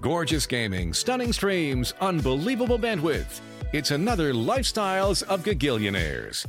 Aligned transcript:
Gorgeous 0.00 0.46
gaming, 0.46 0.94
stunning 0.94 1.32
streams, 1.32 1.92
unbelievable 2.00 2.78
bandwidth. 2.78 3.40
It's 3.72 3.90
another 3.90 4.32
Lifestyles 4.32 5.24
of 5.24 5.42
Gagillionaires. 5.42 6.46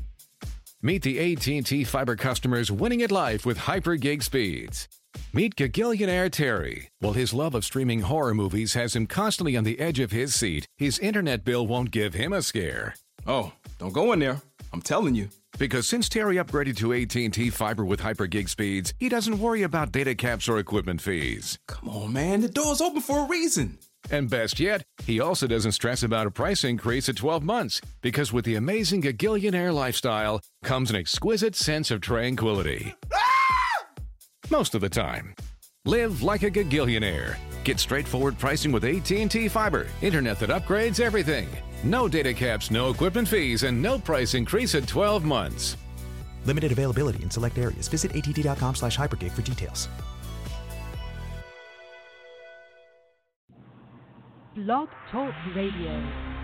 Meet 0.83 1.02
the 1.02 1.33
AT&T 1.33 1.83
fiber 1.85 2.15
customers 2.15 2.71
winning 2.71 3.01
at 3.01 3.12
life 3.12 3.47
with 3.47 3.57
hyper 3.57 3.96
gig 3.96 4.21
speeds. 4.21 4.88
Meet 5.33 5.55
Gagillionaire 5.55 6.31
Terry. 6.31 6.89
While 6.99 7.13
his 7.13 7.33
love 7.33 7.55
of 7.55 7.65
streaming 7.65 8.01
horror 8.01 8.35
movies 8.35 8.75
has 8.75 8.96
him 8.96 9.07
constantly 9.07 9.57
on 9.57 9.63
the 9.63 9.79
edge 9.79 10.00
of 10.00 10.11
his 10.11 10.36
seat, 10.36 10.68
his 10.77 11.00
internet 11.00 11.43
bill 11.43 11.66
won't 11.66 11.89
give 11.89 12.13
him 12.13 12.31
a 12.34 12.43
scare. 12.43 12.93
Oh, 13.25 13.52
don't 13.79 13.93
go 13.93 14.13
in 14.13 14.20
there. 14.20 14.41
I'm 14.71 14.81
telling 14.81 15.16
you. 15.16 15.29
Because 15.60 15.86
since 15.88 16.07
Terry 16.07 16.38
upgraded 16.38 16.78
to 16.78 16.94
AT&T 16.94 17.50
fiber 17.50 17.84
with 17.84 18.00
hyper 18.00 18.28
gig 18.28 18.48
speeds, 18.48 18.94
he 18.98 19.10
doesn't 19.10 19.39
worry 19.39 19.64
about 19.64 19.92
data 19.92 20.16
caps 20.16 20.48
or 20.48 20.57
equipment 20.57 21.02
fees. 21.02 21.60
Come 21.68 21.89
on, 21.89 22.14
man. 22.14 22.39
The 22.39 22.48
door's 22.48 22.80
open 22.80 23.02
for 23.02 23.25
a 23.25 23.28
reason. 23.28 23.78
And 24.10 24.30
best 24.30 24.61
yet, 24.61 24.84
he 25.04 25.20
also 25.20 25.47
doesn't 25.47 25.74
stress 25.74 26.02
about 26.02 26.28
a 26.28 26.32
price 26.32 26.64
increase 26.64 27.10
at 27.10 27.18
12 27.18 27.43
months 27.43 27.82
because 28.02 28.32
with 28.32 28.46
the 28.46 28.56
amazing 28.56 29.02
Gagillionaire 29.02 29.74
lifestyle 29.74 30.39
comes 30.64 30.89
an 30.89 30.96
exquisite 30.96 31.57
sense 31.57 31.91
of 31.91 32.00
tranquility. 32.00 32.95
Ah! 33.14 33.86
Most 34.50 34.75
of 34.75 34.81
the 34.81 34.89
time. 34.89 35.36
Live 35.83 36.23
like 36.23 36.44
a 36.44 36.50
Gagillionaire. 36.50 37.36
Get 37.66 37.81
straightforward 37.81 38.39
pricing 38.39 38.72
with 38.72 38.86
AT&T 38.86 39.50
Fiber, 39.50 39.88
internet 40.02 40.39
that 40.39 40.50
upgrades 40.50 41.02
everything. 41.02 41.50
No 41.83 42.08
data 42.08 42.33
caps, 42.33 42.72
no 42.72 42.89
equipment 42.89 43.28
fees, 43.28 43.64
and 43.64 43.81
no 43.81 43.97
price 43.97 44.33
increase 44.33 44.75
at 44.75 44.88
12 44.88 45.23
months. 45.23 45.78
Limited 46.45 46.72
availability 46.72 47.23
in 47.23 47.30
select 47.30 47.58
areas. 47.58 47.88
Visit 47.88 48.11
att.com 48.16 48.75
slash 48.75 48.97
hypergig 48.97 49.31
for 49.31 49.42
details. 49.42 49.88
Blog 54.55 54.89
Talk 55.11 55.33
Radio. 55.55 56.39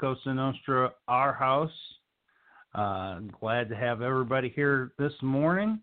Cosa 0.00 0.32
Nostra, 0.32 0.92
our 1.08 1.34
house. 1.34 1.70
Uh, 2.74 3.18
glad 3.38 3.68
to 3.68 3.76
have 3.76 4.00
everybody 4.00 4.50
here 4.56 4.92
this 4.98 5.12
morning. 5.20 5.78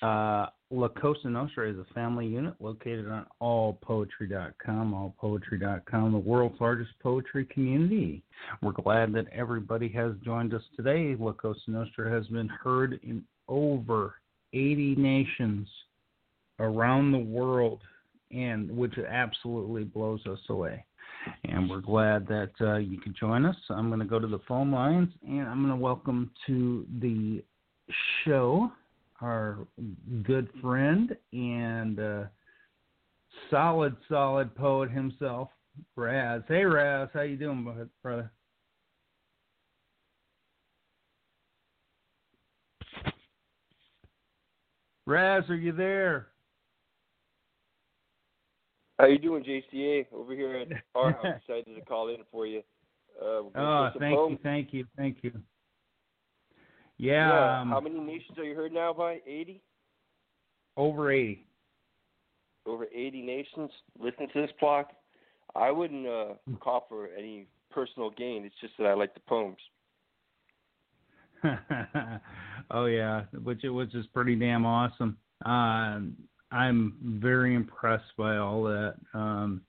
Uh, 0.00 0.46
La 0.70 0.86
Cosa 0.88 1.28
Nostra 1.28 1.68
is 1.68 1.76
a 1.76 1.92
family 1.92 2.26
unit 2.26 2.54
located 2.60 3.08
on 3.08 3.26
allpoetry.com, 3.42 4.92
allpoetry.com, 5.20 6.12
the 6.12 6.18
world's 6.18 6.60
largest 6.60 6.92
poetry 7.02 7.44
community. 7.46 8.22
We're 8.62 8.70
glad 8.70 9.12
that 9.14 9.26
everybody 9.32 9.88
has 9.88 10.12
joined 10.24 10.54
us 10.54 10.62
today. 10.76 11.16
La 11.18 11.32
Cosa 11.32 11.60
Nostra 11.66 12.08
has 12.08 12.28
been 12.28 12.48
heard 12.48 13.00
in 13.02 13.24
over 13.48 14.14
80 14.52 14.94
nations 14.94 15.68
around 16.60 17.10
the 17.10 17.18
world, 17.18 17.80
and 18.30 18.70
which 18.70 18.94
absolutely 18.96 19.82
blows 19.82 20.24
us 20.26 20.38
away. 20.48 20.84
And 21.44 21.68
we're 21.68 21.80
glad 21.80 22.26
that 22.28 22.52
uh, 22.60 22.76
you 22.76 22.98
can 22.98 23.14
join 23.18 23.44
us. 23.44 23.56
I'm 23.68 23.88
going 23.88 24.00
to 24.00 24.06
go 24.06 24.18
to 24.18 24.26
the 24.26 24.40
phone 24.48 24.70
lines, 24.70 25.10
and 25.26 25.42
I'm 25.42 25.60
going 25.60 25.76
to 25.76 25.82
welcome 25.82 26.30
to 26.46 26.86
the 27.00 27.42
show 28.24 28.70
our 29.20 29.58
good 30.22 30.48
friend 30.62 31.14
and 31.32 32.00
uh, 32.00 32.22
solid, 33.50 33.96
solid 34.08 34.54
poet 34.54 34.90
himself, 34.90 35.48
Raz. 35.96 36.42
Hey, 36.48 36.64
Raz, 36.64 37.08
how 37.12 37.22
you 37.22 37.36
doing, 37.36 37.88
brother? 38.02 38.30
Raz, 45.06 45.44
are 45.50 45.56
you 45.56 45.72
there? 45.72 46.29
How 49.00 49.06
you 49.06 49.18
doing, 49.18 49.42
JCA? 49.42 50.08
Over 50.12 50.34
here 50.34 50.56
at 50.56 50.68
our 50.94 51.12
house, 51.12 51.40
decided 51.46 51.74
to 51.74 51.80
call 51.86 52.10
in 52.10 52.18
for 52.30 52.46
you. 52.46 52.62
Uh, 53.18 53.42
Oh, 53.54 53.90
thank 53.98 54.14
you, 54.30 54.38
thank 54.42 54.74
you, 54.74 54.84
thank 54.94 55.18
you. 55.22 55.32
Yeah, 56.98 57.60
um, 57.60 57.70
How 57.70 57.80
many 57.80 57.98
nations 57.98 58.36
are 58.36 58.44
you 58.44 58.54
heard 58.54 58.74
now 58.74 58.92
by? 58.92 59.20
80? 59.26 59.62
over 60.76 61.10
eighty. 61.10 61.46
Over 62.66 62.84
80 62.94 63.22
nations. 63.22 63.70
Listen 63.98 64.28
to 64.34 64.42
this 64.42 64.50
block. 64.60 64.90
I 65.54 65.70
wouldn't 65.70 66.06
uh, 66.06 66.34
call 66.60 66.84
for 66.86 67.08
any 67.18 67.46
personal 67.70 68.10
gain. 68.10 68.44
It's 68.44 68.54
just 68.60 68.74
that 68.78 68.86
I 68.86 68.92
like 68.92 69.14
the 69.14 69.20
poems. 69.20 69.56
oh 72.70 72.84
yeah, 72.84 73.22
which 73.42 73.60
which 73.64 73.94
is 73.94 74.04
pretty 74.12 74.36
damn 74.36 74.66
awesome. 74.66 75.16
Um, 75.46 76.16
I'm 76.52 76.94
very 77.02 77.54
impressed 77.54 78.16
by 78.16 78.36
all 78.36 78.64
that. 78.64 78.94
Um, 79.14 79.62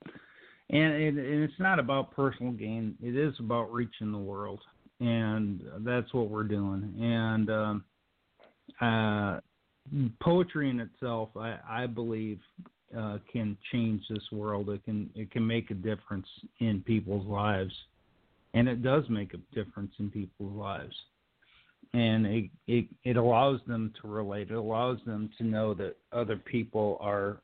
and, 0.69 0.93
it, 0.93 1.15
and 1.15 1.43
it's 1.43 1.59
not 1.59 1.79
about 1.79 2.15
personal 2.15 2.53
gain. 2.53 2.95
It 3.01 3.15
is 3.15 3.33
about 3.39 3.71
reaching 3.71 4.11
the 4.11 4.17
world, 4.17 4.61
and 4.99 5.61
that's 5.79 6.13
what 6.13 6.29
we're 6.29 6.43
doing. 6.43 6.93
And 6.99 7.49
um, 7.49 7.83
uh, 8.79 9.39
poetry 10.21 10.69
in 10.69 10.79
itself, 10.79 11.29
I, 11.35 11.57
I 11.67 11.87
believe, 11.87 12.39
uh, 12.97 13.17
can 13.31 13.57
change 13.71 14.01
this 14.09 14.23
world. 14.31 14.69
It 14.69 14.83
can 14.83 15.09
it 15.15 15.31
can 15.31 15.45
make 15.45 15.71
a 15.71 15.75
difference 15.75 16.27
in 16.59 16.81
people's 16.81 17.25
lives, 17.25 17.73
and 18.53 18.67
it 18.67 18.83
does 18.83 19.03
make 19.09 19.33
a 19.33 19.55
difference 19.55 19.93
in 19.99 20.09
people's 20.09 20.53
lives 20.53 20.95
and 21.93 22.25
it, 22.25 22.49
it 22.67 22.85
it 23.03 23.17
allows 23.17 23.59
them 23.67 23.93
to 24.01 24.07
relate. 24.07 24.49
It 24.49 24.55
allows 24.55 24.99
them 25.05 25.29
to 25.37 25.43
know 25.43 25.73
that 25.73 25.97
other 26.13 26.37
people 26.37 26.97
are 27.01 27.41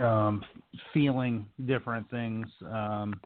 um, 0.00 0.44
feeling 0.92 1.46
different 1.66 2.08
things 2.10 2.46
um, 2.70 3.20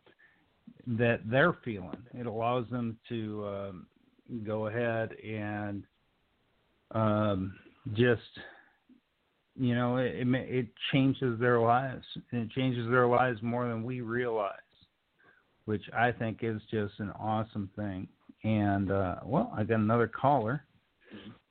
that 0.86 1.20
they're 1.26 1.56
feeling. 1.64 2.02
It 2.14 2.26
allows 2.26 2.66
them 2.70 2.96
to 3.08 3.46
um, 3.46 3.86
go 4.44 4.68
ahead 4.68 5.12
and 5.22 5.84
um, 6.92 7.54
just 7.92 8.22
you 9.58 9.74
know 9.74 9.98
it, 9.98 10.14
it 10.16 10.26
it 10.34 10.66
changes 10.92 11.38
their 11.38 11.60
lives. 11.60 12.04
And 12.32 12.42
it 12.42 12.50
changes 12.52 12.88
their 12.90 13.06
lives 13.06 13.42
more 13.42 13.68
than 13.68 13.84
we 13.84 14.00
realize, 14.00 14.54
which 15.66 15.84
I 15.94 16.10
think 16.10 16.38
is 16.40 16.62
just 16.70 16.94
an 17.00 17.10
awesome 17.20 17.68
thing 17.76 18.08
and 18.44 18.90
uh 18.90 19.16
well 19.24 19.52
i 19.56 19.62
got 19.62 19.80
another 19.80 20.08
caller. 20.08 20.64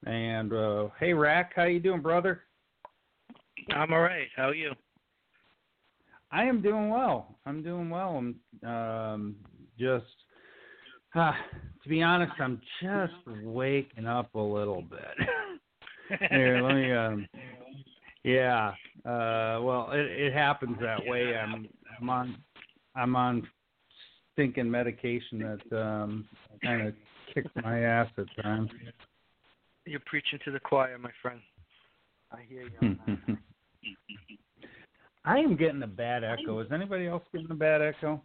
And 0.05 0.53
uh 0.53 0.87
hey 0.99 1.13
rack 1.13 1.53
how 1.55 1.63
you 1.65 1.79
doing 1.79 2.01
brother? 2.01 2.41
I'm 3.73 3.91
all 3.93 3.99
right. 3.99 4.27
How 4.35 4.49
are 4.49 4.55
you? 4.55 4.71
i 6.31 6.43
am 6.43 6.61
doing 6.61 6.89
well. 6.89 7.37
I'm 7.45 7.63
doing 7.63 7.89
well. 7.89 8.17
I'm 8.63 8.69
um 8.69 9.35
just 9.77 10.05
uh, 11.15 11.31
to 11.83 11.89
be 11.89 12.03
honest 12.03 12.33
i'm 12.39 12.61
just 12.81 13.13
waking 13.43 14.05
up 14.05 14.33
a 14.35 14.39
little 14.39 14.81
bit. 14.81 16.19
Here 16.31 16.61
let 16.61 16.75
me 16.75 16.91
um 16.93 17.27
yeah 18.23 18.73
uh 19.05 19.59
well 19.61 19.89
it 19.91 20.05
it 20.05 20.33
happens 20.33 20.77
that 20.81 21.05
way. 21.05 21.35
I'm 21.35 21.67
i'm 21.99 22.09
on 22.09 22.37
i'm 22.95 23.15
on 23.15 23.47
stinking 24.33 24.69
medication 24.69 25.39
that 25.39 25.77
um 25.79 26.27
kind 26.63 26.87
of 26.87 26.93
kicks 27.33 27.51
my 27.63 27.79
ass 27.81 28.07
at 28.17 28.43
times 28.43 28.69
You're 29.85 30.01
preaching 30.05 30.39
to 30.45 30.51
the 30.51 30.59
choir, 30.59 30.97
my 30.97 31.11
friend. 31.21 31.39
I 32.31 32.41
hear 32.47 32.63
you. 32.63 32.97
I 35.25 35.37
am 35.39 35.55
getting 35.57 35.83
a 35.83 35.87
bad 35.87 36.23
echo. 36.23 36.59
Is 36.59 36.71
anybody 36.71 37.07
else 37.07 37.23
getting 37.33 37.51
a 37.51 37.55
bad 37.55 37.81
echo? 37.81 38.21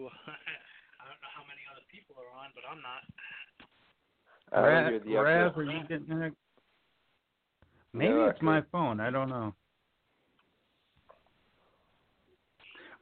well, 0.00 0.10
I 0.26 1.04
don't 1.04 1.20
know 1.20 1.32
how 1.36 1.44
many 1.44 1.60
other 1.70 1.84
people 1.90 2.16
are 2.16 2.32
on, 2.40 2.50
but 2.54 2.64
I'm 2.70 2.80
not. 2.80 3.02
I 4.52 4.66
Raz, 4.66 4.90
don't 4.90 5.04
hear 5.06 5.16
the 5.16 5.22
Raz, 5.22 5.52
are 5.56 5.62
you 5.64 5.80
getting 5.88 6.10
an 6.10 6.36
Maybe 7.92 8.14
No, 8.14 8.26
it's 8.26 8.42
my 8.42 8.62
phone. 8.72 9.00
I 9.00 9.10
don't 9.10 9.28
know. 9.28 9.54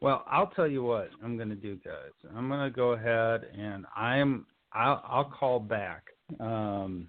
Well, 0.01 0.25
I'll 0.31 0.49
tell 0.49 0.69
you 0.69 0.83
what 0.83 1.11
I'm 1.25 1.37
going 1.37 1.49
to 1.49 1.57
do, 1.57 1.77
guys. 1.85 2.13
I'm 2.37 2.49
going 2.49 2.71
to 2.71 2.75
go 2.75 2.93
ahead 2.93 3.49
and 3.59 3.85
I'm 3.97 4.47
I'll, 4.73 5.03
I'll 5.09 5.25
call 5.25 5.59
back. 5.59 6.05
Um, 6.41 7.09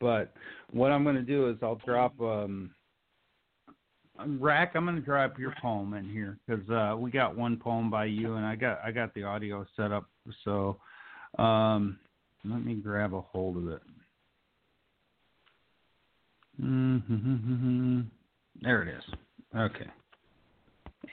but 0.00 0.34
what 0.72 0.92
I'm 0.92 1.04
going 1.04 1.16
to 1.16 1.22
do 1.22 1.48
is 1.48 1.56
I'll 1.62 1.80
drop 1.86 2.20
um, 2.20 2.70
Rack. 4.18 4.72
I'm 4.74 4.84
going 4.84 4.96
to 4.96 5.02
drop 5.02 5.38
your 5.38 5.54
poem 5.60 5.94
in 5.94 6.08
here 6.10 6.38
because 6.46 6.68
uh, 6.70 6.96
we 6.96 7.10
got 7.10 7.36
one 7.36 7.56
poem 7.56 7.90
by 7.90 8.06
you, 8.06 8.34
and 8.34 8.44
I 8.44 8.56
got 8.56 8.80
I 8.84 8.90
got 8.90 9.14
the 9.14 9.22
audio 9.24 9.66
set 9.76 9.92
up. 9.92 10.06
So 10.44 10.78
um, 11.38 11.98
let 12.44 12.64
me 12.64 12.74
grab 12.74 13.14
a 13.14 13.20
hold 13.20 13.56
of 13.56 13.68
it. 13.68 13.82
Mm-hmm. 16.62 18.00
There 18.62 18.82
it 18.82 18.88
is. 18.88 19.04
Okay. 19.54 19.86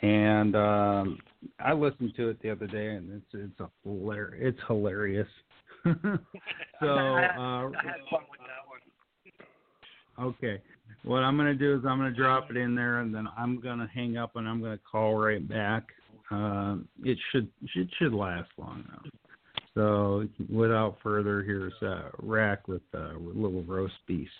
And 0.01 0.55
um, 0.55 1.17
I 1.59 1.73
listened 1.73 2.13
to 2.17 2.29
it 2.29 2.41
the 2.41 2.51
other 2.51 2.67
day, 2.67 2.89
and 2.95 3.11
it's 3.11 3.33
it's 3.33 3.59
a 3.59 3.69
hilar- 3.87 4.35
it's 4.35 4.59
hilarious. 4.67 5.27
so 5.83 5.89
uh, 5.93 6.81
I 6.81 7.71
had 7.83 8.01
fun 8.09 8.23
with 8.29 8.41
that 8.41 8.65
one. 8.67 10.27
okay, 10.29 10.61
what 11.03 11.19
I'm 11.19 11.37
gonna 11.37 11.53
do 11.53 11.75
is 11.75 11.81
I'm 11.85 11.97
gonna 11.97 12.11
drop 12.11 12.49
it 12.49 12.57
in 12.57 12.75
there, 12.75 12.99
and 12.99 13.13
then 13.13 13.27
I'm 13.37 13.59
gonna 13.61 13.89
hang 13.93 14.17
up, 14.17 14.35
and 14.35 14.47
I'm 14.47 14.61
gonna 14.61 14.79
call 14.89 15.15
right 15.15 15.47
back. 15.47 15.83
Um, 16.31 16.87
it 17.03 17.17
should 17.31 17.47
it 17.75 17.89
should 17.97 18.13
last 18.13 18.49
long 18.57 18.83
enough. 18.87 19.05
So 19.75 20.27
without 20.51 20.97
further, 21.01 21.41
here's 21.41 21.73
uh, 21.81 22.09
Rack 22.19 22.67
with 22.67 22.83
uh, 22.93 23.13
Little 23.17 23.63
Roast 23.63 23.93
Beast. 24.07 24.31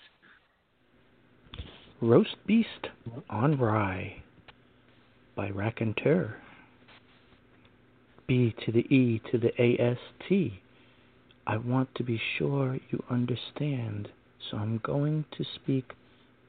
Roast 2.01 2.35
Beast 2.45 2.67
on 3.29 3.57
Rye 3.57 4.21
by 5.35 5.49
Raconteur. 5.49 6.37
B 8.27 8.55
to 8.65 8.71
the 8.71 8.85
E 8.93 9.21
to 9.31 9.37
the 9.37 9.51
AST. 9.61 10.53
I 11.45 11.57
want 11.57 11.93
to 11.95 12.03
be 12.03 12.21
sure 12.37 12.77
you 12.89 13.03
understand, 13.09 14.09
so 14.49 14.57
I'm 14.57 14.79
going 14.83 15.25
to 15.37 15.43
speak 15.43 15.93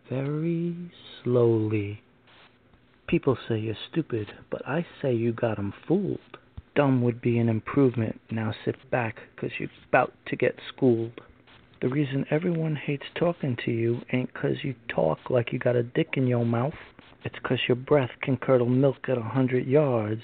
very 0.09 0.77
slowly. 1.23 2.01
People 3.07 3.37
say 3.49 3.59
you're 3.59 3.75
stupid, 3.91 4.33
but 4.51 4.67
I 4.69 4.87
say 5.03 5.13
you 5.15 5.33
got 5.33 5.59
'em 5.59 5.73
fooled. 5.87 6.39
Dumb 6.75 7.03
would 7.03 7.21
be 7.21 7.39
an 7.39 7.49
improvement. 7.49 8.21
Now 8.31 8.53
sit 8.65 8.91
back, 8.91 9.23
'cause 9.37 9.51
you're 9.59 9.71
about 9.89 10.13
to 10.27 10.37
get 10.37 10.61
schooled. 10.69 11.21
The 11.85 11.91
reason 11.91 12.25
everyone 12.31 12.77
hates 12.77 13.05
talking 13.15 13.57
to 13.67 13.71
you 13.71 14.01
ain't 14.11 14.33
'cause 14.33 14.65
you 14.65 14.75
talk 14.89 15.29
like 15.29 15.53
you 15.53 15.59
got 15.59 15.77
a 15.77 15.83
dick 15.83 16.17
in 16.17 16.27
your 16.27 16.47
mouth. 16.47 16.79
It's 17.27 17.39
'cause 17.41 17.69
your 17.69 17.77
breath 17.77 18.13
can 18.23 18.39
curdle 18.39 18.71
milk 18.71 19.07
at 19.07 19.19
a 19.19 19.21
hundred 19.21 19.67
yards, 19.67 20.23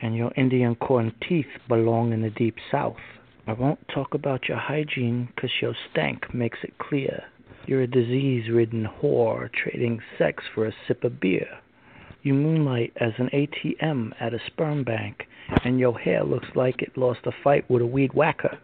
and 0.00 0.14
your 0.14 0.30
Indian 0.36 0.76
corn 0.76 1.14
teeth 1.20 1.48
belong 1.66 2.12
in 2.12 2.22
the 2.22 2.30
deep 2.30 2.58
south. 2.70 3.00
I 3.48 3.54
won't 3.54 3.88
talk 3.88 4.14
about 4.14 4.46
your 4.46 4.58
hygiene 4.58 5.30
'cause 5.34 5.50
your 5.60 5.74
stank 5.90 6.32
makes 6.32 6.62
it 6.62 6.78
clear. 6.78 7.24
You're 7.66 7.82
a 7.82 7.88
disease 7.88 8.48
ridden 8.48 8.88
whore 9.02 9.50
trading 9.50 10.00
sex 10.16 10.46
for 10.46 10.64
a 10.64 10.72
sip 10.86 11.02
of 11.02 11.18
beer. 11.18 11.58
You 12.22 12.34
moonlight 12.34 12.92
as 12.98 13.18
an 13.18 13.30
ATM 13.32 14.14
at 14.20 14.32
a 14.32 14.38
sperm 14.38 14.84
bank, 14.84 15.26
and 15.64 15.80
your 15.80 15.98
hair 15.98 16.22
looks 16.22 16.54
like 16.54 16.82
it 16.82 16.96
lost 16.96 17.26
a 17.26 17.32
fight 17.32 17.68
with 17.68 17.82
a 17.82 17.86
weed 17.86 18.14
whacker. 18.14 18.58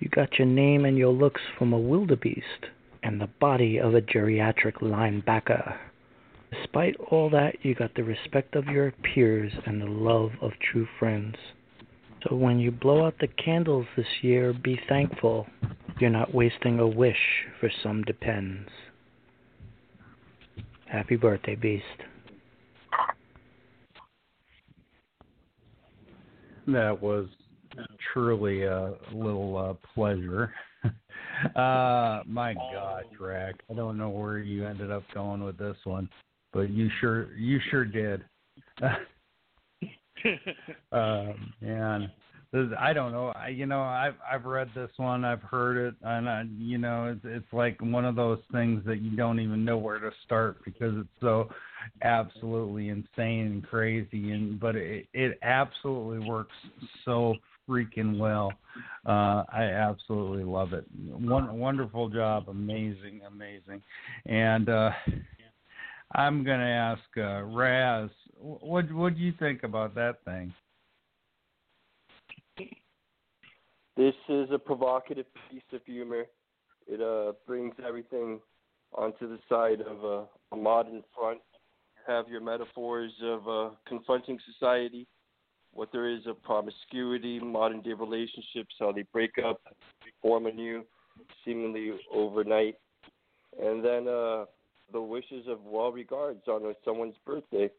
You 0.00 0.08
got 0.08 0.38
your 0.38 0.46
name 0.46 0.86
and 0.86 0.96
your 0.96 1.12
looks 1.12 1.42
from 1.58 1.72
a 1.72 1.78
wildebeest, 1.78 2.66
and 3.02 3.20
the 3.20 3.28
body 3.38 3.78
of 3.78 3.94
a 3.94 4.00
geriatric 4.00 4.80
linebacker. 4.80 5.76
Despite 6.50 6.96
all 7.10 7.30
that, 7.30 7.56
you 7.62 7.74
got 7.74 7.94
the 7.94 8.02
respect 8.02 8.56
of 8.56 8.66
your 8.66 8.92
peers 9.02 9.52
and 9.66 9.80
the 9.80 9.86
love 9.86 10.32
of 10.40 10.52
true 10.72 10.88
friends. 10.98 11.36
So 12.26 12.34
when 12.34 12.58
you 12.58 12.70
blow 12.70 13.06
out 13.06 13.14
the 13.20 13.28
candles 13.28 13.86
this 13.96 14.06
year, 14.22 14.52
be 14.52 14.80
thankful 14.88 15.46
you're 16.00 16.10
not 16.10 16.34
wasting 16.34 16.78
a 16.78 16.86
wish 16.86 17.44
for 17.60 17.70
some 17.82 18.02
depends. 18.02 18.70
Happy 20.86 21.16
birthday, 21.16 21.54
Beast. 21.54 21.84
That 26.66 27.02
was 27.02 27.28
truly 28.12 28.64
a 28.64 28.94
little 29.12 29.56
uh, 29.56 29.74
pleasure. 29.94 30.52
uh, 30.84 32.22
my 32.26 32.54
gosh, 32.54 33.04
Rack, 33.18 33.56
I 33.70 33.74
don't 33.74 33.98
know 33.98 34.10
where 34.10 34.38
you 34.38 34.66
ended 34.66 34.90
up 34.90 35.04
going 35.14 35.44
with 35.44 35.58
this 35.58 35.76
one, 35.84 36.08
but 36.52 36.70
you 36.70 36.88
sure 37.00 37.32
you 37.34 37.58
sure 37.70 37.84
did. 37.84 38.24
um, 40.92 41.52
man, 41.60 42.10
this, 42.52 42.66
I 42.78 42.92
don't 42.92 43.12
know. 43.12 43.28
I 43.28 43.48
you 43.48 43.66
know 43.66 43.80
I've 43.80 44.16
I've 44.30 44.44
read 44.44 44.70
this 44.74 44.90
one, 44.96 45.24
I've 45.24 45.42
heard 45.42 45.76
it, 45.76 45.94
and 46.02 46.28
I, 46.28 46.44
you 46.58 46.78
know 46.78 47.06
it's 47.06 47.20
it's 47.24 47.52
like 47.52 47.80
one 47.80 48.04
of 48.04 48.16
those 48.16 48.40
things 48.52 48.82
that 48.86 49.00
you 49.00 49.16
don't 49.16 49.38
even 49.38 49.64
know 49.64 49.78
where 49.78 49.98
to 49.98 50.10
start 50.24 50.64
because 50.64 50.94
it's 50.96 51.08
so 51.20 51.48
absolutely 52.02 52.88
insane 52.88 53.46
and 53.46 53.66
crazy, 53.66 54.32
and 54.32 54.58
but 54.58 54.74
it 54.74 55.06
it 55.12 55.38
absolutely 55.42 56.26
works 56.28 56.54
so 57.04 57.36
freaking 57.70 58.18
well. 58.18 58.52
Uh, 59.06 59.44
I 59.52 59.64
absolutely 59.64 60.44
love 60.44 60.72
it. 60.72 60.84
One 60.96 61.58
wonderful 61.58 62.08
job, 62.08 62.48
amazing, 62.48 63.20
amazing, 63.26 63.82
and. 64.26 64.68
uh 64.68 64.90
I'm 66.12 66.42
going 66.42 66.58
to 66.58 66.66
ask 66.66 67.02
uh, 67.16 67.42
Raz, 67.44 68.10
what 68.36 68.90
what 68.92 69.14
do 69.14 69.20
you 69.20 69.32
think 69.38 69.62
about 69.62 69.94
that 69.94 70.16
thing? 70.24 70.52
This 73.96 74.14
is 74.28 74.48
a 74.50 74.58
provocative 74.58 75.26
piece 75.50 75.62
of 75.72 75.82
humor. 75.84 76.24
It 76.86 77.00
uh, 77.00 77.32
brings 77.46 77.74
everything 77.86 78.40
onto 78.92 79.28
the 79.28 79.38
side 79.48 79.82
of 79.82 80.02
a, 80.04 80.24
a 80.52 80.56
modern 80.56 81.04
front. 81.16 81.40
You 81.94 82.14
have 82.14 82.28
your 82.28 82.40
metaphors 82.40 83.12
of 83.22 83.48
uh, 83.48 83.70
confronting 83.86 84.38
society, 84.52 85.06
what 85.72 85.90
there 85.92 86.08
is 86.08 86.26
of 86.26 86.42
promiscuity, 86.42 87.38
modern 87.40 87.80
day 87.80 87.92
relationships, 87.92 88.74
how 88.78 88.92
they 88.92 89.04
break 89.12 89.32
up, 89.44 89.60
form 90.20 90.46
anew, 90.46 90.84
seemingly 91.44 91.92
overnight, 92.12 92.76
and 93.60 93.84
then 93.84 94.08
uh, 94.08 94.44
the 94.92 95.00
wishes 95.00 95.46
of 95.48 95.62
well 95.64 95.92
regards 95.92 96.46
on 96.48 96.74
someone's 96.84 97.14
birthday. 97.24 97.70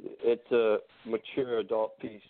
It's 0.00 0.50
a 0.50 0.78
mature 1.06 1.58
adult 1.58 1.98
piece. 2.00 2.20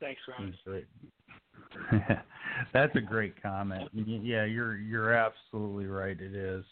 Thanks, 0.00 0.20
Ron. 0.28 0.54
That's 2.72 2.94
a 2.96 3.00
great 3.00 3.40
comment. 3.42 3.90
Yeah, 3.92 4.44
you're 4.44 4.76
you're 4.76 5.12
absolutely 5.12 5.86
right. 5.86 6.18
It 6.18 6.34
is. 6.34 6.64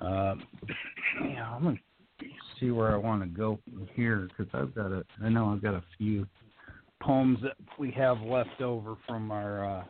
Um, 0.00 0.44
yeah, 1.24 1.50
I'm 1.50 1.62
gonna 1.64 1.78
see 2.60 2.70
where 2.70 2.92
I 2.92 2.96
want 2.96 3.22
to 3.22 3.28
go 3.28 3.58
from 3.64 3.88
here 3.94 4.28
because 4.28 4.52
I've 4.54 4.74
got 4.74 4.92
a. 4.92 5.04
I 5.22 5.28
know 5.28 5.52
I've 5.52 5.62
got 5.62 5.74
a 5.74 5.84
few 5.98 6.26
poems 7.02 7.38
that 7.42 7.56
we 7.78 7.90
have 7.92 8.20
left 8.20 8.60
over 8.60 8.96
from 9.06 9.30
our 9.30 9.80
uh, 9.80 9.84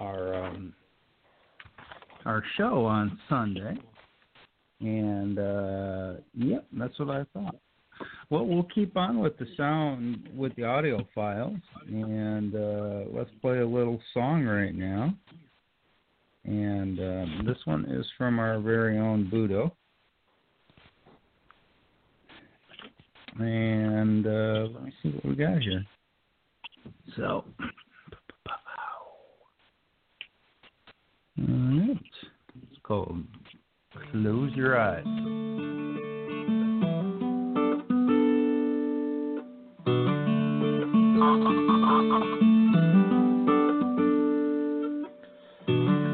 our 0.00 0.44
um, 0.44 0.72
our 2.24 2.42
show 2.56 2.84
on 2.84 3.18
Sunday. 3.28 3.76
And 4.80 5.38
uh, 5.38 6.12
yep, 6.34 6.66
that's 6.72 6.98
what 6.98 7.10
I 7.10 7.24
thought. 7.34 7.56
Well, 8.30 8.46
we'll 8.46 8.68
keep 8.74 8.96
on 8.96 9.18
with 9.18 9.36
the 9.36 9.46
sound 9.56 10.28
with 10.34 10.54
the 10.56 10.64
audio 10.64 11.06
files, 11.14 11.58
and 11.86 12.54
uh, 12.54 13.10
let's 13.12 13.30
play 13.42 13.58
a 13.58 13.66
little 13.66 14.00
song 14.14 14.44
right 14.44 14.74
now. 14.74 15.14
And 16.44 16.98
um, 16.98 17.42
this 17.46 17.58
one 17.66 17.84
is 17.84 18.06
from 18.16 18.38
our 18.38 18.58
very 18.60 18.98
own 18.98 19.30
Budo. 19.30 19.72
And 23.38 24.26
uh, 24.26 24.68
let 24.72 24.82
me 24.84 24.92
see 25.02 25.10
what 25.10 25.24
we 25.24 25.34
got 25.36 25.62
here. 25.62 25.84
So, 27.16 27.44
all 31.38 31.46
right. 31.48 31.96
It's 32.70 32.80
called 32.82 33.24
Close 34.10 34.52
Your 34.54 34.78
Eyes. 34.78 35.04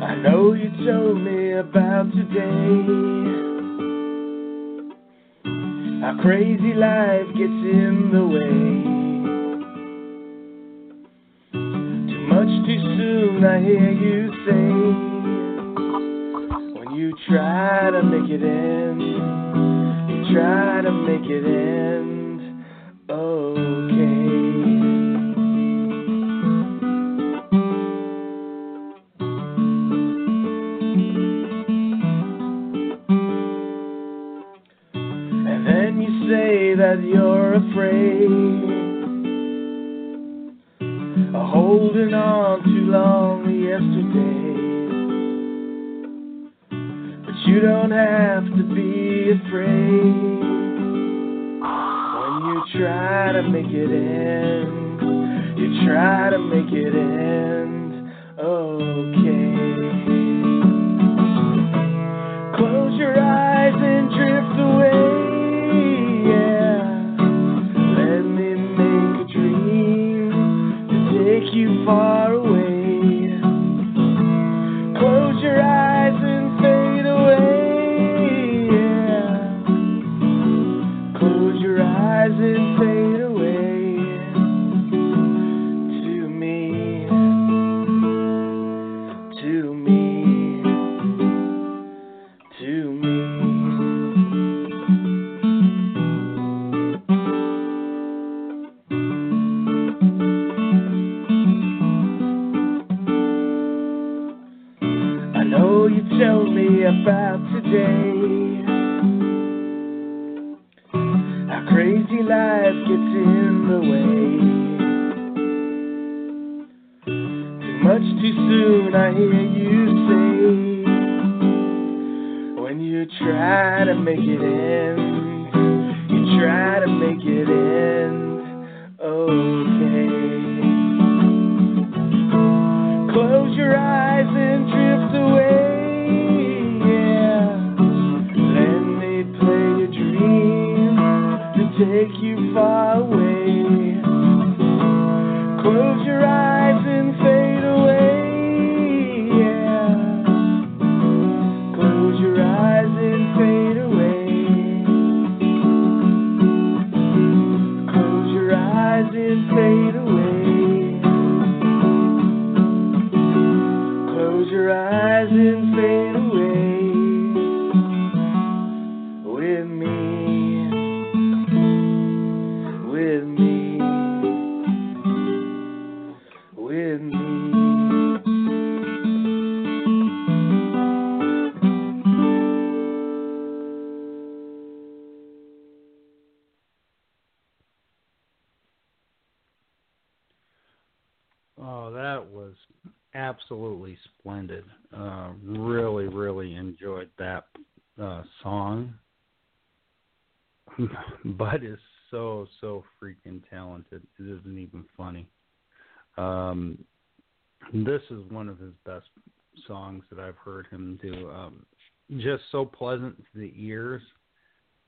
I 0.03 0.15
know 0.23 0.53
you 0.53 0.71
told 0.87 1.21
me 1.23 1.53
about 1.53 2.11
today. 2.13 3.36
How 6.07 6.15
crazy 6.23 6.73
life 6.73 7.27
gets 7.35 7.51
in 7.51 8.11
the 8.13 8.25
way. 8.25 8.85
Too 11.53 12.21
much 12.29 12.53
too 12.65 12.81
soon, 12.97 13.45
I 13.45 13.59
hear 13.61 13.91
you 13.91 14.31
say 14.47 14.71
When 16.79 16.95
you 16.95 17.13
try 17.29 17.91
to 17.91 18.05
make 18.05 18.31
it 18.31 18.45
end, 18.45 19.03
you 19.03 20.33
try 20.33 20.81
to 20.83 20.93
make 20.93 21.29
it 21.29 21.45
end, 21.45 22.41
okay. 23.11 24.16
Holding 41.97 42.15
on 42.15 42.63
too 42.63 42.91
long 42.91 43.49
yesterday. 43.49 44.53
But 47.25 47.37
you 47.49 47.61
don't 47.61 47.91
have 47.91 48.45
to 48.45 48.63
be 48.75 49.31
afraid 49.31 50.03
when 52.13 52.33
you 52.45 52.63
try 52.79 53.33
to 53.33 53.43
make 53.49 53.73
it 53.73 53.91
end. 53.91 55.01
You 55.59 55.87
try 55.87 56.31
to 56.31 56.39
make 56.39 56.71
it 56.71 56.95
end. 56.95 57.56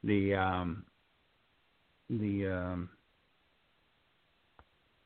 The 0.09 0.35
um, 0.35 0.85
the 2.09 2.49
um, 2.49 2.89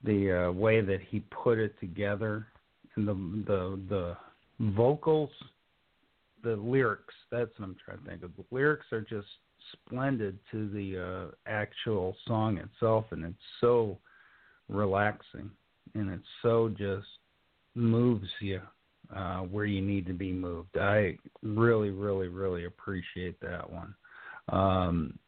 the 0.05 0.47
uh, 0.47 0.53
way 0.53 0.81
that 0.81 1.01
he 1.09 1.21
put 1.43 1.59
it 1.59 1.79
together 1.81 2.47
and 2.95 3.09
the 3.09 3.15
the 3.47 3.81
the 3.89 4.17
vocals 4.75 5.31
the 6.45 6.55
lyrics 6.55 7.15
that's 7.33 7.51
what 7.57 7.67
i'm 7.67 7.77
trying 7.85 7.99
to 7.99 8.05
think 8.05 8.23
of. 8.23 8.31
The 8.37 8.45
lyrics 8.55 8.87
are 8.93 9.01
just 9.01 9.27
splendid 9.73 10.39
to 10.53 10.69
the 10.69 10.99
uh 10.99 11.35
actual 11.51 12.15
song 12.29 12.59
itself 12.59 13.07
and 13.11 13.25
it's 13.25 13.37
so 13.61 13.99
relaxing 14.69 15.51
and 15.95 16.11
it 16.11 16.21
so 16.43 16.69
just 16.69 17.07
moves 17.75 18.29
you 18.41 18.61
uh 19.17 19.39
where 19.39 19.65
you 19.65 19.83
need 19.83 20.07
to 20.07 20.13
be 20.13 20.33
moved. 20.33 20.77
I 20.79 21.19
really 21.43 21.91
really 21.91 22.29
really 22.29 22.67
appreciate 22.67 23.41
that 23.41 23.69
one 23.69 23.95
um 24.49 25.19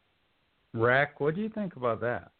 rack 0.73 1.19
what 1.19 1.35
do 1.35 1.41
you 1.41 1.49
think 1.49 1.75
about 1.75 2.01
that 2.01 2.31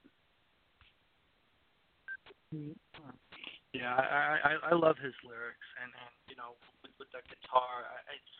Yeah, 3.73 3.91
I 3.91 4.39
I 4.39 4.71
I 4.71 4.73
love 4.75 4.95
his 5.03 5.11
lyrics, 5.27 5.67
and 5.83 5.91
and 5.91 6.13
you 6.31 6.35
know 6.39 6.55
with, 6.79 6.95
with 6.95 7.11
the 7.11 7.19
guitar, 7.27 7.83
it's 8.07 8.35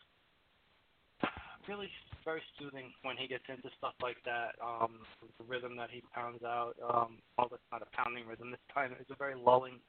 really 1.67 1.89
very 2.23 2.41
soothing 2.57 2.93
when 3.03 3.17
he 3.17 3.27
gets 3.27 3.43
into 3.49 3.69
stuff 3.77 3.93
like 4.01 4.17
that. 4.23 4.55
Um, 4.63 5.03
the 5.37 5.43
rhythm 5.43 5.75
that 5.77 5.89
he 5.91 6.01
pounds 6.13 6.43
out, 6.43 6.79
um, 6.81 7.19
although 7.37 7.59
it's 7.59 7.71
not 7.71 7.81
a 7.81 7.89
pounding 7.91 8.25
rhythm 8.25 8.51
this 8.51 8.63
time, 8.73 8.95
it's 8.99 9.11
a 9.11 9.19
very 9.19 9.35
lulling, 9.35 9.81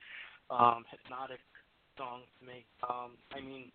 um, 0.50 0.84
hypnotic 0.90 1.40
song 1.96 2.22
to 2.38 2.46
me. 2.46 2.66
Um, 2.82 3.14
I 3.32 3.40
mean, 3.40 3.70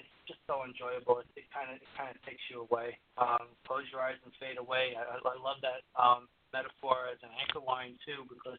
it's 0.00 0.24
just 0.24 0.40
so 0.48 0.64
enjoyable. 0.64 1.20
It, 1.20 1.28
it 1.36 1.46
kind 1.52 1.68
of 1.68 1.76
it 1.76 1.90
kind 1.92 2.08
of 2.08 2.18
takes 2.24 2.42
you 2.48 2.64
away. 2.64 2.96
Um, 3.20 3.52
close 3.68 3.84
your 3.92 4.00
eyes 4.00 4.18
and 4.24 4.32
fade 4.40 4.56
away. 4.56 4.96
I, 4.96 5.20
I 5.20 5.36
love 5.36 5.60
that 5.60 5.84
um, 5.94 6.26
metaphor 6.56 7.12
as 7.12 7.20
an 7.20 7.32
anchor 7.36 7.60
line 7.60 8.00
too, 8.02 8.24
because 8.26 8.58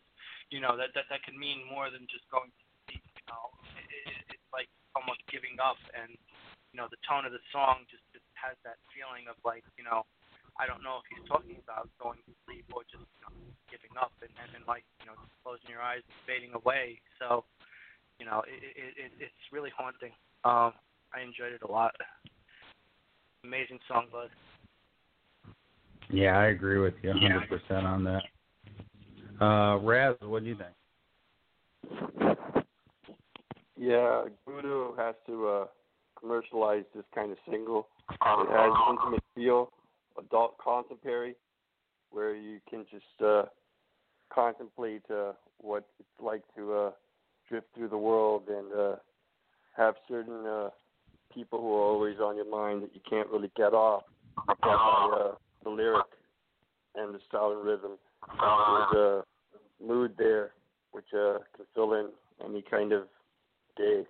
you 0.54 0.62
know 0.62 0.78
that 0.78 0.94
that 0.94 1.10
that 1.10 1.26
can 1.26 1.36
mean 1.36 1.66
more 1.66 1.90
than 1.90 2.06
just 2.08 2.26
going 2.30 2.54
to 2.54 2.62
sleep. 2.86 3.04
You 3.18 3.26
know, 3.28 3.46
it, 3.76 3.88
it, 4.08 4.38
it's 4.38 4.50
like 4.54 4.70
almost 4.94 5.26
giving 5.34 5.58
up, 5.58 5.80
and 5.98 6.14
you 6.72 6.78
know 6.78 6.86
the 6.88 7.02
tone 7.04 7.26
of 7.26 7.34
the 7.34 7.44
song 7.50 7.84
just, 7.90 8.06
just 8.14 8.28
has 8.38 8.56
that 8.62 8.78
feeling 8.94 9.26
of 9.28 9.36
like 9.42 9.66
you 9.76 9.86
know. 9.86 10.06
I 10.60 10.68
don't 10.68 10.84
know 10.84 11.00
if 11.00 11.08
he's 11.08 11.24
talking 11.32 11.56
about 11.64 11.88
going 11.96 12.20
to 12.28 12.34
sleep 12.44 12.68
or 12.76 12.84
just 12.84 13.08
you 13.08 13.22
know, 13.24 13.32
giving 13.72 13.96
up 13.96 14.12
and, 14.20 14.30
and, 14.36 14.52
and 14.52 14.68
like 14.68 14.84
you 15.00 15.08
know 15.08 15.16
just 15.16 15.32
closing 15.48 15.72
your 15.72 15.80
eyes 15.80 16.04
and 16.04 16.18
fading 16.28 16.52
away. 16.52 17.00
So, 17.18 17.48
you 18.20 18.28
know, 18.28 18.44
it, 18.44 18.60
it, 18.76 18.92
it 19.00 19.12
it's 19.32 19.46
really 19.56 19.72
haunting. 19.72 20.12
Um, 20.44 20.76
I 21.14 21.22
enjoyed 21.22 21.54
it 21.54 21.62
a 21.68 21.72
lot. 21.72 21.94
Amazing 23.44 23.80
song, 23.88 24.08
bud. 24.12 24.30
Yeah, 26.10 26.38
I 26.38 26.48
agree 26.48 26.78
with 26.78 26.94
you 27.02 27.12
100% 27.12 27.84
on 27.84 28.04
that. 28.04 28.24
Uh, 29.44 29.78
Raz, 29.78 30.16
what 30.22 30.44
do 30.44 30.50
you 30.50 30.56
think? 30.56 30.70
Yeah, 33.78 34.26
Voodoo 34.46 34.96
has 34.96 35.16
to 35.26 35.48
uh, 35.48 35.66
commercialize 36.20 36.84
this 36.94 37.06
kind 37.16 37.32
of 37.32 37.38
single. 37.50 37.88
It 38.12 38.50
has 38.50 38.72
intimate 38.90 39.24
feel, 39.34 39.72
adult 40.20 40.56
contemporary, 40.64 41.36
where 42.12 42.36
you 42.36 42.60
can 42.70 42.86
just 42.92 43.22
uh, 43.26 43.44
contemplate 44.32 45.04
uh, 45.10 45.32
what 45.58 45.86
it's 46.00 46.10
like 46.22 46.44
to 46.56 46.74
uh, 46.74 46.92
drift 47.50 47.68
through 47.74 47.90
the 47.90 47.98
world 47.98 48.44
and 48.50 48.72
uh, 48.74 48.96
have 49.76 49.96
certain 50.08 50.46
uh, 50.46 50.70
people 51.34 51.60
who 51.60 51.74
are 51.74 51.84
always 51.84 52.18
on 52.20 52.36
your 52.36 52.50
mind 52.50 52.84
that 52.84 52.94
you 52.94 53.02
can't 53.10 53.30
really 53.30 53.52
get 53.56 53.74
off. 53.74 54.04
But 54.48 54.60
by 54.62 54.70
uh, 54.70 55.36
the 55.64 55.70
lyric 55.70 56.06
and 56.96 57.14
the 57.14 57.20
style 57.28 57.52
and 57.52 57.66
rhythm, 57.66 57.92
there's 58.40 58.94
a 58.96 59.24
mood 59.86 60.14
there 60.18 60.52
which 60.92 61.06
uh, 61.14 61.40
can 61.56 61.66
fill 61.74 61.94
in 61.94 62.10
any 62.44 62.64
kind 62.70 62.92
of 62.92 63.04
day. 63.78 64.04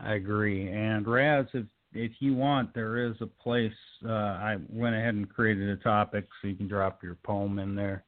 I 0.00 0.14
agree. 0.14 0.68
And 0.70 1.06
Raz, 1.06 1.46
if 1.54 1.66
if 1.94 2.10
you 2.18 2.34
want, 2.34 2.74
there 2.74 2.98
is 2.98 3.14
a 3.20 3.26
place. 3.26 3.72
Uh, 4.04 4.10
I 4.10 4.56
went 4.68 4.96
ahead 4.96 5.14
and 5.14 5.28
created 5.28 5.68
a 5.68 5.76
topic 5.76 6.26
so 6.40 6.48
you 6.48 6.56
can 6.56 6.66
drop 6.66 7.02
your 7.02 7.14
poem 7.22 7.60
in 7.60 7.76
there. 7.76 8.04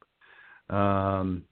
Um, 0.69 1.43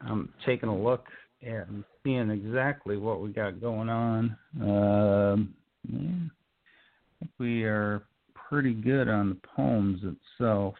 I'm 0.00 0.32
taking 0.44 0.68
a 0.68 0.76
look 0.76 1.06
and 1.42 1.84
seeing 2.02 2.30
exactly 2.30 2.96
what 2.96 3.20
we 3.20 3.30
got 3.30 3.60
going 3.60 3.88
on. 3.88 4.36
Um, 4.60 5.54
yeah, 5.88 7.28
we 7.38 7.64
are 7.64 8.02
pretty 8.34 8.74
good 8.74 9.08
on 9.08 9.28
the 9.30 9.48
poems 9.56 10.00
itself. 10.02 10.74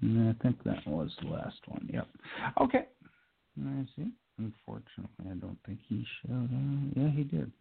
And 0.00 0.30
I 0.30 0.42
think 0.42 0.62
that 0.64 0.86
was 0.86 1.10
the 1.22 1.28
last 1.28 1.58
one. 1.68 1.88
Yep. 1.92 2.08
Okay. 2.60 2.86
I 3.60 3.86
see. 3.96 4.10
Unfortunately, 4.38 5.26
I 5.30 5.34
don't 5.34 5.58
think 5.66 5.78
he 5.88 6.04
showed 6.22 6.44
up. 6.44 6.96
Yeah, 6.96 7.10
he 7.10 7.24
did. 7.24 7.52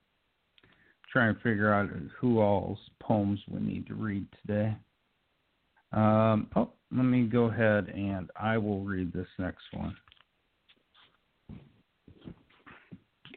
Trying 1.12 1.36
to 1.36 1.42
figure 1.42 1.74
out 1.74 1.90
who 2.20 2.40
all's 2.40 2.80
poems 3.00 3.40
we 3.50 3.60
need 3.60 3.86
to 3.88 3.94
read 3.94 4.26
today. 4.42 4.76
Um, 5.92 6.48
oh, 6.56 6.70
let 6.92 7.04
me 7.04 7.24
go 7.24 7.46
ahead 7.46 7.90
and 7.90 8.32
I 8.40 8.58
will 8.58 8.80
read 8.82 9.12
this 9.12 9.28
next 9.38 9.64
one. 9.74 9.96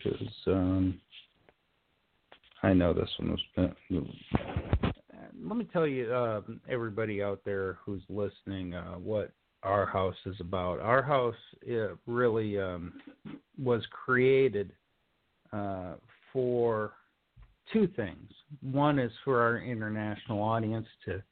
Because 0.05 0.29
um, 0.47 1.01
I 2.63 2.73
know 2.73 2.93
this 2.93 3.09
one 3.19 3.31
was. 3.31 3.71
Let 5.47 5.57
me 5.59 5.67
tell 5.73 5.87
you, 5.87 6.13
uh, 6.13 6.43
everybody 6.69 7.23
out 7.23 7.41
there 7.45 7.79
who's 7.85 8.03
listening, 8.09 8.75
uh, 8.75 8.95
what 8.95 9.33
our 9.63 9.87
house 9.87 10.15
is 10.27 10.37
about. 10.41 10.81
Our 10.81 11.03
house 11.03 11.35
it 11.63 11.97
really 12.07 12.59
um, 12.59 12.95
was 13.63 13.83
created 13.91 14.73
uh, 15.53 15.95
for 16.33 16.93
two 17.73 17.89
things. 17.97 18.31
One 18.61 18.99
is 18.99 19.13
for 19.25 19.41
our 19.43 19.59
international 19.59 20.43
audience 20.43 20.87
to 21.07 21.23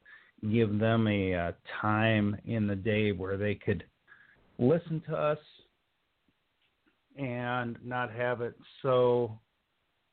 give 0.51 0.79
them 0.79 1.07
a 1.07 1.35
uh, 1.35 1.53
time 1.81 2.37
in 2.47 2.67
the 2.67 2.77
day 2.77 3.13
where 3.13 3.37
they 3.37 3.55
could 3.55 3.85
listen 4.59 5.03
to 5.09 5.17
us 5.17 5.39
and 7.16 7.77
not 7.85 8.12
have 8.12 8.40
it 8.40 8.55
so 8.83 9.38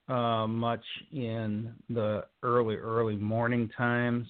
uh, 0.08 0.48
much 0.48 0.84
in 1.12 1.74
the 1.90 2.26
early, 2.44 2.76
early 2.76 3.16
morning 3.16 3.70
times. 3.78 4.28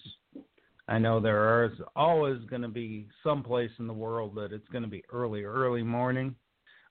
I 0.87 0.97
know 0.97 1.19
there 1.19 1.65
is 1.65 1.73
always 1.95 2.39
going 2.49 2.63
to 2.63 2.67
be 2.67 3.07
some 3.23 3.43
place 3.43 3.71
in 3.79 3.87
the 3.87 3.93
world 3.93 4.35
that 4.35 4.51
it's 4.51 4.67
going 4.69 4.83
to 4.83 4.89
be 4.89 5.03
early, 5.11 5.43
early 5.43 5.83
morning, 5.83 6.35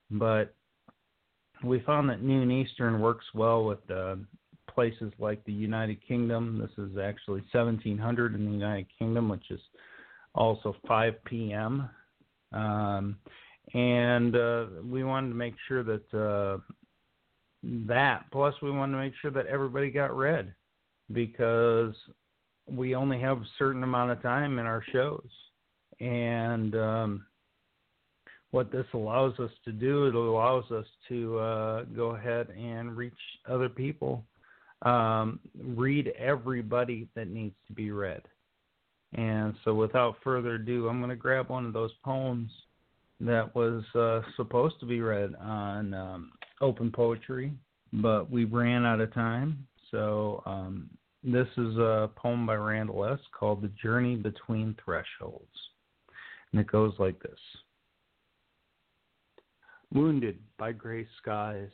but 0.09 0.55
we 1.63 1.81
found 1.81 2.09
that 2.09 2.23
noon 2.23 2.49
Eastern 2.49 3.01
works 3.01 3.25
well 3.33 3.65
with 3.65 3.79
uh, 3.91 4.15
places 4.73 5.11
like 5.19 5.43
the 5.43 5.51
United 5.51 5.97
Kingdom. 6.07 6.59
This 6.59 6.85
is 6.85 6.97
actually 6.97 7.41
1700 7.51 8.35
in 8.35 8.45
the 8.45 8.51
United 8.51 8.87
Kingdom, 8.97 9.27
which 9.27 9.51
is 9.51 9.59
also 10.33 10.75
5 10.87 11.13
p.m. 11.25 11.89
Um, 12.53 13.17
and 13.73 14.35
uh, 14.35 14.65
we 14.83 15.03
wanted 15.03 15.29
to 15.29 15.35
make 15.35 15.55
sure 15.67 15.83
that 15.83 16.13
uh, 16.13 16.57
that 17.63 18.25
plus 18.31 18.53
we 18.61 18.71
wanted 18.71 18.93
to 18.93 18.99
make 18.99 19.13
sure 19.21 19.31
that 19.31 19.47
everybody 19.47 19.91
got 19.91 20.15
read 20.15 20.53
because 21.11 21.93
we 22.67 22.95
only 22.95 23.19
have 23.19 23.37
a 23.37 23.47
certain 23.57 23.83
amount 23.83 24.11
of 24.11 24.21
time 24.21 24.59
in 24.59 24.65
our 24.65 24.83
shows 24.91 25.27
and 25.99 26.75
um, 26.75 27.25
what 28.51 28.71
this 28.71 28.85
allows 28.93 29.37
us 29.39 29.51
to 29.65 29.71
do 29.71 30.07
it 30.07 30.15
allows 30.15 30.69
us 30.71 30.85
to 31.07 31.37
uh, 31.37 31.83
go 31.95 32.15
ahead 32.15 32.47
and 32.49 32.95
reach 32.95 33.13
other 33.47 33.69
people 33.69 34.23
um, 34.83 35.39
read 35.57 36.13
everybody 36.17 37.07
that 37.15 37.27
needs 37.27 37.55
to 37.67 37.73
be 37.73 37.91
read. 37.91 38.21
And 39.13 39.55
so, 39.65 39.73
without 39.73 40.17
further 40.23 40.55
ado, 40.55 40.87
I'm 40.87 40.99
going 40.99 41.09
to 41.09 41.15
grab 41.15 41.49
one 41.49 41.65
of 41.65 41.73
those 41.73 41.91
poems 42.03 42.51
that 43.19 43.53
was 43.55 43.83
uh, 43.95 44.21
supposed 44.35 44.79
to 44.79 44.85
be 44.85 45.01
read 45.01 45.35
on 45.41 45.93
um, 45.93 46.31
open 46.61 46.91
poetry, 46.91 47.51
but 47.93 48.29
we 48.29 48.45
ran 48.45 48.85
out 48.85 49.01
of 49.01 49.13
time. 49.13 49.67
So, 49.91 50.43
um, 50.45 50.89
this 51.21 51.47
is 51.57 51.75
a 51.77 52.09
poem 52.15 52.45
by 52.45 52.55
Randall 52.55 53.03
S. 53.05 53.19
called 53.37 53.61
The 53.61 53.71
Journey 53.81 54.15
Between 54.15 54.73
Thresholds. 54.83 55.47
And 56.51 56.61
it 56.61 56.67
goes 56.67 56.93
like 56.97 57.19
this 57.19 57.39
Wounded 59.93 60.39
by 60.57 60.71
gray 60.71 61.05
skies 61.21 61.71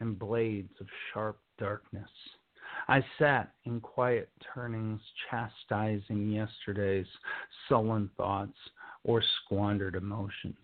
and 0.00 0.18
blades 0.18 0.72
of 0.80 0.86
sharp 1.12 1.38
darkness 1.58 2.08
I 2.88 3.04
sat 3.18 3.52
in 3.64 3.80
quiet 3.80 4.28
turnings, 4.54 5.00
chastising 5.30 6.30
yesterday's 6.30 7.06
sullen 7.68 8.10
thoughts 8.16 8.56
or 9.04 9.22
squandered 9.44 9.94
emotions. 9.94 10.56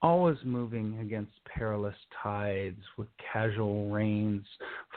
Always 0.00 0.38
moving 0.44 0.98
against 1.00 1.32
perilous 1.44 1.96
tides 2.22 2.80
with 2.96 3.08
casual 3.32 3.90
rains 3.90 4.44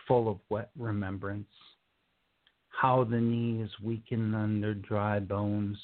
full 0.07 0.29
of 0.29 0.37
wet 0.49 0.69
remembrance. 0.77 1.47
How 2.69 3.03
the 3.03 3.19
knees 3.19 3.69
weaken 3.83 4.35
under 4.35 4.73
dry 4.73 5.19
bones, 5.19 5.77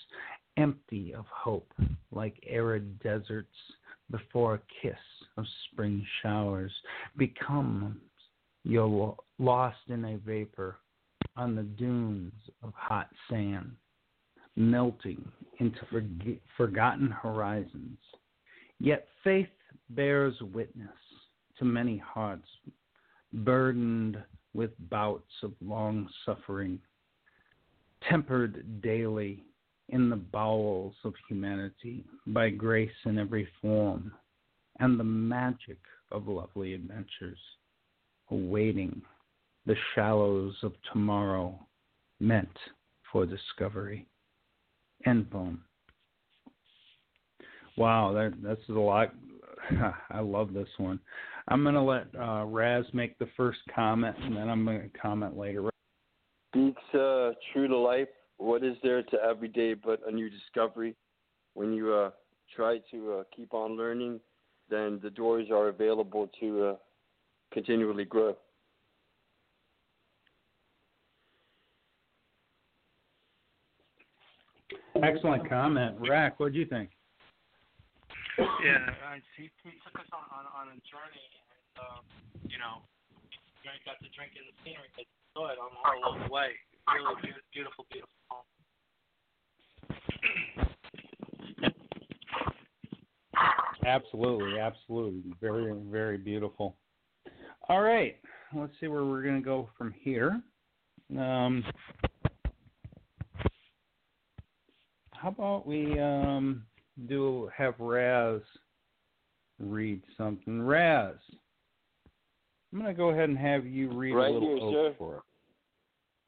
empty 0.57 1.13
of 1.13 1.25
hope, 1.27 1.71
like 2.11 2.35
arid 2.47 2.99
deserts 3.01 3.47
before 4.11 4.55
a 4.55 4.61
kiss 4.81 4.99
of 5.37 5.45
spring 5.71 6.05
showers, 6.21 6.71
become 7.17 7.99
you're 8.63 9.15
lost 9.39 9.77
in 9.87 10.03
a 10.05 10.17
vapor 10.17 10.77
on 11.35 11.55
the 11.55 11.63
dunes 11.63 12.33
of 12.63 12.73
hot 12.75 13.09
sand, 13.29 13.71
melting 14.57 15.23
into 15.59 15.79
forg- 15.91 16.39
forgotten 16.57 17.09
horizons. 17.09 17.97
Yet 18.79 19.07
faith 19.23 19.47
bears 19.91 20.35
witness 20.53 20.89
to 21.59 21.65
many 21.65 21.97
hearts 21.97 22.47
burdened 23.31 24.17
with 24.53 24.71
bouts 24.89 25.31
of 25.43 25.53
long 25.61 26.09
suffering, 26.25 26.79
tempered 28.09 28.81
daily 28.81 29.43
in 29.89 30.09
the 30.09 30.15
bowels 30.15 30.95
of 31.03 31.13
humanity 31.29 32.03
by 32.27 32.49
grace 32.49 32.89
in 33.05 33.17
every 33.17 33.47
form 33.61 34.11
and 34.79 34.99
the 34.99 35.03
magic 35.03 35.79
of 36.11 36.27
lovely 36.27 36.73
adventures 36.73 37.39
awaiting 38.31 39.01
the 39.65 39.75
shallows 39.93 40.55
of 40.63 40.73
tomorrow 40.91 41.57
meant 42.19 42.57
for 43.11 43.25
discovery. 43.25 44.07
End 45.05 45.29
poem. 45.29 45.63
Wow, 47.77 48.11
that 48.13 48.33
that's 48.41 48.67
a 48.69 48.73
lot. 48.73 49.13
I 50.09 50.19
love 50.19 50.53
this 50.53 50.69
one. 50.77 50.99
I'm 51.47 51.63
gonna 51.63 51.83
let 51.83 52.07
uh, 52.19 52.45
Raz 52.45 52.85
make 52.93 53.17
the 53.19 53.29
first 53.37 53.59
comment, 53.73 54.15
and 54.21 54.35
then 54.35 54.49
I'm 54.49 54.65
gonna 54.65 54.89
comment 54.99 55.37
later. 55.37 55.69
Speaks 56.53 56.81
uh, 56.93 57.31
true 57.53 57.67
to 57.67 57.77
life. 57.77 58.07
What 58.37 58.63
is 58.63 58.75
there 58.83 59.03
to 59.03 59.17
every 59.23 59.47
day 59.47 59.73
but 59.73 59.99
a 60.07 60.11
new 60.11 60.29
discovery? 60.29 60.95
When 61.53 61.73
you 61.73 61.93
uh, 61.93 62.09
try 62.55 62.79
to 62.91 63.13
uh, 63.13 63.23
keep 63.35 63.53
on 63.53 63.77
learning, 63.77 64.19
then 64.69 64.99
the 65.01 65.09
doors 65.09 65.47
are 65.51 65.69
available 65.69 66.29
to 66.39 66.65
uh, 66.65 66.75
continually 67.53 68.05
grow. 68.05 68.35
Excellent 75.01 75.47
comment, 75.47 75.95
Rack. 76.09 76.39
What 76.39 76.53
do 76.53 76.59
you 76.59 76.65
think? 76.65 76.89
Yeah, 78.37 78.85
I, 79.07 79.21
he, 79.35 79.49
he 79.63 79.71
took 79.81 79.99
us 79.99 80.09
on, 80.13 80.21
on, 80.29 80.45
on 80.53 80.67
a 80.69 80.77
journey, 80.85 81.27
and 81.41 81.81
um, 81.81 82.03
you 82.49 82.57
know, 82.57 82.85
you 83.63 83.71
got 83.85 83.97
to 83.97 84.09
drink 84.13 84.33
in 84.37 84.45
the 84.45 84.53
scenery, 84.63 84.89
but 84.95 85.05
saw 85.33 85.47
it 85.49 85.57
on 85.57 85.71
all 85.73 85.97
along 85.97 86.27
the 86.27 86.33
way. 86.33 86.49
Really 86.93 87.15
beautiful, 87.21 87.43
beautiful, 87.53 87.85
beautiful. 87.91 88.13
Absolutely, 93.85 94.59
absolutely. 94.59 95.33
Very, 95.41 95.73
very 95.89 96.17
beautiful. 96.17 96.75
All 97.69 97.81
right, 97.81 98.17
let's 98.53 98.73
see 98.79 98.87
where 98.87 99.05
we're 99.05 99.23
going 99.23 99.41
to 99.41 99.45
go 99.45 99.69
from 99.77 99.93
here. 100.01 100.41
Um, 101.17 101.63
how 105.19 105.29
about 105.29 105.65
we 105.65 105.99
um, 105.99 106.63
do 107.07 107.49
have 107.55 107.75
Raz 107.79 108.41
read 109.59 110.01
something? 110.17 110.61
Raz, 110.61 111.15
I'm 112.71 112.79
going 112.79 112.93
to 112.93 112.97
go 112.97 113.09
ahead 113.09 113.29
and 113.29 113.37
have 113.37 113.65
you 113.65 113.91
read 113.91 114.13
right 114.13 114.29
a 114.29 114.33
little 114.33 114.69
here, 114.69 114.79
oak 114.79 114.91
sir. 114.91 114.95
for 114.97 115.15
us. 115.17 115.23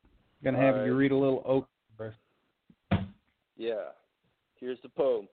I'm 0.04 0.44
going 0.44 0.56
to 0.56 0.62
have 0.62 0.76
All 0.78 0.86
you 0.86 0.96
read 0.96 1.12
a 1.12 1.18
little 1.18 1.44
oak 1.46 1.68
for 1.98 2.08
us. 2.08 3.00
Yeah. 3.58 3.90
Here's 4.56 4.80
the 4.82 4.90
poem. 4.90 5.28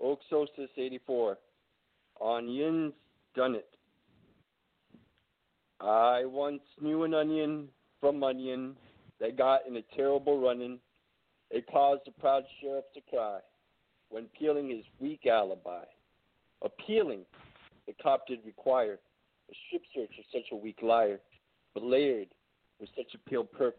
Oak 0.00 0.20
Solstice 0.30 0.70
84. 0.76 1.38
Onions 2.24 2.92
done 3.34 3.54
it. 3.54 3.68
I 5.80 6.24
once 6.24 6.62
knew 6.80 7.04
an 7.04 7.14
onion 7.14 7.68
from 8.00 8.22
onion 8.22 8.76
that 9.20 9.36
got 9.36 9.66
in 9.66 9.76
a 9.76 9.82
terrible 9.94 10.40
running. 10.40 10.78
It 11.50 11.66
caused 11.70 12.02
the 12.06 12.12
proud 12.12 12.44
sheriff 12.60 12.84
to 12.94 13.00
cry 13.10 13.40
when 14.10 14.26
peeling 14.38 14.70
his 14.70 14.84
weak 15.00 15.26
alibi. 15.26 15.84
Appealing, 16.62 17.24
the 17.86 17.94
cop 18.02 18.26
did 18.26 18.40
require 18.44 18.98
a 19.50 19.54
strip 19.66 19.82
search 19.94 20.12
of 20.18 20.24
such 20.32 20.52
a 20.52 20.56
weak 20.56 20.78
liar, 20.82 21.20
but 21.74 21.82
layered 21.82 22.28
with 22.80 22.90
such 22.96 23.14
a 23.14 23.30
pale 23.30 23.44
perk 23.44 23.76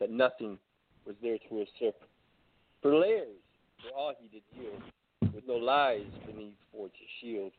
that 0.00 0.10
nothing 0.10 0.58
was 1.06 1.16
there 1.22 1.38
to 1.38 1.54
usurp. 1.54 1.96
For 2.80 2.94
layers 2.94 3.42
were 3.84 3.96
all 3.96 4.14
he 4.18 4.28
did 4.28 4.42
yield, 4.56 4.82
with 5.34 5.44
no 5.46 5.54
lies 5.54 6.06
beneath 6.26 6.54
for 6.70 6.88
to 6.88 6.94
shield. 7.20 7.52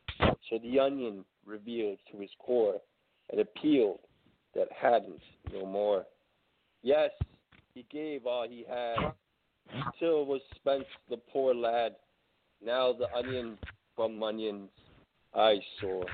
So 0.50 0.58
the 0.62 0.78
onion 0.80 1.24
revealed 1.46 1.98
to 2.10 2.18
his 2.18 2.30
core 2.38 2.80
an 3.32 3.40
appeal 3.40 4.00
that 4.54 4.68
hadn't 4.70 5.22
no 5.52 5.64
more. 5.64 6.04
Yes, 6.82 7.10
he 7.74 7.86
gave 7.90 8.26
all 8.26 8.46
he 8.48 8.64
had, 8.68 9.12
till 9.98 10.26
was 10.26 10.40
spent 10.54 10.84
the 11.10 11.16
poor 11.16 11.54
lad. 11.54 11.96
Now 12.64 12.92
the 12.92 13.12
onion 13.14 13.58
from 13.96 14.22
onions 14.22 14.70
I 15.34 15.56
saw. 15.80 16.04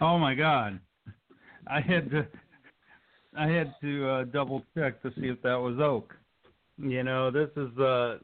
Oh 0.00 0.18
my 0.18 0.34
God! 0.34 0.78
I 1.66 1.80
had 1.80 2.10
to, 2.10 2.26
I 3.36 3.46
had 3.48 3.74
to 3.80 4.08
uh, 4.08 4.24
double 4.24 4.62
check 4.76 5.02
to 5.02 5.10
see 5.20 5.26
if 5.28 5.40
that 5.42 5.54
was 5.54 5.78
oak. 5.80 6.14
You 6.78 7.02
know, 7.02 7.30
this 7.30 7.50
is 7.56 7.78
uh, 7.78 8.18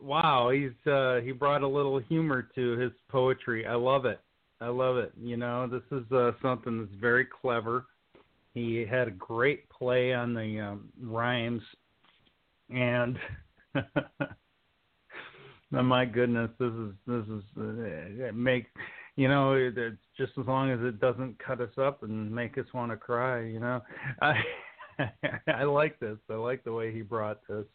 wow. 0.00 0.50
He's 0.50 0.90
uh, 0.90 1.20
he 1.22 1.32
brought 1.32 1.62
a 1.62 1.68
little 1.68 1.98
humor 1.98 2.48
to 2.54 2.76
his 2.76 2.92
poetry. 3.08 3.66
I 3.66 3.74
love 3.74 4.04
it. 4.04 4.20
I 4.60 4.68
love 4.68 4.96
it. 4.96 5.12
You 5.20 5.36
know, 5.36 5.66
this 5.66 5.82
is 5.90 6.10
uh, 6.12 6.32
something 6.40 6.80
that's 6.80 7.00
very 7.00 7.26
clever. 7.26 7.86
He 8.54 8.86
had 8.88 9.08
a 9.08 9.12
great 9.12 9.68
play 9.68 10.14
on 10.14 10.32
the 10.32 10.60
um, 10.60 10.88
rhymes, 11.00 11.62
and 12.70 13.18
oh 13.76 15.82
my 15.82 16.04
goodness, 16.04 16.50
this 16.58 16.72
is 16.72 16.92
this 17.06 17.24
is 17.24 17.42
uh, 17.58 18.26
it 18.26 18.34
makes 18.34 18.70
you 19.16 19.28
know 19.28 19.54
it, 19.54 19.76
it's 19.76 19.96
just 20.16 20.32
as 20.38 20.46
long 20.46 20.70
as 20.70 20.78
it 20.82 21.00
doesn't 21.00 21.36
cut 21.44 21.60
us 21.60 21.76
up 21.78 22.04
and 22.04 22.32
make 22.32 22.56
us 22.56 22.66
want 22.72 22.92
to 22.92 22.96
cry. 22.96 23.44
You 23.44 23.60
know, 23.60 23.82
I 24.22 24.34
I 25.48 25.64
like 25.64 25.98
this. 25.98 26.18
I 26.30 26.34
like 26.34 26.62
the 26.62 26.72
way 26.72 26.92
he 26.92 27.02
brought 27.02 27.40
this 27.48 27.66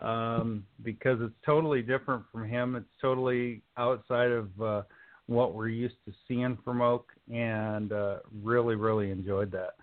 um, 0.00 0.64
because 0.82 1.18
it's 1.20 1.34
totally 1.44 1.82
different 1.82 2.24
from 2.32 2.48
him. 2.48 2.76
It's 2.76 2.86
totally 3.00 3.62
outside 3.76 4.30
of 4.30 4.48
uh, 4.60 4.82
what 5.26 5.54
we're 5.54 5.68
used 5.68 5.96
to 6.06 6.12
seeing 6.28 6.58
from 6.64 6.82
Oak, 6.82 7.12
and 7.32 7.92
uh, 7.92 8.18
really, 8.42 8.76
really 8.76 9.10
enjoyed 9.10 9.52
that. 9.52 9.76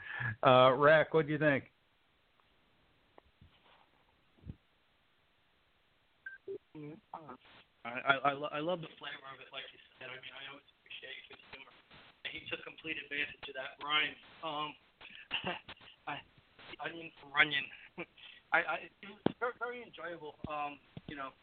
Uh, 0.48 0.74
Rack, 0.74 1.14
what 1.14 1.26
do 1.26 1.34
you 1.34 1.40
think? 1.40 1.66
I 7.84 7.98
I 8.24 8.32
I, 8.32 8.62
love 8.62 8.82
the 8.82 8.94
flavor 9.02 9.28
of 9.34 9.42
it, 9.42 9.50
like 9.50 9.66
you 9.74 9.82
said. 9.98 10.08
I 10.08 10.18
mean, 10.22 10.34
I 10.38 10.44
always 10.54 10.70
appreciate 10.78 11.18
his 11.28 11.42
humor. 11.50 11.74
He 12.30 12.46
took 12.48 12.62
complete 12.64 13.02
advantage 13.02 13.42
of 13.50 13.56
that 13.58 13.74
rhyme. 13.82 14.16
Um, 14.46 14.70
I, 16.14 16.22
onion 16.86 17.10
for 17.20 17.34
onion. 17.34 17.66
I, 18.54 18.60
I 18.62 18.76
it 19.02 19.10
was 19.10 19.36
very 19.42 19.58
very 19.58 19.80
enjoyable. 19.82 20.38
Um, 20.46 20.78
you 21.10 21.18
know, 21.18 21.34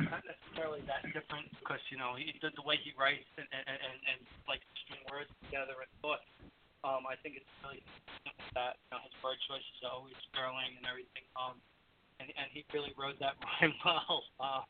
not 0.00 0.20
necessarily 0.28 0.84
that 0.84 1.00
different 1.16 1.48
because 1.56 1.80
you 1.88 1.96
know 1.96 2.16
he 2.20 2.36
the, 2.44 2.52
the 2.52 2.64
way 2.64 2.76
he 2.76 2.92
writes 2.96 3.26
and 3.40 3.48
and, 3.48 3.64
and 3.64 3.98
and 4.12 4.20
like 4.44 4.60
string 4.84 5.00
words 5.08 5.32
together 5.48 5.80
and 5.80 5.90
thought. 6.04 6.24
Um, 6.84 7.02
I 7.08 7.18
think 7.18 7.34
it's 7.34 7.50
really 7.66 7.82
that 8.54 8.78
you 8.78 8.90
know, 8.94 9.02
his 9.02 9.16
word 9.24 9.40
choices 9.48 9.76
are 9.82 9.96
always 9.96 10.14
sterling 10.30 10.76
and 10.78 10.84
everything. 10.86 11.24
Um, 11.34 11.58
and 12.20 12.28
and 12.36 12.48
he 12.52 12.64
really 12.72 12.92
wrote 12.96 13.18
that 13.20 13.36
rhyme 13.44 13.74
well. 13.84 14.22
Uh, 14.38 14.62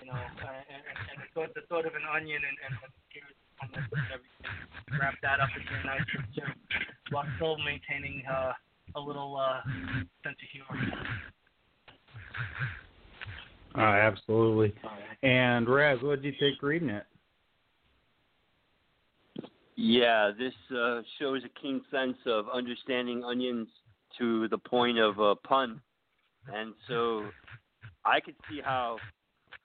you 0.00 0.10
know, 0.10 0.16
and, 0.16 0.36
and, 0.68 0.98
and 1.12 1.16
the 1.20 1.28
thought 1.32 1.52
the 1.54 1.64
thought 1.68 1.86
of 1.86 1.94
an 1.94 2.04
onion 2.08 2.40
and 2.40 2.56
and 2.64 2.74
and 3.62 3.70
everything. 3.76 4.98
Wrap 4.98 5.14
that 5.22 5.38
up 5.38 5.52
into 5.54 5.70
a 5.70 5.84
nice 5.86 6.08
too, 6.34 6.48
while 7.12 7.28
still 7.36 7.56
maintaining 7.62 8.24
uh, 8.26 8.52
a 8.96 9.00
little 9.00 9.36
uh, 9.36 9.60
sense 10.24 10.36
of 10.40 10.48
humor. 10.50 10.76
Uh, 13.76 13.80
absolutely. 13.80 14.74
And 15.22 15.68
Raz, 15.68 15.98
what 16.02 16.22
did 16.22 16.34
you 16.34 16.38
think 16.40 16.62
reading 16.62 16.90
it? 16.90 17.04
Yeah, 19.76 20.30
this 20.36 20.52
uh, 20.76 21.00
shows 21.18 21.42
a 21.44 21.60
keen 21.60 21.80
sense 21.90 22.16
of 22.26 22.46
understanding 22.52 23.24
onions 23.24 23.68
to 24.18 24.48
the 24.48 24.58
point 24.58 24.98
of 24.98 25.18
a 25.18 25.36
pun. 25.36 25.80
And 26.52 26.74
so 26.88 27.24
I 28.04 28.20
could 28.20 28.34
see 28.50 28.60
how 28.62 28.98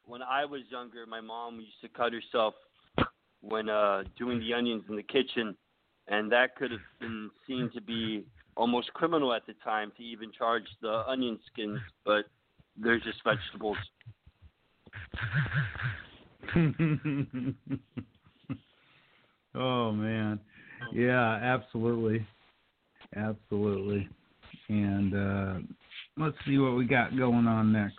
when 0.06 0.22
I 0.22 0.46
was 0.46 0.62
younger, 0.70 1.06
my 1.08 1.22
mom 1.22 1.60
used 1.60 1.82
to 1.82 1.90
cut 1.90 2.14
herself 2.14 2.54
when 3.42 3.70
uh, 3.70 4.04
doing 4.18 4.40
the 4.40 4.54
onions 4.54 4.84
in 4.90 4.96
the 4.96 5.04
kitchen, 5.04 5.56
and 6.08 6.32
that 6.32 6.56
could 6.56 6.72
have 6.72 6.80
been 7.00 7.30
seen 7.48 7.70
to 7.74 7.82
be 7.82 8.26
almost 8.56 8.94
criminal 8.94 9.34
at 9.34 9.46
the 9.48 9.54
time 9.64 9.92
to 9.98 10.04
even 10.04 10.32
charge 10.32 10.64
the 10.82 11.04
onion 11.08 11.40
skins, 11.52 11.80
but 12.06 12.26
they're 12.78 13.00
just 13.00 13.18
vegetables. 13.24 13.78
oh 19.56 19.92
man, 19.92 20.40
yeah, 20.94 21.40
absolutely, 21.42 22.26
absolutely. 23.16 24.08
And 24.70 25.16
uh, 25.16 25.56
let's 26.18 26.38
see 26.46 26.58
what 26.58 26.76
we 26.76 26.86
got 26.86 27.18
going 27.18 27.48
on 27.48 27.72
next. 27.72 27.96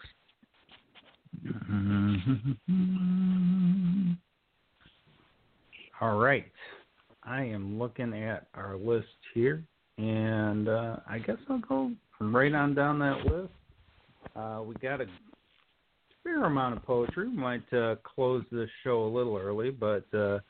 All 6.00 6.18
right, 6.18 6.46
I 7.22 7.42
am 7.42 7.78
looking 7.78 8.14
at 8.14 8.48
our 8.54 8.76
list 8.76 9.06
here, 9.34 9.62
and 9.98 10.68
uh, 10.68 10.96
I 11.08 11.18
guess 11.18 11.36
I'll 11.48 11.58
go 11.58 11.92
right 12.20 12.54
on 12.54 12.74
down 12.74 12.98
that 12.98 13.24
list. 13.24 13.52
Uh, 14.36 14.62
we 14.62 14.74
got 14.76 15.00
a 15.00 15.06
fair 16.22 16.44
amount 16.44 16.76
of 16.76 16.84
poetry. 16.84 17.28
We 17.28 17.36
might 17.36 17.72
uh, 17.72 17.96
close 18.02 18.44
this 18.52 18.68
show 18.84 19.04
a 19.04 19.08
little 19.08 19.36
early, 19.36 19.70
but 19.70 20.04
uh, 20.12 20.40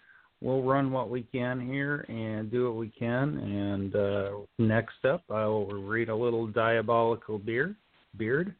we'll 0.40 0.62
run 0.62 0.90
what 0.90 1.08
we 1.08 1.22
can 1.22 1.60
here 1.60 2.04
and 2.08 2.50
do 2.50 2.64
what 2.64 2.76
we 2.76 2.88
can. 2.88 3.38
And 3.38 3.94
uh, 3.94 4.30
next 4.58 5.04
up, 5.04 5.22
I 5.30 5.44
will 5.46 5.66
read 5.66 6.08
a 6.08 6.16
little 6.16 6.46
diabolical 6.46 7.38
beer, 7.38 7.76
beard. 8.16 8.54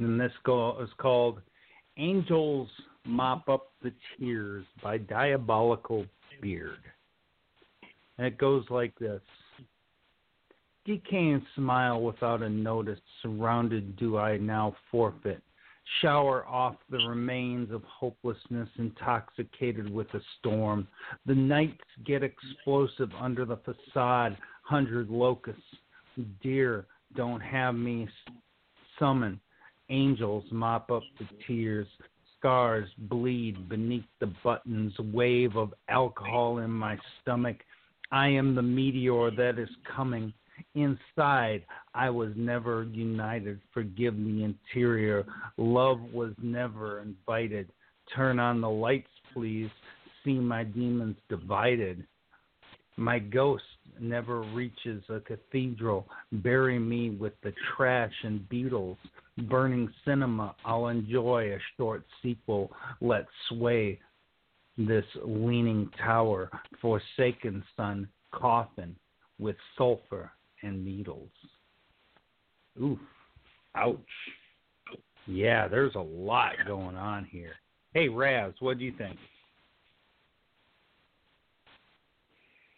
And 0.00 0.20
this 0.20 0.32
go- 0.44 0.82
is 0.82 0.90
called 0.98 1.40
Angels 1.96 2.68
Mop 3.06 3.48
Up 3.48 3.70
the 3.82 3.92
Tears 4.18 4.66
by 4.82 4.98
Diabolical 4.98 6.04
Beard. 6.42 6.80
And 8.18 8.26
it 8.26 8.36
goes 8.36 8.64
like 8.70 8.98
this. 8.98 9.20
Decay 10.84 11.30
and 11.30 11.42
smile 11.54 12.02
without 12.02 12.42
a 12.42 12.48
notice, 12.48 13.00
surrounded 13.22 13.96
do 13.96 14.18
I 14.18 14.36
now 14.36 14.76
forfeit. 14.90 15.42
Shower 16.00 16.46
off 16.46 16.76
the 16.90 16.98
remains 16.98 17.70
of 17.70 17.82
hopelessness, 17.84 18.68
intoxicated 18.78 19.90
with 19.90 20.12
a 20.14 20.20
storm. 20.38 20.86
The 21.26 21.34
nights 21.34 21.84
get 22.06 22.22
explosive 22.22 23.10
under 23.18 23.44
the 23.44 23.58
facade, 23.58 24.36
hundred 24.62 25.08
locusts. 25.08 25.62
Dear, 26.42 26.86
don't 27.16 27.40
have 27.40 27.74
me 27.74 28.08
summon. 28.98 29.40
Angels 29.90 30.44
mop 30.50 30.90
up 30.90 31.02
the 31.18 31.28
tears. 31.46 31.86
Scars 32.38 32.88
bleed 32.98 33.68
beneath 33.68 34.04
the 34.20 34.32
buttons. 34.42 34.92
Wave 34.98 35.56
of 35.56 35.72
alcohol 35.88 36.58
in 36.58 36.70
my 36.70 36.98
stomach. 37.20 37.56
I 38.10 38.28
am 38.28 38.54
the 38.54 38.62
meteor 38.62 39.30
that 39.30 39.58
is 39.58 39.68
coming. 39.96 40.32
Inside, 40.74 41.64
I 41.94 42.10
was 42.10 42.32
never 42.36 42.84
united. 42.84 43.60
Forgive 43.72 44.16
the 44.16 44.44
interior. 44.44 45.24
Love 45.56 46.00
was 46.12 46.32
never 46.42 47.00
invited. 47.00 47.70
Turn 48.14 48.40
on 48.40 48.60
the 48.60 48.68
lights, 48.68 49.10
please. 49.32 49.70
See 50.24 50.34
my 50.34 50.64
demons 50.64 51.16
divided. 51.28 52.04
My 52.96 53.18
ghost 53.18 53.64
never 54.00 54.40
reaches 54.40 55.02
a 55.08 55.20
cathedral. 55.20 56.08
Bury 56.32 56.78
me 56.78 57.10
with 57.10 57.34
the 57.42 57.52
trash 57.76 58.12
and 58.22 58.48
beetles. 58.48 58.98
Burning 59.48 59.92
cinema, 60.04 60.54
I'll 60.64 60.88
enjoy 60.88 61.52
a 61.52 61.58
short 61.76 62.04
sequel. 62.22 62.70
Let 63.00 63.26
sway 63.48 64.00
this 64.76 65.04
leaning 65.24 65.90
tower. 65.98 66.50
Forsaken 66.80 67.62
sun, 67.76 68.08
coffin 68.32 68.96
with 69.38 69.56
sulfur 69.76 70.30
and 70.64 70.84
needles. 70.84 71.30
Oof. 72.82 72.98
Ouch. 73.76 73.98
Yeah, 75.26 75.68
there's 75.68 75.94
a 75.94 76.00
lot 76.00 76.52
going 76.66 76.96
on 76.96 77.24
here. 77.24 77.54
Hey, 77.92 78.08
Raz, 78.08 78.52
what 78.60 78.78
do 78.78 78.84
you 78.84 78.92
think? 78.96 79.16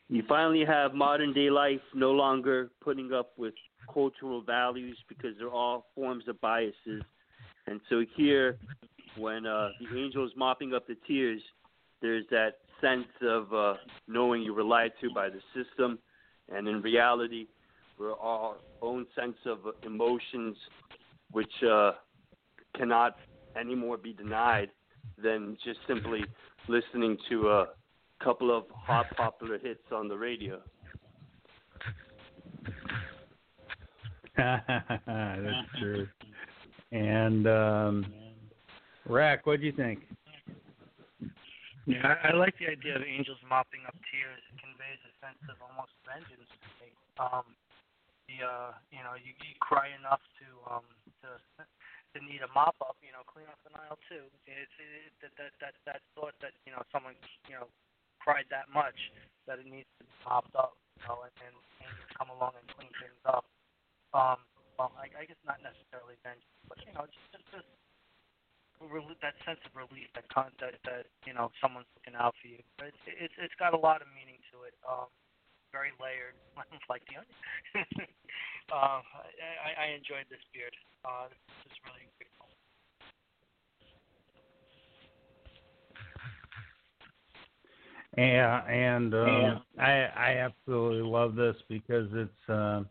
You 0.08 0.22
finally 0.28 0.64
have 0.64 0.94
modern 0.94 1.32
day 1.32 1.50
life 1.50 1.80
no 1.94 2.12
longer 2.12 2.70
putting 2.80 3.12
up 3.12 3.32
with 3.36 3.54
cultural 3.92 4.40
values 4.40 4.96
because 5.08 5.32
they're 5.38 5.48
all 5.50 5.86
forms 5.94 6.28
of 6.28 6.40
biases. 6.40 7.02
And 7.66 7.80
so 7.88 8.04
here, 8.16 8.58
when 9.18 9.46
uh, 9.46 9.70
the 9.80 9.98
angel 9.98 10.24
is 10.24 10.30
mopping 10.36 10.74
up 10.74 10.86
the 10.86 10.96
tears, 11.08 11.40
there's 12.02 12.24
that 12.30 12.58
sense 12.80 13.08
of 13.22 13.52
uh, 13.52 13.74
knowing 14.06 14.42
you 14.42 14.54
were 14.54 14.62
lied 14.62 14.92
to 15.00 15.10
by 15.12 15.28
the 15.28 15.40
system, 15.54 15.98
and 16.54 16.68
in 16.68 16.82
reality, 16.82 17.46
we're 17.98 18.14
our 18.14 18.56
own 18.82 19.06
sense 19.18 19.36
of 19.46 19.58
emotions, 19.84 20.56
which 21.30 21.52
uh, 21.68 21.92
cannot 22.76 23.16
anymore 23.58 23.96
be 23.96 24.12
denied, 24.12 24.70
than 25.22 25.56
just 25.64 25.78
simply 25.86 26.24
listening 26.68 27.16
to 27.30 27.48
a 27.50 27.66
couple 28.22 28.56
of 28.56 28.64
hot 28.70 29.06
popular 29.16 29.58
hits 29.58 29.84
on 29.92 30.08
the 30.08 30.16
radio. 30.16 30.60
That's 34.36 35.68
true. 35.78 36.06
And 36.92 37.46
um, 37.46 38.06
Rack, 39.08 39.46
what 39.46 39.60
do 39.60 39.66
you 39.66 39.72
think? 39.72 40.00
Yeah, 41.86 42.02
I, 42.02 42.28
I 42.28 42.34
like 42.34 42.54
the 42.58 42.66
idea 42.66 42.96
of 42.96 43.02
angels 43.02 43.38
mopping 43.48 43.80
up 43.86 43.94
tears. 44.10 44.42
It 44.52 44.58
conveys 44.58 44.98
a 45.06 45.12
sense 45.22 45.38
of 45.48 45.56
almost 45.62 45.94
vengeance. 46.02 46.50
Um, 47.16 47.46
uh, 48.42 48.76
you 48.92 49.02
know, 49.04 49.14
you, 49.16 49.32
you 49.44 49.54
cry 49.60 49.92
enough 49.92 50.22
to 50.42 50.46
um 50.68 50.86
to 51.22 51.28
to 51.62 52.18
need 52.24 52.40
a 52.42 52.50
mop 52.52 52.76
up. 52.82 52.96
You 53.04 53.12
know, 53.12 53.24
clean 53.28 53.48
up 53.48 53.60
the 53.64 53.72
Nile 53.72 54.00
too. 54.08 54.26
It's 54.48 54.76
it, 54.80 55.12
that 55.22 55.32
that 55.38 55.52
that 55.60 55.74
that 55.88 56.00
thought 56.16 56.36
that 56.40 56.56
you 56.64 56.72
know 56.72 56.82
someone 56.90 57.16
you 57.48 57.56
know 57.56 57.68
cried 58.20 58.48
that 58.50 58.68
much 58.72 58.98
that 59.46 59.60
it 59.62 59.68
needs 59.68 59.88
to 60.00 60.08
be 60.08 60.16
mopped 60.24 60.54
up. 60.56 60.76
You 60.98 61.08
know, 61.08 61.28
and, 61.28 61.36
and, 61.44 61.56
and 61.84 61.92
come 62.16 62.32
along 62.32 62.56
and 62.56 62.66
clean 62.72 62.92
things 62.98 63.20
up. 63.28 63.44
Um, 64.16 64.40
well, 64.80 64.92
I, 64.96 65.12
I 65.12 65.24
guess 65.28 65.40
not 65.44 65.60
necessarily 65.60 66.16
vengeance, 66.24 66.60
but 66.68 66.80
you 66.84 66.92
know, 66.96 67.04
just 67.08 67.28
just, 67.32 67.48
just 67.52 67.68
that 69.26 69.34
sense 69.42 69.58
of 69.66 69.74
relief 69.74 70.06
that 70.14 70.28
con- 70.30 70.54
that 70.62 70.78
that 70.86 71.10
you 71.26 71.34
know 71.34 71.50
someone's 71.58 71.90
looking 71.98 72.14
out 72.14 72.34
for 72.38 72.46
you. 72.46 72.62
It's 72.78 73.02
it's 73.10 73.34
it's 73.42 73.56
got 73.58 73.74
a 73.74 73.80
lot 73.80 73.98
of 74.04 74.08
meaning 74.14 74.38
to 74.54 74.62
it. 74.68 74.74
Um, 74.86 75.10
very 75.72 75.92
layered, 76.00 76.36
like 76.90 77.02
the 77.08 77.20
onion. 77.20 77.38
uh, 78.72 79.00
I, 79.02 79.70
I 79.74 79.86
enjoyed 79.94 80.26
this 80.30 80.42
beard. 80.52 80.74
Uh, 81.04 81.28
this 81.30 81.72
is 81.72 81.78
really 81.86 82.06
great. 82.18 82.30
Yeah, 88.16 88.64
and 88.66 89.12
uh, 89.14 89.58
I 89.78 90.08
I 90.16 90.36
absolutely 90.38 91.02
love 91.02 91.34
this 91.34 91.56
because 91.68 92.08
it's 92.14 92.48
uh, 92.48 92.82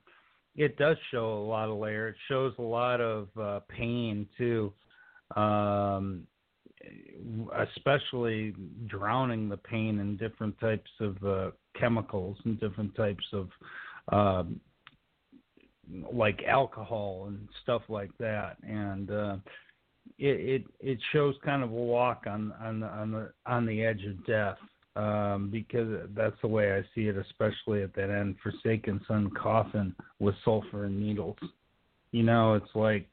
it 0.56 0.78
does 0.78 0.98
show 1.10 1.40
a 1.40 1.46
lot 1.46 1.70
of 1.70 1.78
layer. 1.80 2.10
It 2.10 2.16
shows 2.28 2.54
a 2.60 2.62
lot 2.62 3.02
of 3.02 3.30
uh, 3.40 3.62
pain 3.68 4.28
too, 4.38 4.72
um, 5.36 6.28
especially 7.76 8.54
drowning 8.88 9.50
the 9.50 9.58
pain 9.58 10.00
in 10.00 10.18
different 10.18 10.60
types 10.60 10.90
of 11.00 11.24
uh, 11.24 11.52
chemicals 11.80 12.38
and 12.46 12.60
different 12.60 12.96
types 12.96 13.26
of 13.34 13.50
um, 14.12 14.60
like 16.12 16.42
alcohol 16.48 17.26
and 17.28 17.48
stuff 17.64 17.82
like 17.90 18.12
that, 18.20 18.58
and 18.64 19.12
uh, 19.12 19.36
it, 20.18 20.62
it 20.62 20.64
it 20.80 21.00
shows 21.12 21.36
kind 21.44 21.64
of 21.64 21.72
a 21.72 21.74
walk 21.74 22.24
on 22.28 22.54
on 22.62 22.80
the 22.80 22.88
on 22.88 23.12
the 23.12 23.32
on 23.46 23.66
the 23.66 23.84
edge 23.84 24.04
of 24.06 24.26
death 24.26 24.58
um, 24.96 25.50
because 25.52 25.88
that's 26.16 26.36
the 26.42 26.48
way 26.48 26.74
I 26.74 26.82
see 26.96 27.08
it, 27.08 27.18
especially 27.18 27.84
at 27.84 27.94
that 27.96 28.10
end. 28.10 28.36
Forsaken 28.42 29.02
Son 29.08 29.30
coffin 29.32 29.94
with 30.20 30.36
sulfur 30.44 30.86
and 30.86 31.00
needles. 31.00 31.38
You 32.12 32.24
know, 32.24 32.54
it's 32.54 32.76
like 32.76 33.08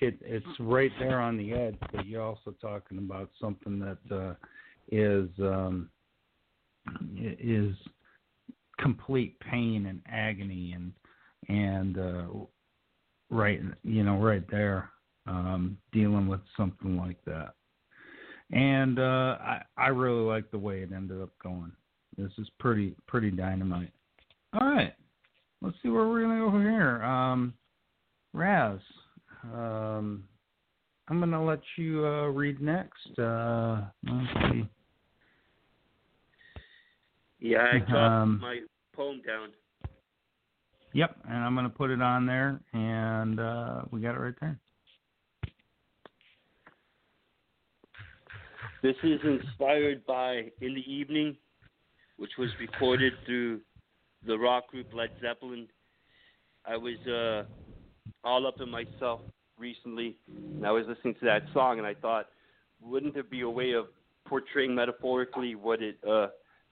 it 0.00 0.18
it's 0.20 0.46
right 0.60 0.92
there 0.98 1.20
on 1.20 1.36
the 1.36 1.52
edge, 1.52 1.76
but 1.92 2.06
you're 2.06 2.22
also 2.22 2.54
talking 2.60 2.98
about 2.98 3.30
something 3.40 3.78
that 3.80 4.16
uh, 4.16 4.34
is 4.90 5.28
um, 5.40 5.90
is 7.16 7.74
complete 8.78 9.38
pain 9.40 9.86
and 9.86 10.00
agony 10.10 10.74
and 10.74 10.92
and 11.48 11.98
uh, 11.98 12.26
right 13.30 13.60
you 13.82 14.02
know 14.02 14.18
right 14.18 14.44
there 14.50 14.90
um, 15.26 15.78
dealing 15.92 16.26
with 16.26 16.40
something 16.56 16.96
like 16.96 17.22
that. 17.24 17.54
And 18.52 18.98
uh, 18.98 19.38
I 19.40 19.62
I 19.76 19.88
really 19.88 20.22
like 20.22 20.50
the 20.50 20.58
way 20.58 20.80
it 20.82 20.92
ended 20.92 21.20
up 21.20 21.30
going. 21.42 21.72
This 22.16 22.30
is 22.38 22.48
pretty 22.60 22.94
pretty 23.06 23.30
dynamite. 23.30 23.92
All 24.52 24.68
right, 24.68 24.92
let's 25.62 25.76
see 25.82 25.88
where 25.88 26.06
we're 26.06 26.22
gonna 26.22 26.40
go 26.40 26.50
from 26.50 26.62
here. 26.62 27.02
Um, 27.02 27.54
Raz, 28.32 28.80
um, 29.52 30.24
I'm 31.08 31.20
gonna 31.20 31.44
let 31.44 31.60
you 31.76 32.04
uh, 32.04 32.28
read 32.28 32.60
next. 32.60 33.18
Uh, 33.18 33.82
let's 34.06 34.52
see. 34.52 34.68
Yeah, 37.40 37.66
I 37.72 37.78
dropped 37.78 37.92
Um, 37.94 38.38
my 38.40 38.60
poem 38.94 39.20
down. 39.26 39.50
Yep, 40.94 41.16
and 41.28 41.36
I'm 41.36 41.54
gonna 41.54 41.68
put 41.68 41.90
it 41.90 42.00
on 42.00 42.24
there, 42.24 42.60
and 42.72 43.38
uh, 43.38 43.82
we 43.90 44.00
got 44.00 44.14
it 44.14 44.18
right 44.18 44.34
there. 44.40 44.58
This 48.82 48.96
is 49.02 49.20
inspired 49.24 50.04
by 50.06 50.50
In 50.60 50.74
the 50.74 50.84
Evening, 50.92 51.36
which 52.16 52.32
was 52.38 52.50
recorded 52.60 53.12
through 53.26 53.60
the 54.26 54.38
rock 54.38 54.68
group 54.68 54.86
Led 54.94 55.10
Zeppelin. 55.20 55.66
I 56.66 56.76
was 56.76 56.96
uh, 57.06 57.44
all 58.26 58.46
up 58.46 58.60
in 58.60 58.70
myself 58.70 59.20
recently, 59.58 60.16
and 60.28 60.66
I 60.66 60.70
was 60.70 60.84
listening 60.88 61.14
to 61.14 61.24
that 61.26 61.42
song, 61.52 61.78
and 61.78 61.86
I 61.86 61.94
thought, 61.94 62.26
wouldn't 62.80 63.14
there 63.14 63.22
be 63.22 63.42
a 63.42 63.50
way 63.50 63.72
of 63.72 63.86
portraying 64.26 64.74
metaphorically 64.74 65.54
what 65.54 65.82
it 65.82 65.96
uh, 66.08 66.28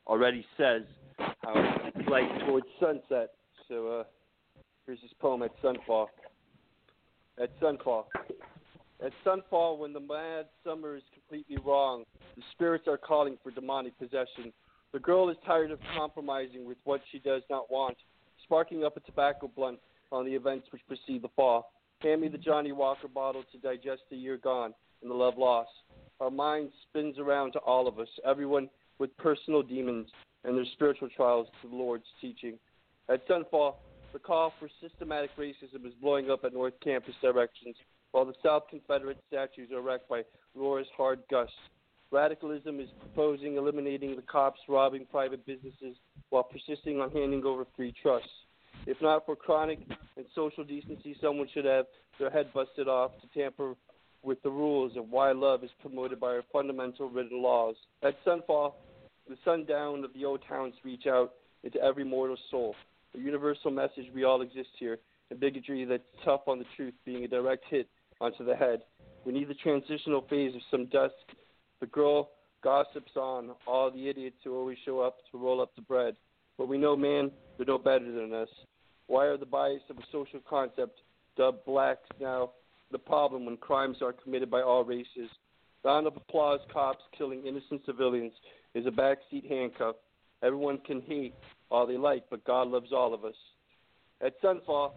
already 0.07 0.45
says, 0.57 0.83
how 1.19 1.55
it's 1.95 2.09
like 2.09 2.25
towards 2.47 2.67
sunset? 2.81 3.31
So 3.69 4.01
uh, 4.01 4.05
here's 4.87 5.01
this 5.01 5.11
poem 5.21 5.43
at 5.43 5.51
sunfall. 5.63 6.07
At 7.41 7.59
sunfall. 7.61 8.05
At 9.05 9.13
sunfall, 9.27 9.79
when 9.79 9.93
the 9.93 10.01
mad 10.01 10.47
summer 10.65 10.97
is 10.97 11.03
completely 11.13 11.57
wrong, 11.65 12.05
the 12.37 12.43
spirits 12.53 12.87
are 12.87 12.99
calling 12.99 13.37
for 13.43 13.51
demonic 13.51 13.99
possession. 13.99 14.53
The 14.93 15.01
girl 15.01 15.31
is 15.31 15.37
tired 15.47 15.71
of 15.71 15.79
compromising 15.97 16.67
with 16.67 16.79
what 16.85 17.01
she 17.11 17.19
does 17.19 17.43
not 17.49 17.71
want, 17.71 17.97
sparking 18.45 18.85
up 18.85 18.97
a 18.97 19.01
tobacco 19.01 19.51
blunt 19.55 19.79
on 20.13 20.27
the 20.27 20.35
events 20.35 20.69
which 20.71 20.83
precede 20.87 21.23
the 21.23 21.31
fall. 21.35 21.73
Hand 22.03 22.21
me 22.21 22.27
the 22.27 22.39
Johnnie 22.39 22.73
Walker 22.73 23.07
bottle 23.07 23.45
to 23.53 23.59
digest 23.59 24.03
the 24.11 24.17
year 24.17 24.37
gone 24.37 24.75
and 25.03 25.11
the 25.11 25.15
love 25.15 25.39
lost. 25.39 25.71
Our 26.19 26.31
mind 26.31 26.71
spins 26.89 27.17
around 27.17 27.53
to 27.53 27.61
all 27.61 27.87
of 27.87 28.01
us, 28.01 28.09
everyone 28.27 28.69
with 28.99 29.17
personal 29.19 29.63
demons 29.63 30.09
and 30.45 30.57
their 30.57 30.65
spiritual 30.73 31.09
trials 31.15 31.47
to 31.63 31.69
the 31.69 31.77
Lord's 31.77 32.07
teaching. 32.21 32.59
At 33.09 33.27
sunfall, 33.29 33.77
the 34.13 34.19
call 34.19 34.53
for 34.59 34.69
systematic 34.81 35.31
racism 35.39 35.87
is 35.87 35.93
blowing 36.01 36.29
up 36.29 36.45
at 36.45 36.53
North 36.53 36.75
Campus 36.83 37.15
directions, 37.23 37.77
while 38.11 38.25
the 38.25 38.35
South 38.43 38.65
Confederate 38.69 39.19
statues 39.29 39.71
are 39.73 39.81
wrecked 39.81 40.09
by 40.09 40.23
Laura's 40.57 40.89
hard 40.97 41.21
gusts. 41.31 41.55
Radicalism 42.11 42.81
is 42.81 42.89
proposing 42.99 43.57
eliminating 43.57 44.17
the 44.17 44.23
cops 44.23 44.61
robbing 44.69 45.07
private 45.09 45.47
businesses 45.47 45.97
while 46.31 46.43
persisting 46.43 47.01
on 47.01 47.13
handing 47.13 47.45
over 47.45 47.65
free 47.77 47.95
trusts. 48.03 48.29
If 48.87 49.01
not 49.01 49.25
for 49.27 49.37
chronic 49.37 49.79
and 50.17 50.27
social 50.35 50.65
decency, 50.65 51.17
someone 51.21 51.49
should 51.55 51.65
have 51.65 51.87
their 52.19 52.31
head 52.31 52.53
busted 52.53 52.89
off 52.89 53.13
to 53.21 53.39
tamper 53.39 53.75
with 54.23 54.43
the 54.43 54.51
rules 54.51 54.97
of 54.97 55.09
why 55.09 55.33
love 55.33 55.65
is 55.65 55.71
promoted 55.81 56.19
by 56.21 56.29
our 56.29 56.43
fundamental 56.53 57.09
written 57.09 57.43
laws. 57.43 57.77
At 58.03 58.15
sunfall, 58.25 58.75
the 59.29 59.37
sundown 59.45 60.05
of 60.05 60.13
the 60.15 60.25
old 60.25 60.41
towns 60.49 60.75
reach 60.85 61.07
out 61.07 61.33
into 61.65 61.81
every 61.81 62.05
mortal 62.05 62.37
soul. 62.51 62.75
A 63.15 63.19
universal 63.19 63.71
message 63.71 64.07
we 64.15 64.25
all 64.25 64.43
exist 64.43 64.71
here, 64.79 64.99
and 65.31 65.39
bigotry 65.39 65.85
that's 65.85 66.03
tough 66.25 66.43
on 66.47 66.59
the 66.59 66.65
truth 66.77 66.95
being 67.05 67.25
a 67.25 67.29
direct 67.29 67.65
hit 67.71 67.89
onto 68.21 68.45
the 68.45 68.57
head. 68.57 68.83
We 69.25 69.33
need 69.33 69.49
the 69.49 69.55
transitional 69.55 70.25
phase 70.29 70.55
of 70.55 70.61
some 70.71 70.87
dusk. 70.87 71.15
The 71.81 71.87
girl 71.87 72.31
gossips 72.63 73.13
on 73.17 73.51
all 73.67 73.91
the 73.91 74.09
idiots 74.09 74.37
who 74.45 74.57
always 74.57 74.79
show 74.85 75.01
up 75.01 75.19
to 75.31 75.39
roll 75.39 75.61
up 75.61 75.75
the 75.77 75.83
bread. 75.83 76.17
But 76.59 76.69
we 76.69 76.79
know, 76.79 76.97
man, 76.97 77.31
they're 77.57 77.67
no 77.67 77.79
better 77.79 78.11
than 78.11 78.33
us. 78.33 78.49
Why 79.07 79.27
are 79.27 79.37
the 79.37 79.47
bias 79.47 79.83
of 79.91 79.99
a 79.99 80.03
social 80.11 80.41
concept 80.49 81.01
dubbed 81.37 81.65
blacks 81.65 82.09
now 82.21 82.51
the 82.91 82.99
problem 82.99 83.47
when 83.47 83.57
crimes 83.57 83.99
are 84.03 84.13
committed 84.13 84.51
by 84.51 84.63
all 84.63 84.85
races? 84.85 85.31
Round 85.85 86.07
of 86.07 86.17
applause 86.17 86.61
cops 86.73 87.03
killing 87.17 87.47
innocent 87.47 87.83
civilians 87.85 88.33
is 88.75 88.87
a 88.87 88.91
backseat 88.91 89.49
handcuff. 89.49 89.97
Everyone 90.43 90.79
can 90.79 91.03
hate 91.03 91.35
all 91.71 91.87
they 91.87 91.97
like, 91.97 92.25
but 92.31 92.45
God 92.45 92.69
loves 92.69 92.93
all 92.93 93.15
of 93.15 93.25
us. 93.25 93.35
At 94.21 94.41
sunfall, 94.43 94.93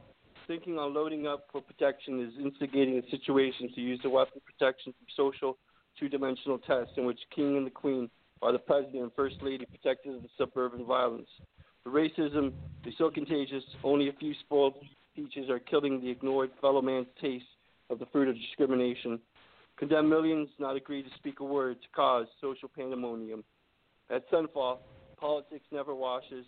thinking 0.48 0.78
on 0.78 0.94
loading 0.94 1.26
up 1.26 1.48
for 1.52 1.62
protection 1.62 2.22
is 2.22 2.34
instigating 2.44 2.98
a 2.98 3.10
situation 3.10 3.72
to 3.74 3.82
use 3.82 4.00
the 4.04 4.10
weapon 4.10 4.42
protection 4.46 4.94
from 4.94 5.08
social 5.16 5.58
two 6.00 6.10
dimensional 6.10 6.58
tests 6.60 6.94
in 6.98 7.06
which 7.06 7.20
king 7.34 7.58
and 7.58 7.66
the 7.66 7.72
queen 7.72 8.10
are 8.42 8.52
the 8.52 8.60
president 8.60 9.02
and 9.02 9.12
first 9.16 9.36
lady 9.42 9.66
protected 9.66 10.16
of 10.16 10.22
the 10.22 10.30
suburban 10.38 10.86
violence. 10.86 11.30
The 11.86 11.92
racism 11.92 12.52
is 12.84 12.96
so 12.98 13.12
contagious, 13.12 13.64
only 13.84 14.10
a 14.10 14.14
few 14.14 14.34
spoiled 14.42 14.74
peaches 15.16 15.50
are 15.50 15.60
killing 15.60 16.02
the 16.02 16.10
ignored 16.10 16.50
fellow 16.60 16.82
man's 16.82 17.08
taste 17.22 17.46
of 17.92 18.00
the 18.00 18.08
fruit 18.08 18.28
of 18.28 18.36
discrimination. 18.36 19.20
Condemn 19.78 20.10
millions, 20.10 20.50
not 20.58 20.76
agree 20.76 21.04
to 21.04 21.10
speak 21.18 21.42
a 21.42 21.44
word 21.44 21.82
to 21.82 21.88
cause 21.96 22.26
social 22.42 22.70
pandemonium. 22.76 23.44
At 24.10 24.30
sunfall, 24.32 24.80
politics 25.18 25.66
never 25.72 25.94
washes 25.94 26.46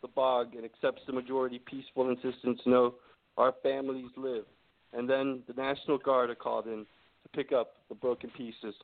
the 0.00 0.08
bog 0.08 0.54
and 0.54 0.64
accepts 0.64 1.02
the 1.06 1.12
majority 1.12 1.60
peaceful 1.66 2.08
insistence 2.08 2.60
no, 2.64 2.94
our 3.36 3.54
families 3.62 4.10
live. 4.16 4.44
And 4.92 5.08
then 5.08 5.42
the 5.46 5.54
National 5.54 5.98
Guard 5.98 6.30
are 6.30 6.34
called 6.34 6.66
in 6.66 6.86
to 7.22 7.28
pick 7.34 7.52
up 7.52 7.74
the 7.88 7.94
broken 7.94 8.30
pieces. 8.30 8.74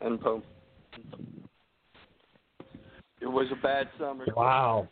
End 0.00 0.20
poem. 0.20 0.42
It 3.22 3.30
was 3.30 3.46
a 3.52 3.62
bad 3.62 3.88
summer. 3.98 4.26
Wow, 4.36 4.88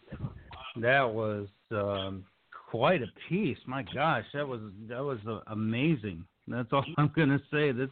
that 0.77 1.03
was 1.03 1.49
um, 1.73 2.25
quite 2.71 3.03
a 3.03 3.09
piece. 3.29 3.59
My 3.66 3.85
gosh, 3.95 4.25
that 4.35 4.47
was 4.47 4.61
that 4.88 5.03
was 5.03 5.19
uh, 5.29 5.40
amazing. 5.49 6.25
That's 6.47 6.69
all 6.73 6.85
I'm 6.97 7.12
gonna 7.16 7.40
say. 7.51 7.73
This 7.73 7.90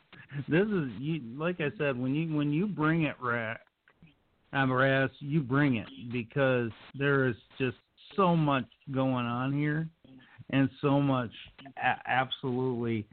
this 0.49 0.67
is 0.67 0.91
you, 0.99 1.21
like 1.37 1.61
I 1.61 1.71
said 1.77 1.99
when 1.99 2.15
you 2.15 2.35
when 2.37 2.53
you 2.53 2.67
bring 2.69 3.03
it, 3.03 3.17
Ra- 3.21 3.57
um, 4.53 4.73
Raz, 4.73 5.11
you 5.19 5.41
bring 5.41 5.77
it 5.77 5.89
because 6.13 6.71
there 6.97 7.27
is 7.27 7.37
just 7.59 7.77
so 8.15 8.37
much 8.37 8.67
going 8.93 9.27
on 9.27 9.53
here, 9.53 9.89
and 10.51 10.71
so 10.81 11.01
much 11.01 11.33
a- 11.77 12.11
absolutely 12.11 13.07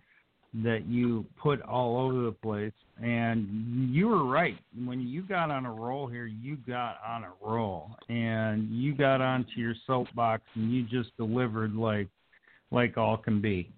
that 0.64 0.86
you 0.88 1.26
put 1.42 1.62
all 1.62 1.98
over 2.00 2.24
the 2.24 2.32
place. 2.32 2.74
And 3.02 3.94
you 3.94 4.08
were 4.08 4.26
right. 4.26 4.58
When 4.86 5.02
you 5.02 5.22
got 5.22 5.52
on 5.52 5.66
a 5.66 5.72
roll 5.72 6.08
here, 6.08 6.28
you 6.28 6.58
got 6.68 6.98
on 7.06 7.24
a 7.24 7.32
roll. 7.42 7.92
And 8.08 8.70
you 8.70 8.96
got 8.96 9.22
onto 9.22 9.58
your 9.58 9.76
soapbox 9.86 10.44
and 10.56 10.72
you 10.72 10.84
just 10.84 11.16
delivered 11.18 11.74
like 11.74 12.08
like 12.72 12.98
all 12.98 13.18
can 13.18 13.42
be. 13.42 13.70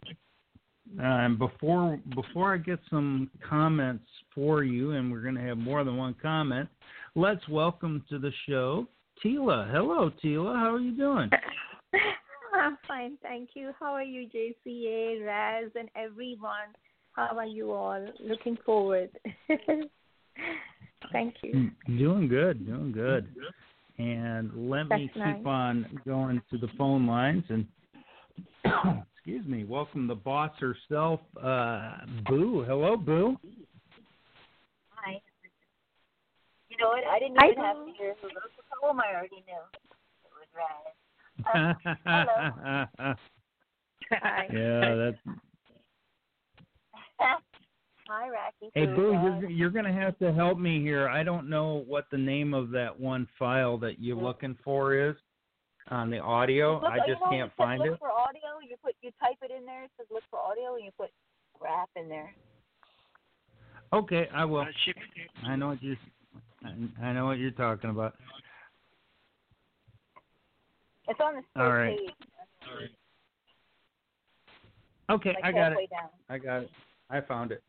And 0.99 1.38
before 1.38 1.99
before 2.16 2.54
I 2.54 2.58
get 2.58 2.80
some 2.89 3.30
comments 3.47 4.06
for 4.34 4.64
you, 4.64 4.91
and 4.91 5.12
we're 5.12 5.22
going 5.22 5.36
to 5.36 5.41
have 5.41 5.58
more 5.58 5.84
than 5.84 5.97
one 5.97 6.16
comment, 6.22 6.70
let's 7.16 7.47
welcome 7.49 8.04
to 8.10 8.20
the 8.20 8.32
show 8.47 8.88
Tila. 9.24 9.70
Hello, 9.72 10.12
Tila. 10.24 10.56
How 10.56 10.76
are 10.76 10.80
you 10.80 10.95
doing? 10.95 11.30
I'm 12.58 12.78
fine, 12.88 13.18
thank 13.22 13.49
you. 13.53 13.72
How 13.80 13.93
are 13.93 14.03
you, 14.03 14.28
JCA, 14.28 15.26
Raz, 15.26 15.72
and 15.76 15.89
everyone? 15.95 16.74
How 17.14 17.38
are 17.38 17.45
you 17.45 17.72
all? 17.72 18.05
Looking 18.20 18.58
forward. 18.66 19.10
thank 21.12 21.36
you. 21.43 21.72
Doing 21.88 22.28
good, 22.28 22.66
doing 22.66 22.91
good. 22.91 23.28
And 23.97 24.70
let 24.70 24.84
me 24.84 24.88
That's 24.89 25.01
keep 25.14 25.18
nice. 25.18 25.45
on 25.45 25.99
going 26.05 26.41
to 26.51 26.58
the 26.58 26.68
phone 26.78 27.08
lines 27.08 27.43
and 27.49 27.66
excuse 29.16 29.45
me, 29.47 29.64
welcome 29.64 30.08
the 30.08 30.16
boss 30.16 30.51
herself, 30.60 31.20
uh 31.41 31.97
Boo. 32.28 32.64
Hello, 32.68 32.95
Boo. 32.95 33.38
Hi. 34.91 35.20
You 36.70 36.78
know 36.78 36.89
what? 36.89 37.03
I 37.03 37.20
didn't 37.20 37.38
Hi, 37.39 37.51
even 37.51 37.64
have 37.64 37.78
to 37.78 37.91
hear 37.97 38.16
who 38.22 38.28
wrote 38.28 38.53
the 38.58 38.64
poem. 38.82 38.99
I 38.99 39.16
already 39.16 39.43
knew. 39.47 39.64
It 40.24 40.32
was 40.38 40.47
Raz. 40.55 40.93
Hello. 41.54 42.86
Hi. 44.12 44.48
yeah, 44.54 44.95
that's 44.95 45.18
Hi, 48.10 48.30
Racky. 48.30 48.70
Hey, 48.74 48.86
Boo. 48.86 48.95
Boo, 48.95 49.12
you're, 49.12 49.50
you're 49.50 49.70
going 49.70 49.84
to 49.86 49.91
have 49.91 50.18
to 50.20 50.32
help 50.32 50.58
me 50.58 50.82
here. 50.82 51.10
I 51.10 51.24
don't 51.24 51.50
know 51.50 51.84
what 51.88 52.06
the 52.10 52.18
name 52.18 52.54
of 52.54 52.70
that 52.72 52.98
one 52.98 53.28
file 53.38 53.78
that 53.80 54.00
you're 54.00 54.16
looking 54.16 54.58
for 54.64 54.95
is 54.95 55.16
on 55.89 56.10
the 56.10 56.20
audio. 56.20 56.80
look, 56.80 56.91
I 56.91 56.98
you 56.98 57.14
just 57.14 57.22
know, 57.22 57.30
can't 57.32 57.52
it 57.52 57.58
find 57.58 57.82
look 57.82 57.93
it. 57.93 58.00
for 58.00 58.12
audio. 58.12 58.60
You 58.68 58.78
put 58.82 58.95
you 59.02 59.12
type 59.22 59.38
it 59.41 59.52
in 59.52 59.66
there. 59.66 59.84
It 59.86 59.91
says 59.98 60.08
look 60.10 60.24
for 60.30 60.39
audio, 60.39 60.76
and 60.76 60.86
you 60.86 60.91
put 60.98 61.10
rap 61.62 61.89
in 61.98 62.08
there. 62.08 62.34
Okay, 63.91 64.30
I 64.34 64.45
will. 64.45 64.62
Uh, 64.62 64.66
she, 64.86 64.93
I 65.45 65.56
know 65.58 65.70
what 65.70 65.84
you. 65.84 65.98
I- 66.64 66.76
I 67.02 67.14
know 67.14 67.26
what 67.26 67.39
you're 67.39 67.52
talking 67.52 67.89
about. 67.89 68.16
It's 71.08 71.20
on 71.20 71.36
the 71.36 71.41
third 71.55 71.64
All 71.64 71.74
right. 71.74 71.97
page. 71.97 72.89
Okay, 75.10 75.34
like 75.36 75.43
I 75.43 75.51
got 75.51 75.72
it. 75.72 75.89
Down. 75.89 76.10
I 76.30 76.38
got 76.38 76.64
it. 76.64 76.70
I 77.10 77.22
found 77.22 77.51
it. 77.51 77.64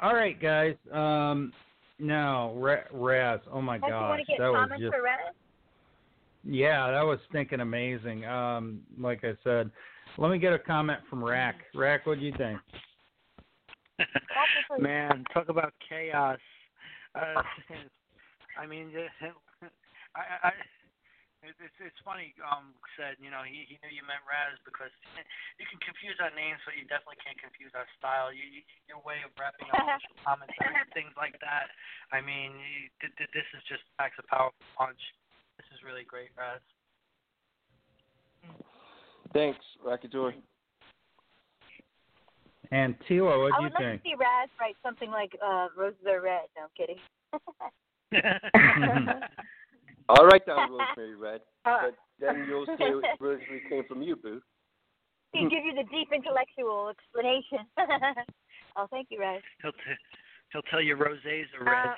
All 0.00 0.14
right, 0.14 0.40
guys. 0.40 0.76
Um, 0.92 1.52
now 1.98 2.52
Ra- 2.54 2.84
Raz. 2.92 3.40
Oh 3.52 3.60
my 3.60 3.78
Don't 3.78 3.90
gosh, 3.90 4.20
to 4.20 4.24
get 4.24 4.38
that 4.38 4.52
was 4.52 4.70
just 4.78 4.94
for 4.94 5.02
Raz? 5.02 5.34
yeah, 6.44 6.90
that 6.92 7.02
was 7.02 7.18
stinking 7.28 7.60
amazing. 7.60 8.24
Um, 8.24 8.80
like 8.98 9.24
I 9.24 9.32
said, 9.42 9.70
let 10.18 10.30
me 10.30 10.38
get 10.38 10.52
a 10.52 10.58
comment 10.58 11.00
from 11.10 11.24
Rack. 11.24 11.56
Rack, 11.74 12.06
what 12.06 12.20
do 12.20 12.24
you 12.24 12.32
think? 12.38 12.60
Man, 14.78 15.24
talk 15.32 15.48
about 15.48 15.72
chaos. 15.88 16.38
Uh, 17.14 17.42
I 18.60 18.66
mean, 18.66 18.90
I, 20.14 20.48
I, 20.48 20.50
it- 21.46 21.60
it's 21.62 21.78
it's 21.80 22.00
funny. 22.02 22.34
Um, 22.42 22.74
said 22.98 23.16
you 23.22 23.30
know 23.30 23.46
he 23.46 23.64
he 23.70 23.78
knew 23.82 23.92
you 23.94 24.02
meant 24.02 24.22
Raz 24.26 24.58
because 24.66 24.90
you 25.58 25.66
can 25.70 25.78
confuse 25.80 26.18
our 26.18 26.30
names, 26.34 26.58
but 26.66 26.74
you 26.74 26.82
definitely 26.90 27.22
can't 27.22 27.38
confuse 27.38 27.70
our 27.78 27.86
style. 27.98 28.34
You, 28.34 28.42
you 28.42 28.62
your 28.90 28.98
way 29.06 29.22
of 29.22 29.30
wrapping 29.38 29.70
up 29.70 29.78
social 30.02 30.18
commentary 30.26 30.74
and 30.74 30.90
things 30.92 31.14
like 31.14 31.38
that. 31.40 31.70
I 32.10 32.20
mean, 32.20 32.58
you, 32.58 32.90
th- 33.00 33.14
th- 33.16 33.30
this 33.30 33.46
is 33.54 33.62
just 33.70 33.86
packs 33.98 34.18
a 34.18 34.26
powerful 34.26 34.66
punch. 34.74 34.98
This 35.56 35.66
is 35.70 35.82
really 35.86 36.04
great, 36.04 36.34
Raz. 36.34 36.60
Thanks, 39.32 39.62
Rackador. 39.82 40.34
And 42.74 42.98
Tila, 43.06 43.38
what 43.38 43.54
I 43.54 43.58
do 43.58 43.62
you 43.62 43.70
would 43.70 43.78
like 43.78 44.02
think? 44.02 44.02
to 44.02 44.08
see 44.10 44.16
Raz 44.18 44.50
write 44.58 44.76
something 44.82 45.10
like 45.14 45.38
uh, 45.38 45.70
"Roses 45.78 46.02
Are 46.10 46.20
Red." 46.20 46.50
No, 46.58 46.66
I'm 46.66 46.74
kidding. 46.74 46.98
I'll 50.08 50.26
write 50.26 50.46
down 50.46 50.70
Rosemary 50.96 51.14
Red, 51.16 51.40
Uh, 51.64 51.78
but 51.82 51.94
then 52.20 52.46
you'll 52.48 52.66
say 52.78 52.90
Rosemary 53.20 53.62
came 53.68 53.84
from 53.88 54.02
you, 54.02 54.16
Boo. 54.16 54.40
He'll 55.32 55.50
give 55.50 55.64
you 55.64 55.74
the 55.74 55.84
deep 55.90 56.08
intellectual 56.14 56.88
explanation. 56.88 57.66
oh, 58.76 58.86
thank 58.90 59.08
you, 59.10 59.20
Raz. 59.20 59.42
He'll 59.62 59.72
t- 59.72 59.78
he'll 60.52 60.62
tell 60.70 60.80
you 60.80 60.96
rosés 60.96 61.44
are 61.60 61.64
red, 61.64 61.88
Uh, 61.88 61.94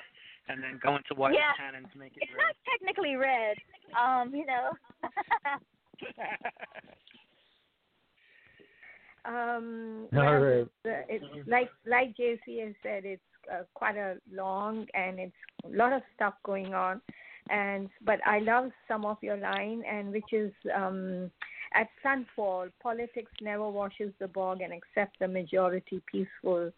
and 0.49 0.61
then 0.63 0.79
go 0.83 0.95
into 0.95 1.13
white 1.15 1.35
yeah. 1.35 1.53
tannins 1.59 1.89
to 1.93 1.97
make 1.99 2.13
it 2.17 2.23
It's 2.23 2.31
red. 2.33 2.43
not 2.43 2.55
technically 2.69 3.15
red. 3.15 3.55
Um, 3.97 4.33
you 4.35 4.45
know. 4.45 4.71
Um, 9.25 10.07
All 10.13 10.19
well, 10.19 10.41
right. 10.41 10.67
it's, 10.85 11.25
it's 11.33 11.47
like 11.47 11.69
like 11.85 12.15
JC 12.17 12.65
has 12.65 12.73
said, 12.81 13.05
it's 13.05 13.21
uh, 13.51 13.63
quite 13.73 13.97
a 13.97 14.15
long 14.31 14.87
and 14.93 15.19
it's 15.19 15.35
a 15.65 15.69
lot 15.77 15.93
of 15.93 16.01
stuff 16.15 16.33
going 16.43 16.73
on. 16.73 17.01
And 17.49 17.89
but 18.05 18.19
I 18.25 18.39
love 18.39 18.71
some 18.87 19.05
of 19.05 19.17
your 19.21 19.37
line, 19.37 19.83
and 19.89 20.11
which 20.11 20.31
is 20.31 20.51
um, 20.75 21.31
at 21.73 21.87
sunfall, 22.05 22.71
politics 22.81 23.31
never 23.41 23.69
washes 23.69 24.13
the 24.19 24.27
bog 24.27 24.61
and 24.61 24.73
accept 24.73 25.19
the 25.19 25.27
majority 25.27 26.01
peaceful. 26.11 26.71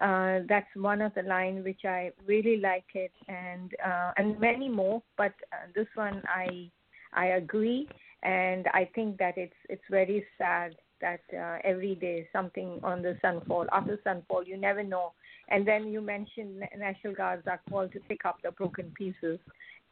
Uh, 0.00 0.40
that's 0.48 0.74
one 0.74 1.02
of 1.02 1.12
the 1.14 1.22
line 1.22 1.62
which 1.62 1.84
I 1.84 2.12
really 2.26 2.58
like 2.58 2.86
it, 2.94 3.12
and 3.28 3.72
uh, 3.84 4.12
and 4.16 4.38
many 4.40 4.68
more. 4.68 5.02
But 5.16 5.34
uh, 5.52 5.66
this 5.74 5.88
one 5.94 6.22
I 6.26 6.70
I 7.12 7.26
agree, 7.26 7.88
and 8.22 8.66
I 8.72 8.88
think 8.94 9.18
that 9.18 9.36
it's 9.36 9.52
it's 9.68 9.82
very 9.90 10.24
sad 10.38 10.74
that 11.00 11.20
uh, 11.36 11.58
every 11.64 11.96
day 11.96 12.26
something 12.32 12.80
on 12.82 13.02
the 13.02 13.18
sunfall 13.22 13.66
after 13.72 13.98
sunfall 14.06 14.46
you 14.46 14.56
never 14.56 14.82
know. 14.82 15.12
And 15.48 15.66
then 15.66 15.88
you 15.88 16.00
mentioned 16.00 16.62
National 16.78 17.14
Guards 17.14 17.46
are 17.46 17.60
called 17.68 17.92
to 17.92 18.00
pick 18.08 18.24
up 18.24 18.38
the 18.42 18.52
broken 18.52 18.92
pieces. 18.96 19.38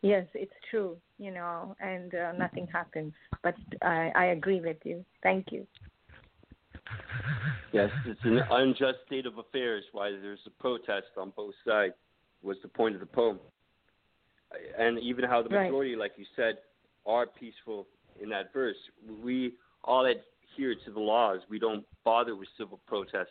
Yes, 0.03 0.27
it's 0.35 0.53
true, 0.71 0.97
you 1.19 1.31
know, 1.31 1.77
and 1.81 2.15
uh, 2.15 2.33
nothing 2.33 2.67
happens. 2.73 3.13
But 3.43 3.55
I, 3.83 4.11
I 4.15 4.25
agree 4.27 4.61
with 4.61 4.79
you. 4.85 5.05
Thank 5.23 5.53
you. 5.53 5.67
Yes, 7.73 7.91
it's 8.07 8.21
an 8.25 8.41
unjust 8.51 8.99
state 9.07 9.27
of 9.27 9.39
affairs. 9.39 9.85
Why 9.93 10.11
there's 10.11 10.41
a 10.47 10.63
protest 10.63 11.09
on 11.17 11.33
both 11.37 11.55
sides 11.67 11.95
was 12.43 12.57
the 12.63 12.69
point 12.69 12.95
of 12.95 13.01
the 13.01 13.07
poem, 13.07 13.39
and 14.79 14.99
even 14.99 15.25
how 15.25 15.43
the 15.43 15.51
Right. 15.51 15.65
majority, 15.65 15.95
like 15.97 16.13
you 16.17 16.25
said, 16.35 16.59
are 17.07 17.27
peaceful 17.27 17.87
in 18.21 18.31
that 18.31 18.53
verse. 18.53 18.77
We 19.23 19.55
all 19.85 20.07
adhere 20.07 20.75
to 20.85 20.91
the 20.91 21.01
laws. 21.01 21.41
We 21.49 21.59
don't 21.59 21.85
bother 22.05 22.35
with 22.35 22.49
civil 22.57 22.81
protests, 22.87 23.29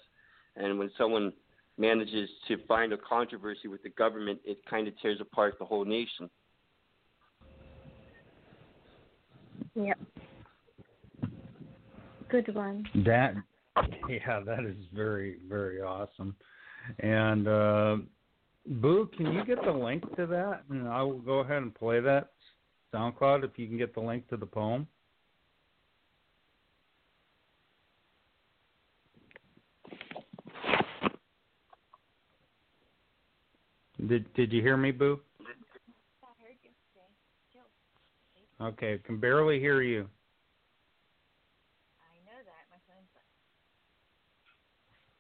and 0.55 0.77
when 0.77 0.91
someone 0.97 1.33
manages 1.77 2.29
to 2.47 2.57
find 2.67 2.93
a 2.93 2.97
controversy 2.97 3.67
with 3.67 3.81
the 3.81 3.89
government, 3.89 4.39
it 4.45 4.63
kind 4.69 4.87
of 4.87 4.93
tears 5.01 5.19
apart 5.19 5.57
the 5.57 5.65
whole 5.65 5.85
nation. 5.85 6.29
Yep. 9.75 9.99
Good 12.29 12.53
one. 12.53 12.85
That 13.05 13.35
yeah, 14.07 14.39
that 14.45 14.65
is 14.65 14.75
very 14.93 15.37
very 15.47 15.81
awesome. 15.81 16.35
And 16.99 17.47
uh, 17.47 17.97
Boo, 18.67 19.09
can 19.15 19.33
you 19.33 19.43
get 19.45 19.63
the 19.63 19.71
link 19.71 20.03
to 20.15 20.25
that? 20.27 20.63
And 20.69 20.87
I 20.87 21.01
will 21.01 21.19
go 21.19 21.39
ahead 21.39 21.63
and 21.63 21.73
play 21.73 21.99
that 21.99 22.31
SoundCloud 22.93 23.43
if 23.43 23.51
you 23.57 23.67
can 23.67 23.77
get 23.77 23.93
the 23.93 24.01
link 24.01 24.27
to 24.29 24.37
the 24.37 24.45
poem. 24.45 24.87
Did 34.07 34.31
Did 34.33 34.53
you 34.53 34.61
hear 34.61 34.77
me, 34.77 34.91
Boo? 34.91 35.19
Okay, 38.61 38.99
can 39.05 39.17
barely 39.19 39.59
hear 39.59 39.81
you. 39.81 40.01
I 42.01 42.17
know 42.25 42.37
that, 42.43 42.67
my 42.69 42.77
friend. 42.85 43.05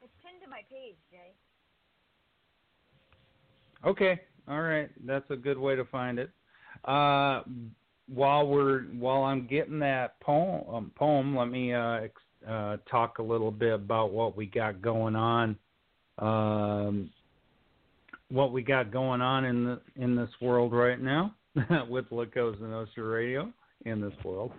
It's 0.01 0.11
pinned 0.21 0.41
to 0.43 0.49
my 0.49 0.61
page, 0.69 0.97
Jay. 1.09 1.31
Okay, 3.85 4.19
all 4.49 4.61
right, 4.61 4.89
that's 5.05 5.29
a 5.31 5.37
good 5.37 5.57
way 5.57 5.77
to 5.77 5.85
find 5.85 6.19
it. 6.19 6.31
Uh, 6.83 7.43
while 8.07 8.45
we're 8.45 8.81
while 8.97 9.23
I'm 9.23 9.47
getting 9.47 9.79
that 9.79 10.19
poem, 10.19 10.63
um, 10.73 10.91
poem 10.95 11.35
let 11.37 11.47
me 11.47 11.73
uh, 11.73 12.01
ex- 12.01 12.21
uh, 12.47 12.77
talk 12.91 13.19
a 13.19 13.23
little 13.23 13.51
bit 13.51 13.73
about 13.73 14.11
what 14.11 14.35
we 14.35 14.47
got 14.47 14.81
going 14.81 15.15
on. 15.15 15.57
Um, 16.17 17.09
what 18.29 18.51
we 18.51 18.63
got 18.63 18.91
going 18.91 19.21
on 19.21 19.45
in 19.45 19.63
the 19.63 19.81
in 19.95 20.15
this 20.15 20.29
world 20.41 20.73
right 20.73 20.99
now 20.99 21.35
with 21.89 22.05
La 22.11 22.25
Cosa 22.25 22.63
Nostra 22.63 23.03
Radio 23.03 23.51
in 23.85 24.01
this 24.01 24.13
world. 24.23 24.51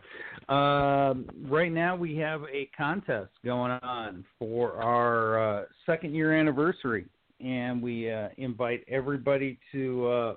Um, 0.49 1.29
right 1.47 1.73
now 1.73 1.97
we 1.97 2.17
have 2.17 2.43
a 2.53 2.69
contest 2.77 3.31
going 3.45 3.73
on 3.83 4.25
for 4.39 4.75
our 4.75 5.61
uh, 5.61 5.65
second 5.87 6.15
year 6.15 6.35
anniversary, 6.35 7.07
and 7.41 7.83
we 7.83 8.11
uh, 8.11 8.29
invite 8.39 8.85
everybody 8.89 9.59
to 9.73 10.09
uh, 10.09 10.35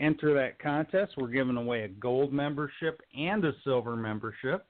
enter 0.00 0.34
that 0.34 0.58
contest. 0.58 1.12
We're 1.16 1.28
giving 1.28 1.56
away 1.56 1.82
a 1.82 1.88
gold 1.88 2.32
membership 2.32 3.00
and 3.16 3.44
a 3.44 3.52
silver 3.64 3.96
membership. 3.96 4.66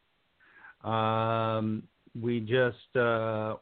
Um, 0.84 1.82
we 2.20 2.40
just 2.40 2.96
uh, 2.96 3.56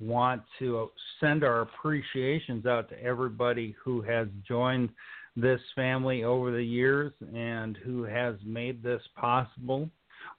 want 0.00 0.42
to 0.58 0.90
send 1.20 1.44
our 1.44 1.62
appreciations 1.62 2.66
out 2.66 2.88
to 2.90 3.02
everybody 3.02 3.74
who 3.82 4.02
has 4.02 4.28
joined 4.46 4.90
this 5.36 5.60
family 5.74 6.24
over 6.24 6.52
the 6.52 6.62
years 6.62 7.12
and 7.34 7.76
who 7.78 8.04
has 8.04 8.36
made 8.44 8.82
this 8.82 9.02
possible 9.16 9.88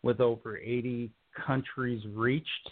with 0.03 0.21
over 0.21 0.57
80 0.57 1.11
countries 1.45 2.01
reached 2.13 2.69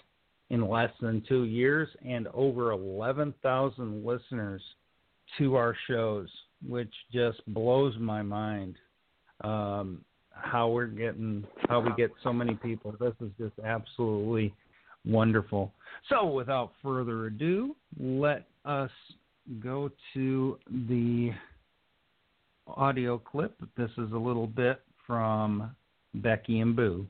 in 0.49 0.69
less 0.69 0.91
than 1.01 1.23
two 1.27 1.43
years 1.43 1.89
and 2.05 2.27
over 2.33 2.71
11,000 2.71 4.05
listeners 4.05 4.61
to 5.37 5.55
our 5.55 5.75
shows, 5.87 6.29
which 6.67 6.93
just 7.11 7.41
blows 7.47 7.95
my 7.99 8.21
mind. 8.21 8.75
Um, 9.43 10.05
how 10.31 10.69
we're 10.69 10.85
getting, 10.87 11.45
how 11.69 11.79
we 11.79 11.91
get 11.97 12.11
so 12.23 12.33
many 12.33 12.55
people. 12.55 12.93
This 12.99 13.13
is 13.21 13.31
just 13.39 13.53
absolutely 13.63 14.53
wonderful. 15.05 15.71
So, 16.09 16.25
without 16.25 16.71
further 16.81 17.27
ado, 17.27 17.75
let 17.99 18.45
us 18.65 18.91
go 19.61 19.91
to 20.13 20.57
the 20.87 21.31
audio 22.67 23.17
clip. 23.17 23.55
This 23.77 23.91
is 23.97 24.11
a 24.11 24.17
little 24.17 24.47
bit 24.47 24.81
from 25.05 25.75
Becky 26.15 26.59
and 26.59 26.75
Boo. 26.75 27.07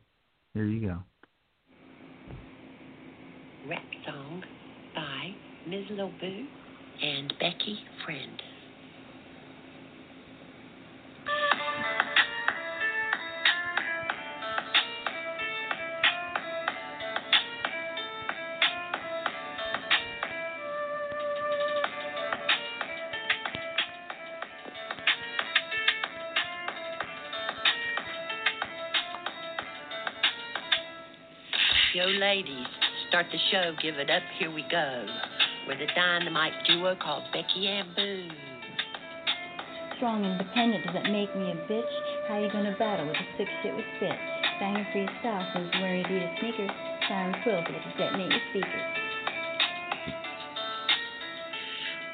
Here 0.54 0.66
you 0.66 0.88
go. 0.88 0.98
Rap 3.68 3.84
song 4.06 4.44
by 4.96 5.36
Ms. 5.70 5.86
Lobu 5.92 6.46
and 7.02 7.34
Becky 7.40 7.80
Friend. 8.06 8.42
Ladies, 32.24 32.72
start 33.10 33.26
the 33.34 33.38
show, 33.52 33.76
give 33.82 34.00
it 34.00 34.10
up, 34.10 34.24
here 34.40 34.50
we 34.50 34.64
go. 34.72 35.06
We're 35.68 35.76
the 35.76 35.92
dynamite 35.94 36.54
duo 36.66 36.96
called 36.96 37.24
Becky 37.34 37.68
and 37.68 37.94
Boo. 37.98 38.30
Strong, 39.98 40.24
independent, 40.24 40.86
does 40.86 40.96
that 40.96 41.12
make 41.12 41.36
me 41.36 41.52
a 41.52 41.58
bitch? 41.68 41.94
How 42.30 42.40
you 42.40 42.48
gonna 42.50 42.78
battle 42.80 43.08
with 43.08 43.18
a 43.20 43.28
sick 43.36 43.48
shit 43.60 43.76
with 43.76 43.84
spit? 43.98 44.16
Banging 44.58 44.88
for 44.94 45.00
your 45.00 45.12
style, 45.20 45.44
who's 45.52 45.68
wearing 45.84 46.06
Adidas 46.06 46.40
sneakers? 46.40 46.72
Siren 47.10 47.36
quills, 47.44 47.68
which 47.68 47.84
is 47.92 47.96
detonate 48.00 48.32
your 48.32 48.46
speakers. 48.56 48.88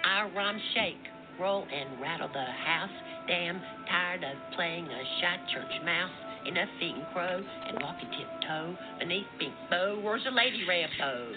I 0.09 0.25
rhyme 0.35 0.59
shake, 0.73 1.05
roll 1.39 1.67
and 1.69 2.01
rattle 2.01 2.29
the 2.33 2.49
house. 2.65 2.97
Damn 3.27 3.61
tired 3.85 4.23
of 4.23 4.33
playing 4.57 4.85
a 4.85 5.01
shy 5.21 5.37
church 5.53 5.85
mouse. 5.85 6.28
Enough 6.49 6.69
eating 6.81 7.05
crow 7.13 7.45
and 7.67 7.77
walking 7.79 8.09
tiptoe 8.09 8.75
beneath 8.97 9.27
pink 9.37 9.53
bow. 9.69 10.01
Where's 10.01 10.25
a 10.25 10.33
lady 10.33 10.65
Rambo? 10.67 11.31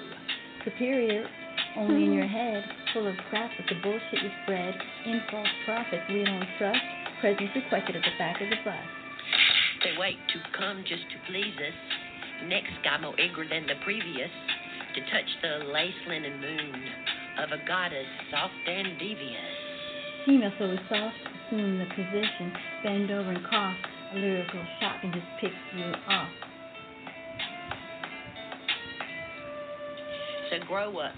Superior, 0.65 1.29
only 1.77 2.05
in 2.05 2.13
your 2.15 2.27
head, 2.27 2.65
full 2.95 3.07
of 3.07 3.15
crap 3.29 3.51
with 3.59 3.69
the 3.69 3.77
bullshit 3.83 4.25
you 4.25 4.31
spread. 4.45 4.73
In 5.05 5.21
false 5.31 5.53
prophets 5.67 6.09
we 6.09 6.25
don't 6.25 6.49
trust. 6.57 6.81
Presence 7.21 7.51
requested 7.55 7.97
at 7.97 8.03
the 8.09 8.17
back 8.19 8.41
of 8.41 8.49
the 8.49 8.57
bus. 8.65 8.89
They 9.85 9.93
wait 10.01 10.17
to 10.33 10.59
come 10.59 10.83
just 10.89 11.05
to 11.13 11.31
please 11.31 11.61
us. 11.61 12.49
Next 12.49 12.73
guy 12.83 12.97
more 12.97 13.13
eager 13.21 13.45
than 13.45 13.67
the 13.67 13.77
previous 13.85 14.33
to 14.97 15.01
touch 15.13 15.29
the 15.43 15.69
lace 15.73 15.93
linen 16.09 16.41
moon 16.41 16.89
of 17.37 17.53
a 17.53 17.61
goddess 17.69 18.09
soft 18.31 18.55
and 18.67 18.99
devious. 18.99 19.53
Female 20.25 20.53
so 20.59 20.75
soft, 20.89 21.21
assume 21.53 21.79
the 21.79 21.87
position, 21.93 22.53
bend 22.83 23.11
over 23.11 23.33
and 23.33 23.45
cough. 23.45 23.77
Lyrical 24.15 24.61
shot 24.79 25.01
can 25.01 25.13
just 25.13 25.27
pick 25.41 25.53
you 25.75 25.85
off. 26.09 26.29
So 30.51 30.59
grow 30.67 30.99
up 30.99 31.15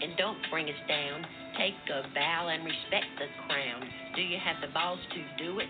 and 0.00 0.16
don't 0.16 0.38
bring 0.50 0.66
us 0.66 0.80
down. 0.88 1.26
Take 1.58 1.74
a 1.92 2.08
bow 2.14 2.48
and 2.48 2.64
respect 2.64 3.06
the 3.18 3.26
crown. 3.46 3.82
Do 4.16 4.22
you 4.22 4.38
have 4.42 4.56
the 4.62 4.72
balls 4.72 5.00
to 5.12 5.44
do 5.44 5.58
it? 5.58 5.68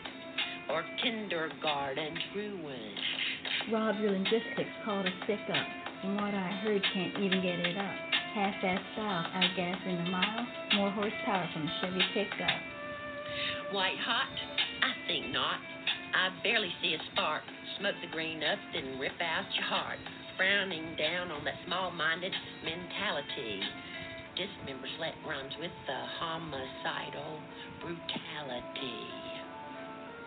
Or 0.70 0.84
kindergarten 1.02 2.14
truant? 2.32 2.98
Rob 3.72 3.98
your 4.00 4.12
linguistics, 4.12 4.70
called 4.84 5.06
a 5.06 5.10
stick 5.24 5.40
up. 5.48 5.66
From 6.02 6.14
what 6.14 6.34
I 6.34 6.60
heard, 6.62 6.82
can't 6.94 7.18
even 7.18 7.42
get 7.42 7.58
it 7.58 7.76
up. 7.76 7.96
Half-ass 8.34 8.80
style, 8.92 9.26
out 9.34 9.50
gas 9.56 9.78
in 9.84 9.96
a 10.06 10.10
mile. 10.10 10.46
More 10.76 10.90
horsepower 10.90 11.48
from 11.52 11.62
a 11.62 11.72
Chevy 11.80 12.02
pickup. 12.14 12.60
White 13.72 13.98
hot? 13.98 14.30
I 14.82 14.92
think 15.08 15.32
not. 15.32 15.58
I 16.14 16.30
barely 16.42 16.72
see 16.82 16.94
a 16.94 17.00
spark. 17.12 17.42
Smoke 17.78 17.94
the 18.00 18.10
green 18.12 18.42
up, 18.42 18.58
then 18.72 18.98
rip 18.98 19.16
out 19.20 19.44
your 19.54 19.64
heart. 19.64 19.98
Frowning 20.36 20.96
down 20.96 21.30
on 21.30 21.44
that 21.44 21.54
small 21.66 21.90
minded 21.90 22.32
mentality. 22.64 23.60
Dismembers 24.38 24.94
let 25.00 25.14
runs 25.26 25.52
with 25.58 25.74
the 25.86 26.00
homicidal 26.20 27.40
brutality. 27.80 29.06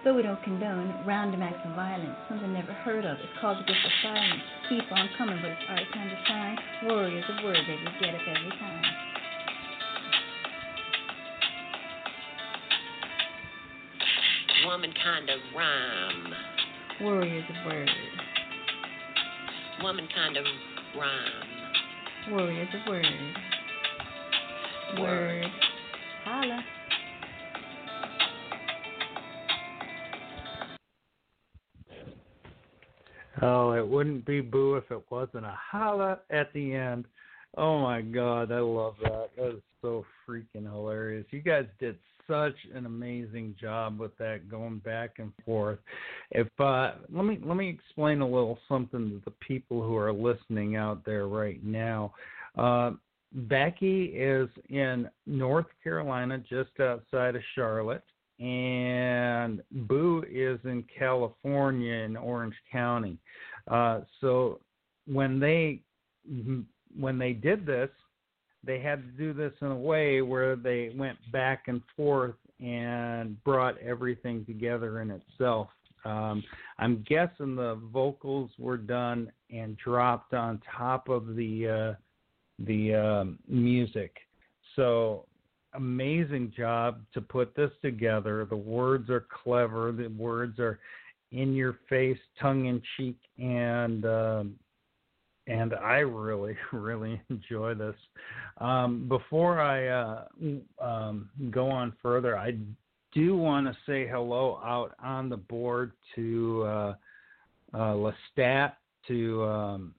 Though 0.03 0.15
we 0.15 0.23
don't 0.23 0.41
condone 0.43 1.03
random 1.05 1.43
acts 1.43 1.61
of 1.63 1.75
violence, 1.75 2.17
something 2.27 2.51
never 2.53 2.73
heard 2.73 3.05
of. 3.05 3.17
It's 3.19 3.37
called 3.39 3.59
the 3.59 3.63
gift 3.63 3.85
of 3.85 3.91
silence. 4.01 4.41
Keep 4.67 4.91
on 4.91 5.09
coming, 5.17 5.37
but 5.41 5.51
it's 5.51 5.65
our 5.69 5.77
time 5.93 6.09
to 6.09 6.17
shine. 6.27 6.57
Warriors 6.89 7.25
of 7.29 7.43
word, 7.45 7.61
baby, 7.67 7.85
get 8.01 8.15
up 8.15 8.21
every 8.27 8.49
time. 8.57 9.10
Woman 14.65 14.93
kind 15.03 15.29
of 15.29 15.39
rhyme. 15.55 16.33
Warriors 17.01 17.43
of 17.49 17.65
word. 17.65 17.89
Woman 19.81 20.07
kind 20.13 20.37
of 20.37 20.45
rhyme. 20.97 22.31
Warriors 22.31 22.67
of 22.73 22.87
word. 22.87 23.05
Word. 24.99 25.45
Holla. 26.25 26.63
Oh, 33.41 33.71
it 33.71 33.87
wouldn't 33.87 34.25
be 34.25 34.41
Boo 34.41 34.75
if 34.75 34.91
it 34.91 35.03
wasn't 35.09 35.45
a 35.45 35.57
holla 35.57 36.19
at 36.29 36.53
the 36.53 36.75
end. 36.75 37.05
Oh 37.57 37.79
my 37.79 38.01
God, 38.01 38.51
I 38.51 38.59
love 38.59 38.93
that. 39.01 39.29
That 39.35 39.55
is 39.55 39.61
so 39.81 40.05
freaking 40.27 40.71
hilarious. 40.71 41.25
You 41.31 41.41
guys 41.41 41.65
did 41.79 41.97
such 42.27 42.55
an 42.73 42.85
amazing 42.85 43.55
job 43.59 43.99
with 43.99 44.15
that 44.17 44.49
going 44.49 44.79
back 44.79 45.11
and 45.17 45.31
forth. 45.45 45.79
If 46.31 46.47
uh 46.59 46.93
let 47.11 47.25
me 47.25 47.39
let 47.43 47.57
me 47.57 47.69
explain 47.69 48.21
a 48.21 48.25
little 48.25 48.59
something 48.67 49.09
to 49.09 49.21
the 49.25 49.31
people 49.45 49.81
who 49.81 49.95
are 49.97 50.13
listening 50.13 50.75
out 50.75 51.03
there 51.05 51.27
right 51.27 51.63
now. 51.63 52.13
Uh 52.57 52.91
Becky 53.33 54.05
is 54.07 54.49
in 54.69 55.09
North 55.25 55.67
Carolina 55.81 56.37
just 56.49 56.71
outside 56.81 57.35
of 57.35 57.41
Charlotte 57.55 58.03
and 58.39 59.61
Boo 59.71 60.25
is 60.29 60.59
in 60.65 60.83
California 60.97 61.93
in 61.93 62.17
Orange 62.17 62.55
County. 62.71 63.17
Uh 63.69 64.01
so 64.19 64.59
when 65.05 65.39
they 65.39 65.81
when 66.99 67.17
they 67.17 67.33
did 67.33 67.65
this, 67.65 67.89
they 68.63 68.79
had 68.79 69.01
to 69.03 69.11
do 69.17 69.33
this 69.33 69.53
in 69.61 69.67
a 69.67 69.75
way 69.75 70.21
where 70.21 70.55
they 70.55 70.91
went 70.95 71.17
back 71.31 71.63
and 71.67 71.81
forth 71.95 72.35
and 72.59 73.43
brought 73.43 73.77
everything 73.79 74.45
together 74.45 75.01
in 75.01 75.11
itself. 75.11 75.67
Um, 76.05 76.43
I'm 76.79 77.03
guessing 77.07 77.55
the 77.55 77.79
vocals 77.91 78.51
were 78.57 78.77
done 78.77 79.31
and 79.51 79.77
dropped 79.77 80.33
on 80.33 80.61
top 80.75 81.09
of 81.09 81.35
the 81.35 81.95
uh, 81.95 82.65
the 82.65 82.95
um, 82.95 83.39
music. 83.47 84.15
So 84.75 85.25
amazing 85.73 86.53
job 86.55 87.01
to 87.13 87.21
put 87.21 87.55
this 87.55 87.71
together. 87.81 88.45
The 88.45 88.55
words 88.55 89.09
are 89.09 89.25
clever. 89.43 89.91
The 89.91 90.07
words 90.09 90.59
are 90.59 90.79
in 91.31 91.53
your 91.53 91.77
face, 91.89 92.17
tongue 92.39 92.65
in 92.65 92.81
cheek, 92.97 93.17
and 93.37 94.05
um, 94.05 94.55
and 95.47 95.73
I 95.73 95.99
really, 95.99 96.55
really 96.71 97.21
enjoy 97.29 97.73
this. 97.73 97.95
Um, 98.59 99.07
before 99.07 99.59
I 99.59 99.87
uh, 99.87 100.25
um, 100.79 101.29
go 101.49 101.69
on 101.69 101.93
further, 102.01 102.37
I 102.37 102.55
do 103.13 103.35
want 103.35 103.67
to 103.67 103.73
say 103.85 104.07
hello 104.07 104.59
out 104.63 104.93
on 105.03 105.29
the 105.29 105.37
board 105.37 105.91
to 106.15 106.63
uh, 106.63 106.95
uh, 107.73 107.93
Lestat, 108.37 108.73
to 109.07 109.43
um, 109.43 109.95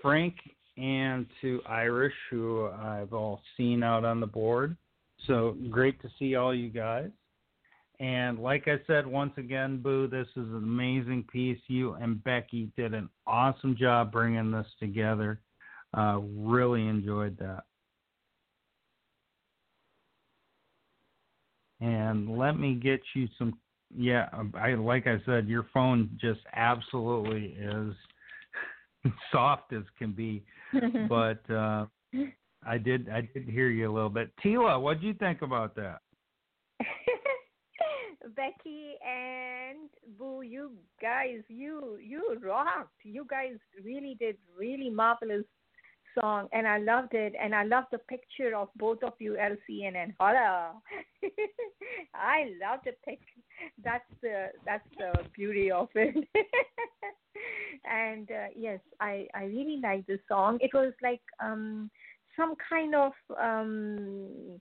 Frank, 0.00 0.36
and 0.76 1.26
to 1.40 1.60
Irish, 1.68 2.14
who 2.30 2.68
I've 2.68 3.12
all 3.12 3.40
seen 3.56 3.82
out 3.82 4.04
on 4.04 4.20
the 4.20 4.26
board. 4.26 4.76
So 5.26 5.56
great 5.70 6.00
to 6.02 6.08
see 6.18 6.34
all 6.34 6.54
you 6.54 6.68
guys. 6.68 7.10
And 8.04 8.38
like 8.38 8.68
I 8.68 8.76
said, 8.86 9.06
once 9.06 9.32
again, 9.38 9.80
Boo, 9.80 10.06
this 10.06 10.26
is 10.36 10.46
an 10.50 10.56
amazing 10.56 11.24
piece. 11.32 11.58
You 11.68 11.94
and 11.94 12.22
Becky 12.22 12.70
did 12.76 12.92
an 12.92 13.08
awesome 13.26 13.74
job 13.74 14.12
bringing 14.12 14.50
this 14.50 14.66
together. 14.78 15.40
Uh, 15.96 16.18
really 16.36 16.86
enjoyed 16.86 17.38
that. 17.38 17.62
And 21.80 22.36
let 22.36 22.58
me 22.58 22.74
get 22.74 23.00
you 23.14 23.26
some. 23.38 23.56
Yeah, 23.96 24.28
I 24.52 24.74
like 24.74 25.06
I 25.06 25.16
said, 25.24 25.48
your 25.48 25.66
phone 25.72 26.10
just 26.20 26.40
absolutely 26.52 27.56
is 27.58 27.94
soft 29.32 29.72
as 29.72 29.84
can 29.98 30.12
be. 30.12 30.44
but 31.08 31.40
uh, 31.50 31.86
I 32.66 32.76
did 32.76 33.08
I 33.08 33.22
did 33.32 33.48
hear 33.48 33.70
you 33.70 33.90
a 33.90 33.94
little 33.94 34.10
bit. 34.10 34.30
Tila, 34.44 34.78
what 34.78 35.00
do 35.00 35.06
you 35.06 35.14
think 35.14 35.40
about 35.40 35.74
that? 35.76 36.00
Becky 38.36 38.94
and 39.06 39.90
Boo, 40.18 40.42
you 40.42 40.72
guys, 41.00 41.40
you 41.48 41.98
you 42.02 42.38
rocked. 42.42 43.04
You 43.04 43.26
guys 43.28 43.56
really 43.84 44.16
did 44.18 44.36
really 44.58 44.90
marvelous 44.90 45.44
song, 46.18 46.48
and 46.52 46.66
I 46.66 46.78
loved 46.78 47.14
it. 47.14 47.34
And 47.40 47.54
I 47.54 47.64
love 47.64 47.84
the 47.92 47.98
picture 47.98 48.56
of 48.56 48.68
both 48.76 49.02
of 49.02 49.12
you, 49.18 49.36
LCN 49.40 49.96
and 49.96 50.12
Holla. 50.18 50.72
I 52.14 52.52
love 52.62 52.80
the 52.84 52.92
picture. 53.04 53.42
That's 53.82 54.04
the 54.22 54.48
that's 54.64 54.88
the 54.98 55.24
beauty 55.34 55.70
of 55.70 55.88
it. 55.94 56.16
and 57.84 58.30
uh, 58.30 58.46
yes, 58.56 58.80
I 59.00 59.26
I 59.34 59.44
really 59.44 59.80
like 59.82 60.06
this 60.06 60.20
song. 60.28 60.58
It 60.60 60.72
was 60.72 60.92
like 61.02 61.22
um 61.42 61.90
some 62.36 62.54
kind 62.68 62.94
of 62.94 63.12
um 63.40 64.58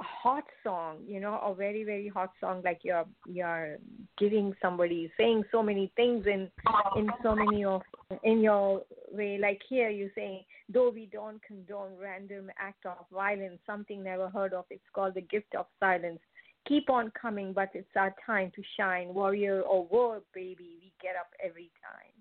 hot 0.00 0.44
song, 0.62 0.98
you 1.06 1.20
know, 1.20 1.38
a 1.38 1.54
very 1.54 1.84
very 1.84 2.08
hot 2.08 2.30
song 2.40 2.62
like 2.64 2.80
you're 2.82 3.04
you're 3.26 3.76
giving 4.18 4.54
somebody 4.60 5.10
saying 5.16 5.44
so 5.50 5.62
many 5.62 5.92
things 5.96 6.26
in 6.26 6.50
in 6.96 7.08
so 7.22 7.34
many 7.34 7.64
of 7.64 7.82
in 8.22 8.40
your 8.40 8.82
way. 9.10 9.38
Like 9.38 9.60
here 9.68 9.90
you 9.90 10.10
say, 10.14 10.46
though 10.68 10.90
we 10.90 11.06
don't 11.06 11.42
condone 11.42 11.92
random 12.00 12.50
act 12.58 12.86
of 12.86 13.06
violence, 13.12 13.58
something 13.66 14.02
never 14.02 14.28
heard 14.28 14.52
of. 14.52 14.64
It's 14.70 14.82
called 14.94 15.14
the 15.14 15.22
gift 15.22 15.54
of 15.54 15.66
silence. 15.80 16.20
Keep 16.66 16.88
on 16.88 17.12
coming, 17.20 17.52
but 17.52 17.68
it's 17.74 17.94
our 17.94 18.14
time 18.24 18.50
to 18.56 18.62
shine. 18.78 19.12
Warrior 19.12 19.60
or 19.60 19.86
war, 19.86 20.22
baby, 20.32 20.76
we 20.80 20.92
get 21.02 21.14
up 21.14 21.28
every 21.44 21.70
time. 21.82 22.12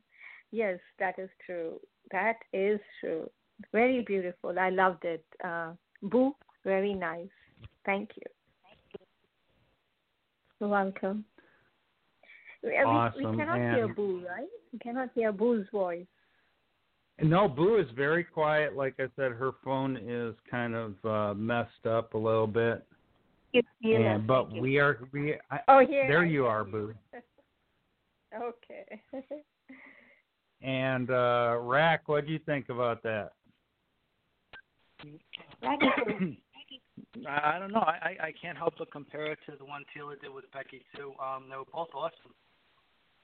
Yes, 0.51 0.79
that 0.99 1.17
is 1.17 1.29
true. 1.45 1.79
That 2.11 2.35
is 2.51 2.79
true. 2.99 3.29
Very 3.71 4.01
beautiful. 4.01 4.57
I 4.59 4.69
loved 4.69 5.05
it. 5.05 5.23
Uh, 5.43 5.71
Boo, 6.01 6.35
very 6.63 6.93
nice. 6.93 7.27
Thank 7.85 8.11
you. 8.15 8.23
You're 10.59 10.69
welcome. 10.69 11.25
We, 12.63 12.69
we- 12.69 13.25
we 13.25 13.37
cannot 13.37 13.57
hear 13.75 13.87
Boo, 13.93 14.23
right? 14.27 14.47
We 14.71 14.79
cannot 14.79 15.09
hear 15.13 15.31
Boo's 15.31 15.67
voice. 15.71 16.05
No, 17.21 17.47
Boo 17.47 17.77
is 17.77 17.87
very 17.95 18.23
quiet. 18.23 18.75
Like 18.75 18.95
I 18.99 19.05
said, 19.15 19.33
her 19.33 19.51
phone 19.63 19.97
is 19.97 20.33
kind 20.49 20.73
of 20.73 21.05
uh, 21.05 21.33
messed 21.35 21.85
up 21.87 22.13
a 22.15 22.17
little 22.17 22.47
bit. 22.47 22.85
Yeah, 23.53 23.97
and, 24.15 24.25
but 24.25 24.51
you. 24.51 24.61
we 24.61 24.79
are 24.79 24.97
we. 25.11 25.35
I, 25.51 25.59
Oh, 25.67 25.85
here 25.85 26.07
there 26.07 26.21
I 26.21 26.25
you 26.25 26.47
are, 26.47 26.63
Boo. 26.63 26.93
okay. 28.35 29.01
And 30.63 31.11
uh, 31.11 31.57
Rack, 31.59 32.07
what 32.07 32.25
do 32.25 32.31
you 32.31 32.39
think 32.39 32.69
about 32.69 33.03
that? 33.03 33.33
I 37.27 37.59
don't 37.59 37.71
know. 37.71 37.83
I, 37.83 38.17
I 38.19 38.33
can't 38.39 38.57
help 38.57 38.75
but 38.77 38.91
compare 38.91 39.31
it 39.31 39.39
to 39.49 39.55
the 39.57 39.65
one 39.65 39.83
Tila 39.95 40.19
did 40.19 40.33
with 40.33 40.45
Becky 40.51 40.83
too. 40.95 41.13
Um, 41.19 41.47
they 41.49 41.57
were 41.57 41.69
both 41.71 41.89
awesome. 41.93 42.33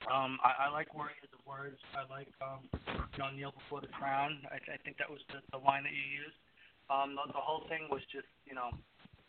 Um, 0.07 0.39
I, 0.43 0.67
I 0.67 0.71
like 0.71 0.93
Warriors 0.95 1.27
of 1.33 1.43
Words. 1.45 1.79
I 1.91 2.07
like 2.11 2.31
um, 2.39 2.63
you 2.71 3.19
know, 3.19 3.29
Kneel 3.35 3.51
Before 3.51 3.81
the 3.81 3.91
Crown. 3.91 4.39
I, 4.47 4.55
I 4.55 4.77
think 4.83 4.97
that 4.97 5.09
was 5.09 5.19
the, 5.27 5.43
the 5.51 5.59
line 5.59 5.83
that 5.83 5.91
you 5.91 6.05
used. 6.23 6.39
Um, 6.87 7.15
the, 7.19 7.27
the 7.35 7.43
whole 7.43 7.67
thing 7.67 7.87
was 7.91 8.01
just 8.11 8.27
you 8.47 8.55
know, 8.55 8.71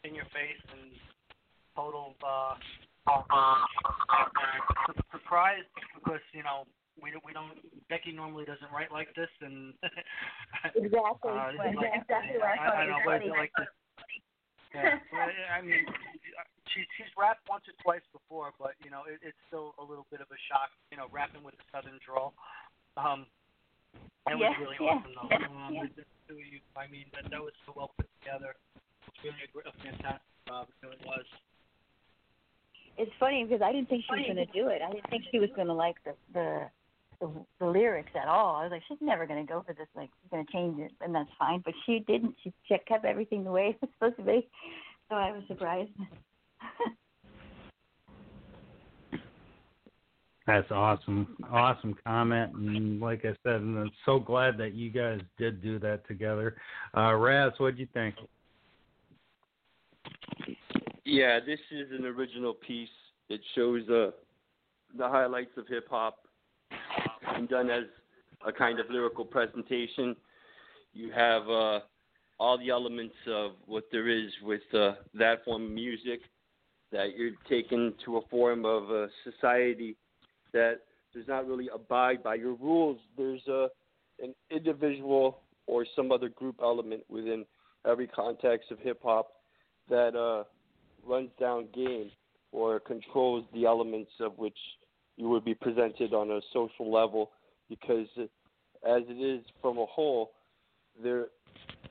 in 0.04 0.14
your 0.14 0.26
face 0.30 0.62
and 0.70 0.94
total 1.74 2.14
uh, 2.22 2.54
su- 3.10 5.02
surprised 5.10 5.66
because 5.94 6.22
you 6.32 6.42
know 6.42 6.66
we 6.98 7.10
don't- 7.10 7.24
we 7.24 7.32
don't 7.32 7.54
Becky 7.88 8.12
normally 8.12 8.44
doesn't 8.44 8.70
write 8.72 8.90
like 8.90 9.12
this 9.14 9.30
and 9.40 9.74
Exactly. 10.74 11.30
uh, 11.30 11.52
Well, 11.58 11.74
like, 11.76 11.94
exactly 11.94 12.38
I 12.42 12.56
I, 12.58 12.82
I 12.82 12.86
don't 12.86 12.90
know 12.90 13.02
was 13.04 13.06
what 13.06 13.16
is 13.22 13.26
it 13.26 13.30
funny. 13.30 13.40
like 13.40 13.52
this 13.58 13.68
yeah, 14.70 15.02
well, 15.10 15.26
I 15.26 15.58
mean, 15.66 15.82
she's 16.70 16.86
she's 16.94 17.10
rapped 17.18 17.42
once 17.50 17.66
or 17.66 17.74
twice 17.82 18.06
before, 18.14 18.54
but 18.54 18.78
you 18.84 18.90
know, 18.90 19.02
it, 19.02 19.18
it's 19.18 19.36
still 19.50 19.74
a 19.82 19.84
little 19.84 20.06
bit 20.14 20.20
of 20.22 20.30
a 20.30 20.38
shock. 20.46 20.70
You 20.94 20.98
know, 21.02 21.10
rapping 21.10 21.42
with 21.42 21.58
the 21.58 21.66
southern 21.74 21.98
drawl. 22.06 22.34
Um, 22.96 23.26
that 24.30 24.38
Yeah, 24.38 24.54
was 24.54 24.58
really 24.62 24.78
yeah, 24.78 24.94
awesome, 24.94 25.10
though. 25.18 25.26
yeah, 25.26 25.50
Um, 25.50 25.74
yeah. 25.74 25.90
the 25.98 26.06
you, 26.38 26.62
I 26.78 26.86
mean, 26.86 27.10
that 27.18 27.26
that 27.34 27.42
was 27.42 27.50
so 27.66 27.74
well 27.74 27.90
put 27.98 28.06
together. 28.22 28.54
It's 29.10 29.18
really 29.26 29.42
a, 29.42 29.50
a 29.66 29.74
fantastic 29.82 30.22
job. 30.46 30.68
It 30.86 31.02
was. 31.02 31.26
It's 32.94 33.10
funny 33.18 33.42
because 33.42 33.62
I 33.66 33.72
didn't 33.74 33.88
think 33.90 34.04
she 34.06 34.14
was 34.14 34.22
going 34.22 34.38
to 34.46 34.52
do 34.54 34.68
it. 34.70 34.82
I 34.86 34.92
didn't 34.94 35.10
think 35.10 35.24
she 35.34 35.42
was 35.42 35.50
going 35.58 35.66
to 35.66 35.74
like 35.74 35.98
the, 36.06 36.14
the 36.32 36.70
the 37.20 37.30
the 37.58 37.66
lyrics 37.66 38.12
at 38.20 38.28
all. 38.28 38.56
I 38.56 38.64
was 38.64 38.72
like, 38.72 38.82
she's 38.88 38.98
never 39.00 39.26
going 39.26 39.44
to 39.44 39.52
go 39.52 39.62
for 39.66 39.74
this. 39.74 39.86
Like, 39.94 40.10
she's 40.20 40.30
going 40.30 40.44
to 40.44 40.52
change 40.52 40.78
it, 40.80 40.92
and 41.00 41.14
that's 41.14 41.30
fine. 41.38 41.62
But 41.64 41.74
she 41.86 42.04
didn't. 42.06 42.34
She 42.42 42.52
she 42.66 42.76
kept 42.88 43.04
everything 43.04 43.44
the 43.44 43.52
way 43.52 43.70
it 43.70 43.76
was 43.80 43.90
supposed 43.98 44.16
to 44.16 44.22
be. 44.22 44.48
So 45.08 45.16
I 45.16 45.32
was 45.32 45.42
surprised. 45.48 45.90
That's 50.46 50.70
awesome, 50.72 51.36
awesome 51.52 51.94
comment, 52.04 52.54
and 52.54 53.00
like 53.00 53.24
I 53.24 53.36
said, 53.44 53.60
and 53.60 53.78
I'm 53.78 53.90
so 54.04 54.18
glad 54.18 54.58
that 54.58 54.74
you 54.74 54.90
guys 54.90 55.20
did 55.38 55.62
do 55.62 55.78
that 55.78 56.04
together. 56.08 56.56
Uh, 56.96 57.14
Raz, 57.14 57.52
what 57.58 57.76
do 57.76 57.80
you 57.80 57.88
think? 57.94 58.16
Yeah, 61.04 61.38
this 61.38 61.60
is 61.70 61.86
an 61.96 62.04
original 62.04 62.54
piece. 62.54 62.88
It 63.28 63.40
shows 63.54 63.88
uh, 63.88 64.10
the 64.96 65.08
highlights 65.08 65.56
of 65.56 65.68
hip 65.68 65.86
hop 65.88 66.18
done 67.46 67.70
as 67.70 67.84
a 68.46 68.52
kind 68.52 68.80
of 68.80 68.86
lyrical 68.90 69.24
presentation. 69.24 70.16
You 70.92 71.10
have 71.12 71.48
uh, 71.48 71.80
all 72.38 72.58
the 72.58 72.70
elements 72.70 73.14
of 73.28 73.52
what 73.66 73.84
there 73.92 74.08
is 74.08 74.30
with 74.42 74.62
uh, 74.74 74.92
that 75.14 75.44
form 75.44 75.66
of 75.66 75.70
music 75.70 76.20
that 76.92 77.16
you're 77.16 77.32
taken 77.48 77.94
to 78.04 78.16
a 78.16 78.22
form 78.28 78.64
of 78.64 78.90
a 78.90 79.08
society 79.24 79.96
that 80.52 80.80
does 81.14 81.26
not 81.28 81.46
really 81.46 81.68
abide 81.72 82.22
by 82.22 82.34
your 82.34 82.54
rules. 82.54 82.98
There's 83.16 83.46
a 83.46 83.68
an 84.22 84.34
individual 84.50 85.40
or 85.66 85.86
some 85.96 86.12
other 86.12 86.28
group 86.28 86.56
element 86.62 87.02
within 87.08 87.44
every 87.86 88.06
context 88.06 88.70
of 88.70 88.78
hip 88.80 89.00
hop 89.02 89.28
that 89.88 90.14
uh, 90.14 90.44
runs 91.08 91.30
down 91.38 91.68
game 91.74 92.10
or 92.52 92.80
controls 92.80 93.44
the 93.54 93.64
elements 93.64 94.10
of 94.20 94.36
which 94.36 94.58
you 95.20 95.28
would 95.28 95.44
be 95.44 95.54
presented 95.54 96.14
on 96.14 96.30
a 96.30 96.40
social 96.52 96.90
level 96.90 97.30
because 97.68 98.06
uh, 98.18 98.22
as 98.88 99.02
it 99.08 99.20
is 99.20 99.44
from 99.60 99.78
a 99.78 99.86
whole 99.86 100.32
they're 101.02 101.26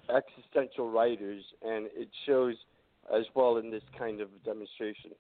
existential 0.10 0.90
writers 0.90 1.44
and 1.62 1.88
it 1.96 2.10
shows 2.26 2.56
as 3.16 3.24
well 3.36 3.58
in 3.58 3.70
this 3.70 3.84
kind 3.98 4.20
of 4.20 4.30
demonstration 4.44 5.12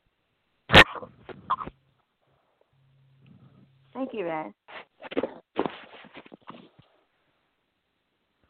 Thank 3.93 4.14
you, 4.14 4.26
Raz. 4.26 4.53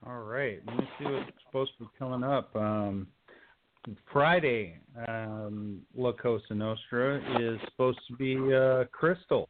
All 0.05 0.19
right, 0.19 0.59
let 0.67 0.77
me 0.77 0.89
see 0.97 1.05
what's 1.05 1.31
supposed 1.45 1.71
to 1.77 1.85
be 1.85 1.89
coming 1.97 2.23
up. 2.23 2.55
Um, 2.55 3.07
Friday, 4.11 4.77
um, 5.07 5.81
La 5.95 6.11
Cosa 6.11 6.53
Nostra 6.53 7.21
is 7.41 7.59
supposed 7.65 7.99
to 8.07 8.15
be 8.15 8.35
uh, 8.53 8.85
Crystal. 8.91 9.49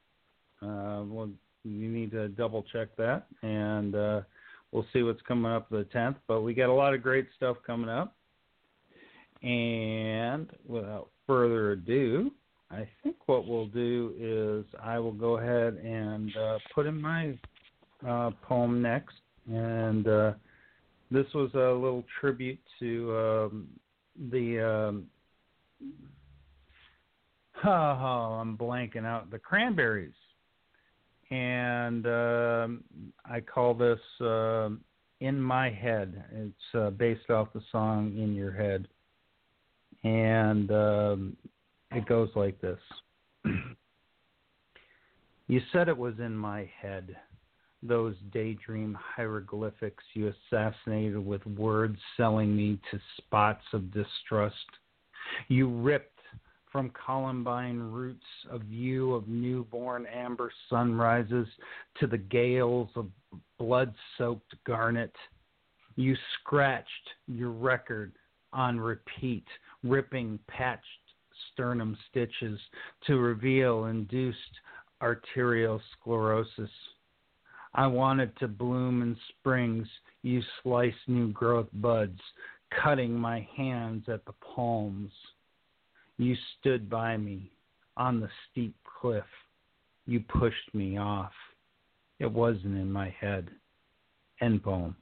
Uh, 0.61 1.03
well, 1.05 1.29
you 1.63 1.89
need 1.89 2.11
to 2.11 2.29
double 2.29 2.63
check 2.71 2.89
that, 2.97 3.25
and 3.41 3.95
uh, 3.95 4.21
we'll 4.71 4.85
see 4.93 5.03
what's 5.03 5.21
coming 5.23 5.51
up 5.51 5.69
the 5.69 5.85
10th. 5.95 6.15
But 6.27 6.41
we 6.41 6.53
got 6.53 6.69
a 6.69 6.73
lot 6.73 6.93
of 6.93 7.01
great 7.01 7.27
stuff 7.35 7.57
coming 7.65 7.89
up. 7.89 8.15
And 9.41 10.49
without 10.67 11.09
further 11.25 11.71
ado, 11.71 12.31
I 12.71 12.87
think 13.03 13.15
what 13.25 13.47
we'll 13.47 13.67
do 13.67 14.13
is 14.19 14.65
I 14.81 14.99
will 14.99 15.13
go 15.13 15.37
ahead 15.37 15.75
and 15.75 16.35
uh, 16.35 16.57
put 16.75 16.85
in 16.85 17.01
my 17.01 17.37
uh, 18.07 18.31
poem 18.43 18.81
next. 18.81 19.15
And 19.49 20.07
uh, 20.07 20.33
this 21.09 21.25
was 21.33 21.49
a 21.53 21.73
little 21.73 22.03
tribute 22.19 22.59
to 22.79 23.17
um, 23.17 23.67
the. 24.31 24.59
Um, 24.59 25.05
oh, 27.65 27.69
I'm 27.69 28.57
blanking 28.57 29.05
out. 29.05 29.31
The 29.31 29.39
Cranberries. 29.39 30.13
And 31.31 32.07
um, 32.07 32.83
I 33.23 33.39
call 33.39 33.75
this 33.75 33.99
uh, 34.19 34.69
In 35.19 35.39
My 35.39 35.69
Head. 35.69 36.23
It's 36.31 36.75
uh, 36.75 36.89
based 36.89 37.29
off 37.29 37.49
the 37.53 37.61
song 37.71 38.17
In 38.17 38.33
Your 38.33 38.51
Head. 38.51 38.87
And 40.03 40.71
it 41.91 42.05
goes 42.07 42.29
like 42.35 42.59
this 42.61 42.79
You 45.49 45.61
said 45.73 45.89
it 45.89 45.97
was 45.97 46.13
in 46.19 46.37
my 46.37 46.69
head, 46.79 47.15
those 47.81 48.15
daydream 48.33 48.97
hieroglyphics 48.99 50.03
you 50.13 50.33
assassinated 50.51 51.25
with 51.25 51.45
words 51.45 51.97
selling 52.17 52.55
me 52.55 52.79
to 52.91 52.99
spots 53.17 53.63
of 53.73 53.93
distrust. 53.93 54.55
You 55.47 55.69
ripped 55.69 56.19
from 56.71 56.91
columbine 57.05 57.79
roots 57.79 58.25
a 58.51 58.59
view 58.59 59.13
of 59.13 59.27
newborn 59.27 60.05
amber 60.05 60.51
sunrises 60.69 61.47
to 61.99 62.07
the 62.07 62.17
gales 62.17 62.89
of 62.95 63.07
blood 63.57 63.93
soaked 64.17 64.53
garnet. 64.65 65.13
You 65.95 66.15
scratched 66.39 66.87
your 67.27 67.51
record 67.51 68.13
on 68.53 68.79
repeat, 68.79 69.45
ripping 69.83 70.39
patched 70.47 70.83
sternum 71.53 71.97
stitches 72.09 72.59
to 73.07 73.17
reveal 73.17 73.85
induced 73.85 74.37
arteriosclerosis. 75.01 76.69
I 77.73 77.87
wanted 77.87 78.37
to 78.39 78.47
bloom 78.47 79.01
in 79.01 79.17
springs. 79.29 79.87
You 80.23 80.41
sliced 80.63 80.97
new 81.07 81.31
growth 81.31 81.67
buds, 81.73 82.19
cutting 82.83 83.13
my 83.13 83.47
hands 83.55 84.05
at 84.07 84.25
the 84.25 84.33
palms. 84.33 85.11
You 86.17 86.35
stood 86.59 86.89
by 86.89 87.17
me 87.17 87.51
on 87.95 88.19
the 88.19 88.29
steep 88.51 88.75
cliff. 88.99 89.23
You 90.05 90.21
pushed 90.21 90.73
me 90.73 90.97
off. 90.97 91.31
It 92.19 92.31
wasn't 92.31 92.77
in 92.77 92.91
my 92.91 93.15
head. 93.19 93.49
End 94.41 94.63
poem. 94.63 94.95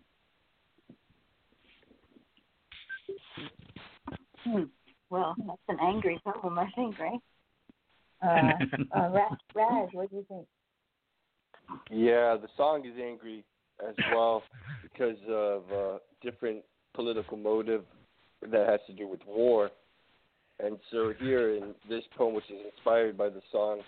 Hmm. 4.44 4.64
Well, 5.10 5.36
that's 5.48 5.60
an 5.70 5.78
angry 5.82 6.20
poem, 6.24 6.60
I 6.60 6.70
think, 6.76 7.00
right? 7.00 7.20
Uh, 8.20 8.98
uh, 8.98 9.10
Raz, 9.12 9.38
Raz, 9.54 9.90
what 9.92 10.10
do 10.10 10.16
you 10.16 10.26
think? 10.28 10.48
Yeah, 11.90 12.38
the 12.38 12.48
song 12.56 12.86
is 12.86 12.94
angry 13.02 13.44
as 13.88 13.96
well 14.14 14.44
because 14.84 15.18
of 15.30 15.64
uh, 15.72 15.98
different 16.22 16.64
political 16.94 17.38
motive 17.38 17.84
that 18.42 18.68
has 18.68 18.80
to 18.88 18.94
do 18.94 19.08
with 19.08 19.20
war. 19.28 19.70
And 20.60 20.78
so 20.92 21.14
here 21.20 21.56
in 21.56 21.76
this 21.88 22.04
poem, 22.18 22.34
which 22.34 22.50
is 22.50 22.60
inspired 22.74 23.18
by 23.18 23.30
the 23.30 23.42
song, 23.52 23.82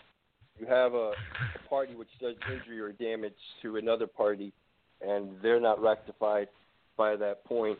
you 0.59 0.67
have 0.67 0.93
a, 0.93 1.11
a 1.11 1.69
party 1.69 1.95
which 1.95 2.09
does 2.21 2.35
injury 2.51 2.79
or 2.79 2.91
damage 2.91 3.33
to 3.61 3.77
another 3.77 4.07
party, 4.07 4.53
and 5.01 5.29
they're 5.41 5.61
not 5.61 5.81
rectified 5.81 6.47
by 6.97 7.15
that 7.15 7.43
point, 7.45 7.79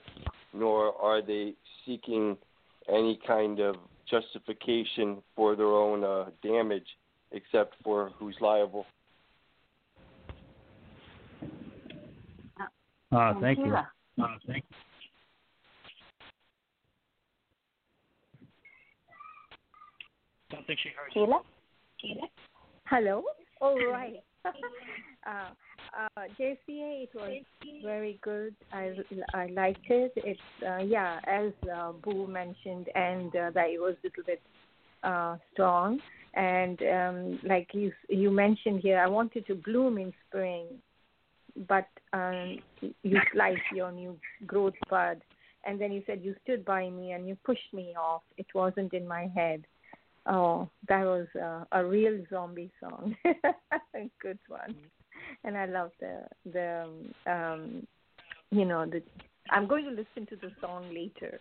nor 0.54 0.96
are 1.00 1.22
they 1.22 1.54
seeking 1.86 2.38
any 2.88 3.20
kind 3.28 3.60
of 3.60 3.76
justification 4.10 5.18
for 5.36 5.56
their 5.56 5.68
own 5.68 6.04
uh, 6.04 6.30
damage, 6.42 6.88
except 7.32 7.76
for 7.84 8.12
who's 8.18 8.36
liable. 8.42 8.86
Uh, 13.12 13.34
thank 13.42 13.58
you. 13.60 13.66
Sheila. 13.66 13.92
Uh, 14.22 14.28
thank 14.46 14.64
you. 14.70 14.76
Don't 20.52 20.66
think 20.68 20.80
she 20.82 20.90
heard 20.90 21.12
you. 21.16 21.26
Sheila? 21.26 21.42
Sheila? 22.02 22.28
Hello. 22.86 23.24
All 23.62 23.78
right. 23.92 24.24
uh, 24.46 25.50
uh, 25.98 26.22
JCA, 26.40 27.04
it 27.04 27.10
was 27.16 27.44
very 27.84 28.20
good. 28.22 28.56
I 28.72 28.94
I 29.34 29.48
liked 29.48 29.90
it. 29.90 30.14
It's 30.16 30.40
uh, 30.68 30.78
yeah, 30.78 31.20
as 31.26 31.52
uh, 31.74 31.92
Boo 31.92 32.28
mentioned, 32.28 32.88
and 32.96 33.36
uh, 33.36 33.52
that 33.52 33.70
it 33.70 33.80
was 33.80 33.96
a 34.04 34.08
little 34.08 34.24
bit 34.26 34.42
uh, 35.04 35.38
strong. 35.54 36.00
And 36.36 36.82
um, 36.84 37.40
like 37.44 37.70
you 37.74 37.92
you 38.08 38.32
mentioned 38.32 38.82
here, 38.82 39.00
I 39.00 39.08
wanted 39.08 39.48
to 39.48 39.56
bloom 39.56 39.98
in 39.98 40.14
spring, 40.28 40.68
but 41.68 41.88
um, 42.14 42.58
you 43.04 43.20
sliced 43.34 43.62
your 43.74 43.92
new 43.92 44.18
growth 44.46 44.74
bud, 44.90 45.22
and 45.66 45.80
then 45.80 45.92
you 45.92 46.04
said 46.06 46.22
you 46.24 46.36
stood 46.44 46.64
by 46.66 46.90
me 46.90 47.12
and 47.12 47.28
you 47.28 47.38
pushed 47.44 47.74
me 47.74 47.94
off. 48.00 48.22
It 48.38 48.48
wasn't 48.54 48.94
in 48.94 49.08
my 49.08 49.28
head. 49.36 49.66
Oh, 50.26 50.70
that 50.88 51.04
was 51.04 51.28
uh, 51.42 51.64
a 51.72 51.84
real 51.84 52.24
zombie 52.30 52.72
song. 52.80 53.16
Good 54.22 54.40
one. 54.48 54.76
And 55.44 55.58
I 55.58 55.66
love 55.66 55.92
the 56.00 56.22
the 56.52 56.90
um, 57.26 57.88
you 58.52 58.66
know 58.66 58.86
the 58.86 59.02
I'm 59.50 59.68
going 59.68 59.86
to 59.86 59.92
listen 59.92 60.26
to 60.28 60.36
the 60.36 60.52
song 60.62 60.94
later. 60.94 61.40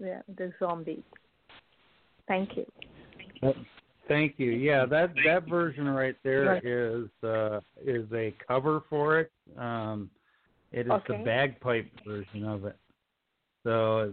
The 0.00 0.22
the 0.36 0.52
zombie. 0.58 1.04
Thank 2.28 2.50
you. 2.56 2.66
Uh, 3.42 3.52
Thank 4.08 4.34
you. 4.38 4.52
Yeah, 4.52 4.86
that 4.86 5.14
that 5.24 5.48
version 5.48 5.88
right 5.88 6.16
there 6.22 6.58
is 6.58 7.08
uh, 7.24 7.60
is 7.84 8.06
a 8.12 8.34
cover 8.46 8.82
for 8.88 9.20
it. 9.20 9.32
Um, 9.58 10.10
it 10.72 10.86
is 10.86 10.92
Okay. 10.92 11.18
the 11.18 11.24
bagpipe 11.24 11.90
version 12.06 12.44
of 12.44 12.64
it. 12.64 12.76
So 13.64 14.12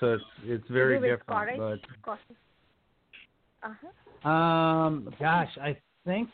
so 0.00 0.14
it's 0.14 0.24
it's 0.44 0.68
very 0.68 0.96
Is 0.96 1.04
it 1.04 1.10
with 1.10 1.20
different. 1.20 1.50
Scottish? 1.54 1.80
Scottish. 2.02 2.36
Uh-huh. 3.62 4.28
Um, 4.28 5.14
gosh, 5.20 5.50
I 5.60 5.76
think 6.04 6.28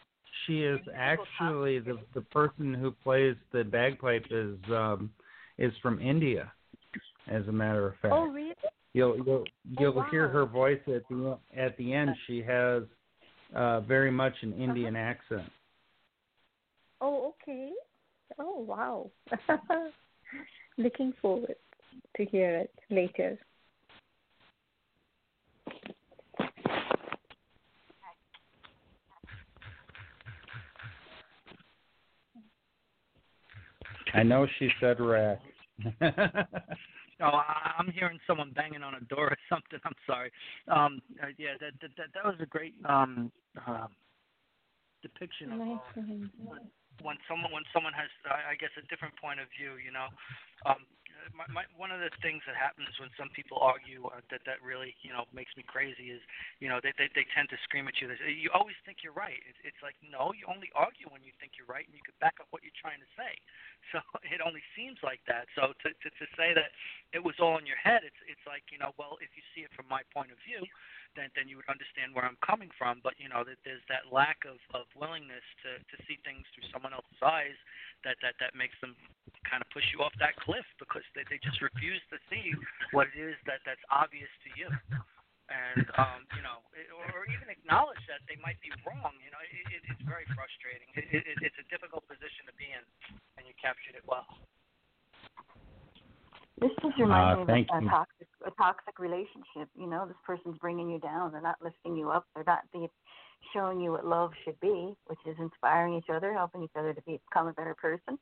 she 0.46 0.62
is 0.62 0.80
actually 0.94 1.78
the 1.80 1.98
the 2.14 2.22
person 2.22 2.72
who 2.72 2.90
plays 2.90 3.36
the 3.52 3.64
bagpipe 3.64 4.26
is 4.30 4.57
um 4.70 5.11
is 5.59 5.72
from 5.82 6.00
India, 6.00 6.50
as 7.28 7.46
a 7.48 7.52
matter 7.52 7.86
of 7.86 7.94
fact. 8.00 8.14
Oh, 8.14 8.26
really? 8.26 8.55
You'll 8.95 9.16
you'll 9.26 9.45
you'll 9.68 9.92
wow. 9.92 10.07
hear 10.11 10.28
her 10.28 10.47
voice 10.47 10.80
at 10.86 11.03
the 11.11 11.36
at 11.55 11.76
the 11.76 11.92
end. 11.92 12.11
She 12.28 12.42
has 12.42 12.84
uh, 13.55 13.80
very 13.80 14.11
much 14.11 14.34
an 14.42 14.53
Indian 14.55 14.95
accent. 14.95 15.51
Oh, 17.01 17.34
okay. 17.42 17.72
Oh, 18.38 18.61
wow. 18.61 19.11
Looking 20.78 21.12
forward 21.20 21.57
to 22.16 22.24
hear 22.24 22.57
it 22.57 22.74
later. 22.88 23.38
I 34.14 34.22
know 34.22 34.47
she 34.59 34.70
said 34.80 35.01
rack. 35.01 35.40
Oh, 37.21 37.27
I- 37.27 37.75
I'm 37.79 37.91
hearing 37.91 38.19
someone 38.27 38.51
banging 38.53 38.83
on 38.83 38.95
a 38.95 39.01
door 39.01 39.31
or 39.31 39.39
something. 39.49 39.79
I'm 39.85 39.95
sorry. 40.07 40.31
Um, 40.69 41.01
uh, 41.23 41.29
yeah, 41.39 41.55
that, 41.61 41.73
that 41.81 41.91
that 41.97 42.07
that 42.15 42.25
was 42.25 42.37
a 42.41 42.47
great 42.47 42.75
um, 42.85 43.31
uh, 43.67 43.87
depiction 45.03 45.53
of 45.53 45.61
uh, 45.61 45.79
when 47.03 47.17
someone 47.29 47.53
when 47.53 47.62
someone 47.73 47.93
has 47.93 48.09
I 48.27 48.53
I 48.53 48.55
guess 48.57 48.71
a 48.79 48.87
different 48.89 49.15
point 49.21 49.39
of 49.41 49.47
view. 49.57 49.77
You 49.79 49.93
know, 49.93 50.09
um, 50.67 50.87
my, 51.33 51.47
my, 51.49 51.64
one 51.79 51.89
of 51.89 52.03
the 52.03 52.12
things 52.20 52.45
that 52.45 52.59
happens 52.59 52.93
when 53.01 53.09
some 53.16 53.33
people 53.33 53.57
argue 53.62 54.05
uh, 54.11 54.20
that 54.29 54.45
that 54.45 54.61
really 54.61 54.93
you 55.01 55.09
know 55.14 55.25
makes 55.33 55.55
me 55.57 55.64
crazy 55.64 56.12
is 56.12 56.20
you 56.61 56.68
know 56.68 56.83
they 56.85 56.93
they, 57.01 57.09
they 57.16 57.25
tend 57.33 57.49
to 57.49 57.59
scream 57.64 57.89
at 57.89 57.97
you. 58.03 58.11
You 58.29 58.53
always 58.53 58.77
think 58.85 59.01
you're 59.01 59.16
right. 59.16 59.41
It's, 59.49 59.61
it's 59.64 59.81
like 59.81 59.97
no, 60.05 60.37
you 60.37 60.45
only 60.51 60.68
argue 60.77 61.09
when 61.09 61.25
you 61.25 61.33
think 61.41 61.57
you're 61.57 61.70
right, 61.70 61.87
and 61.89 61.95
you 61.97 62.05
can 62.05 62.16
back 62.20 62.37
up 62.43 62.51
what 62.53 62.61
you're 62.61 62.77
trying 62.77 63.01
to 63.01 63.11
say. 63.16 63.33
So 63.93 64.01
it 64.27 64.41
only 64.41 64.64
seems 64.75 64.97
like 65.05 65.20
that. 65.29 65.47
So 65.55 65.70
to 65.85 65.89
to, 65.93 66.09
to 66.09 66.27
say 66.35 66.51
that 66.57 66.72
it 67.12 67.22
was 67.22 67.37
all 67.39 67.61
in 67.61 67.68
your 67.68 67.79
head, 67.79 68.03
it's 68.03 68.18
it's 68.27 68.43
like 68.49 68.64
you 68.72 68.81
know 68.81 68.97
well 68.99 69.20
if 69.22 69.31
you 69.37 69.45
see 69.55 69.62
it 69.62 69.70
from 69.77 69.87
my 69.87 70.03
point 70.11 70.33
of 70.33 70.41
view, 70.43 70.64
then 71.17 71.31
then 71.35 71.47
you 71.47 71.57
would 71.59 71.71
understand 71.71 72.15
where 72.15 72.27
I'm 72.27 72.39
coming 72.45 72.71
from. 72.75 73.01
But 73.03 73.15
you 73.19 73.31
know 73.31 73.43
that 73.47 73.59
there's 73.67 73.83
that 73.89 74.11
lack 74.11 74.43
of 74.47 74.59
of 74.77 74.87
willingness 74.99 75.45
to 75.65 75.79
to 75.79 75.97
see 76.07 76.19
things 76.23 76.45
through 76.55 76.69
someone 76.71 76.95
else's 76.95 77.23
eyes 77.23 77.57
that 78.03 78.19
that 78.21 78.39
that 78.39 78.53
makes 78.55 78.77
them 78.83 78.95
kind 79.49 79.62
of 79.62 79.69
push 79.71 79.85
you 79.95 80.03
off 80.03 80.15
that 80.19 80.37
cliff 80.43 80.67
because 80.79 81.05
they 81.17 81.27
they 81.31 81.39
just 81.43 81.62
refuse 81.62 82.03
to 82.11 82.19
see 82.29 82.53
what 82.93 83.09
it 83.15 83.19
is 83.19 83.39
that 83.47 83.62
that's 83.65 83.83
obvious 83.89 84.31
to 84.45 84.51
you. 84.59 84.69
And 85.53 85.85
um, 86.01 86.25
you 86.33 86.41
know, 86.41 86.65
it, 86.73 86.89
or 86.89 87.29
even 87.29 87.53
acknowledge 87.53 88.01
that 88.09 88.25
they 88.25 88.41
might 88.41 88.57
be 88.65 88.73
wrong. 88.83 89.12
You 89.21 89.29
know, 89.29 89.43
it, 89.45 89.53
it, 89.77 89.83
it's 89.93 90.05
very 90.09 90.25
frustrating. 90.33 90.89
It, 90.97 91.21
it, 91.21 91.37
it's 91.45 91.59
a 91.61 91.67
difficult 91.69 92.09
position 92.09 92.49
to 92.49 92.55
be 92.57 92.73
in, 92.73 92.81
and 93.37 93.45
you 93.45 93.53
captured 93.61 93.93
it 93.93 94.05
well. 94.09 94.25
This 96.61 96.70
just 96.82 96.98
reminds 96.98 97.48
Uh, 97.48 97.52
me 97.52 97.66
of 97.70 97.78
a, 97.78 97.84
you. 97.84 97.90
toxic 97.90 98.28
a 98.46 98.50
toxic 98.52 98.98
relationship. 98.98 99.68
You 99.76 99.86
know, 99.86 100.07
this 100.07 100.16
person's 100.24 100.59
bringing 100.59 100.88
you 100.90 100.98
down. 101.00 101.32
They're 101.32 101.40
not 101.40 101.61
lifting 101.62 101.96
you 101.96 102.11
up. 102.11 102.26
They're 102.34 102.44
not 102.46 102.70
be, 102.72 102.88
showing 103.52 103.80
you 103.80 103.92
what 103.92 104.07
love 104.07 104.32
should 104.44 104.59
be, 104.61 104.94
which 105.07 105.18
is 105.26 105.36
inspiring 105.38 105.94
each 105.94 106.11
other, 106.11 106.32
helping 106.32 106.62
each 106.62 106.76
other 106.76 106.94
to 106.94 107.00
become 107.02 107.48
a 107.48 107.52
better 107.52 107.74
person. 107.74 108.18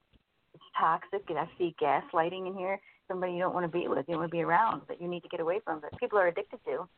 It's 0.55 0.65
toxic. 0.79 1.29
And 1.29 1.39
I 1.39 1.49
see 1.59 1.75
gaslighting 1.81 2.47
in 2.47 2.55
here. 2.55 2.81
Somebody 3.09 3.35
you 3.35 3.41
don't 3.41 3.53
want 3.53 3.65
to 3.65 3.79
be 3.79 3.89
with, 3.89 4.07
you 4.09 4.15
don't 4.15 4.21
want 4.21 4.31
to 4.31 4.37
be 4.37 4.43
around, 4.43 4.83
that 4.89 5.03
you 5.03 5.09
need 5.09 5.23
to 5.23 5.29
get 5.29 5.41
away 5.41 5.61
from, 5.65 5.81
that 5.83 5.99
people 5.99 6.19
are 6.19 6.29
addicted 6.29 6.61
to. 6.65 6.89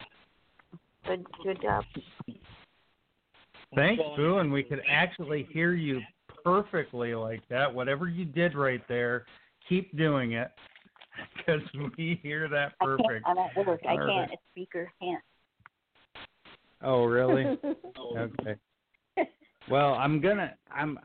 Good, 1.06 1.26
good 1.42 1.60
job. 1.60 1.84
Thanks, 3.74 4.02
Boo, 4.16 4.38
and 4.38 4.52
we 4.52 4.62
could 4.62 4.82
actually 4.88 5.48
hear 5.50 5.72
you 5.72 6.00
perfectly 6.44 7.14
like 7.14 7.42
that. 7.48 7.74
Whatever 7.74 8.08
you 8.08 8.24
did 8.24 8.54
right 8.54 8.86
there, 8.86 9.24
keep 9.68 9.96
doing 9.96 10.32
it 10.32 10.52
because 11.36 11.60
we 11.98 12.18
hear 12.22 12.48
that 12.48 12.78
perfect. 12.80 12.80
I 12.80 12.86
perfect. 13.08 13.26
can't. 13.26 13.38
I'm 13.38 13.38
at 13.38 13.66
work. 13.66 13.80
I 13.88 13.96
can't. 13.96 14.32
It's 14.32 14.42
speaker. 14.52 14.92
Can't. 15.00 15.22
Oh, 16.82 17.04
really? 17.04 17.58
okay. 18.16 18.56
Well, 19.68 19.94
I'm 19.94 20.20
gonna 20.20 20.54
I'm 20.70 20.98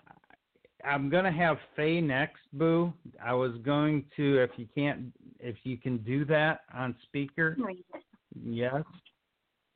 I'm 0.84 1.10
gonna 1.10 1.32
have 1.32 1.58
Faye 1.76 2.02
next, 2.02 2.42
Boo. 2.54 2.94
I 3.24 3.34
was 3.34 3.54
going 3.64 4.06
to 4.18 4.40
if 4.40 4.52
you 4.58 4.68
can't 4.76 5.14
if 5.40 5.56
you 5.64 5.78
can 5.78 5.98
do 6.00 6.26
that 6.26 6.62
on 6.74 6.96
speaker. 7.04 7.56
Read 7.60 7.84
it. 7.94 8.04
Yes. 8.44 8.84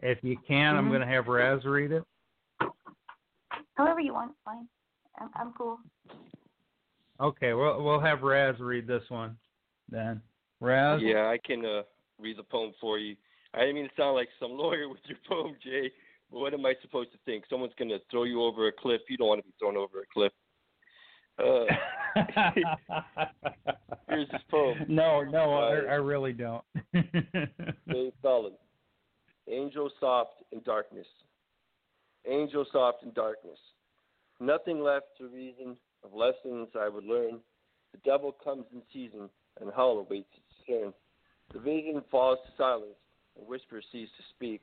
If 0.01 0.21
you 0.23 0.37
can, 0.45 0.75
I'm 0.75 0.89
Mhm. 0.89 0.93
gonna 0.93 1.07
have 1.07 1.27
Raz 1.27 1.63
read 1.65 1.91
it. 1.91 2.03
However 3.75 4.01
you 4.01 4.13
want. 4.13 4.35
Fine. 4.43 4.67
I'm, 5.19 5.29
I'm 5.35 5.53
cool. 5.53 5.79
Okay, 7.19 7.53
we'll 7.53 7.81
we'll 7.83 7.99
have 7.99 8.23
Raz 8.23 8.59
read 8.59 8.85
this 8.87 9.09
one 9.09 9.37
then. 9.93 10.21
Raz. 10.59 10.99
Yeah, 11.01 11.27
I 11.27 11.37
can 11.45 11.65
uh, 11.65 11.83
read 12.19 12.37
the 12.37 12.43
poem 12.43 12.73
for 12.81 12.97
you. 12.99 13.15
I 13.53 13.61
didn't 13.61 13.75
mean 13.75 13.85
to 13.85 13.91
sound 13.95 14.15
like 14.15 14.29
some 14.39 14.51
lawyer 14.57 14.89
with 14.89 14.99
your 15.05 15.17
poem, 15.29 15.55
Jay. 15.63 15.91
But 16.31 16.39
what 16.39 16.53
am 16.53 16.65
I 16.65 16.73
supposed 16.81 17.11
to 17.11 17.17
think? 17.25 17.45
Someone's 17.49 17.73
going 17.77 17.89
to 17.89 17.99
throw 18.09 18.23
you 18.23 18.41
over 18.43 18.67
a 18.67 18.71
cliff. 18.71 19.01
You 19.07 19.17
don't 19.17 19.27
want 19.27 19.39
to 19.39 19.45
be 19.45 19.53
thrown 19.59 19.77
over 19.77 20.01
a 20.01 20.05
cliff. 20.11 20.31
Uh, 21.39 21.65
here's 24.09 24.29
this 24.29 24.41
poem. 24.49 24.77
No, 24.87 25.23
no, 25.23 25.53
I, 25.53 25.75
I 25.77 25.95
really 25.95 26.33
don't. 26.33 26.63
Dave. 26.93 28.13
Angel 29.49 29.89
soft 29.99 30.43
in 30.51 30.61
darkness. 30.61 31.07
Angel 32.27 32.65
soft 32.71 33.03
in 33.03 33.11
darkness. 33.13 33.57
Nothing 34.39 34.81
left 34.81 35.07
to 35.17 35.27
reason 35.27 35.75
of 36.03 36.13
lessons 36.13 36.69
I 36.79 36.87
would 36.87 37.03
learn. 37.03 37.39
The 37.91 37.99
devil 38.05 38.35
comes 38.43 38.65
in 38.73 38.81
season, 38.91 39.29
and 39.61 39.71
hell 39.75 40.05
awaits 40.05 40.27
its 40.33 40.67
turn. 40.67 40.93
The 41.53 41.59
vision 41.59 42.01
falls 42.09 42.39
to 42.45 42.51
silence. 42.57 42.95
and 43.37 43.47
whisper 43.47 43.81
cease 43.91 44.09
to 44.17 44.23
speak. 44.35 44.61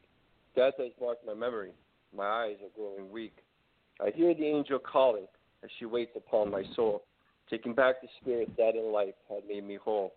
Death 0.55 0.75
has 0.79 0.93
marked 1.01 1.27
my 1.27 1.35
memory. 1.35 1.73
My 2.17 2.27
eyes 2.27 2.57
are 2.63 2.71
growing 2.77 3.11
weak. 3.11 3.37
I 4.01 4.11
hear 4.11 4.35
the 4.35 4.47
angel 4.47 4.79
calling 4.79 5.27
as 5.63 5.71
she 5.79 5.85
waits 5.87 6.13
upon 6.17 6.51
my 6.51 6.63
soul, 6.75 7.03
taking 7.49 7.75
back 7.75 8.01
the 8.01 8.09
spirit 8.21 8.51
that 8.57 8.75
in 8.77 8.93
life 8.93 9.15
had 9.29 9.47
made 9.49 9.65
me 9.65 9.77
whole. 9.77 10.15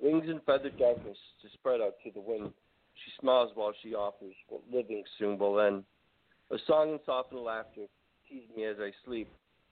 Wings 0.00 0.24
and 0.28 0.42
feathered 0.44 0.76
darkness 0.76 1.16
to 1.42 1.48
spread 1.54 1.80
out 1.80 1.94
to 2.04 2.10
the 2.12 2.20
wind. 2.20 2.52
She 3.04 3.10
smiles 3.20 3.50
while 3.54 3.72
she 3.82 3.94
offers 3.94 4.34
what 4.48 4.62
living 4.72 5.02
soon 5.18 5.38
will 5.38 5.60
end. 5.60 5.84
A 6.50 6.56
song 6.66 6.90
and 6.90 7.00
softened 7.04 7.42
laughter 7.42 7.86
tease 8.28 8.48
me 8.56 8.64
as 8.64 8.76
I 8.80 8.90
sleep. 9.04 9.28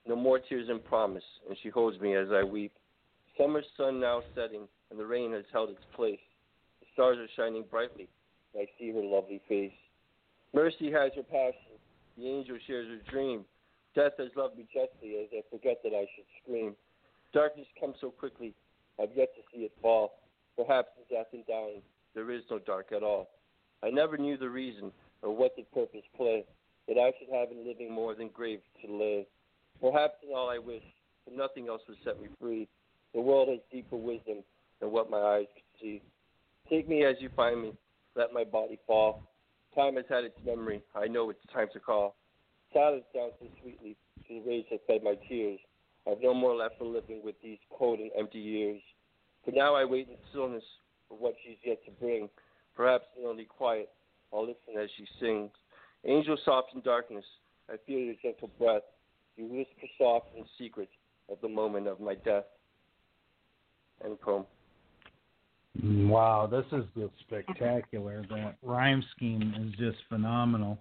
No 0.07 0.17
more 0.17 0.39
tears 0.39 0.69
and 0.69 0.85
promise, 0.85 1.25
and 1.49 1.57
she 1.63 1.69
holds 1.69 2.01
me 2.01 2.15
as 2.15 2.29
I 2.33 2.43
weep. 2.43 2.73
Summer 3.39 3.63
sun 3.77 4.01
now 4.01 4.23
setting, 4.35 4.67
and 4.91 4.99
the 4.99 5.05
rain 5.05 5.33
has 5.33 5.45
held 5.53 5.71
its 5.71 5.85
place. 5.95 6.21
The 6.81 6.87
stars 6.95 7.19
are 7.19 7.29
shining 7.37 7.65
brightly, 7.71 8.09
and 8.55 8.63
I 8.63 8.67
see 8.79 8.93
her 8.93 9.03
lovely 9.03 9.41
face. 9.49 9.73
Mercy 10.55 10.91
has 10.91 11.13
her 11.17 11.23
passion, 11.23 11.77
the 12.17 12.27
angel 12.27 12.57
shares 12.67 12.89
her 12.89 13.11
dream. 13.11 13.45
Death 13.95 14.13
has 14.19 14.29
loved 14.37 14.57
me 14.57 14.67
justly 14.73 15.17
as 15.23 15.29
I 15.33 15.43
forget 15.51 15.83
that 15.83 15.93
I 15.93 16.07
should 16.15 16.25
scream. 16.43 16.75
Darkness 17.33 17.67
comes 17.79 17.97
so 18.01 18.11
quickly, 18.11 18.55
I've 19.01 19.15
yet 19.15 19.35
to 19.37 19.43
see 19.53 19.65
it 19.65 19.73
fall. 19.83 20.21
Perhaps 20.57 20.89
in 20.97 21.17
death 21.17 21.27
and 21.33 21.47
dying, 21.47 21.83
there 22.15 22.31
is 22.31 22.43
no 22.51 22.59
dark 22.59 22.93
at 22.97 23.03
all. 23.03 23.29
I 23.83 23.91
never 23.91 24.17
knew 24.17 24.39
the 24.39 24.49
reason 24.49 24.93
or 25.21 25.37
what 25.37 25.55
the 25.57 25.65
purpose 25.75 26.05
play 26.17 26.45
that 26.89 26.99
I 26.99 27.13
should 27.19 27.35
have 27.35 27.51
in 27.51 27.67
living 27.67 27.93
more 27.93 28.15
than 28.15 28.29
grave 28.29 28.61
to 28.83 28.93
lay. 28.93 29.27
Perhaps 29.81 30.15
in 30.27 30.35
all 30.35 30.49
I 30.49 30.59
wish, 30.59 30.83
but 31.27 31.37
nothing 31.37 31.69
else 31.69 31.83
would 31.89 31.99
set 32.05 32.21
me 32.21 32.29
free. 32.41 32.69
The 33.17 33.23
world 33.23 33.49
has 33.49 33.61
deeper 33.73 33.97
wisdom 33.97 34.45
than 34.79 34.93
what 34.93 35.09
my 35.09 35.17
eyes 35.17 35.47
could 35.55 35.81
see. 35.81 36.03
Take 36.69 36.87
me 36.87 37.03
as 37.07 37.17
you 37.19 37.31
find 37.35 37.63
me, 37.63 37.73
let 38.15 38.35
my 38.35 38.45
body 38.45 38.79
fall. 38.87 39.23
Time 39.75 39.97
has 39.97 40.05
had 40.11 40.25
its 40.25 40.37
memory, 40.45 40.83
I 40.95 41.07
know 41.07 41.31
it's 41.31 41.41
time 41.51 41.69
to 41.73 41.81
call. 41.81 42.15
Silence 42.75 43.05
so 43.15 43.31
sweetly 43.63 43.97
to 44.29 44.35
the 44.35 44.47
rays 44.47 44.67
that 44.71 44.87
fed 44.87 45.03
my 45.03 45.15
tears. 45.31 45.59
I've 46.07 46.21
no 46.21 46.35
more 46.35 46.55
left 46.55 46.75
for 46.77 46.85
living 46.85 47.23
with 47.25 47.37
these 47.43 47.57
cold 47.71 48.01
and 48.01 48.11
empty 48.19 48.39
years. 48.39 48.83
For 49.47 49.51
now 49.51 49.75
I 49.75 49.87
wait 49.87 50.09
in 50.11 50.17
stillness 50.29 50.65
for 51.09 51.17
what 51.17 51.37
she's 51.43 51.57
yet 51.65 51.79
to 51.87 51.93
bring. 51.93 52.29
Perhaps 52.77 53.07
in 53.19 53.25
only 53.25 53.47
quiet, 53.47 53.89
I'll 54.31 54.43
listen 54.43 54.79
as 54.79 54.91
she 54.99 55.07
sings. 55.19 55.53
Angel 56.05 56.37
soft 56.45 56.75
in 56.75 56.83
darkness, 56.83 57.25
I 57.71 57.77
feel 57.87 57.99
your 57.99 58.17
gentle 58.23 58.51
breath. 58.59 58.83
You 59.39 59.47
whisper 59.47 59.87
soft 59.97 60.27
in 60.37 60.45
secret 60.59 60.91
at 61.33 61.41
the 61.41 61.49
moment 61.49 61.87
of 61.87 61.99
my 61.99 62.15
death. 62.15 62.45
Poem. 64.21 64.45
Wow, 65.83 66.49
this 66.51 66.65
is 66.73 66.85
just 66.97 67.13
spectacular. 67.21 68.25
That 68.31 68.57
rhyme 68.63 69.05
scheme 69.15 69.55
is 69.59 69.79
just 69.79 69.99
phenomenal. 70.09 70.79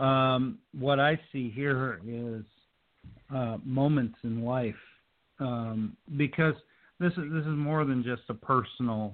Um, 0.00 0.58
what 0.78 0.98
I 0.98 1.20
see 1.32 1.50
here 1.50 2.00
is 2.06 2.44
uh, 3.32 3.58
moments 3.64 4.16
in 4.24 4.44
life, 4.44 4.74
um, 5.38 5.96
because 6.16 6.54
this 6.98 7.12
is 7.12 7.24
this 7.32 7.42
is 7.42 7.56
more 7.56 7.84
than 7.84 8.02
just 8.02 8.22
a 8.28 8.34
personal, 8.34 9.12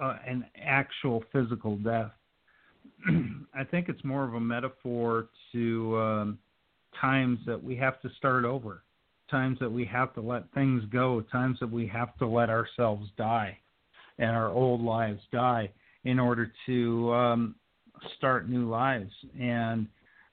uh, 0.00 0.16
an 0.26 0.44
actual 0.62 1.24
physical 1.32 1.76
death. 1.76 2.12
I 3.54 3.64
think 3.64 3.88
it's 3.88 4.04
more 4.04 4.24
of 4.24 4.34
a 4.34 4.40
metaphor 4.40 5.28
to 5.52 5.98
um, 5.98 6.38
times 7.00 7.38
that 7.46 7.62
we 7.62 7.76
have 7.76 8.00
to 8.02 8.10
start 8.18 8.44
over, 8.44 8.82
times 9.30 9.58
that 9.60 9.70
we 9.70 9.84
have 9.86 10.14
to 10.14 10.20
let 10.20 10.50
things 10.52 10.82
go, 10.92 11.20
times 11.32 11.58
that 11.60 11.70
we 11.70 11.86
have 11.86 12.16
to 12.18 12.26
let 12.26 12.50
ourselves 12.50 13.08
die 13.16 13.56
and 14.18 14.30
our 14.30 14.48
old 14.48 14.80
lives 14.80 15.20
die 15.32 15.70
in 16.04 16.18
order 16.18 16.52
to 16.66 17.12
um, 17.12 17.54
start 18.16 18.48
new 18.48 18.68
lives. 18.68 19.10
And 19.40 19.86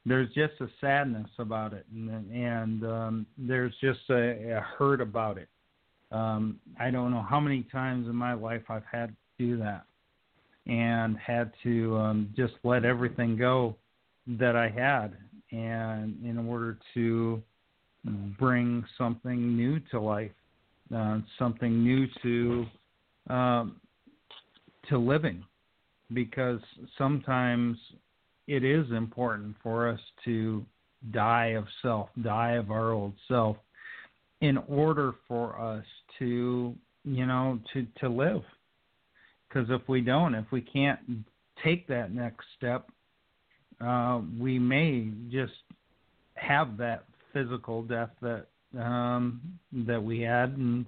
there's 0.05 0.29
just 0.33 0.53
a 0.61 0.67
sadness 0.79 1.29
about 1.37 1.73
it, 1.73 1.85
and, 1.93 2.31
and 2.31 2.85
um, 2.85 3.25
there's 3.37 3.73
just 3.81 3.99
a, 4.09 4.57
a 4.57 4.61
hurt 4.77 5.01
about 5.01 5.37
it. 5.37 5.49
Um, 6.11 6.59
I 6.79 6.91
don't 6.91 7.11
know 7.11 7.25
how 7.29 7.41
many 7.41 7.63
times 7.71 8.07
in 8.07 8.15
my 8.15 8.33
life 8.33 8.63
I've 8.69 8.85
had 8.89 9.09
to 9.09 9.45
do 9.45 9.57
that 9.57 9.85
and 10.65 11.17
had 11.17 11.51
to 11.63 11.97
um, 11.97 12.33
just 12.37 12.53
let 12.63 12.85
everything 12.85 13.37
go 13.37 13.75
that 14.27 14.55
I 14.55 14.69
had, 14.69 15.17
and 15.51 16.15
in 16.25 16.37
order 16.37 16.77
to 16.93 17.41
bring 18.39 18.83
something 18.97 19.55
new 19.55 19.79
to 19.91 19.99
life, 19.99 20.31
uh, 20.95 21.19
something 21.37 21.83
new 21.83 22.07
to 22.21 22.65
um, 23.33 23.81
to 24.89 24.97
living, 24.97 25.43
because 26.13 26.61
sometimes 26.97 27.77
it 28.47 28.63
is 28.63 28.85
important 28.91 29.55
for 29.61 29.89
us 29.89 29.99
to 30.23 30.65
die 31.11 31.47
of 31.57 31.65
self, 31.81 32.09
die 32.23 32.53
of 32.53 32.71
our 32.71 32.91
old 32.91 33.13
self, 33.27 33.57
in 34.41 34.57
order 34.69 35.13
for 35.27 35.59
us 35.59 35.85
to 36.19 36.73
you 37.03 37.25
know 37.25 37.59
to 37.73 37.85
to 37.99 38.09
live. 38.09 38.43
Because 39.47 39.69
if 39.69 39.87
we 39.87 40.01
don't, 40.01 40.35
if 40.35 40.45
we 40.51 40.61
can't 40.61 40.99
take 41.63 41.87
that 41.87 42.13
next 42.13 42.45
step, 42.57 42.89
uh, 43.81 44.21
we 44.39 44.59
may 44.59 45.09
just 45.29 45.53
have 46.35 46.77
that 46.77 47.03
physical 47.43 47.83
death 47.83 48.09
that 48.21 48.47
um, 48.77 49.41
that 49.71 50.01
we 50.01 50.21
had, 50.21 50.57
and 50.57 50.85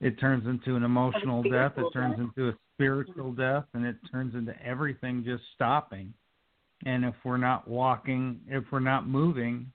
it 0.00 0.18
turns 0.20 0.46
into 0.46 0.76
an 0.76 0.84
emotional 0.84 1.42
death. 1.42 1.72
It 1.76 1.86
turns 1.92 2.18
into 2.18 2.50
a 2.50 2.52
spiritual 2.76 3.32
death, 3.32 3.64
and 3.74 3.84
it 3.84 3.96
turns 4.10 4.34
into 4.34 4.54
everything 4.64 5.24
just 5.24 5.42
stopping. 5.54 6.12
And 6.86 7.04
if 7.04 7.14
we're 7.24 7.36
not 7.36 7.68
walking, 7.68 8.40
if 8.48 8.64
we're 8.72 8.80
not 8.80 9.06
moving, 9.06 9.70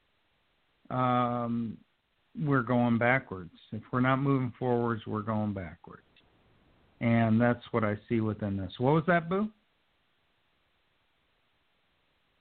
um, 0.89 1.78
we're 2.39 2.64
going 2.64 2.97
backwards. 2.97 3.53
If 3.72 3.84
we're 3.91 3.99
not 3.99 4.18
moving 4.18 4.53
forwards, 4.58 5.03
we're 5.06 5.22
going 5.22 5.53
backwards 5.53 6.01
and 7.01 7.39
that's 7.39 7.64
what 7.72 7.84
I 7.84 7.97
see 8.08 8.22
within 8.22 8.58
this. 8.58 8.72
What 8.78 8.93
was 8.93 9.03
that, 9.08 9.30
Boo? 9.30 9.49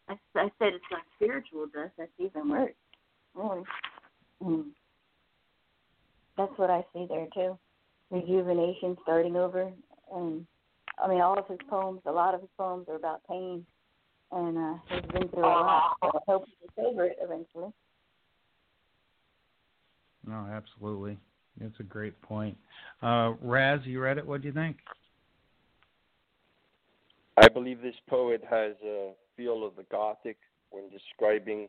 I, 0.08 0.14
I 0.36 0.50
said 0.58 0.74
it's 0.74 0.84
not 0.90 1.02
spiritual 1.16 1.66
death. 1.66 1.90
That's 1.98 2.10
even 2.18 2.50
worse. 2.50 2.72
Really. 3.34 3.62
Mm. 4.42 4.64
That's 6.36 6.52
what 6.56 6.70
I 6.70 6.84
see 6.92 7.06
there 7.08 7.26
too. 7.34 7.58
Rejuvenation, 8.10 8.96
starting 9.02 9.36
over, 9.36 9.72
and 10.12 10.46
I 11.02 11.08
mean, 11.08 11.20
all 11.20 11.38
of 11.38 11.46
his 11.48 11.58
poems, 11.68 12.00
a 12.06 12.12
lot 12.12 12.34
of 12.34 12.40
his 12.40 12.50
poems 12.56 12.86
are 12.88 12.96
about 12.96 13.22
pain, 13.28 13.64
and 14.30 14.58
uh, 14.58 14.74
he's 14.88 15.10
been 15.12 15.28
through 15.28 15.44
a 15.44 15.46
lot. 15.46 15.96
So 16.02 16.08
I 16.08 16.20
hope 16.26 16.44
he 16.46 16.66
gets 16.66 16.72
over 16.78 17.06
it 17.06 17.16
eventually. 17.20 17.72
No, 20.26 20.46
absolutely. 20.50 21.18
That's 21.60 21.78
a 21.80 21.84
great 21.84 22.20
point. 22.22 22.56
Uh, 23.02 23.34
Raz, 23.40 23.80
you 23.84 24.00
read 24.00 24.18
it. 24.18 24.26
What 24.26 24.42
do 24.42 24.48
you 24.48 24.54
think? 24.54 24.76
I 27.36 27.48
believe 27.48 27.80
this 27.80 27.94
poet 28.08 28.42
has 28.48 28.72
a 28.84 29.12
feel 29.36 29.66
of 29.66 29.76
the 29.76 29.84
Gothic 29.90 30.36
when 30.70 30.84
describing 30.90 31.68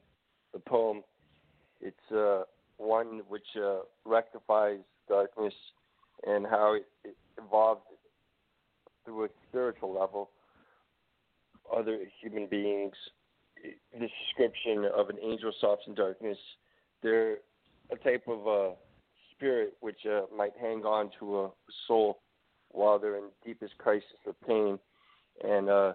the 0.53 0.59
poem. 0.59 1.03
It's 1.86 2.11
uh, 2.11 2.43
one 2.77 3.21
which 3.27 3.45
uh, 3.55 3.81
rectifies 4.05 4.79
darkness 5.07 5.53
and 6.25 6.45
how 6.47 6.73
it, 6.73 6.88
it 7.03 7.15
evolved 7.38 7.81
through 9.03 9.25
a 9.25 9.27
spiritual 9.47 9.93
level. 9.93 10.31
Other 11.71 11.99
human 12.19 12.47
beings, 12.47 12.95
the 13.93 13.99
description 13.99 14.89
of 14.97 15.09
an 15.09 15.17
angel 15.23 15.51
soft 15.61 15.83
in 15.88 15.93
darkness, 15.93 16.38
they're 17.03 17.38
a 17.91 17.95
type 18.03 18.23
of 18.27 18.47
uh, 18.47 18.75
spirit 19.36 19.73
which 19.81 20.07
uh, 20.07 20.21
might 20.36 20.53
hang 20.59 20.83
on 20.86 21.11
to 21.19 21.41
a 21.41 21.49
soul 21.88 22.19
while 22.69 22.97
they're 22.97 23.17
in 23.17 23.29
deepest 23.45 23.77
crisis 23.77 24.07
or 24.25 24.33
pain. 24.47 24.79
And 25.43 25.69
uh, 25.69 25.93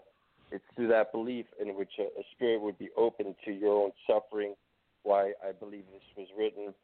it's 0.52 0.64
through 0.76 0.88
that 0.88 1.10
belief 1.10 1.46
in 1.60 1.74
which 1.76 1.90
a, 1.98 2.02
a 2.02 2.22
spirit 2.36 2.60
would 2.60 2.78
be 2.78 2.90
open 2.96 3.34
to 3.44 3.50
your 3.50 3.84
own 3.84 3.90
suffering. 4.06 4.54
Why 5.02 5.32
I 5.46 5.52
believe 5.58 5.84
this 5.92 6.02
was 6.16 6.28
written 6.36 6.74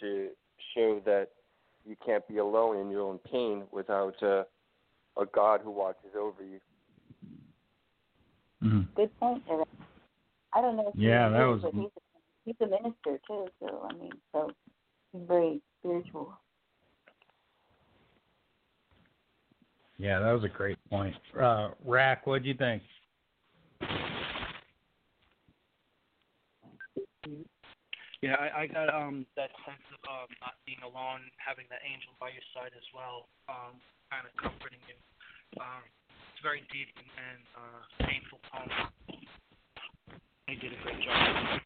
to 0.00 0.28
show 0.74 1.00
that 1.04 1.28
you 1.86 1.96
can't 2.04 2.26
be 2.28 2.38
alone 2.38 2.78
in 2.78 2.90
your 2.90 3.02
own 3.02 3.18
pain 3.30 3.62
without 3.72 4.20
uh, 4.22 4.44
a 5.20 5.26
God 5.32 5.60
who 5.62 5.70
watches 5.70 6.10
over 6.18 6.42
you. 6.42 6.60
Mm-hmm. 8.62 8.80
Good 8.94 9.18
point. 9.18 9.42
Eric. 9.50 9.68
I 10.54 10.60
don't 10.60 10.76
know. 10.76 10.88
If 10.88 11.00
yeah, 11.00 11.28
that 11.28 11.44
was. 11.44 11.62
He's 11.72 11.84
a, 11.84 11.88
he's 12.44 12.54
a 12.60 12.66
minister 12.66 13.18
too, 13.26 13.46
so 13.60 13.88
I 13.88 13.94
mean, 13.94 14.12
so 14.32 14.50
he's 15.12 15.22
very 15.26 15.60
spiritual. 15.80 16.34
Yeah, 19.96 20.18
that 20.20 20.32
was 20.32 20.44
a 20.44 20.48
great 20.48 20.78
point. 20.88 21.14
Uh, 21.38 21.70
Rack, 21.84 22.26
what 22.26 22.42
do 22.42 22.48
you 22.48 22.54
think? 22.54 22.82
Yeah, 28.22 28.36
I, 28.36 28.62
I 28.62 28.66
got 28.68 28.92
um 28.92 29.24
that 29.36 29.48
sense 29.64 29.80
of 29.96 30.00
um 30.04 30.28
not 30.44 30.60
being 30.68 30.80
alone, 30.84 31.24
having 31.40 31.64
that 31.72 31.80
angel 31.84 32.12
by 32.20 32.28
your 32.28 32.44
side 32.52 32.76
as 32.76 32.84
well, 32.92 33.32
um, 33.48 33.80
kind 34.12 34.28
of 34.28 34.32
comforting 34.36 34.80
you. 34.84 34.96
Um, 35.56 35.82
very 36.42 36.62
deep 36.72 36.88
and, 36.96 37.10
and 37.26 37.40
uh, 37.56 38.06
painful 38.06 38.40
poem. 38.52 38.70
He 40.46 40.56
did 40.56 40.72
a 40.72 40.82
great 40.82 41.00
job. 41.04 41.60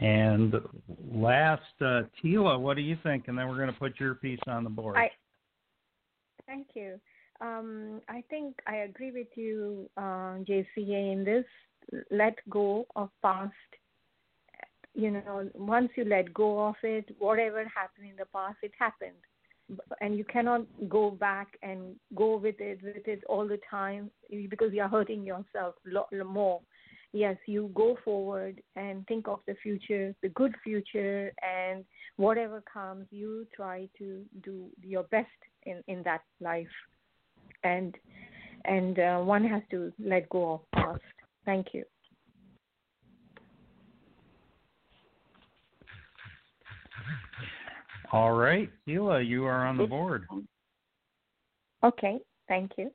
And 0.00 0.54
last, 1.12 1.62
uh, 1.80 2.02
Tila, 2.22 2.58
what 2.58 2.76
do 2.76 2.82
you 2.82 2.96
think? 3.02 3.28
And 3.28 3.38
then 3.38 3.48
we're 3.48 3.56
going 3.56 3.72
to 3.72 3.78
put 3.78 3.98
your 4.00 4.14
piece 4.14 4.40
on 4.46 4.64
the 4.64 4.70
board. 4.70 4.96
I 4.96 5.10
thank 6.46 6.68
you. 6.74 7.00
Um, 7.40 8.00
I 8.08 8.22
think 8.30 8.56
I 8.66 8.76
agree 8.76 9.12
with 9.12 9.28
you, 9.34 9.88
uh, 9.96 10.38
JCA, 10.44 11.12
in 11.12 11.24
this. 11.24 11.44
Let 12.10 12.36
go 12.48 12.86
of 12.96 13.10
past. 13.22 13.52
You 14.94 15.10
know, 15.10 15.50
once 15.54 15.90
you 15.96 16.04
let 16.04 16.32
go 16.32 16.66
of 16.66 16.76
it, 16.82 17.14
whatever 17.18 17.64
happened 17.64 18.08
in 18.10 18.16
the 18.16 18.26
past, 18.26 18.58
it 18.62 18.72
happened, 18.78 19.16
and 20.00 20.16
you 20.16 20.24
cannot 20.24 20.62
go 20.88 21.10
back 21.10 21.48
and 21.62 21.96
go 22.14 22.36
with 22.36 22.60
it 22.60 22.80
with 22.82 23.06
it 23.08 23.24
all 23.28 23.46
the 23.48 23.60
time 23.68 24.10
because 24.30 24.72
you 24.72 24.82
are 24.82 24.88
hurting 24.88 25.24
yourself 25.24 25.74
lot 25.86 26.08
more. 26.26 26.60
Yes, 27.12 27.36
you 27.46 27.70
go 27.74 27.96
forward 28.04 28.60
and 28.74 29.06
think 29.06 29.28
of 29.28 29.40
the 29.46 29.54
future, 29.62 30.14
the 30.22 30.30
good 30.30 30.54
future, 30.64 31.32
and 31.42 31.84
whatever 32.16 32.62
comes, 32.72 33.06
you 33.10 33.46
try 33.54 33.88
to 33.98 34.22
do 34.42 34.68
your 34.82 35.04
best 35.04 35.28
in 35.64 35.82
in 35.88 36.02
that 36.04 36.22
life 36.40 36.66
and 37.64 37.96
and 38.64 38.98
uh, 38.98 39.18
one 39.18 39.44
has 39.44 39.62
to 39.70 39.92
let 39.98 40.28
go 40.28 40.52
of 40.52 40.60
past. 40.72 41.02
Thank 41.44 41.68
you. 41.72 41.84
All 48.14 48.32
right, 48.32 48.70
Tila, 48.86 49.26
you 49.26 49.44
are 49.44 49.66
on 49.66 49.76
the 49.76 49.88
board. 49.88 50.28
Okay, 51.82 52.20
thank 52.46 52.70
you. 52.78 52.92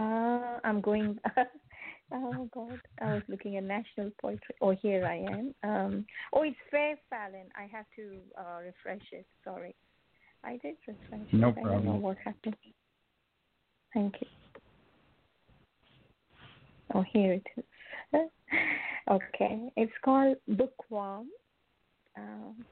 Uh, 0.00 0.58
I'm 0.64 0.80
going. 0.80 1.16
oh 2.12 2.48
God, 2.52 2.80
I 3.00 3.14
was 3.14 3.22
looking 3.28 3.56
at 3.56 3.62
national 3.62 4.10
poetry. 4.20 4.56
Oh, 4.60 4.72
here 4.72 5.06
I 5.06 5.18
am. 5.32 5.54
Um, 5.62 6.06
oh, 6.32 6.42
it's 6.42 6.56
Fair 6.72 6.96
Fallon. 7.08 7.46
I 7.56 7.68
have 7.70 7.86
to 7.94 8.16
uh, 8.36 8.58
refresh 8.64 9.06
it. 9.12 9.26
Sorry. 9.44 9.76
I 10.42 10.58
did 10.60 10.74
refresh 10.88 11.32
No 11.32 11.50
it. 11.50 11.54
I 11.58 11.62
don't 11.68 11.84
know 11.84 11.92
what 11.92 12.16
happened. 12.24 12.56
Thank 13.94 14.14
you. 14.20 14.26
Oh, 16.94 17.04
here 17.12 17.34
it 17.34 17.46
is. 17.56 17.64
okay, 19.10 19.72
it's 19.76 19.92
called 20.04 20.36
Bookworm. 20.48 21.28
Um, 22.16 22.64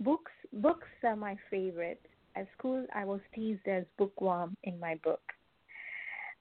books, 0.00 0.32
books 0.52 0.88
are 1.04 1.16
my 1.16 1.36
favorite. 1.50 2.00
At 2.36 2.48
school, 2.58 2.84
I 2.94 3.04
was 3.04 3.20
teased 3.34 3.66
as 3.68 3.84
bookworm 3.96 4.56
in 4.64 4.78
my 4.80 4.96
book. 5.04 5.20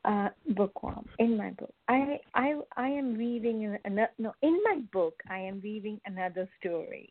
Uh, 0.05 0.29
bookworm 0.49 1.05
in 1.19 1.37
my 1.37 1.51
book. 1.51 1.73
I 1.87 2.19
I 2.33 2.59
I 2.75 2.89
am 2.89 3.15
reading 3.15 3.77
another. 3.85 4.11
No, 4.17 4.33
in 4.41 4.59
my 4.63 4.79
book, 4.91 5.13
I 5.29 5.37
am 5.37 5.61
reading 5.63 6.01
another 6.05 6.49
story. 6.59 7.09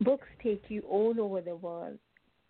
Books 0.00 0.28
take 0.42 0.64
you 0.68 0.82
all 0.82 1.14
over 1.18 1.40
the 1.40 1.56
world. 1.56 1.98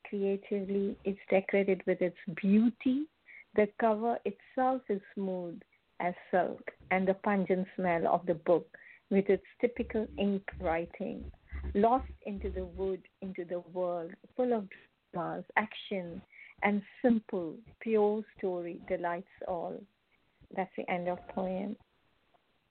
Creatively, 0.06 0.98
it's 1.04 1.20
decorated 1.30 1.82
with 1.86 2.02
its 2.02 2.16
beauty. 2.42 3.06
The 3.54 3.68
cover 3.80 4.18
itself 4.26 4.82
is 4.90 5.00
smooth 5.14 5.60
as 6.02 6.14
silk, 6.30 6.70
and 6.90 7.06
the 7.06 7.14
pungent 7.14 7.66
smell 7.76 8.06
of 8.08 8.26
the 8.26 8.34
book 8.34 8.66
with 9.10 9.28
its 9.30 9.44
typical 9.60 10.06
ink 10.18 10.42
writing. 10.60 11.24
Lost 11.74 12.10
into 12.26 12.50
the 12.50 12.64
wood, 12.64 13.02
into 13.20 13.44
the 13.44 13.60
world, 13.72 14.10
full 14.36 14.52
of 14.52 14.68
dramas, 15.14 15.44
action, 15.56 16.20
and 16.62 16.82
simple, 17.00 17.54
pure 17.80 18.22
story 18.36 18.80
delights 18.88 19.26
all. 19.46 19.80
That's 20.56 20.70
the 20.76 20.90
end 20.90 21.08
of 21.08 21.18
poem. 21.28 21.76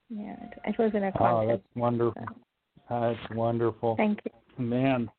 Yeah, 0.09 0.35
it, 0.65 0.77
was 0.77 0.91
in 0.93 1.03
a 1.03 1.11
Oh, 1.19 1.47
that's 1.47 1.61
wonderful. 1.75 2.25
That's 2.89 3.19
wonderful. 3.33 3.95
Thank 3.95 4.19
you. 4.25 4.65
Man, 4.65 5.09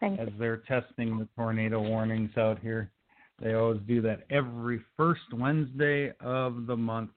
Thank 0.00 0.18
as 0.18 0.28
they're 0.38 0.62
testing 0.68 1.18
the 1.18 1.28
tornado 1.36 1.80
warnings 1.80 2.30
out 2.38 2.58
here, 2.60 2.90
they 3.42 3.54
always 3.54 3.80
do 3.86 4.00
that 4.02 4.22
every 4.30 4.80
first 4.96 5.32
Wednesday 5.34 6.12
of 6.20 6.66
the 6.66 6.76
month. 6.76 7.10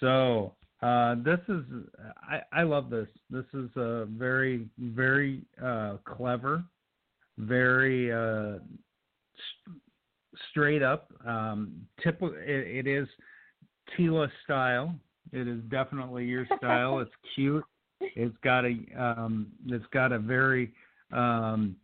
So 0.00 0.54
uh, 0.82 1.16
this 1.24 1.40
is 1.48 1.62
I, 2.22 2.60
I 2.60 2.62
love 2.62 2.90
this. 2.90 3.08
This 3.28 3.44
is 3.52 3.68
uh, 3.76 4.06
very 4.06 4.66
very 4.78 5.42
uh, 5.62 5.96
clever, 6.04 6.64
very 7.38 8.12
uh, 8.12 8.58
st- 9.36 9.80
straight 10.50 10.82
up. 10.82 11.12
Um, 11.26 11.86
typical. 12.02 12.34
It, 12.36 12.86
it 12.86 12.86
is 12.86 13.08
Tila 13.96 14.28
style. 14.44 14.94
It 15.32 15.46
is 15.46 15.60
definitely 15.70 16.24
your 16.24 16.46
style. 16.56 17.00
it's 17.00 17.10
cute. 17.34 17.64
It's 18.00 18.36
got 18.42 18.64
a 18.64 18.76
um, 18.98 19.48
it's 19.66 19.86
got 19.92 20.12
a 20.12 20.18
very 20.18 20.72
um, 21.12 21.76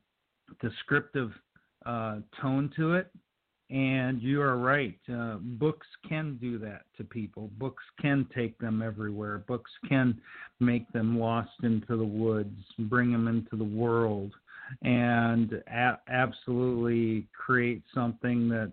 descriptive 0.60 1.32
uh, 1.84 2.20
tone 2.40 2.72
to 2.76 2.94
it. 2.94 3.10
And 3.68 4.22
you 4.22 4.40
are 4.42 4.56
right. 4.58 4.96
Uh, 5.12 5.36
books 5.40 5.86
can 6.08 6.38
do 6.40 6.56
that 6.58 6.82
to 6.96 7.04
people. 7.04 7.50
Books 7.58 7.82
can 8.00 8.28
take 8.32 8.56
them 8.58 8.80
everywhere. 8.80 9.38
Books 9.38 9.70
can 9.88 10.20
make 10.60 10.90
them 10.92 11.18
lost 11.18 11.50
into 11.64 11.96
the 11.96 12.04
woods, 12.04 12.56
bring 12.78 13.10
them 13.10 13.26
into 13.26 13.56
the 13.56 13.64
world, 13.64 14.32
and 14.82 15.52
a- 15.66 15.98
absolutely 16.08 17.26
create 17.32 17.82
something 17.92 18.48
that 18.48 18.70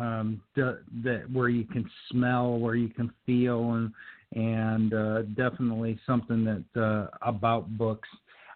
um, 0.00 0.40
d- 0.56 0.62
that 1.04 1.30
where 1.30 1.48
you 1.48 1.64
can 1.64 1.88
smell, 2.10 2.58
where 2.58 2.74
you 2.74 2.88
can 2.88 3.12
feel, 3.26 3.74
and 3.74 3.92
and 4.34 4.94
uh, 4.94 5.22
definitely 5.36 5.98
something 6.06 6.44
that 6.44 6.80
uh, 6.82 7.08
about 7.22 7.68
books. 7.76 8.08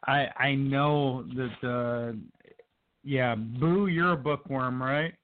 I 0.06 0.28
I 0.36 0.54
know 0.54 1.24
that 1.36 1.68
uh, 1.68 2.16
yeah, 3.04 3.34
Boo, 3.36 3.86
you're 3.86 4.12
a 4.12 4.16
bookworm, 4.16 4.82
right? 4.82 5.14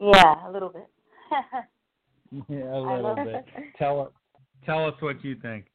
Yeah, 0.00 0.48
a 0.48 0.50
little 0.50 0.68
bit. 0.70 0.88
Yeah, 2.48 2.74
a 2.74 2.80
little 2.80 3.02
love- 3.02 3.16
bit. 3.24 3.44
Tell 3.78 4.00
us 4.00 4.12
tell 4.64 4.84
us 4.86 4.94
what 5.00 5.24
you 5.24 5.36
think. 5.36 5.66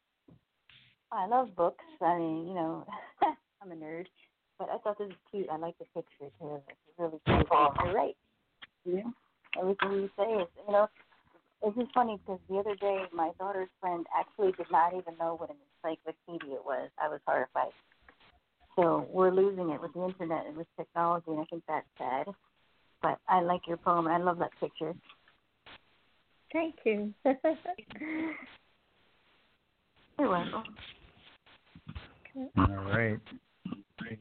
I 1.10 1.26
love 1.26 1.56
books. 1.56 1.84
I 2.00 2.18
mean, 2.18 2.46
you 2.46 2.54
know, 2.54 2.86
I'm 3.62 3.72
a 3.72 3.74
nerd, 3.74 4.04
but 4.58 4.68
I 4.68 4.76
thought 4.78 4.98
this 4.98 5.08
was 5.08 5.16
cute. 5.30 5.46
I 5.50 5.56
like 5.56 5.76
the 5.78 5.86
picture 5.94 6.30
too. 6.38 6.60
It's 6.68 6.98
really 6.98 7.20
cute. 7.26 7.46
You're 7.84 7.94
right. 7.94 8.16
You 8.84 8.96
know, 8.96 9.12
everything 9.58 9.92
you 9.92 10.10
say 10.16 10.24
is, 10.24 10.48
you 10.66 10.72
know, 10.72 10.88
it's 11.62 11.76
just 11.76 11.92
funny 11.94 12.18
because 12.24 12.40
the 12.50 12.58
other 12.58 12.74
day 12.76 13.04
my 13.14 13.30
daughter's 13.38 13.68
friend 13.80 14.04
actually 14.14 14.52
did 14.52 14.66
not 14.70 14.92
even 14.92 15.16
know 15.18 15.36
what 15.36 15.50
an 15.50 15.56
encyclopedia 15.82 16.56
was. 16.64 16.90
I 17.02 17.08
was 17.08 17.20
horrified. 17.26 17.72
So 18.76 19.06
we're 19.10 19.30
losing 19.32 19.70
it 19.70 19.80
with 19.80 19.92
the 19.94 20.04
internet 20.04 20.46
and 20.46 20.56
with 20.56 20.66
technology, 20.76 21.26
and 21.30 21.40
I 21.40 21.44
think 21.44 21.62
that's 21.68 21.86
sad. 21.98 22.26
But 23.02 23.18
I 23.28 23.40
like 23.40 23.62
your 23.66 23.76
poem. 23.76 24.06
I 24.06 24.18
love 24.18 24.38
that 24.38 24.52
picture. 24.60 24.94
Thank 26.52 26.76
you. 26.84 27.12
You're 30.18 30.30
welcome. 30.30 30.62
All 32.56 32.66
right. 32.66 33.18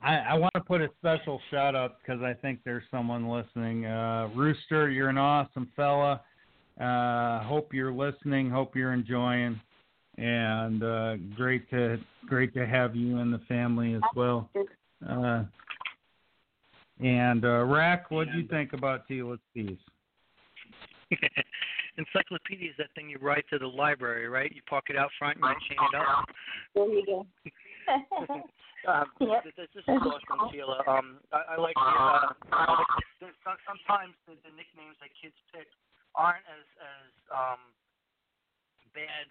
I, 0.01 0.15
I 0.17 0.33
want 0.35 0.53
to 0.55 0.61
put 0.61 0.81
a 0.81 0.89
special 0.99 1.39
shout 1.49 1.75
out 1.75 1.97
because 2.01 2.21
I 2.21 2.33
think 2.33 2.59
there's 2.63 2.83
someone 2.91 3.29
listening. 3.29 3.85
Uh, 3.85 4.29
Rooster, 4.35 4.89
you're 4.89 5.09
an 5.09 5.17
awesome 5.17 5.69
fella. 5.75 6.21
Uh, 6.79 7.43
hope 7.43 7.73
you're 7.73 7.93
listening. 7.93 8.49
Hope 8.49 8.75
you're 8.75 8.93
enjoying, 8.93 9.59
and 10.17 10.83
uh, 10.83 11.17
great 11.35 11.69
to 11.69 11.99
great 12.27 12.53
to 12.53 12.65
have 12.65 12.95
you 12.95 13.19
in 13.19 13.31
the 13.31 13.39
family 13.47 13.93
as 13.93 14.01
well. 14.15 14.49
Uh, 15.07 15.43
and 17.01 17.43
uh, 17.45 17.65
Rack, 17.65 18.11
what 18.11 18.31
do 18.31 18.37
you 18.37 18.47
think 18.47 18.73
about 18.73 19.07
Tila's 19.07 19.39
piece? 19.53 19.77
Encyclopedia 21.97 22.69
is 22.69 22.75
that 22.77 22.87
thing 22.95 23.09
you 23.09 23.17
write 23.19 23.43
to 23.51 23.59
the 23.59 23.67
library, 23.67 24.29
right? 24.29 24.51
You 24.53 24.61
park 24.69 24.85
it 24.89 24.95
out 24.95 25.09
front 25.19 25.37
and 25.41 25.45
you 25.45 25.59
chain 25.67 25.81
it 25.81 25.95
up. 25.97 26.25
There 26.75 26.87
you 26.87 27.05
go. 27.05 27.27
Um, 28.87 29.13
Yep. 29.21 29.45
this, 29.45 29.69
this 29.77 29.85
is 29.85 30.01
awesome, 30.01 30.49
Sheila. 30.49 30.81
Um, 30.89 31.21
I, 31.29 31.53
I 31.53 31.55
like 31.61 31.77
the, 31.77 31.85
uh, 31.85 32.33
I 32.49 32.65
like 32.65 32.93
the, 33.21 33.29
sometimes 33.45 34.17
the, 34.25 34.33
the 34.41 34.49
nicknames 34.57 34.97
that 35.05 35.13
kids 35.13 35.37
pick 35.53 35.69
aren't 36.17 36.43
as 36.49 36.65
as 36.81 37.11
um 37.29 37.61
bad 38.91 39.29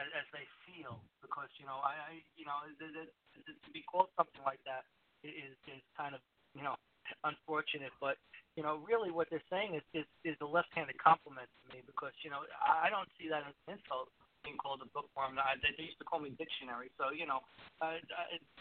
as, 0.00 0.06
as 0.16 0.26
they 0.32 0.46
feel 0.64 1.02
because 1.20 1.50
you 1.58 1.66
know 1.66 1.82
I, 1.82 1.98
I 1.98 2.12
you 2.38 2.46
know 2.46 2.62
the, 2.78 2.88
the, 2.94 3.04
the, 3.42 3.52
to 3.52 3.70
be 3.74 3.82
called 3.84 4.08
something 4.14 4.40
like 4.46 4.62
that 4.64 4.86
is 5.26 5.58
is 5.66 5.82
kind 5.98 6.14
of 6.14 6.22
you 6.54 6.62
know 6.62 6.78
unfortunate, 7.24 7.92
but 8.00 8.16
you 8.56 8.62
know 8.62 8.80
really 8.84 9.10
what 9.10 9.28
they're 9.30 9.44
saying 9.48 9.74
is 9.74 9.84
is, 9.92 10.06
is 10.24 10.36
a 10.40 10.48
left-handed 10.48 10.96
compliment 11.00 11.48
to 11.48 11.64
me 11.72 11.80
because 11.86 12.12
you 12.24 12.30
know 12.30 12.44
I, 12.60 12.86
I 12.86 12.90
don't 12.90 13.08
see 13.16 13.28
that 13.28 13.44
as 13.48 13.56
an 13.68 13.78
insult 13.78 14.12
being 14.44 14.58
called 14.58 14.82
a 14.82 14.88
bookworm. 14.90 15.38
I, 15.38 15.54
they, 15.62 15.70
they 15.78 15.86
used 15.86 16.02
to 16.02 16.06
call 16.06 16.18
me 16.18 16.34
dictionary, 16.34 16.90
so 16.98 17.14
you 17.14 17.26
know, 17.26 17.40
uh, 17.80 17.98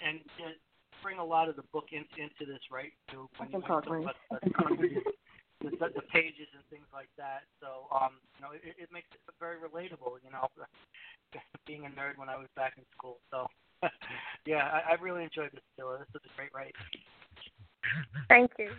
and 0.06 0.22
uh, 0.40 0.54
bring 1.02 1.18
a 1.18 1.26
lot 1.26 1.50
of 1.50 1.58
the 1.58 1.66
book 1.74 1.90
in, 1.92 2.06
into 2.16 2.46
this, 2.46 2.62
right? 2.70 2.94
Too, 3.10 3.28
when 3.38 3.50
you, 3.50 3.60
Something 3.60 3.62
when 3.62 3.70
called 3.70 3.86
you 3.86 3.92
words. 3.92 4.06
talk 4.06 4.44
about 4.62 4.78
the, 4.78 5.70
the, 5.70 5.88
the 6.02 6.06
pages 6.14 6.50
and 6.54 6.64
things 6.70 6.86
like 6.94 7.10
that. 7.18 7.46
So, 7.60 7.90
um, 7.90 8.22
you 8.38 8.42
know, 8.46 8.52
it, 8.54 8.78
it 8.78 8.90
makes 8.94 9.10
it 9.14 9.22
very 9.42 9.58
relatable. 9.58 10.22
You 10.22 10.32
know, 10.32 10.46
being 11.68 11.86
a 11.86 11.92
nerd 11.92 12.18
when 12.18 12.30
I 12.30 12.38
was 12.38 12.48
back 12.56 12.78
in 12.78 12.86
school. 12.94 13.18
So, 13.34 13.50
yeah, 14.46 14.70
I, 14.70 14.94
I 14.94 15.02
really 15.02 15.24
enjoyed 15.26 15.52
this, 15.52 15.66
Stilla. 15.74 16.00
This 16.00 16.14
was 16.14 16.24
a 16.26 16.34
great 16.38 16.54
write. 16.54 16.76
Thank 18.30 18.52
you. 18.58 18.70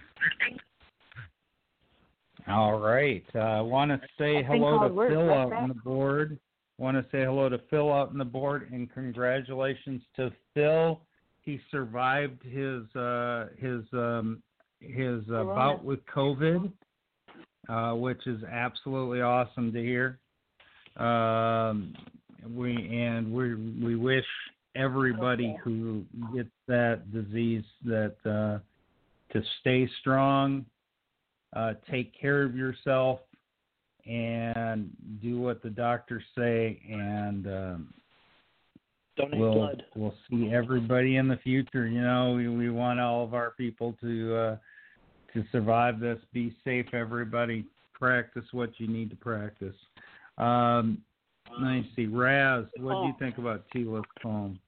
All 2.48 2.78
right. 2.78 3.24
I 3.34 3.58
uh, 3.58 3.62
want 3.62 3.90
to 3.90 4.00
say 4.18 4.42
That's 4.42 4.48
hello 4.48 4.88
to 4.88 4.94
called 4.94 5.08
Phil 5.08 5.26
right, 5.26 5.38
out 5.38 5.48
Brett? 5.50 5.62
on 5.62 5.68
the 5.68 5.74
board. 5.74 6.38
Want 6.78 6.96
to 6.96 7.02
say 7.12 7.24
hello 7.24 7.48
to 7.48 7.60
Phil 7.70 7.92
out 7.92 8.08
on 8.08 8.18
the 8.18 8.24
board 8.24 8.68
and 8.72 8.92
congratulations 8.92 10.02
to 10.16 10.32
Phil. 10.54 11.00
He 11.42 11.60
survived 11.70 12.42
his 12.42 12.84
uh, 12.96 13.48
his 13.58 13.82
um, 13.92 14.42
his 14.80 15.22
uh, 15.28 15.42
Corona. 15.42 15.54
bout 15.54 15.84
with 15.84 16.00
COVID, 16.06 16.72
uh, 17.68 17.94
which 17.94 18.26
is 18.26 18.42
absolutely 18.44 19.20
awesome 19.20 19.72
to 19.72 19.80
hear. 19.80 20.18
Um, 20.96 21.94
we 22.48 22.74
and 22.74 23.32
we 23.32 23.54
we 23.54 23.96
wish 23.96 24.24
everybody 24.74 25.56
who 25.62 26.04
gets 26.34 26.50
that 26.66 27.12
disease 27.12 27.64
that 27.84 28.16
uh, 28.24 28.58
to 29.32 29.42
stay 29.60 29.88
strong, 30.00 30.64
uh, 31.54 31.74
take 31.90 32.18
care 32.18 32.42
of 32.42 32.54
yourself, 32.56 33.20
and 34.06 34.90
do 35.22 35.40
what 35.40 35.62
the 35.62 35.70
doctors 35.70 36.24
say, 36.36 36.80
and 36.90 37.46
um, 37.46 37.94
Donate 39.16 39.38
we'll 39.38 39.52
blood. 39.52 39.82
we'll 39.94 40.14
see 40.30 40.50
everybody 40.52 41.16
in 41.16 41.28
the 41.28 41.36
future. 41.38 41.86
You 41.86 42.00
know, 42.00 42.34
we 42.36 42.48
we 42.48 42.70
want 42.70 42.98
all 42.98 43.24
of 43.24 43.34
our 43.34 43.50
people 43.50 43.94
to 44.00 44.34
uh, 44.34 44.56
to 45.34 45.44
survive 45.52 46.00
this. 46.00 46.18
Be 46.32 46.56
safe, 46.64 46.86
everybody. 46.92 47.66
Practice 47.92 48.44
what 48.52 48.70
you 48.78 48.88
need 48.88 49.10
to 49.10 49.16
practice. 49.16 49.76
Um, 50.38 50.98
let 51.60 51.70
me 51.70 51.92
see, 51.94 52.06
Raz, 52.06 52.64
what 52.78 53.02
do 53.02 53.06
you 53.08 53.14
think 53.18 53.38
about 53.38 53.64
Tila's 53.72 54.04
poem? 54.22 54.58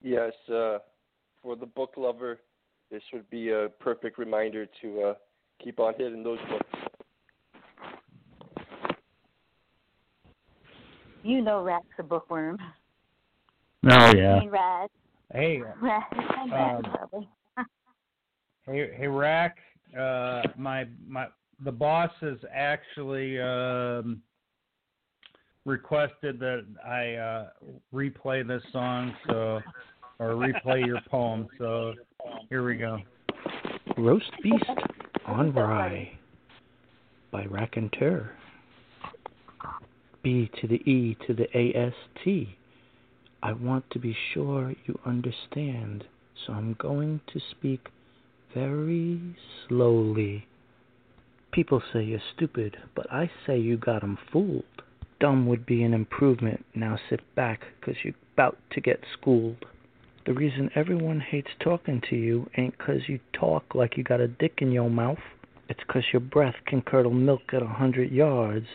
Yes, 0.00 0.32
uh, 0.48 0.78
for 1.42 1.56
the 1.56 1.66
book 1.66 1.94
lover, 1.96 2.40
this 2.90 3.02
would 3.12 3.28
be 3.30 3.50
a 3.50 3.68
perfect 3.80 4.18
reminder 4.18 4.66
to 4.82 5.02
uh, 5.02 5.14
keep 5.62 5.78
on 5.80 5.94
hitting 5.96 6.22
those 6.22 6.38
books. 6.50 6.66
You 11.22 11.42
know 11.42 11.62
Rat's 11.62 11.84
a 11.98 12.02
bookworm. 12.02 12.58
Oh 13.84 14.14
yeah. 14.14 14.40
mean, 14.40 14.50
Rat. 14.50 14.90
Hey, 15.32 15.60
Rat. 15.80 16.02
I'm 16.12 16.52
Um. 16.52 17.26
Hey, 18.66 18.90
hey, 18.96 19.06
Rack. 19.06 19.58
Uh, 19.98 20.42
my 20.56 20.86
my 21.06 21.26
the 21.64 21.72
boss 21.72 22.10
has 22.20 22.38
actually 22.52 23.40
um, 23.40 24.22
requested 25.64 26.38
that 26.40 26.64
I 26.86 27.14
uh, 27.14 27.48
replay 27.92 28.46
this 28.46 28.62
song, 28.72 29.14
so 29.26 29.60
or 30.20 30.34
replay 30.34 30.86
your 30.86 31.00
poem. 31.10 31.48
So 31.58 31.94
here 32.48 32.64
we 32.64 32.76
go. 32.76 32.98
Roast 33.96 34.30
Beast 34.42 34.64
on 35.26 35.52
Rye 35.52 36.12
by 37.32 37.46
Raconteur. 37.46 38.30
B 40.22 40.50
to 40.60 40.68
the 40.68 40.76
E 40.88 41.16
to 41.26 41.34
the 41.34 41.48
AST. 41.56 42.48
I 43.42 43.52
want 43.54 43.90
to 43.92 43.98
be 43.98 44.14
sure 44.34 44.74
you 44.84 44.98
understand, 45.06 46.04
so 46.46 46.52
I'm 46.52 46.76
going 46.78 47.22
to 47.32 47.40
speak 47.50 47.88
very 48.52 49.18
slowly. 49.66 50.46
People 51.50 51.82
say 51.92 52.02
you're 52.02 52.20
stupid, 52.36 52.76
but 52.94 53.10
I 53.10 53.30
say 53.46 53.58
you 53.58 53.78
got 53.78 54.02
'em 54.02 54.18
fooled. 54.30 54.82
Dumb 55.20 55.46
would 55.46 55.64
be 55.64 55.82
an 55.82 55.94
improvement. 55.94 56.66
Now 56.74 56.98
sit 57.08 57.22
back, 57.34 57.64
'cause 57.80 57.96
you're 58.04 58.14
about 58.34 58.58
to 58.70 58.80
get 58.80 59.02
schooled. 59.14 59.64
The 60.26 60.34
reason 60.34 60.70
everyone 60.74 61.20
hates 61.20 61.50
talking 61.60 62.02
to 62.10 62.16
you 62.16 62.50
ain't 62.56 62.76
'cause 62.76 63.08
you 63.08 63.20
talk 63.32 63.74
like 63.74 63.96
you 63.96 64.04
got 64.04 64.20
a 64.20 64.28
dick 64.28 64.60
in 64.60 64.70
your 64.70 64.90
mouth. 64.90 65.22
It's 65.68 65.82
'cause 65.84 66.12
your 66.12 66.20
breath 66.20 66.56
can 66.66 66.82
curdle 66.82 67.12
milk 67.12 67.54
at 67.54 67.62
a 67.62 67.66
hundred 67.66 68.10
yards, 68.12 68.68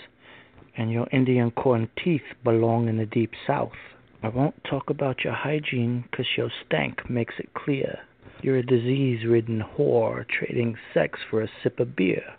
and 0.76 0.92
your 0.92 1.08
Indian 1.12 1.52
corn 1.52 1.88
teeth 1.96 2.34
belong 2.44 2.90
in 2.90 2.98
the 2.98 3.06
deep 3.06 3.34
south. 3.46 3.78
I 4.24 4.30
won't 4.30 4.64
talk 4.64 4.90
about 4.90 5.24
your 5.24 5.34
hygiene 5.34 6.06
'cause 6.12 6.36
your 6.36 6.50
stank 6.50 7.08
makes 7.10 7.40
it 7.40 7.54
clear. 7.54 8.00
You're 8.42 8.58
a 8.58 8.64
disease 8.64 9.24
ridden 9.24 9.64
whore 9.78 10.28
trading 10.28 10.78
sex 10.96 11.22
for 11.30 11.42
a 11.42 11.50
sip 11.62 11.80
of 11.80 11.96
beer. 11.96 12.34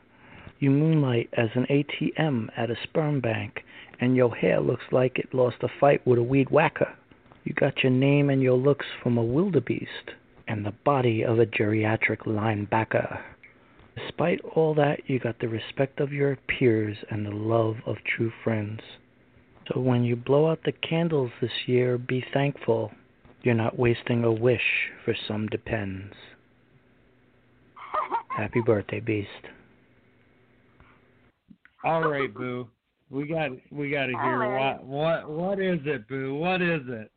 You 0.59 0.71
moonlight 0.71 1.29
as 1.35 1.55
an 1.55 1.67
ATM 1.69 2.51
at 2.57 2.71
a 2.71 2.77
sperm 2.77 3.21
bank, 3.21 3.65
and 4.01 4.17
your 4.17 4.35
hair 4.35 4.59
looks 4.59 4.91
like 4.91 5.19
it 5.21 5.33
lost 5.33 5.63
a 5.63 5.69
fight 5.69 6.05
with 6.05 6.19
a 6.19 6.25
weed 6.25 6.51
whacker. 6.51 6.93
You 7.47 7.55
got 7.55 7.85
your 7.85 7.93
name 7.93 8.29
and 8.29 8.43
your 8.43 8.57
looks 8.57 8.87
from 9.01 9.17
a 9.17 9.23
wildebeest, 9.23 10.11
and 10.49 10.67
the 10.67 10.75
body 10.85 11.25
of 11.25 11.39
a 11.39 11.47
geriatric 11.47 12.27
linebacker. 12.27 13.21
Despite 13.95 14.41
all 14.57 14.75
that, 14.75 15.09
you 15.09 15.21
got 15.21 15.39
the 15.39 15.49
respect 15.49 16.01
of 16.01 16.13
your 16.13 16.37
peers 16.49 16.97
and 17.09 17.25
the 17.25 17.31
love 17.31 17.77
of 17.87 17.99
true 18.05 18.33
friends. 18.43 18.81
So 19.69 19.79
when 19.79 20.03
you 20.03 20.17
blow 20.17 20.51
out 20.51 20.59
the 20.65 20.73
candles 20.73 21.31
this 21.41 21.53
year, 21.67 21.97
be 21.97 22.25
thankful 22.35 22.91
you're 23.43 23.55
not 23.55 23.79
wasting 23.79 24.25
a 24.25 24.33
wish 24.33 24.91
for 25.05 25.15
some 25.29 25.47
depends. 25.47 26.13
Happy 28.37 28.61
birthday, 28.61 28.99
Beast. 28.99 29.29
All 31.85 32.11
right, 32.11 32.35
Boo. 32.35 32.67
We 33.09 33.29
got 33.29 33.53
we 33.71 33.93
got 33.93 34.07
to 34.07 34.13
hear 34.13 34.43
Hilarious. 34.43 34.81
what 34.83 35.29
what 35.29 35.31
what 35.31 35.61
is 35.61 35.79
it, 35.85 36.09
Boo? 36.09 36.35
What 36.35 36.61
is 36.61 36.83
it? 36.89 37.09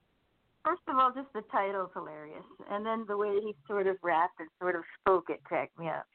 First 0.70 0.82
of 0.88 0.98
all, 0.98 1.12
just 1.12 1.34
the 1.34 1.42
title's 1.52 1.90
hilarious, 1.96 2.46
and 2.70 2.86
then 2.86 3.04
the 3.08 3.18
way 3.18 3.34
he 3.42 3.56
sort 3.68 3.88
of 3.88 3.98
rapped 4.04 4.40
and 4.40 4.48
sort 4.62 4.76
of 4.76 4.84
spoke 5.02 5.26
it 5.30 5.44
cracked 5.44 5.80
me 5.80 5.88
up. 5.88 6.06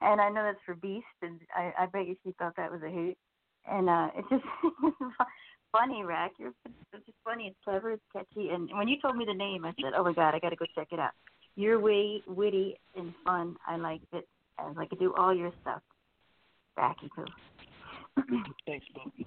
And 0.00 0.20
I 0.20 0.28
know 0.28 0.42
that's 0.42 0.58
for 0.66 0.74
Beast, 0.74 1.06
and 1.22 1.38
I, 1.54 1.72
I 1.78 1.86
bet 1.86 2.08
you 2.08 2.16
she 2.24 2.32
thought 2.32 2.56
that 2.56 2.72
was 2.72 2.82
a 2.82 2.90
hoot. 2.90 3.16
And 3.70 3.88
uh, 3.88 4.08
it's 4.16 4.28
just 4.28 4.42
funny, 5.72 6.02
Rack. 6.02 6.32
You're 6.40 6.50
it's 6.92 7.06
just 7.06 7.18
funny. 7.24 7.46
It's 7.46 7.56
clever. 7.62 7.92
It's 7.92 8.02
catchy. 8.12 8.48
And 8.48 8.68
when 8.76 8.88
you 8.88 8.96
told 9.00 9.16
me 9.16 9.24
the 9.24 9.32
name, 9.32 9.64
I 9.64 9.72
said, 9.80 9.92
"Oh 9.96 10.02
my 10.02 10.12
God, 10.12 10.34
I 10.34 10.40
got 10.40 10.50
to 10.50 10.56
go 10.56 10.66
check 10.74 10.88
it 10.90 10.98
out." 10.98 11.12
You're 11.54 11.78
way 11.78 12.20
witty 12.26 12.80
and 12.96 13.14
fun. 13.24 13.54
I 13.64 13.76
liked 13.76 14.12
it. 14.12 14.26
I 14.58 14.72
like, 14.72 14.88
I 14.90 14.96
do 14.96 15.14
all 15.16 15.32
your 15.32 15.52
stuff. 15.62 15.82
Racky 16.76 17.08
poo. 17.14 17.26
Thanks, 18.66 18.86
Boo. 18.92 19.24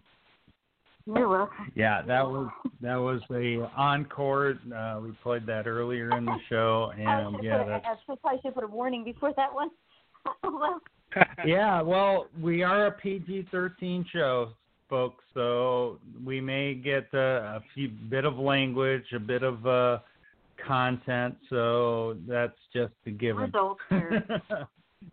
You're 1.06 1.28
welcome. 1.28 1.72
Yeah, 1.76 2.02
that 2.04 2.26
was 2.26 2.50
that 2.82 2.96
was 2.96 3.22
a 3.30 3.70
encore. 3.78 4.58
Uh, 4.74 5.02
we 5.02 5.12
played 5.22 5.46
that 5.48 5.68
earlier 5.68 6.16
in 6.18 6.24
the 6.26 6.38
show, 6.50 6.94
and 6.98 7.36
should 7.36 7.44
yeah, 7.44 7.58
put, 7.58 7.68
that's 7.68 7.86
I 7.86 7.96
should 8.06 8.22
probably 8.22 8.40
should 8.42 8.56
put 8.56 8.64
a 8.64 8.68
warning 8.68 9.04
before 9.04 9.34
that 9.36 9.54
one. 9.54 9.70
well, 10.44 10.80
yeah, 11.46 11.82
well, 11.82 12.28
we 12.42 12.64
are 12.64 12.88
a 12.88 12.92
PG 12.92 13.48
thirteen 13.52 14.06
show, 14.14 14.52
folks, 14.90 15.26
so 15.34 16.00
we 16.26 16.40
may 16.40 16.74
get 16.74 17.08
uh, 17.14 17.58
a 17.58 17.64
few 17.74 17.90
bit 17.90 18.24
of 18.24 18.38
language, 18.38 19.04
a 19.14 19.20
bit 19.20 19.44
of 19.44 19.68
uh, 19.68 20.00
content. 20.66 21.36
So 21.50 22.16
that's 22.28 22.58
just 22.74 22.94
a 23.06 23.10
we're 23.10 23.18
given. 23.18 23.44
adults 23.44 23.82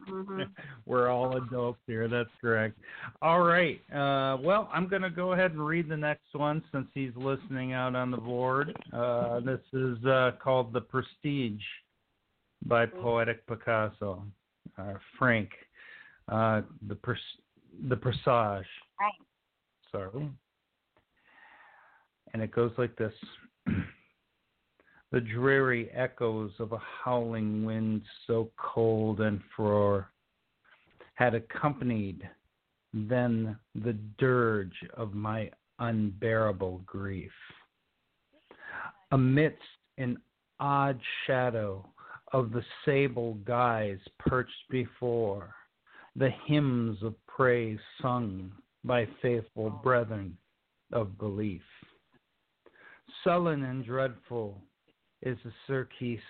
here. 0.06 0.22
hmm 0.22 0.42
We're 0.86 1.08
all 1.08 1.36
adults 1.36 1.80
here. 1.86 2.08
That's 2.08 2.30
correct. 2.40 2.78
All 3.22 3.40
right. 3.40 3.80
Uh, 3.92 4.38
well, 4.40 4.68
I'm 4.72 4.88
going 4.88 5.02
to 5.02 5.10
go 5.10 5.32
ahead 5.32 5.52
and 5.52 5.64
read 5.64 5.88
the 5.88 5.96
next 5.96 6.32
one 6.32 6.62
since 6.72 6.86
he's 6.94 7.12
listening 7.16 7.72
out 7.72 7.94
on 7.94 8.10
the 8.10 8.16
board. 8.16 8.76
Uh, 8.92 9.40
this 9.40 9.60
is 9.72 10.04
uh, 10.04 10.32
called 10.42 10.72
The 10.72 10.80
Prestige 10.80 11.62
by 12.66 12.86
Poetic 12.86 13.46
Picasso. 13.46 14.24
Uh, 14.78 14.94
Frank. 15.18 15.50
Uh, 16.28 16.62
the 16.86 16.94
pres- 16.94 17.18
the 17.88 17.96
Presage. 17.96 18.24
Right. 18.26 19.12
Sorry. 19.90 20.28
And 22.32 22.42
it 22.42 22.52
goes 22.52 22.72
like 22.78 22.94
this. 22.96 23.12
The 25.12 25.20
dreary 25.20 25.90
echoes 25.92 26.52
of 26.58 26.72
a 26.72 26.80
howling 27.04 27.64
wind 27.64 28.02
so 28.26 28.50
cold 28.56 29.20
and 29.20 29.40
frore 29.56 30.06
had 31.14 31.34
accompanied 31.34 32.28
then 32.92 33.56
the 33.74 33.96
dirge 34.18 34.76
of 34.94 35.14
my 35.14 35.50
unbearable 35.78 36.82
grief. 36.86 37.32
Amidst 39.12 39.58
an 39.98 40.18
odd 40.58 41.00
shadow 41.26 41.84
of 42.32 42.52
the 42.52 42.64
sable 42.84 43.34
guise 43.44 43.98
perched 44.18 44.68
before, 44.70 45.52
the 46.16 46.30
hymns 46.46 47.02
of 47.02 47.14
praise 47.26 47.78
sung 48.00 48.52
by 48.84 49.06
faithful 49.20 49.70
brethren 49.70 50.36
of 50.92 51.18
belief. 51.18 51.62
Sullen 53.24 53.64
and 53.64 53.84
dreadful, 53.84 54.60
is 55.22 55.38
the 55.44 55.52
surcease 55.66 56.20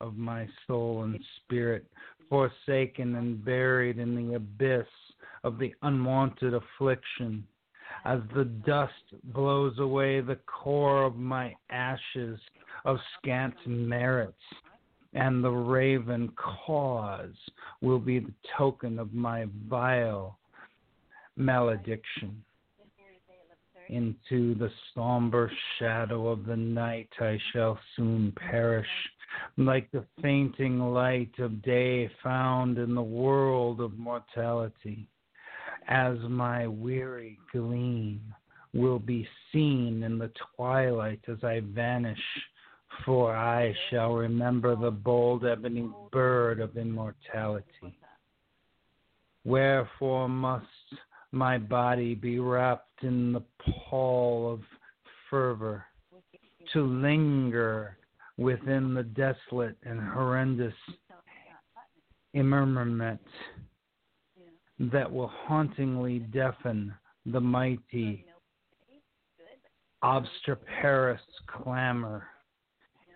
of 0.00 0.16
my 0.16 0.48
soul 0.66 1.02
and 1.04 1.18
spirit, 1.36 1.84
forsaken 2.28 3.16
and 3.16 3.44
buried 3.44 3.98
in 3.98 4.14
the 4.14 4.34
abyss 4.34 4.86
of 5.44 5.58
the 5.58 5.74
unwanted 5.82 6.54
affliction. 6.54 7.46
As 8.04 8.20
the 8.34 8.44
dust 8.44 8.92
blows 9.24 9.78
away 9.78 10.20
the 10.20 10.38
core 10.46 11.04
of 11.04 11.16
my 11.16 11.54
ashes 11.70 12.38
of 12.84 12.98
scant 13.18 13.54
merits, 13.66 14.34
and 15.14 15.42
the 15.42 15.50
raven 15.50 16.30
caws 16.36 17.32
will 17.80 17.98
be 17.98 18.18
the 18.18 18.34
token 18.56 18.98
of 18.98 19.14
my 19.14 19.46
vile 19.68 20.38
malediction. 21.36 22.42
Into 23.88 24.54
the 24.56 24.70
somber 24.94 25.50
shadow 25.78 26.28
of 26.28 26.44
the 26.44 26.56
night 26.56 27.08
I 27.20 27.38
shall 27.52 27.78
soon 27.94 28.32
perish, 28.32 28.88
like 29.56 29.90
the 29.92 30.04
fainting 30.20 30.80
light 30.80 31.38
of 31.38 31.62
day 31.62 32.10
found 32.20 32.78
in 32.78 32.96
the 32.96 33.02
world 33.02 33.80
of 33.80 33.96
mortality, 33.96 35.08
as 35.86 36.18
my 36.28 36.66
weary 36.66 37.38
gleam 37.52 38.20
will 38.74 38.98
be 38.98 39.28
seen 39.52 40.02
in 40.02 40.18
the 40.18 40.32
twilight 40.56 41.20
as 41.28 41.42
I 41.44 41.60
vanish, 41.60 42.18
for 43.04 43.36
I 43.36 43.72
shall 43.90 44.14
remember 44.14 44.74
the 44.74 44.90
bold 44.90 45.44
ebony 45.44 45.88
bird 46.10 46.60
of 46.60 46.76
immortality. 46.76 47.96
Wherefore 49.44 50.28
must 50.28 50.66
my 51.36 51.58
body 51.58 52.14
be 52.14 52.38
wrapped 52.38 53.02
in 53.02 53.32
the 53.32 53.42
pall 53.88 54.52
of 54.52 54.60
fervor, 55.28 55.84
to 56.72 56.82
linger 56.82 57.98
within 58.38 58.94
the 58.94 59.02
desolate 59.02 59.76
and 59.84 60.00
horrendous 60.00 60.74
immerment 62.34 63.20
that 64.78 65.10
will 65.10 65.30
hauntingly 65.46 66.18
deafen 66.18 66.92
the 67.26 67.40
mighty 67.40 68.24
obstreperous 70.02 71.20
clamor 71.46 72.24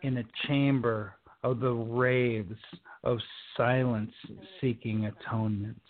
in 0.02 0.18
a 0.18 0.24
chamber 0.46 1.14
of 1.42 1.60
the 1.60 1.70
raves 1.70 2.58
of 3.04 3.18
silence 3.56 4.12
seeking 4.60 5.06
atonement. 5.06 5.80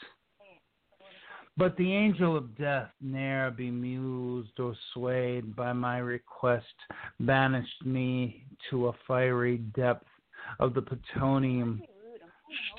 But 1.57 1.77
the 1.77 1.93
angel 1.93 2.37
of 2.37 2.57
death, 2.57 2.91
ne'er 3.01 3.51
bemused 3.51 4.59
or 4.59 4.75
swayed 4.95 5.55
by 5.55 5.73
my 5.73 5.99
request, 5.99 6.67
banished 7.21 7.85
me 7.85 8.45
to 8.71 8.89
a 8.89 8.93
fiery 9.07 9.59
depth 9.59 10.07
of 10.59 10.75
the 10.75 10.83
Plutonian 10.83 11.83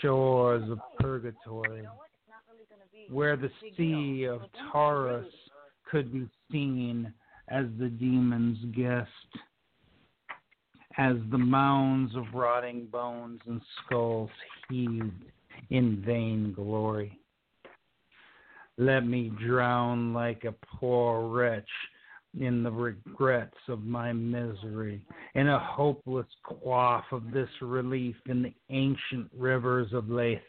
shores 0.01 0.69
of 0.69 0.79
purgatory, 0.99 1.87
where 3.09 3.37
the 3.37 3.51
sea 3.77 4.25
of 4.25 4.41
Taurus 4.71 5.27
could 5.89 6.11
be 6.11 6.27
seen 6.51 7.13
as 7.49 7.65
the 7.77 7.89
demon's 7.89 8.63
guest, 8.73 9.09
as 10.97 11.17
the 11.29 11.37
mounds 11.37 12.15
of 12.15 12.33
rotting 12.33 12.87
bones 12.87 13.41
and 13.47 13.61
skulls 13.85 14.29
heaved 14.69 15.25
in 15.69 16.01
vain 16.05 16.53
glory. 16.53 17.20
Let 18.81 19.05
me 19.05 19.31
drown 19.45 20.11
like 20.11 20.43
a 20.43 20.55
poor 20.79 21.27
wretch 21.27 21.69
in 22.39 22.63
the 22.63 22.71
regrets 22.71 23.57
of 23.67 23.83
my 23.83 24.11
misery, 24.11 25.05
in 25.35 25.49
a 25.49 25.59
hopeless 25.59 26.25
quaff 26.41 27.03
of 27.11 27.29
this 27.31 27.49
relief 27.61 28.15
in 28.25 28.41
the 28.41 28.53
ancient 28.71 29.29
rivers 29.37 29.93
of 29.93 30.09
Lethe, 30.09 30.39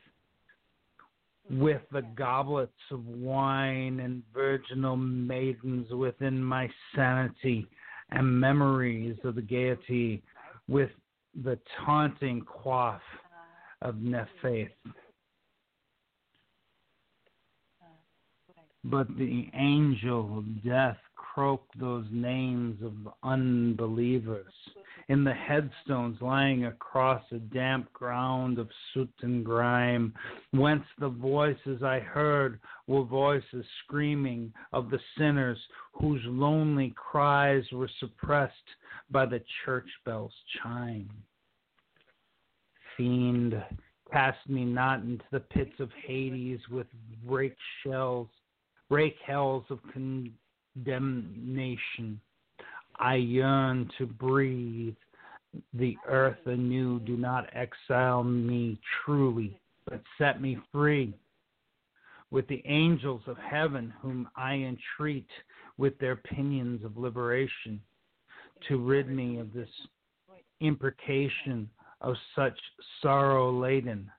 with 1.50 1.82
the 1.92 2.00
goblets 2.16 2.72
of 2.90 3.06
wine 3.06 4.00
and 4.00 4.22
virginal 4.32 4.96
maidens 4.96 5.90
within 5.90 6.42
my 6.42 6.70
sanity, 6.96 7.68
and 8.12 8.40
memories 8.40 9.18
of 9.24 9.34
the 9.34 9.42
gaiety 9.42 10.22
with 10.68 10.90
the 11.44 11.58
taunting 11.84 12.40
quaff 12.40 13.02
of 13.82 13.96
Nephath. 13.96 14.70
But 18.84 19.16
the 19.16 19.48
angel 19.54 20.38
of 20.38 20.64
death 20.64 20.98
croaked 21.14 21.78
those 21.78 22.06
names 22.10 22.82
of 22.82 22.92
unbelievers 23.22 24.52
in 25.08 25.24
the 25.24 25.32
headstones 25.32 26.20
lying 26.20 26.66
across 26.66 27.22
a 27.30 27.38
damp 27.38 27.92
ground 27.92 28.58
of 28.58 28.68
soot 28.92 29.12
and 29.22 29.44
grime, 29.44 30.12
whence 30.50 30.84
the 30.98 31.08
voices 31.08 31.82
I 31.82 32.00
heard 32.00 32.60
were 32.86 33.04
voices 33.04 33.64
screaming 33.84 34.52
of 34.72 34.90
the 34.90 35.00
sinners 35.16 35.58
whose 35.92 36.22
lonely 36.24 36.92
cries 36.96 37.64
were 37.72 37.90
suppressed 38.00 38.54
by 39.10 39.26
the 39.26 39.42
church 39.64 39.88
bell's 40.04 40.34
chime. 40.60 41.08
Fiend, 42.96 43.62
cast 44.10 44.48
me 44.48 44.64
not 44.64 45.00
into 45.00 45.24
the 45.30 45.40
pits 45.40 45.78
of 45.78 45.90
Hades 46.04 46.60
with 46.68 46.88
rake 47.24 47.56
shells 47.82 48.28
break 48.92 49.16
hells 49.26 49.64
of 49.70 49.78
condemnation. 50.84 52.20
I 52.98 53.14
yearn 53.14 53.90
to 53.96 54.04
breathe 54.04 54.96
the 55.72 55.96
earth 56.06 56.44
anew. 56.44 57.00
Do 57.00 57.16
not 57.16 57.48
exile 57.54 58.22
me 58.22 58.78
truly, 59.02 59.58
but 59.88 60.02
set 60.18 60.42
me 60.42 60.58
free. 60.70 61.14
With 62.30 62.46
the 62.48 62.62
angels 62.66 63.22
of 63.26 63.38
heaven, 63.38 63.94
whom 64.02 64.28
I 64.36 64.56
entreat 64.56 65.30
with 65.78 65.98
their 65.98 66.16
pinions 66.16 66.84
of 66.84 66.98
liberation, 66.98 67.80
to 68.68 68.76
rid 68.76 69.08
me 69.08 69.38
of 69.38 69.54
this 69.54 69.70
imprecation 70.60 71.70
of 72.02 72.14
such 72.36 72.58
sorrow 73.00 73.58
laden 73.58 74.10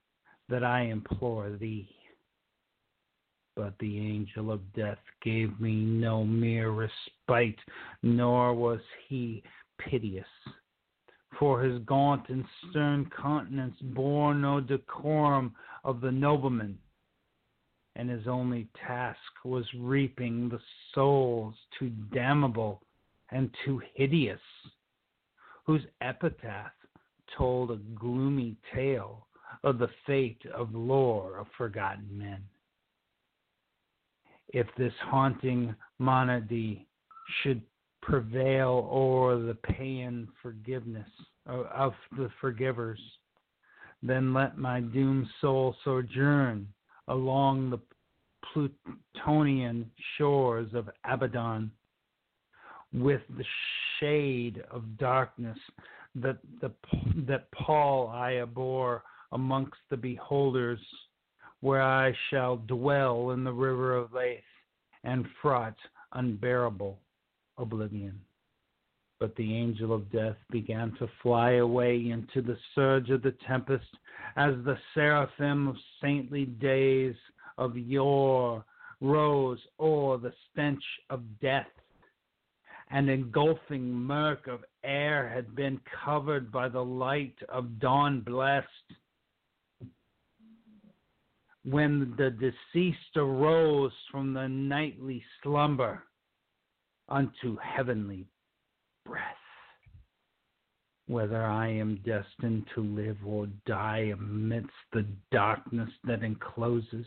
that 0.49 0.63
I 0.63 0.85
implore 0.85 1.51
thee. 1.51 1.87
But 3.55 3.77
the 3.77 3.99
angel 3.99 4.51
of 4.51 4.73
death 4.73 4.97
gave 5.21 5.59
me 5.59 5.75
no 5.75 6.23
mere 6.23 6.71
respite, 6.71 7.59
nor 8.01 8.55
was 8.55 8.81
he 9.07 9.43
piteous. 9.77 10.27
For 11.37 11.61
his 11.61 11.79
gaunt 11.83 12.29
and 12.29 12.45
stern 12.69 13.11
countenance 13.11 13.79
bore 13.79 14.33
no 14.33 14.59
decorum 14.59 15.55
of 15.83 16.01
the 16.01 16.11
nobleman, 16.11 16.79
and 17.95 18.09
his 18.09 18.27
only 18.27 18.69
task 18.73 19.19
was 19.45 19.71
reaping 19.75 20.49
the 20.49 20.61
souls 20.95 21.55
too 21.77 21.89
damnable 22.11 22.81
and 23.29 23.55
too 23.63 23.79
hideous, 23.93 24.41
whose 25.65 25.85
epitaph 26.01 26.73
told 27.37 27.69
a 27.69 27.75
gloomy 27.75 28.57
tale 28.73 29.27
of 29.61 29.77
the 29.77 29.89
fate 30.07 30.43
of 30.47 30.73
lore 30.73 31.37
of 31.37 31.47
forgotten 31.55 32.17
men 32.17 32.43
if 34.53 34.67
this 34.77 34.93
haunting 35.05 35.75
monody 35.99 36.87
should 37.41 37.61
prevail 38.01 38.87
o'er 38.91 39.39
the 39.39 39.55
paean 39.55 40.27
forgiveness 40.41 41.09
of 41.45 41.93
the 42.17 42.29
forgivers, 42.39 42.99
then 44.01 44.33
let 44.33 44.57
my 44.57 44.79
doomed 44.79 45.27
soul 45.41 45.75
sojourn 45.83 46.67
along 47.07 47.69
the 47.69 47.79
Plutonian 48.53 49.89
shores 50.17 50.69
of 50.73 50.89
Abaddon 51.05 51.71
with 52.93 53.21
the 53.37 53.45
shade 53.99 54.63
of 54.69 54.97
darkness 54.97 55.57
that 56.15 56.37
the 56.61 56.71
that 57.27 57.49
pall 57.51 58.09
I 58.09 58.35
abhor 58.37 59.03
amongst 59.31 59.79
the 59.89 59.97
beholders 59.97 60.79
where 61.63 61.81
I 61.81 62.13
shall 62.29 62.57
dwell 62.57 63.31
in 63.31 63.45
the 63.45 63.53
river 63.53 63.95
of 63.95 64.11
Lethe 64.11 64.39
and 65.05 65.25
fraught 65.41 65.77
unbearable 66.11 66.99
oblivion. 67.57 68.19
But 69.17 69.33
the 69.37 69.55
angel 69.55 69.93
of 69.93 70.11
death 70.11 70.35
began 70.51 70.91
to 70.99 71.07
fly 71.21 71.51
away 71.51 72.09
into 72.09 72.41
the 72.41 72.57
surge 72.75 73.09
of 73.11 73.21
the 73.21 73.33
tempest 73.47 73.87
as 74.35 74.55
the 74.65 74.77
seraphim 74.93 75.69
of 75.69 75.77
saintly 76.01 76.43
days 76.43 77.15
of 77.57 77.77
yore 77.77 78.65
rose 78.99 79.59
o'er 79.79 80.17
the 80.17 80.33
stench 80.51 80.83
of 81.09 81.21
death. 81.39 81.71
An 82.89 83.07
engulfing 83.07 83.89
murk 83.89 84.47
of 84.47 84.65
air 84.83 85.29
had 85.29 85.55
been 85.55 85.79
covered 86.03 86.51
by 86.51 86.67
the 86.67 86.83
light 86.83 87.37
of 87.47 87.79
dawn 87.79 88.19
blessed 88.19 88.67
when 91.65 92.13
the 92.17 92.29
deceased 92.29 93.15
arose 93.15 93.93
from 94.11 94.33
the 94.33 94.47
nightly 94.47 95.23
slumber 95.41 96.03
unto 97.09 97.57
heavenly 97.57 98.25
breath. 99.05 99.21
whether 101.07 101.43
I 101.43 101.67
am 101.67 101.99
destined 102.05 102.65
to 102.75 102.81
live 102.81 103.17
or 103.25 103.47
die 103.65 104.13
amidst 104.13 104.71
the 104.93 105.05
darkness 105.31 105.89
that 106.05 106.23
encloses. 106.23 107.05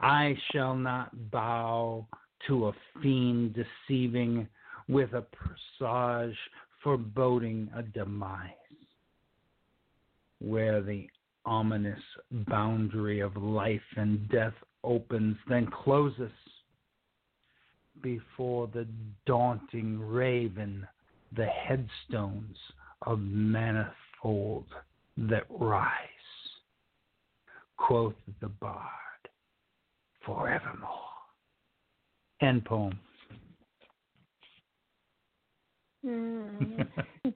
I 0.00 0.36
shall 0.52 0.74
not 0.74 1.30
bow 1.30 2.06
to 2.46 2.66
a 2.68 2.72
fiend 3.02 3.54
deceiving 3.54 4.46
with 4.88 5.14
a 5.14 5.22
presage 5.22 6.36
foreboding 6.82 7.70
a 7.74 7.82
demise, 7.82 8.50
where 10.38 10.82
the 10.82 11.08
ominous 11.46 12.00
boundary 12.48 13.20
of 13.20 13.36
life 13.36 13.80
and 13.96 14.28
death 14.28 14.52
opens, 14.84 15.36
then 15.48 15.66
closes 15.84 16.30
before 18.02 18.68
the 18.72 18.86
daunting 19.24 19.98
raven, 20.00 20.86
the 21.34 21.46
headstones 21.46 22.56
of 23.02 23.20
manifold 23.20 24.66
that 25.16 25.44
rise. 25.48 25.90
Quoth 27.78 28.14
the 28.40 28.48
bard, 28.48 28.90
forevermore. 30.24 30.90
End 32.40 32.64
poem. 32.64 32.98
Mm. 36.04 36.86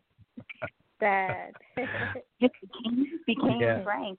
Sad. 1.01 1.53
Became, 3.35 3.61
Yeah. 3.61 3.85
Frank. 3.85 4.19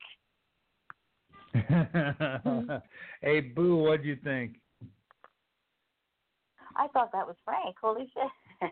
hey, 3.21 3.41
Boo, 3.41 3.77
what 3.77 4.01
do 4.01 4.07
you 4.07 4.15
think? 4.23 4.57
I 6.77 6.87
thought 6.89 7.11
that 7.11 7.27
was 7.27 7.35
Frank. 7.43 7.75
Holy 7.81 8.09
shit! 8.13 8.71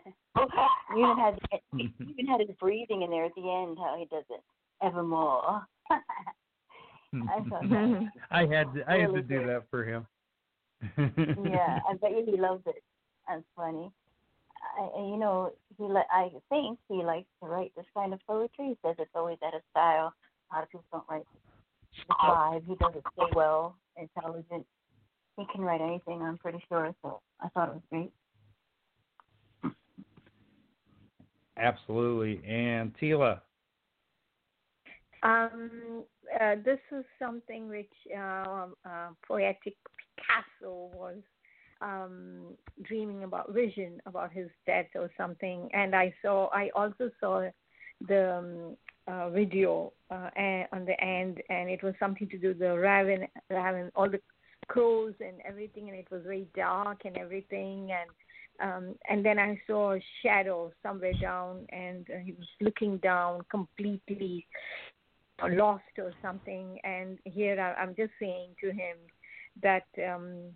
you 0.96 1.04
even 1.04 1.16
had 1.18 1.38
you 1.76 1.90
even 2.08 2.26
had 2.26 2.40
his 2.40 2.56
breathing 2.58 3.02
in 3.02 3.10
there 3.10 3.26
at 3.26 3.34
the 3.34 3.42
end. 3.42 3.76
How 3.78 3.96
he 3.98 4.06
does 4.06 4.24
it 4.30 4.42
evermore. 4.82 5.66
I 5.90 7.40
thought 7.50 7.68
that. 7.68 8.08
I 8.30 8.46
had 8.46 8.72
to, 8.74 8.84
I 8.88 8.98
had 9.00 9.12
to 9.12 9.22
do 9.22 9.40
good. 9.40 9.48
that 9.48 9.64
for 9.70 9.84
him. 9.84 10.06
yeah, 10.96 11.80
I 11.88 11.94
bet 12.00 12.12
you 12.12 12.24
he 12.24 12.40
loves 12.40 12.62
it. 12.66 12.82
That's 13.28 13.42
funny. 13.54 13.90
I, 14.78 15.00
you 15.00 15.16
know, 15.18 15.52
he 15.76 15.84
li- 15.84 16.10
I 16.10 16.30
think 16.48 16.78
he 16.88 17.02
likes 17.02 17.28
to 17.42 17.48
write 17.48 17.72
this 17.76 17.86
kind 17.94 18.14
of 18.14 18.20
poetry. 18.26 18.68
He 18.68 18.76
says 18.82 18.96
it's 18.98 19.10
always 19.14 19.38
out 19.44 19.54
of 19.54 19.62
style. 19.70 20.14
A 20.50 20.56
lot 20.56 20.62
of 20.64 20.70
people 20.70 20.84
don't 20.92 21.04
write 21.08 21.22
the 22.08 22.14
vibe. 22.14 22.66
He 22.66 22.74
does 22.76 22.92
it 22.96 23.04
so 23.16 23.26
well, 23.34 23.76
intelligent. 23.96 24.66
He 25.36 25.44
can 25.52 25.62
write 25.62 25.80
anything, 25.80 26.22
I'm 26.22 26.38
pretty 26.38 26.62
sure. 26.68 26.94
So 27.02 27.20
I 27.40 27.48
thought 27.48 27.68
it 27.68 27.74
was 27.74 27.82
great. 27.90 28.12
Absolutely. 31.56 32.42
And 32.48 32.94
Tila. 33.00 33.40
Um, 35.22 36.04
uh, 36.40 36.56
this 36.64 36.78
is 36.92 37.04
something 37.18 37.68
which 37.68 37.92
uh, 38.16 38.68
uh, 38.88 39.08
poetic 39.26 39.76
Picasso 40.16 40.90
was 40.94 41.16
um, 41.82 42.54
dreaming 42.82 43.24
about, 43.24 43.52
vision 43.52 44.00
about 44.06 44.32
his 44.32 44.48
death 44.66 44.86
or 44.94 45.10
something. 45.16 45.68
And 45.72 45.94
I 45.94 46.14
saw, 46.22 46.48
I 46.48 46.70
also 46.74 47.10
saw 47.20 47.48
the 48.08 48.36
um, 48.36 48.76
uh, 49.10 49.30
video 49.30 49.92
uh, 50.10 50.30
on 50.72 50.84
the 50.84 50.98
end, 51.02 51.42
and 51.48 51.68
it 51.68 51.82
was 51.82 51.94
something 51.98 52.28
to 52.28 52.38
do 52.38 52.48
with 52.48 52.58
the 52.58 52.78
raven, 52.78 53.26
raven, 53.48 53.90
all 53.94 54.08
the 54.08 54.20
crows 54.68 55.14
and 55.20 55.36
everything, 55.44 55.88
and 55.88 55.98
it 55.98 56.06
was 56.10 56.22
very 56.22 56.46
dark 56.54 57.00
and 57.04 57.16
everything, 57.16 57.90
and 57.92 58.10
um, 58.62 58.94
and 59.08 59.24
then 59.24 59.38
I 59.38 59.58
saw 59.66 59.94
a 59.94 60.00
shadow 60.22 60.70
somewhere 60.82 61.14
down, 61.20 61.66
and 61.70 62.06
uh, 62.10 62.18
he 62.22 62.32
was 62.32 62.46
looking 62.60 62.98
down 62.98 63.40
completely 63.50 64.46
lost 65.48 65.82
or 65.98 66.12
something. 66.20 66.78
And 66.84 67.18
here 67.24 67.58
I, 67.58 67.80
I'm 67.80 67.94
just 67.96 68.12
saying 68.20 68.50
to 68.62 68.70
him 68.70 68.96
that 69.62 69.86
um, 70.06 70.50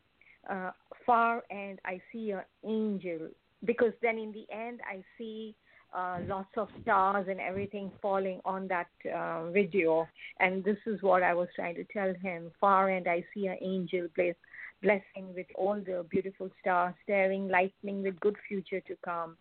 uh, 0.50 0.70
far 1.06 1.42
and 1.50 1.78
I 1.84 2.00
see 2.12 2.32
an 2.32 2.42
angel 2.64 3.30
because 3.64 3.92
then 4.02 4.18
in 4.18 4.32
the 4.32 4.46
end 4.54 4.80
I 4.86 5.02
see 5.16 5.54
uh, 5.94 6.18
lots 6.26 6.50
of 6.56 6.68
stars 6.82 7.26
and 7.28 7.40
everything 7.40 7.90
falling 8.02 8.40
on 8.44 8.68
that 8.68 8.88
uh, 9.14 9.50
video. 9.50 10.08
And 10.40 10.64
this 10.64 10.78
is 10.86 11.00
what 11.02 11.22
I 11.22 11.34
was 11.34 11.48
trying 11.54 11.76
to 11.76 11.84
tell 11.84 12.12
him. 12.22 12.50
Far 12.60 12.90
and 12.90 13.06
I 13.06 13.24
see 13.32 13.46
an 13.46 13.58
angel 13.60 14.08
bless, 14.16 14.34
blessing 14.82 15.32
with 15.34 15.46
all 15.54 15.76
the 15.76 16.04
beautiful 16.10 16.50
stars, 16.60 16.94
staring, 17.04 17.48
lightning 17.48 18.02
with 18.02 18.18
good 18.20 18.36
future 18.48 18.80
to 18.80 18.96
come. 19.04 19.36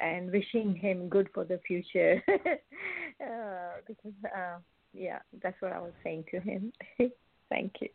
And 0.00 0.30
wishing 0.30 0.76
him 0.76 1.08
good 1.08 1.28
for 1.34 1.44
the 1.44 1.58
future, 1.66 2.22
uh, 2.28 3.80
because 3.84 4.12
uh, 4.24 4.58
yeah, 4.94 5.18
that's 5.42 5.60
what 5.60 5.72
I 5.72 5.80
was 5.80 5.90
saying 6.04 6.26
to 6.30 6.38
him. 6.38 6.72
Thank 7.48 7.72
you. 7.80 7.88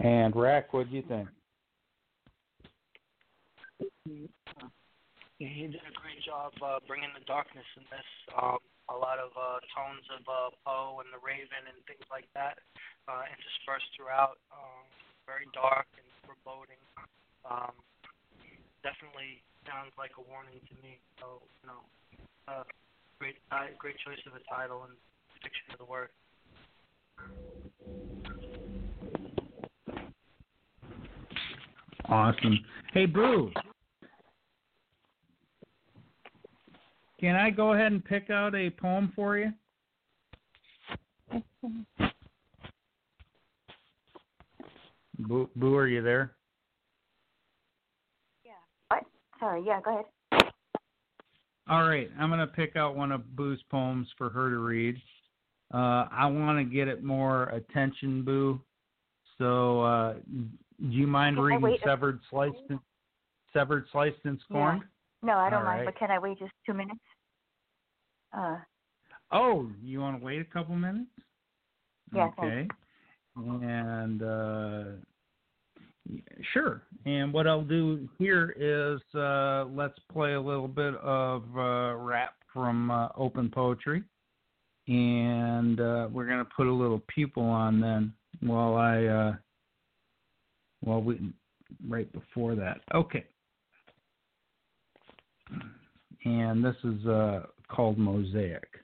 And 0.00 0.34
Rack, 0.34 0.72
what 0.72 0.90
do 0.90 0.96
you 0.96 1.02
think? 1.06 1.28
Yeah, 4.04 5.48
he 5.48 5.64
did 5.66 5.80
a 5.80 5.96
great 5.96 6.20
job 6.20 6.52
uh, 6.60 6.78
bringing 6.84 7.08
the 7.16 7.24
darkness 7.24 7.64
in 7.76 7.84
this. 7.88 8.08
Um, 8.36 8.60
a 8.92 8.96
lot 8.96 9.16
of 9.16 9.32
uh, 9.32 9.64
tones 9.72 10.04
of 10.12 10.22
uh, 10.28 10.52
Poe 10.60 11.00
and 11.00 11.08
the 11.08 11.20
Raven 11.24 11.64
and 11.64 11.80
things 11.88 12.04
like 12.12 12.28
that 12.36 12.60
uh, 13.08 13.24
interspersed 13.32 13.88
throughout. 13.96 14.36
Um, 14.52 14.84
very 15.24 15.48
dark 15.56 15.88
and 15.96 16.04
foreboding. 16.28 16.76
Um, 17.48 17.72
definitely 18.84 19.40
sounds 19.64 19.96
like 19.96 20.12
a 20.20 20.24
warning 20.28 20.60
to 20.60 20.74
me. 20.84 21.00
So, 21.16 21.40
you 21.64 21.72
know, 21.72 21.80
uh, 22.44 22.68
great, 23.16 23.40
uh, 23.48 23.72
great 23.80 23.96
choice 24.04 24.20
of 24.28 24.36
a 24.36 24.44
title 24.44 24.84
and 24.84 24.92
depiction 25.32 25.72
of 25.72 25.80
the 25.80 25.88
word. 25.88 26.12
Awesome. 32.04 32.60
Hey, 32.92 33.06
Boo. 33.06 33.50
Can 37.24 37.36
I 37.36 37.48
go 37.48 37.72
ahead 37.72 37.90
and 37.90 38.04
pick 38.04 38.28
out 38.28 38.54
a 38.54 38.68
poem 38.68 39.10
for 39.16 39.38
you? 39.38 39.50
Boo, 45.20 45.48
Boo 45.56 45.74
are 45.74 45.86
you 45.86 46.02
there? 46.02 46.32
Yeah. 48.44 48.52
What? 48.88 49.04
Sorry. 49.40 49.62
Yeah. 49.66 49.80
Go 49.80 50.00
ahead. 50.00 50.50
All 51.66 51.88
right, 51.88 52.10
I'm 52.20 52.28
going 52.28 52.40
to 52.40 52.46
pick 52.46 52.76
out 52.76 52.94
one 52.94 53.10
of 53.10 53.34
Boo's 53.34 53.62
poems 53.70 54.06
for 54.18 54.28
her 54.28 54.50
to 54.50 54.58
read. 54.58 54.96
Uh, 55.72 56.04
I 56.12 56.26
want 56.26 56.58
to 56.58 56.64
get 56.64 56.88
it 56.88 57.02
more 57.02 57.44
attention, 57.44 58.22
Boo. 58.22 58.60
So, 59.38 59.80
uh, 59.80 60.14
do 60.30 60.50
you 60.78 61.06
mind 61.06 61.36
Can 61.36 61.44
reading 61.46 61.78
"Severed, 61.82 62.20
Sliced, 62.28 62.58
and 62.68 62.78
Severed, 63.54 63.86
Sliced, 63.92 64.18
and 64.24 64.38
Scorned"? 64.44 64.82
No, 65.22 65.38
I 65.38 65.48
don't 65.48 65.60
All 65.60 65.64
mind. 65.64 65.78
right. 65.78 65.86
But 65.86 65.98
can 65.98 66.10
I 66.10 66.18
wait 66.18 66.38
just 66.38 66.52
two 66.66 66.74
minutes? 66.74 67.00
Uh, 68.36 68.56
Oh, 69.32 69.68
you 69.82 70.00
want 70.00 70.20
to 70.20 70.24
wait 70.24 70.40
a 70.40 70.44
couple 70.44 70.76
minutes? 70.76 71.10
Yeah, 72.14 72.30
Okay. 72.38 72.68
And 73.36 74.22
uh, 74.22 74.84
sure. 76.52 76.82
And 77.04 77.32
what 77.32 77.48
I'll 77.48 77.64
do 77.64 78.08
here 78.16 78.54
is 78.56 79.00
uh, 79.18 79.64
let's 79.74 79.98
play 80.12 80.34
a 80.34 80.40
little 80.40 80.68
bit 80.68 80.94
of 80.96 81.42
uh, 81.56 81.96
rap 81.96 82.34
from 82.52 82.92
uh, 82.92 83.08
Open 83.16 83.50
Poetry, 83.50 84.04
and 84.86 85.80
uh, 85.80 86.08
we're 86.12 86.26
gonna 86.28 86.46
put 86.56 86.68
a 86.68 86.72
little 86.72 87.02
pupil 87.12 87.42
on 87.42 87.80
then 87.80 88.12
while 88.40 88.76
I 88.76 89.04
uh, 89.04 89.34
while 90.80 91.02
we 91.02 91.32
right 91.88 92.10
before 92.12 92.54
that. 92.54 92.82
Okay. 92.94 93.24
And 96.24 96.64
this 96.64 96.76
is 96.84 97.04
uh, 97.06 97.46
called 97.68 97.98
Mosaic. 97.98 98.83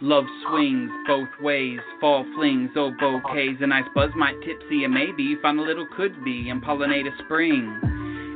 Love 0.00 0.24
swings 0.48 0.90
both 1.08 1.28
ways, 1.40 1.80
fall 2.00 2.24
flings, 2.36 2.70
oh 2.76 2.92
bouquets. 3.00 3.60
A 3.60 3.66
nice 3.66 3.84
buzz 3.96 4.10
might 4.14 4.40
tipsy 4.42 4.84
and 4.84 4.94
maybe 4.94 5.34
find 5.42 5.58
a 5.58 5.62
little 5.62 5.88
could 5.96 6.24
be 6.24 6.50
and 6.50 6.62
pollinate 6.62 7.06
a 7.06 7.24
spring. 7.24 7.76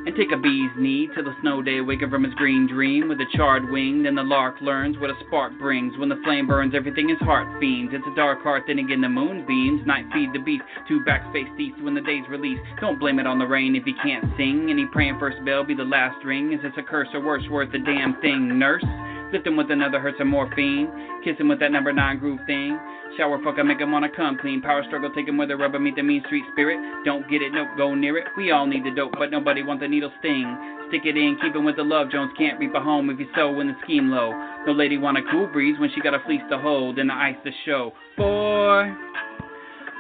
and 0.05 0.17
take 0.17 0.33
a 0.33 0.37
bee's 0.37 0.71
knee 0.77 1.09
till 1.15 1.23
the 1.23 1.35
snow 1.41 1.63
day 1.63 1.81
waken 1.81 2.11
from 2.11 2.25
his 2.25 2.35
green 2.35 2.67
dream 2.67 3.09
with 3.09 3.21
a 3.21 3.27
charred 3.37 3.71
wing. 3.71 4.03
Then 4.03 4.17
the 4.17 4.23
lark 4.23 4.61
learns 4.61 4.99
what 4.99 5.11
a 5.11 5.15
spark 5.27 5.57
brings. 5.61 5.97
When 5.97 6.09
the 6.09 6.21
flame 6.25 6.49
burns, 6.49 6.75
everything 6.75 7.09
his 7.09 7.21
heart 7.21 7.47
fiends. 7.61 7.93
It's 7.95 8.05
a 8.11 8.17
dark 8.17 8.43
heart, 8.43 8.65
then 8.67 8.81
again 8.81 9.01
the 9.01 9.09
moon 9.09 9.47
beams. 9.47 9.87
Night 9.87 10.07
feed 10.13 10.33
the 10.33 10.41
beast, 10.41 10.65
two 10.89 11.05
backs 11.05 11.27
face 11.33 11.47
east 11.59 11.81
when 11.83 11.95
the 11.95 12.01
day's 12.01 12.29
released. 12.29 12.63
Don't 12.81 12.99
blame 12.99 13.21
it 13.21 13.27
on 13.27 13.39
the 13.39 13.47
rain 13.47 13.77
if 13.77 13.85
he 13.85 13.95
can't 14.03 14.25
sing. 14.37 14.63
and 14.63 14.71
Any 14.71 14.87
praying 14.87 15.21
first 15.21 15.37
bell 15.45 15.63
be 15.63 15.75
the 15.75 15.85
last 15.85 16.25
ring. 16.25 16.53
Is 16.53 16.61
this 16.63 16.73
a 16.77 16.83
curse 16.83 17.09
or 17.15 17.21
worse 17.21 17.49
worth 17.49 17.71
the 17.71 17.79
damn 17.79 18.21
thing, 18.21 18.59
nurse? 18.59 18.85
Lift 19.33 19.47
him 19.47 19.57
with 19.57 19.71
another 19.71 19.99
hurts 19.99 20.21
of 20.21 20.27
morphine. 20.27 20.91
Kiss 21.25 21.39
him 21.39 21.49
with 21.49 21.59
that 21.61 21.73
number 21.73 21.91
nine 21.91 22.19
groove 22.19 22.41
thing. 22.47 22.79
Shower 23.17 23.39
fucker, 23.39 23.65
make 23.65 23.81
him 23.81 23.91
wanna 23.91 24.11
come 24.15 24.37
clean. 24.39 24.61
Power 24.61 24.85
struggle, 24.87 25.11
take 25.15 25.27
him 25.27 25.39
where 25.39 25.47
the 25.47 25.57
rubber 25.57 25.79
meet 25.79 25.97
the 25.97 26.03
mean 26.03 26.23
street 26.27 26.45
spirit. 26.53 26.79
Don't 27.05 27.29
get 27.31 27.41
it, 27.41 27.53
nope, 27.53 27.69
go 27.77 27.95
near 27.95 28.19
it. 28.19 28.27
We 28.37 28.51
all 28.51 28.67
need 28.67 28.85
the 28.85 28.91
dope, 28.91 29.13
but 29.19 29.31
nobody 29.31 29.63
want 29.63 29.81
the 29.81 29.89
needle 29.89 30.13
sting. 30.19 30.85
Stick 30.89 31.07
it 31.07 31.17
in, 31.17 31.39
keep 31.41 31.57
him 31.57 31.65
with 31.65 31.77
the 31.77 31.83
love. 31.83 32.11
Jones 32.11 32.33
can't 32.37 32.59
reap 32.59 32.75
a 32.75 32.81
home 32.81 33.09
if 33.09 33.19
he's 33.19 33.27
so 33.35 33.51
when 33.51 33.69
the 33.69 33.77
scheme 33.85 34.11
low. 34.11 34.33
No 34.67 34.73
lady 34.73 34.99
want 34.99 35.17
a 35.17 35.23
cool 35.31 35.47
breeze 35.47 35.79
when 35.79 35.91
she 35.95 36.03
got 36.03 36.15
a 36.15 36.21
fleece 36.27 36.43
to 36.51 36.59
hold 36.59 36.99
and 36.99 37.09
the 37.09 37.15
ice 37.15 37.37
to 37.45 37.51
show. 37.65 37.93
Boy, 38.19 38.93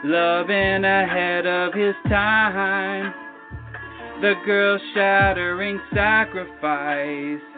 loving 0.04 0.84
ahead 0.84 1.46
of 1.46 1.72
his 1.72 1.94
time. 2.08 3.14
The 4.20 4.34
girl 4.44 4.78
shattering 4.94 5.80
sacrifice. 5.94 7.51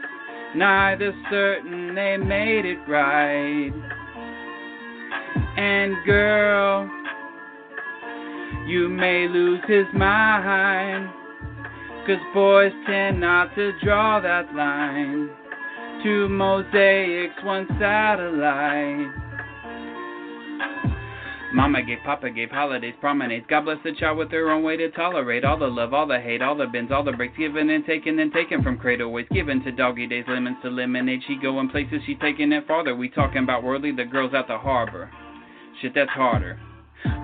Neither 0.54 1.12
certain 1.30 1.94
they 1.94 2.16
made 2.16 2.64
it 2.64 2.78
right. 2.88 3.72
And 5.56 5.94
girl, 6.06 6.88
you 8.66 8.88
may 8.88 9.26
lose 9.28 9.60
his 9.66 9.86
mind. 9.94 11.10
Cause 12.06 12.18
boys 12.34 12.72
tend 12.86 13.20
not 13.20 13.54
to 13.54 13.72
draw 13.82 14.20
that 14.20 14.54
line. 14.54 15.30
Two 16.02 16.28
mosaics, 16.28 17.34
one 17.42 17.66
satellite. 17.80 19.23
Mama 21.54 21.82
gave, 21.82 21.98
Papa 22.04 22.30
gave, 22.30 22.50
holidays, 22.50 22.96
promenades. 23.00 23.46
God 23.48 23.64
bless 23.64 23.78
the 23.84 23.92
child 23.92 24.18
with 24.18 24.28
their 24.28 24.50
own 24.50 24.64
way 24.64 24.76
to 24.76 24.90
tolerate 24.90 25.44
all 25.44 25.56
the 25.56 25.68
love, 25.68 25.94
all 25.94 26.04
the 26.04 26.18
hate, 26.18 26.42
all 26.42 26.56
the 26.56 26.66
bins, 26.66 26.90
all 26.90 27.04
the 27.04 27.12
breaks, 27.12 27.38
given 27.38 27.70
and 27.70 27.86
taken 27.86 28.18
and 28.18 28.32
taken 28.32 28.60
from 28.60 28.76
cradle 28.76 29.12
ways, 29.12 29.26
given 29.30 29.62
to 29.62 29.70
doggy 29.70 30.08
days, 30.08 30.24
lemons 30.26 30.56
to 30.62 30.68
lemonade. 30.68 31.20
She 31.28 31.36
going 31.36 31.68
places, 31.68 32.02
she 32.06 32.16
taking 32.16 32.50
it 32.50 32.66
farther. 32.66 32.96
We 32.96 33.08
talking 33.08 33.44
about 33.44 33.62
worldly, 33.62 33.92
the 33.92 34.04
girls 34.04 34.34
at 34.34 34.48
the 34.48 34.58
harbor. 34.58 35.12
Shit, 35.80 35.94
that's 35.94 36.10
harder. 36.10 36.58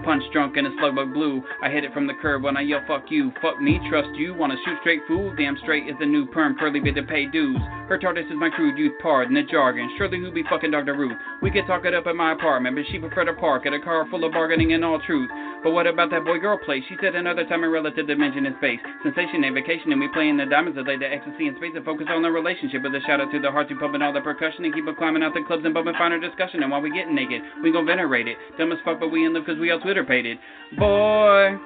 Punch 0.05 0.23
drunk 0.33 0.57
and 0.57 0.67
a 0.67 0.71
slugbug 0.71 1.13
blue. 1.13 1.43
I 1.63 1.71
hit 1.71 1.85
it 1.85 1.93
from 1.93 2.07
the 2.07 2.15
curb 2.15 2.43
when 2.43 2.57
I 2.57 2.63
yell 2.63 2.83
fuck 2.87 3.11
you. 3.11 3.33
Fuck 3.43 3.61
me, 3.61 3.81
trust 3.89 4.11
you. 4.17 4.35
Wanna 4.35 4.57
shoot 4.65 4.79
straight 4.81 5.01
fool? 5.07 5.35
Damn 5.37 5.59
straight 5.59 5.89
is 5.89 5.97
the 6.01 6.07
new 6.07 6.27
perm. 6.27 6.57
Curly 6.59 6.81
bit 6.81 6.95
to 6.95 7.03
pay 7.03 7.27
dues. 7.27 7.61
Her 7.89 7.99
TARDIS 7.99 8.31
is 8.31 8.37
my 8.37 8.51
crude 8.51 8.79
youth 8.79 8.95
pardon 9.03 9.35
the 9.35 9.43
jargon. 9.43 9.91
Surely 9.99 10.21
who 10.21 10.31
be 10.31 10.45
fucking 10.45 10.71
Dr. 10.71 10.95
Ruth? 10.95 11.17
We 11.43 11.51
could 11.51 11.67
talk 11.67 11.85
it 11.85 11.95
up 11.95 12.07
at 12.07 12.15
my 12.15 12.33
apartment, 12.33 12.77
but 12.77 12.85
she 12.91 12.99
prefer 12.99 13.25
to 13.25 13.35
park 13.35 13.67
at 13.67 13.75
a 13.75 13.81
car 13.81 14.07
full 14.11 14.25
of 14.25 14.33
bargaining 14.33 14.73
and 14.73 14.85
all 14.85 15.01
truth. 15.01 15.29
But 15.63 15.73
what 15.73 15.87
about 15.87 16.11
that 16.11 16.25
boy 16.25 16.39
girl 16.39 16.57
place? 16.57 16.83
She 16.89 16.97
said 17.03 17.15
another 17.15 17.45
time 17.45 17.65
in 17.65 17.71
relative 17.71 18.07
dimension 18.07 18.47
and 18.47 18.57
space. 18.57 18.81
Sensation 19.03 19.45
and 19.45 19.55
vacation, 19.55 19.93
and 19.93 20.01
we 20.01 20.09
play 20.09 20.29
in 20.29 20.39
the 20.39 20.47
diamonds 20.47 20.77
that 20.77 20.87
lay 20.87 20.97
the 20.97 21.11
ecstasy 21.11 21.49
in 21.49 21.57
space 21.57 21.73
and 21.75 21.85
focus 21.85 22.07
on 22.09 22.23
the 22.23 22.31
relationship. 22.31 22.83
With 22.83 22.95
a 22.95 23.01
shout 23.07 23.21
out 23.21 23.31
to 23.33 23.41
the 23.41 23.51
hearts 23.51 23.69
who 23.69 23.79
pumping 23.79 24.01
all 24.01 24.13
the 24.13 24.23
percussion 24.23 24.65
and 24.65 24.73
keep 24.73 24.87
up 24.87 24.97
climbing 24.97 25.23
out 25.23 25.35
the 25.35 25.43
clubs 25.47 25.65
and 25.65 25.75
bumping 25.75 25.95
finer 25.99 26.19
discussion. 26.19 26.63
And 26.63 26.71
while 26.71 26.81
we 26.81 26.91
getting 26.91 27.15
naked, 27.15 27.43
we 27.63 27.73
gon' 27.73 27.85
venerate 27.85 28.29
it. 28.29 28.39
Dumb 28.57 28.73
as 28.73 28.79
fuck, 28.85 29.01
but 29.01 29.11
we 29.11 29.27
in 29.27 29.35
love 29.35 29.45
cause 29.45 29.59
we 29.59 29.70
all 29.71 29.81
Twitter 29.81 30.05
it. 30.27 30.39
Boy, 30.79 31.57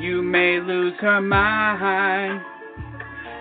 you 0.00 0.22
may 0.22 0.60
lose 0.60 0.94
her 1.00 1.20
mind. 1.20 2.42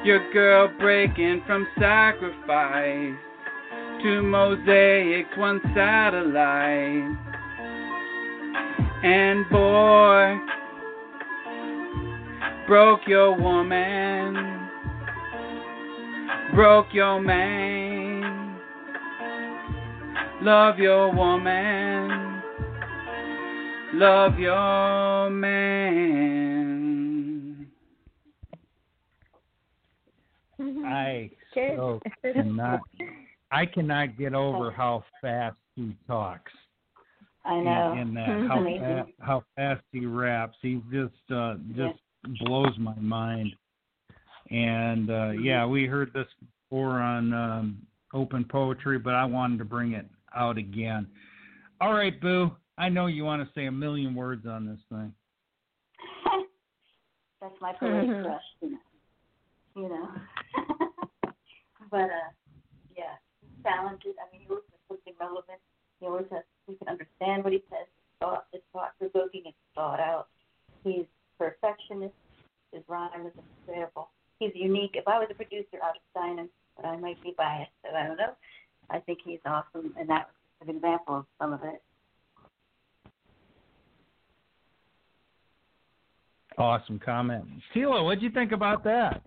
Your 0.03 0.31
girl 0.31 0.72
breaking 0.80 1.41
from 1.47 1.67
sacrifice. 1.80 3.15
Two 4.03 4.22
mosaics, 4.22 5.30
one 5.38 5.61
satellite. 5.73 7.17
And 9.03 9.49
boy, 9.49 10.38
broke 12.67 13.01
your 13.07 13.35
woman, 13.39 14.69
broke 16.53 16.93
your 16.93 17.19
man. 17.19 18.59
Love 20.41 20.77
your 20.77 21.11
woman, 21.11 22.35
love 23.95 24.38
your 24.39 25.30
man. 25.30 26.76
I 30.85 31.31
so 31.55 32.01
cannot. 32.22 32.81
I 33.51 33.65
cannot 33.65 34.17
get 34.17 34.34
over 34.34 34.72
how 34.72 35.03
fast 35.22 35.57
he 35.76 35.95
talks. 36.07 36.51
I 37.45 37.59
know. 37.61 37.93
In, 37.93 37.99
in 37.99 38.13
that, 38.15 38.47
how 38.47 38.63
fa- 38.63 39.05
how 39.19 39.43
fast 39.55 39.81
he 39.91 40.05
raps, 40.05 40.57
he 40.61 40.81
just 40.91 41.31
uh, 41.34 41.55
just 41.76 41.95
blows 42.41 42.77
my 42.77 42.95
mind. 42.95 43.55
And 44.51 45.09
uh, 45.09 45.13
Mm-hmm. 45.13 45.43
yeah, 45.43 45.65
we 45.65 45.85
heard 45.85 46.13
this 46.13 46.27
before 46.69 46.99
on 46.99 47.34
um, 47.34 47.81
open 48.13 48.45
poetry, 48.45 48.99
but 48.99 49.15
I 49.15 49.26
wanted 49.26 49.57
to 49.59 49.65
bring 49.65 49.93
it 49.93 50.05
out 50.35 50.57
again. 50.57 51.07
All 51.81 51.93
right, 51.93 52.19
Boo. 52.22 52.51
I 52.77 52.89
know 52.89 53.07
you 53.07 53.23
want 53.23 53.41
to 53.41 53.53
say 53.53 53.65
a 53.65 53.72
million 53.72 54.15
words 54.15 54.45
on 54.45 54.65
this 54.65 54.80
thing. 54.89 55.14
That's 57.41 57.56
my 57.61 57.73
poetic 57.73 58.10
Mhm. 58.10 58.23
crush, 58.26 58.43
you 58.61 58.72
know. 58.72 58.77
You 59.76 59.89
know. 59.89 60.10
but 61.91 62.10
uh 62.10 62.30
yeah, 62.97 63.15
talented. 63.64 64.15
I 64.19 64.31
mean 64.31 64.41
he 64.41 64.47
always 64.49 64.64
has 64.72 64.80
something 64.88 65.14
relevant. 65.19 65.60
He 65.99 66.06
always 66.07 66.26
has 66.31 66.43
we 66.68 66.76
can 66.76 66.88
understand 66.88 67.43
what 67.43 67.53
he 67.53 67.60
says. 67.69 67.88
It's 67.88 68.19
thought 68.19 68.45
it's 68.53 68.65
thought 68.73 68.91
provoking, 68.99 69.43
it's 69.45 69.57
thought 69.76 69.99
out. 69.99 70.27
He's 70.84 71.06
perfectionist, 71.38 72.14
his 72.72 72.84
rhyme 72.88 73.26
is 73.27 73.34
incredible. 73.68 74.10
He's 74.39 74.52
unique. 74.56 74.91
If 74.95 75.07
I 75.07 75.19
was 75.19 75.27
a 75.31 75.35
producer 75.35 75.77
I'd 75.84 75.99
sign 76.14 76.38
him, 76.39 76.49
but 76.76 76.85
I 76.85 76.97
might 76.97 77.22
be 77.23 77.34
biased, 77.38 77.72
so 77.84 77.95
I 77.95 78.07
don't 78.07 78.18
know. 78.18 78.34
I 78.89 78.99
think 78.99 79.19
he's 79.23 79.39
awesome 79.45 79.93
and 79.99 80.10
that 80.10 80.30
was 80.60 80.69
an 80.69 80.76
example 80.76 81.15
of 81.19 81.26
some 81.39 81.53
of 81.53 81.61
it. 81.64 81.84
Awesome 86.57 86.99
comment. 86.99 87.45
Tila, 87.76 88.03
what'd 88.03 88.23
you 88.23 88.32
think 88.32 88.52
about 88.52 88.84
that? 88.84 89.22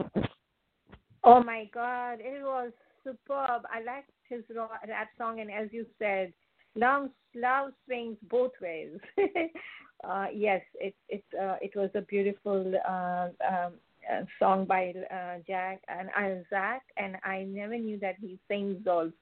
Oh 1.25 1.43
my 1.43 1.69
God, 1.75 2.19
it 2.21 2.43
was 2.43 2.73
superb. 3.05 3.63
I 3.73 3.83
liked 3.85 4.11
his 4.29 4.43
rap 4.57 5.09
song, 5.19 5.41
and 5.41 5.51
as 5.51 5.69
you 5.73 5.85
said, 5.99 6.33
love 6.75 7.11
love 7.35 7.73
swings 7.85 8.17
both 8.31 8.53
ways. 8.63 8.99
uh, 10.05 10.27
yes, 10.33 10.63
it 10.75 10.95
it 11.09 11.25
uh, 11.39 11.57
it 11.61 11.75
was 11.77 11.91
a 11.95 12.03
beautiful 12.03 12.73
uh, 12.89 13.29
um, 13.47 13.73
uh, 14.11 14.23
song 14.39 14.65
by 14.65 14.95
uh, 15.13 15.39
Jack 15.47 15.83
and 15.89 16.09
uh, 16.17 16.43
Zach, 16.49 16.83
and 16.97 17.17
I 17.25 17.45
never 17.45 17.77
knew 17.77 17.99
that 18.01 18.17
he 18.21 18.39
sings 18.49 18.87
also. 18.87 19.13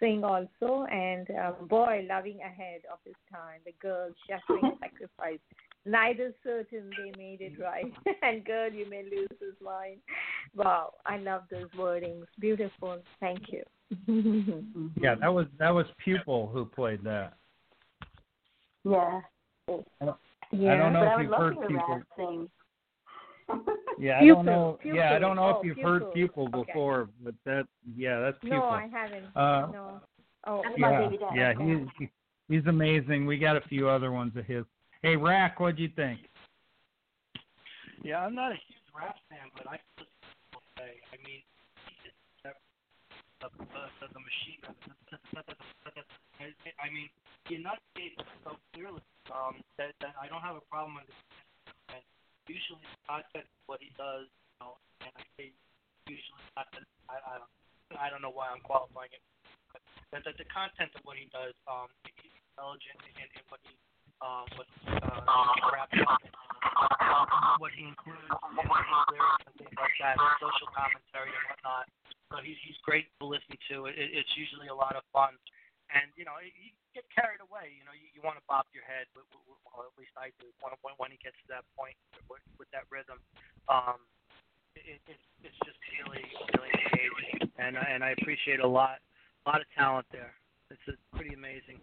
Sing 0.00 0.24
also, 0.24 0.84
and 0.90 1.30
uh, 1.30 1.52
boy, 1.68 2.04
loving 2.08 2.40
ahead 2.40 2.80
of 2.92 2.98
his 3.04 3.14
time. 3.30 3.60
The 3.64 3.72
girl 3.80 4.10
shattering 4.28 4.76
sacrifice. 4.80 5.38
Neither 5.84 6.32
certain 6.44 6.90
they 6.96 7.12
made 7.18 7.40
it 7.40 7.58
right, 7.60 7.92
and 8.22 8.44
girl, 8.44 8.70
you 8.72 8.88
may 8.88 9.02
lose 9.02 9.28
his 9.40 9.54
mind. 9.60 9.98
Wow, 10.54 10.92
I 11.06 11.18
love 11.18 11.42
those 11.50 11.68
wordings. 11.76 12.26
Beautiful. 12.38 12.98
Thank 13.20 13.52
you. 13.52 13.62
Yeah, 15.00 15.16
that 15.16 15.28
was 15.28 15.46
that 15.58 15.70
was 15.70 15.86
Pupil 16.02 16.48
who 16.52 16.64
played 16.64 17.02
that. 17.04 17.34
Yeah. 18.84 19.20
I 19.68 20.04
don't, 20.04 20.16
Yeah, 20.52 20.74
I 20.74 20.76
don't 20.76 20.92
know 20.92 21.00
but 21.00 21.08
I 21.08 21.14
if 21.14 21.20
you've 21.22 21.30
love 21.30 21.40
heard 21.40 21.54
to 21.60 21.66
Pupil. 21.66 22.02
Sing. 22.16 22.48
Yeah, 23.98 24.20
I 24.20 24.26
don't 24.26 24.46
know. 24.46 24.78
Yeah, 24.84 25.14
I 25.14 25.18
don't 25.18 25.36
know 25.36 25.54
Oh, 25.56 25.60
if 25.60 25.66
you've 25.66 25.76
Pupil. 25.76 25.92
heard 25.92 26.12
Pupil 26.14 26.48
Okay. 26.54 26.72
before, 26.72 27.08
but 27.22 27.34
that 27.44 27.66
yeah, 27.96 28.20
that's 28.20 28.38
Pupil. 28.38 28.58
No, 28.58 28.64
I 28.66 28.88
haven't. 28.90 29.24
Uh, 29.36 29.66
no. 29.72 30.00
Oh, 30.46 30.62
yeah, 30.76 31.08
yeah, 31.34 31.52
he's 31.98 32.08
he's 32.48 32.66
amazing. 32.66 33.26
We 33.26 33.38
got 33.38 33.56
a 33.56 33.60
few 33.62 33.88
other 33.88 34.12
ones 34.12 34.36
of 34.36 34.44
his. 34.44 34.64
Hey, 35.02 35.18
Rack, 35.18 35.58
what'd 35.58 35.82
you 35.82 35.90
think? 35.98 36.30
Yeah, 38.06 38.22
I'm 38.22 38.38
not 38.38 38.54
a 38.54 38.58
huge 38.70 38.86
rap 38.94 39.18
fan, 39.26 39.50
but 39.58 39.66
I 39.66 39.82
can 39.82 40.06
listen. 40.06 40.62
I 40.78 41.18
mean, 41.26 41.42
the, 42.38 42.54
machine. 44.22 44.62
I 46.78 46.86
mean, 46.94 47.10
he 47.50 47.58
enunciates 47.58 48.22
so 48.46 48.54
clearly 48.70 49.02
um, 49.34 49.58
that, 49.74 49.90
that 49.98 50.14
I 50.22 50.30
don't 50.30 50.38
have 50.38 50.54
a 50.54 50.62
problem 50.70 50.94
understanding. 50.94 51.98
And 51.98 52.02
usually, 52.46 52.86
the 52.86 53.02
content 53.02 53.50
of 53.50 53.62
what 53.66 53.82
he 53.82 53.90
does, 53.98 54.30
you 54.30 54.54
know, 54.62 54.78
and 55.02 55.10
I 55.18 55.26
say 55.34 55.50
usually 56.06 56.46
not 56.54 56.70
that 56.78 56.86
I, 57.10 57.18
I 57.18 57.34
don't. 57.42 57.50
I 57.92 58.06
don't 58.08 58.22
know 58.22 58.32
why 58.32 58.48
I'm 58.54 58.62
qualifying 58.64 59.12
it, 59.12 59.20
but 59.68 59.82
the, 60.14 60.24
the, 60.24 60.46
the 60.46 60.48
content 60.48 60.94
of 60.96 61.02
what 61.04 61.20
he 61.20 61.28
does, 61.28 61.52
um, 61.68 61.92
he's 62.08 62.32
intelligent 62.54 62.96
in, 63.04 63.20
in 63.20 63.44
what 63.52 63.60
he 63.68 63.76
uh, 64.22 64.46
raps 65.74 65.98
um, 65.98 67.58
what 67.58 67.74
he 67.74 67.90
includes 67.90 68.22
in 68.22 68.30
his 68.30 69.74
like 69.74 69.96
that, 69.98 70.16
social 70.38 70.70
commentary 70.70 71.34
and 71.34 71.44
whatnot. 71.50 71.90
So 72.30 72.38
he's 72.40 72.78
great 72.86 73.10
to 73.18 73.26
listen 73.26 73.58
to. 73.74 73.90
It, 73.90 73.98
it's 73.98 74.30
usually 74.38 74.70
a 74.70 74.76
lot 74.76 74.94
of 74.94 75.02
fun, 75.10 75.34
and 75.90 76.06
you 76.14 76.22
know 76.22 76.38
you 76.38 76.70
get 76.94 77.04
carried 77.10 77.42
away. 77.42 77.74
You 77.74 77.84
know 77.84 77.94
you, 77.94 78.22
want 78.22 78.38
to 78.38 78.44
bop 78.46 78.70
your 78.70 78.86
head, 78.86 79.10
well 79.18 79.82
at 79.82 79.94
least 79.98 80.14
I 80.14 80.30
do 80.38 80.48
when 81.02 81.10
he 81.10 81.18
gets 81.18 81.36
to 81.44 81.58
that 81.58 81.66
point 81.74 81.98
with, 82.30 82.70
that 82.70 82.86
rhythm. 82.88 83.18
Um, 83.66 83.98
it, 84.78 85.02
it, 85.10 85.18
it's 85.42 85.58
just 85.66 85.76
really 85.98 86.24
really 86.54 86.70
engaging, 86.70 87.50
and 87.58 87.74
and 87.76 88.00
I 88.06 88.14
appreciate 88.16 88.62
a 88.62 88.68
lot 88.68 89.02
a 89.44 89.50
lot 89.50 89.60
of 89.60 89.68
talent 89.74 90.06
there. 90.14 90.32
It's 90.70 90.86
a 90.88 90.96
pretty 91.12 91.34
amazing 91.34 91.82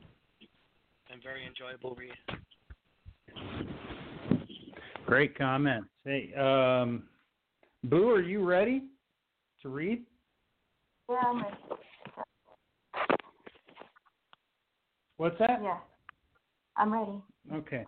and 1.09 1.21
very 1.23 1.45
enjoyable 1.45 1.95
read. 1.95 2.13
Great 5.05 5.37
comments. 5.37 5.87
Hey, 6.05 6.33
um, 6.35 7.03
Boo, 7.85 8.09
are 8.09 8.21
you 8.21 8.43
ready 8.43 8.83
to 9.61 9.69
read? 9.69 10.03
Yeah, 11.09 11.17
I'm 11.25 11.41
ready. 11.41 11.55
What's 15.17 15.39
that? 15.39 15.59
Yeah, 15.63 15.79
I'm 16.77 16.93
ready. 16.93 17.21
Okay. 17.53 17.85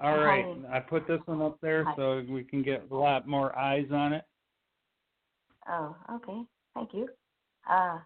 All 0.00 0.14
I'm 0.14 0.20
right. 0.20 0.44
hiding. 0.44 0.66
I 0.66 0.80
put 0.80 1.06
this 1.06 1.20
one 1.26 1.40
up 1.40 1.58
there 1.62 1.84
Hi. 1.84 1.94
so 1.96 2.24
we 2.28 2.42
can 2.42 2.62
get 2.62 2.86
a 2.90 2.94
lot 2.94 3.28
more 3.28 3.56
eyes 3.56 3.86
on 3.92 4.12
it. 4.12 4.24
Oh, 5.68 5.94
okay. 6.12 6.42
Thank 6.74 6.92
you. 6.92 7.08
Uh, 7.70 7.98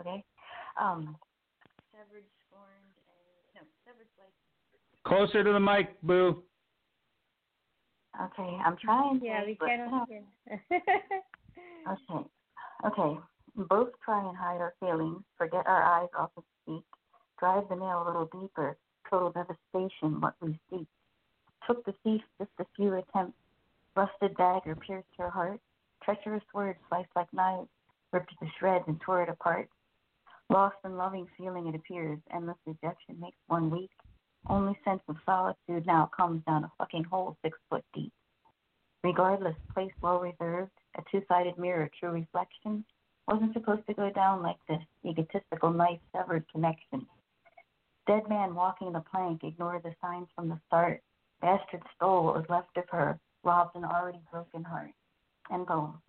okay. 0.00 0.24
Um, 0.80 1.16
severed, 1.92 2.24
scorned, 2.48 2.96
and 3.54 3.66
no, 3.66 3.70
severed, 3.84 4.08
like. 4.18 4.32
Closer 5.06 5.42
to 5.42 5.52
the 5.52 5.60
mic, 5.60 6.00
Boo. 6.02 6.42
Okay, 8.20 8.58
I'm 8.64 8.76
trying. 8.76 9.20
Yeah, 9.22 9.44
we 9.44 9.56
but, 9.58 9.66
cannot 9.66 10.08
hear. 10.08 10.60
Okay. 11.88 12.28
Okay. 12.84 13.18
Both 13.56 13.88
try 14.04 14.26
and 14.26 14.36
hide 14.36 14.60
our 14.60 14.74
feelings, 14.80 15.22
forget 15.36 15.66
our 15.66 15.82
eyes 15.82 16.08
often 16.16 16.42
speak, 16.62 16.84
drive 17.38 17.64
the 17.68 17.74
nail 17.74 18.04
a 18.04 18.06
little 18.06 18.28
deeper, 18.40 18.76
total 19.08 19.32
devastation, 19.32 20.20
what 20.20 20.34
we 20.40 20.58
seek. 20.70 20.86
Took 21.66 21.84
the 21.84 21.94
thief 22.04 22.22
just 22.38 22.50
a 22.60 22.66
few 22.76 22.94
attempts, 22.94 23.36
rusted 23.96 24.36
dagger 24.36 24.76
pierced 24.76 25.08
her 25.18 25.30
heart, 25.30 25.60
treacherous 26.04 26.44
words 26.54 26.78
sliced 26.88 27.10
like 27.16 27.32
knives, 27.32 27.68
ripped 28.12 28.30
to 28.38 28.46
shreds 28.58 28.84
and 28.86 29.00
tore 29.00 29.22
it 29.22 29.28
apart. 29.28 29.68
Lost 30.48 30.76
and 30.84 30.96
loving 30.96 31.26
feeling 31.36 31.66
it 31.66 31.74
appears, 31.74 32.18
endless 32.32 32.56
rejection 32.66 33.18
makes 33.20 33.36
one 33.48 33.70
weak. 33.70 33.90
Only 34.48 34.78
sense 34.84 35.02
of 35.08 35.16
solitude 35.26 35.86
now 35.86 36.10
comes 36.16 36.42
down 36.44 36.64
a 36.64 36.72
fucking 36.78 37.04
hole 37.04 37.36
six 37.42 37.58
foot 37.68 37.84
deep. 37.94 38.12
Regardless, 39.02 39.56
place 39.72 39.92
well 40.02 40.20
reserved, 40.20 40.72
a 40.96 41.02
two 41.10 41.22
sided 41.28 41.58
mirror, 41.58 41.90
true 41.98 42.10
reflection. 42.10 42.84
Wasn't 43.26 43.52
supposed 43.52 43.86
to 43.86 43.94
go 43.94 44.10
down 44.10 44.42
like 44.42 44.58
this, 44.68 44.82
egotistical 45.04 45.70
knife 45.70 46.00
severed 46.12 46.44
connection. 46.50 47.06
Dead 48.06 48.28
man 48.28 48.54
walking 48.54 48.92
the 48.92 49.04
plank, 49.10 49.44
ignored 49.44 49.82
the 49.84 49.94
signs 50.00 50.28
from 50.34 50.48
the 50.48 50.60
start. 50.66 51.02
Bastard 51.40 51.82
stole 51.96 52.24
what 52.24 52.34
was 52.34 52.46
left 52.48 52.76
of 52.76 52.88
her, 52.90 53.18
robbed 53.44 53.76
an 53.76 53.84
already 53.84 54.20
broken 54.30 54.64
heart. 54.64 54.90
And 55.50 55.66
boom. 55.66 56.00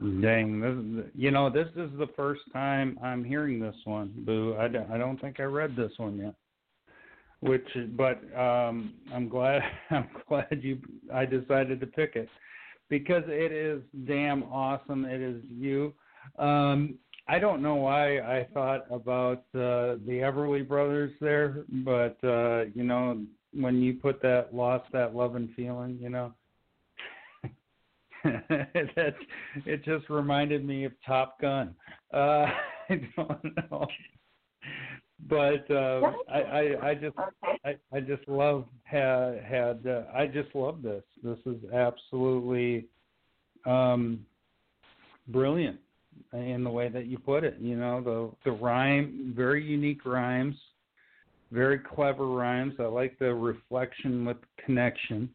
Dang, 0.00 0.60
this, 0.60 1.04
is- 1.06 1.12
you 1.14 1.30
know, 1.30 1.50
this 1.50 1.68
is 1.76 1.90
the 1.98 2.08
first 2.16 2.42
time 2.52 2.98
I'm 3.02 3.24
hearing 3.24 3.58
this 3.58 3.76
one, 3.84 4.12
Boo. 4.18 4.56
I 4.58 4.68
don't, 4.68 4.90
I 4.90 4.98
don't 4.98 5.20
think 5.20 5.40
I 5.40 5.44
read 5.44 5.74
this 5.76 5.92
one 5.96 6.18
yet. 6.18 6.34
Which, 7.40 7.66
but 7.96 8.20
um, 8.36 8.94
I'm 9.14 9.28
glad, 9.28 9.62
I'm 9.90 10.08
glad 10.28 10.60
you, 10.62 10.78
I 11.14 11.24
decided 11.24 11.80
to 11.80 11.86
pick 11.86 12.16
it 12.16 12.28
because 12.88 13.22
it 13.26 13.52
is 13.52 13.82
damn 14.06 14.42
awesome. 14.44 15.04
It 15.04 15.20
is 15.20 15.42
you. 15.48 15.94
Um, 16.38 16.98
I 17.28 17.38
don't 17.38 17.62
know 17.62 17.74
why 17.76 18.18
I 18.20 18.46
thought 18.54 18.86
about 18.90 19.44
uh, 19.54 20.00
the 20.06 20.20
Everly 20.24 20.66
Brothers 20.66 21.12
there, 21.20 21.64
but 21.84 22.16
uh, 22.24 22.64
you 22.74 22.84
know, 22.84 23.22
when 23.52 23.82
you 23.82 23.94
put 23.94 24.22
that 24.22 24.54
lost 24.54 24.90
that 24.92 25.14
love 25.14 25.34
and 25.36 25.50
feeling, 25.54 25.98
you 26.00 26.08
know, 26.08 26.32
that 28.48 29.14
it 29.66 29.84
just 29.84 30.08
reminded 30.08 30.64
me 30.64 30.84
of 30.84 30.92
Top 31.06 31.40
Gun. 31.40 31.74
Uh, 32.12 32.46
I 32.90 33.00
don't 33.16 33.44
know, 33.70 33.86
but 35.28 35.70
uh, 35.70 36.12
I, 36.30 36.38
I 36.38 36.88
I 36.88 36.94
just 36.94 37.16
I, 37.64 37.76
I 37.92 38.00
just 38.00 38.26
love 38.28 38.64
had 38.84 39.42
had 39.44 39.86
uh, 39.86 40.02
I 40.14 40.26
just 40.26 40.54
love 40.54 40.82
this. 40.82 41.02
This 41.22 41.38
is 41.46 41.56
absolutely 41.72 42.86
um, 43.66 44.24
brilliant 45.28 45.78
in 46.32 46.64
the 46.64 46.70
way 46.70 46.88
that 46.88 47.06
you 47.06 47.18
put 47.18 47.44
it. 47.44 47.56
You 47.60 47.76
know 47.76 48.00
the 48.00 48.50
the 48.50 48.56
rhyme, 48.56 49.32
very 49.36 49.64
unique 49.64 50.04
rhymes, 50.04 50.56
very 51.52 51.78
clever 51.78 52.26
rhymes. 52.26 52.74
I 52.78 52.84
like 52.84 53.18
the 53.18 53.34
reflection 53.34 54.24
with 54.24 54.38
connection. 54.64 55.30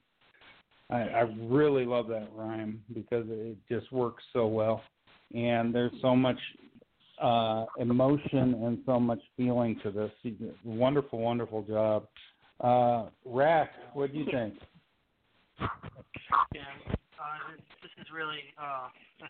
I, 0.93 1.01
I 1.01 1.21
really 1.49 1.85
love 1.85 2.07
that 2.09 2.29
rhyme 2.35 2.83
because 2.93 3.25
it 3.27 3.57
just 3.67 3.91
works 3.91 4.23
so 4.31 4.45
well, 4.45 4.83
and 5.33 5.73
there's 5.73 5.91
so 6.03 6.15
much 6.15 6.37
uh, 7.19 7.65
emotion 7.79 8.53
and 8.63 8.77
so 8.85 8.99
much 8.99 9.19
feeling 9.35 9.79
to 9.81 9.89
this. 9.89 10.11
Wonderful, 10.63 11.17
wonderful 11.17 11.63
job. 11.63 12.05
Uh, 12.61 13.09
Rack, 13.25 13.71
what 13.93 14.13
do 14.13 14.19
you 14.19 14.25
think? 14.25 14.53
Yeah, 16.53 16.61
uh, 17.17 17.41
this, 17.49 17.65
this 17.81 17.93
is 17.97 18.07
really, 18.13 18.53
uh, 18.61 18.93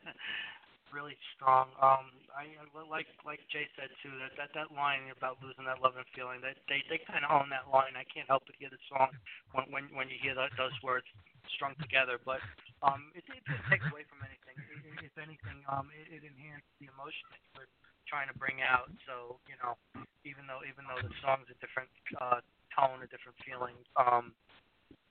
really 0.93 1.15
strong. 1.35 1.71
Um, 1.79 2.11
I 2.35 2.51
like 2.91 3.07
like 3.23 3.39
Jay 3.47 3.71
said 3.79 3.87
too 4.03 4.11
that 4.19 4.35
that 4.35 4.51
that 4.51 4.75
line 4.75 5.07
about 5.15 5.37
losing 5.39 5.63
that 5.63 5.79
love 5.79 5.95
and 5.95 6.05
feeling. 6.11 6.43
That 6.43 6.59
they 6.67 6.83
they 6.91 6.99
kind 7.07 7.23
of 7.23 7.31
own 7.31 7.47
that 7.55 7.71
line. 7.71 7.95
I 7.95 8.03
can't 8.09 8.27
help 8.27 8.43
but 8.45 8.59
hear 8.59 8.69
the 8.69 8.81
song 8.91 9.15
when 9.55 9.65
when 9.71 9.83
when 9.95 10.07
you 10.11 10.17
hear 10.19 10.35
those 10.35 10.75
words 10.83 11.07
strung 11.55 11.75
together. 11.83 12.19
But 12.23 12.39
um, 12.83 13.11
it, 13.15 13.23
it 13.27 13.43
didn't 13.43 13.67
take 13.67 13.83
away 13.91 14.07
from 14.07 14.23
anything. 14.23 14.55
It, 14.59 14.79
it, 14.83 15.11
if 15.11 15.15
anything, 15.19 15.63
um, 15.67 15.91
it, 15.91 16.19
it 16.19 16.23
enhanced 16.23 16.69
the 16.79 16.87
emotion 16.87 17.27
that 17.31 17.41
you 17.43 17.51
were 17.59 17.69
trying 18.07 18.27
to 18.31 18.37
bring 18.37 18.63
out. 18.63 18.91
So 19.07 19.39
you 19.47 19.57
know, 19.59 19.75
even 20.23 20.47
though 20.47 20.63
even 20.63 20.87
though 20.87 21.01
the 21.01 21.13
song's 21.19 21.47
a 21.51 21.57
different 21.59 21.91
uh, 22.19 22.39
tone, 22.75 23.03
a 23.03 23.09
different 23.11 23.37
feeling, 23.43 23.75
um, 23.99 24.35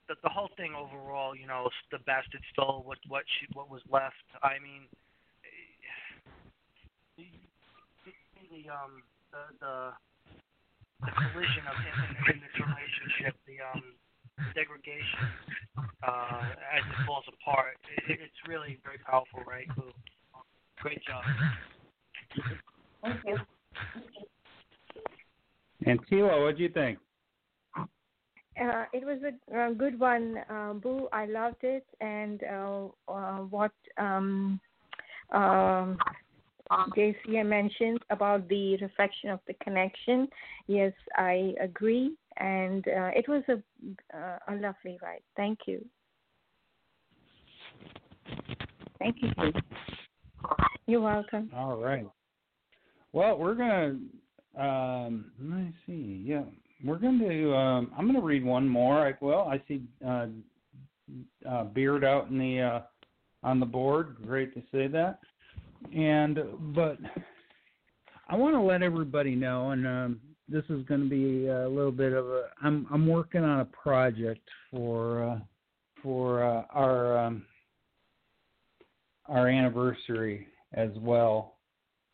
the 0.08 0.14
the 0.22 0.32
whole 0.32 0.50
thing 0.56 0.74
overall, 0.74 1.36
you 1.36 1.46
know, 1.46 1.68
the 1.90 1.98
bastard 2.04 2.42
stole 2.52 2.82
what 2.84 2.98
what 3.08 3.24
she, 3.38 3.46
what 3.52 3.70
was 3.70 3.82
left. 3.88 4.26
I 4.42 4.58
mean, 4.58 4.88
the 7.16 7.28
the 8.50 8.68
um 8.68 9.02
the 9.32 9.42
the, 9.60 9.74
the 11.06 11.12
collision 11.12 11.64
of 11.70 11.76
in, 11.80 11.94
in, 11.96 12.12
in 12.34 12.38
this 12.44 12.54
relationship, 12.60 13.34
the 13.46 13.62
um 13.64 13.96
degradation 14.54 15.28
uh, 16.06 16.42
as 16.74 16.82
it 16.88 17.06
falls 17.06 17.24
apart. 17.28 17.76
It, 18.08 18.18
it's 18.20 18.48
really 18.48 18.78
very 18.84 18.98
powerful, 18.98 19.40
right? 19.46 19.66
Boo? 19.76 19.92
Great 20.80 21.02
job. 21.04 21.22
Thank 23.02 23.20
you. 23.26 23.36
And 25.86 25.98
Tila, 26.06 26.42
what 26.44 26.56
do 26.56 26.62
you 26.62 26.68
think? 26.68 26.98
Uh, 28.60 28.84
it 28.92 29.04
was 29.04 29.18
a, 29.22 29.70
a 29.70 29.74
good 29.74 29.98
one, 29.98 30.38
uh, 30.50 30.74
Boo. 30.74 31.08
I 31.12 31.26
loved 31.26 31.62
it, 31.62 31.86
and 32.00 32.42
uh, 32.44 32.86
uh, 33.08 33.38
what 33.38 33.72
um, 33.96 34.60
um, 35.32 35.96
JCA 36.70 37.46
mentioned 37.46 38.00
about 38.10 38.46
the 38.48 38.76
reflection 38.76 39.30
of 39.30 39.40
the 39.46 39.54
connection. 39.62 40.28
Yes, 40.66 40.92
I 41.16 41.54
agree, 41.60 42.14
and 42.38 42.86
uh, 42.88 43.10
it 43.14 43.28
was 43.28 43.42
a 43.48 44.16
uh, 44.16 44.38
a 44.48 44.54
lovely 44.54 44.98
ride. 45.02 45.22
Thank 45.36 45.60
you. 45.66 45.84
Thank 48.98 49.16
you. 49.20 49.30
You're 50.86 51.00
welcome. 51.00 51.50
All 51.54 51.76
right. 51.76 52.06
Well, 53.12 53.36
we're 53.38 53.54
gonna 53.54 53.98
um, 54.58 55.32
let 55.40 55.58
me 55.58 55.72
see. 55.86 56.22
Yeah, 56.24 56.42
we're 56.84 56.98
going 56.98 57.18
to. 57.18 57.54
Um, 57.54 57.92
I'm 57.96 58.06
going 58.06 58.20
to 58.20 58.26
read 58.26 58.44
one 58.44 58.68
more. 58.68 59.06
I, 59.06 59.14
well, 59.20 59.48
I 59.48 59.62
see 59.66 59.82
uh, 60.06 60.26
uh, 61.48 61.64
Beard 61.64 62.04
out 62.04 62.28
in 62.28 62.38
the 62.38 62.60
uh, 62.60 62.80
on 63.42 63.60
the 63.60 63.66
board. 63.66 64.16
Great 64.26 64.52
to 64.54 64.62
say 64.72 64.88
that. 64.88 65.20
And 65.94 66.38
but 66.74 66.98
I 68.28 68.36
want 68.36 68.54
to 68.54 68.60
let 68.60 68.82
everybody 68.82 69.34
know, 69.34 69.70
and 69.70 69.86
um, 69.86 70.20
this 70.52 70.64
is 70.68 70.84
going 70.84 71.02
to 71.02 71.08
be 71.08 71.46
a 71.46 71.68
little 71.68 71.92
bit 71.92 72.12
of 72.12 72.26
a. 72.26 72.50
I'm 72.62 72.86
I'm 72.90 73.06
working 73.06 73.42
on 73.42 73.60
a 73.60 73.64
project 73.64 74.48
for 74.70 75.24
uh, 75.24 75.38
for 76.02 76.44
uh, 76.44 76.64
our 76.70 77.18
um, 77.18 77.44
our 79.26 79.48
anniversary 79.48 80.46
as 80.74 80.90
well 80.96 81.52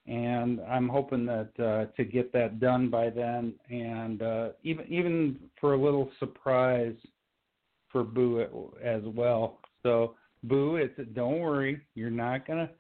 and 0.09 0.61
I'm 0.63 0.89
hoping 0.89 1.27
that 1.27 1.51
uh, 1.59 1.95
to 1.97 2.05
get 2.05 2.33
that 2.33 2.61
done 2.61 2.89
by 2.89 3.11
then, 3.11 3.53
and 3.69 4.23
uh, 4.23 4.49
even 4.63 4.87
even 4.89 5.37
for 5.61 5.75
a 5.75 5.83
little 5.83 6.11
surprise 6.19 6.95
for 7.93 8.05
Boo 8.05 8.73
as 8.83 9.03
well. 9.05 9.59
So 9.83 10.15
Boo, 10.45 10.77
it's 10.77 10.99
don't 11.15 11.41
worry, 11.41 11.81
you're 11.95 12.11
not 12.11 12.47
gonna 12.47 12.71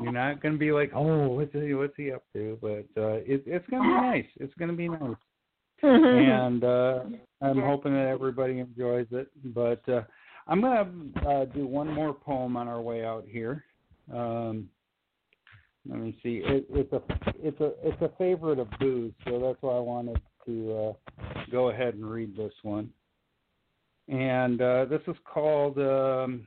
you're 0.00 0.12
not 0.12 0.42
gonna 0.42 0.56
be 0.56 0.72
like, 0.72 0.92
oh, 0.94 1.28
what's 1.28 1.52
he 1.52 1.74
what's 1.74 1.96
he 1.96 2.12
up 2.12 2.22
to? 2.34 2.58
But 2.60 3.00
uh, 3.00 3.16
it, 3.24 3.42
it's 3.46 3.66
gonna 3.70 3.82
be 3.82 3.88
nice. 3.88 4.26
It's 4.36 4.54
gonna 4.58 4.72
be 4.72 4.88
nice, 4.88 5.16
and 5.82 6.64
uh, 6.64 7.00
I'm 7.40 7.60
hoping 7.60 7.92
that 7.92 8.08
everybody 8.08 8.58
enjoys 8.58 9.06
it. 9.10 9.28
But 9.44 9.86
uh, 9.88 10.02
I'm 10.48 10.60
gonna 10.60 10.88
uh, 11.28 11.44
do 11.46 11.66
one 11.66 11.92
more 11.92 12.14
poem 12.14 12.56
on 12.56 12.68
our 12.68 12.80
way 12.80 13.04
out 13.04 13.24
here. 13.28 13.64
Um, 14.12 14.68
let 15.88 15.98
me 15.98 16.16
see. 16.22 16.42
It, 16.44 16.66
it's 16.70 16.92
a 16.92 17.02
it's 17.42 17.60
a 17.60 17.72
it's 17.82 18.02
a 18.02 18.10
favorite 18.16 18.58
of 18.58 18.68
Boo's, 18.78 19.12
so 19.26 19.38
that's 19.40 19.60
why 19.60 19.76
I 19.76 19.80
wanted 19.80 20.20
to 20.46 20.72
uh, 21.20 21.22
go 21.50 21.70
ahead 21.70 21.94
and 21.94 22.08
read 22.08 22.36
this 22.36 22.52
one. 22.62 22.90
And 24.08 24.60
uh, 24.60 24.86
this 24.86 25.02
is 25.06 25.16
called. 25.24 25.78
Um, 25.78 26.46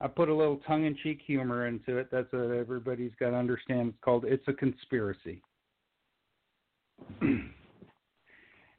I 0.00 0.08
put 0.08 0.28
a 0.30 0.34
little 0.34 0.58
tongue-in-cheek 0.66 1.20
humor 1.26 1.66
into 1.66 1.98
it. 1.98 2.08
That's 2.10 2.32
what 2.32 2.50
everybody's 2.50 3.12
got 3.20 3.30
to 3.30 3.36
understand. 3.36 3.90
It's 3.90 3.98
called 4.02 4.24
"It's 4.24 4.46
a 4.48 4.52
Conspiracy," 4.52 5.42
and 7.20 7.52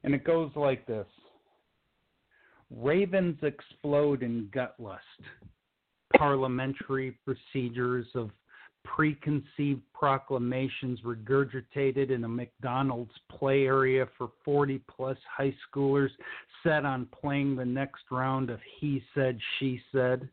it 0.03 0.23
goes 0.23 0.52
like 0.56 0.88
this: 0.88 1.07
Ravens 2.76 3.38
explode 3.43 4.23
in 4.23 4.49
gut 4.53 4.76
lust. 4.80 5.03
Parliamentary 6.18 7.18
procedures 7.26 8.07
of 8.15 8.31
preconceived 8.84 9.81
proclamations 9.93 10.99
regurgitated 11.02 12.10
in 12.10 12.23
a 12.23 12.27
McDonald's 12.27 13.14
play 13.30 13.65
area 13.65 14.07
for 14.18 14.31
40 14.43 14.81
plus 14.89 15.18
high 15.38 15.53
schoolers 15.68 16.10
set 16.64 16.85
on 16.85 17.07
playing 17.22 17.56
the 17.56 17.65
next 17.65 18.03
round 18.11 18.49
of 18.49 18.60
He 18.80 19.03
Said, 19.14 19.39
She 19.60 19.80
Said. 19.91 20.27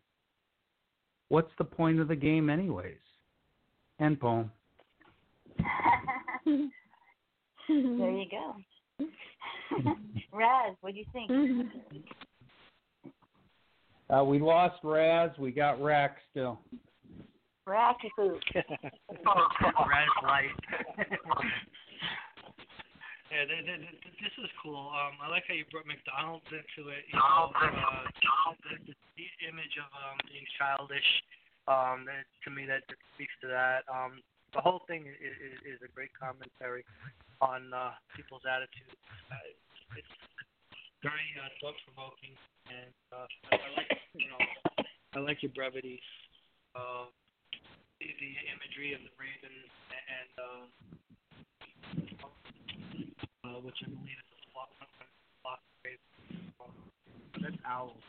What's 1.28 1.50
the 1.58 1.64
point 1.64 2.00
of 2.00 2.08
the 2.08 2.16
game, 2.16 2.48
anyways? 2.48 2.96
End 4.00 4.18
poem. 4.20 4.50
there 6.46 8.10
you 8.10 8.26
go. 8.30 8.56
Raz, 10.32 10.74
what 10.80 10.94
do 10.94 10.98
you 10.98 11.04
think? 11.12 11.30
Uh, 14.10 14.24
we 14.24 14.38
lost 14.38 14.76
Raz. 14.82 15.30
We 15.38 15.50
got 15.50 15.82
Rack 15.82 16.16
still. 16.30 16.58
Racky 17.68 18.08
food. 18.16 18.42
Red 18.54 18.64
light. 20.22 20.48
yeah, 23.28 23.44
th- 23.44 23.64
th- 23.64 23.80
th- 23.84 24.18
this 24.24 24.34
is 24.40 24.50
cool. 24.62 24.88
Um, 24.92 25.20
I 25.20 25.28
like 25.28 25.44
how 25.48 25.54
you 25.54 25.68
brought 25.68 25.84
McDonald's 25.84 26.48
into 26.48 26.88
it. 26.90 27.04
You 27.12 27.20
know, 27.20 27.52
uh, 27.52 28.08
the, 28.64 28.92
the 28.92 29.28
image 29.44 29.76
of 29.76 29.88
um, 29.92 30.16
being 30.24 30.48
childish. 30.56 31.10
Um, 31.68 32.08
that, 32.08 32.24
to 32.44 32.48
me, 32.48 32.64
that, 32.64 32.88
speaks 33.12 33.36
to 33.44 33.48
that. 33.52 33.84
Um, 33.92 34.24
the 34.56 34.64
whole 34.64 34.80
thing 34.88 35.04
is, 35.04 35.36
is, 35.36 35.76
is 35.76 35.78
a 35.84 35.90
great 35.92 36.08
commentary 36.16 36.80
on 37.44 37.68
uh, 37.76 37.92
people's 38.16 38.48
attitudes. 38.48 38.96
Uh, 39.28 39.52
it's 40.00 40.14
very 41.04 41.28
uh, 41.36 41.52
thought 41.60 41.76
provoking, 41.84 42.32
and 42.72 42.94
uh, 43.12 43.28
I, 43.52 43.60
I 43.60 43.68
like 43.76 43.92
you 44.16 44.28
know 44.32 44.40
I 45.14 45.18
like 45.20 45.44
your 45.44 45.52
brevity. 45.52 46.00
Uh, 46.72 47.12
the, 48.00 48.08
the 48.08 48.32
imagery 48.54 48.94
of 48.94 49.02
the 49.02 49.12
raven 49.18 49.52
and 49.52 50.30
um, 50.38 50.64
uh, 53.48 53.60
which 53.64 53.80
I 53.80 53.88
believe 53.88 54.20
is 54.20 54.28
a 54.28 54.40
flock, 54.52 54.70
flock 55.40 55.60
raven. 55.80 56.52
Um, 56.60 56.76
that's 57.40 57.56
owls. 57.64 58.04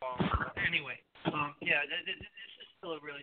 Um, 0.00 0.18
anyway, 0.64 0.96
um, 1.28 1.54
yeah, 1.60 1.84
th- 1.84 2.04
th- 2.08 2.18
this 2.18 2.52
is 2.58 2.68
still 2.80 2.96
a 2.96 3.00
really 3.04 3.22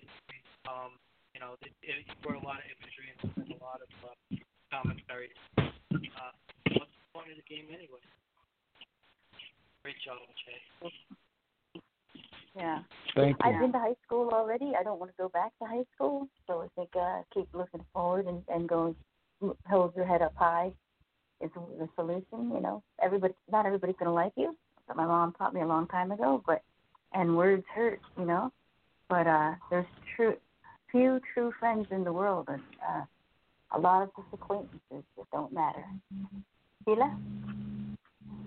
um, 0.70 0.94
you 1.34 1.40
know, 1.40 1.58
it, 1.62 1.74
it 1.82 2.06
brought 2.22 2.42
a 2.42 2.46
lot 2.46 2.62
of 2.62 2.68
imagery 2.78 3.10
and, 3.10 3.20
and 3.42 3.50
a 3.58 3.64
lot 3.64 3.82
of 3.82 3.92
uh, 4.06 4.14
commentary. 4.72 5.30
Uh, 5.58 6.34
what's 6.78 6.94
the 6.94 7.08
point 7.14 7.32
of 7.32 7.38
the 7.38 7.48
game 7.48 7.66
anyway? 7.70 8.04
Great 9.84 9.96
job, 10.04 10.18
Jay. 10.46 10.92
Yeah. 12.56 12.80
Thank 13.16 13.38
you. 13.44 13.50
I've 13.50 13.60
been 13.60 13.72
to 13.72 13.80
high 13.80 13.96
school 14.06 14.30
already. 14.34 14.74
I 14.78 14.84
don't 14.84 15.00
want 15.00 15.12
to 15.12 15.18
go 15.18 15.30
back 15.30 15.52
to 15.60 15.66
high 15.66 15.86
school, 15.96 16.28
so 16.48 16.62
I 16.62 16.68
think 16.76 16.90
uh, 16.96 17.22
keep 17.34 17.48
looking 17.54 17.86
forward 17.94 18.26
and 18.28 18.44
and 18.50 18.68
going. 18.68 18.96
Hold 19.70 19.96
your 19.96 20.06
head 20.06 20.22
up 20.22 20.34
high 20.36 20.74
is 21.42 21.50
the 21.54 21.90
solution. 21.96 22.52
You 22.54 22.62
know, 22.62 22.84
everybody, 23.02 23.34
not 23.52 23.66
everybody's 23.66 23.96
gonna 23.98 24.14
like 24.14 24.34
you. 24.36 24.56
But 24.88 24.98
my 24.98 25.06
mom 25.06 25.34
taught 25.34 25.54
me 25.54 25.62
a 25.62 25.68
long 25.68 25.88
time 25.88 26.12
ago. 26.12 26.44
But 26.46 26.62
and 27.14 27.36
words 27.36 27.66
hurt. 27.74 28.00
You 28.18 28.26
know, 28.26 28.52
but 29.10 29.28
uh, 29.28 29.54
there's 29.70 29.86
true 30.16 30.36
few 30.92 31.20
true 31.34 31.52
friends 31.60 31.88
in 31.92 32.04
the 32.04 32.14
world, 32.14 32.48
and 32.50 32.62
uh, 32.88 33.04
a 33.76 33.80
lot 33.80 34.02
of 34.02 34.10
just 34.16 34.28
acquaintances 34.34 34.82
that 35.18 35.26
don't 35.32 35.54
matter. 35.54 35.86
Sheila? 36.86 37.16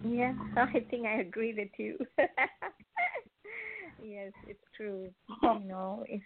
Yeah, 0.04 0.32
I 0.56 0.84
think 0.90 1.06
I 1.06 1.20
agree 1.20 1.54
with 1.56 1.68
you. 1.78 1.98
yes, 4.02 4.32
it's 4.46 4.64
true. 4.76 5.08
You 5.42 5.64
know, 5.64 6.04
if 6.08 6.22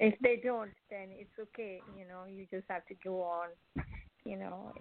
if 0.00 0.14
they 0.20 0.40
don't, 0.42 0.70
then 0.90 1.08
it's 1.10 1.38
okay. 1.38 1.80
You 1.98 2.06
know, 2.06 2.24
you 2.28 2.46
just 2.50 2.66
have 2.68 2.86
to 2.86 2.94
go 3.04 3.22
on. 3.22 3.48
You 4.28 4.36
know, 4.36 4.74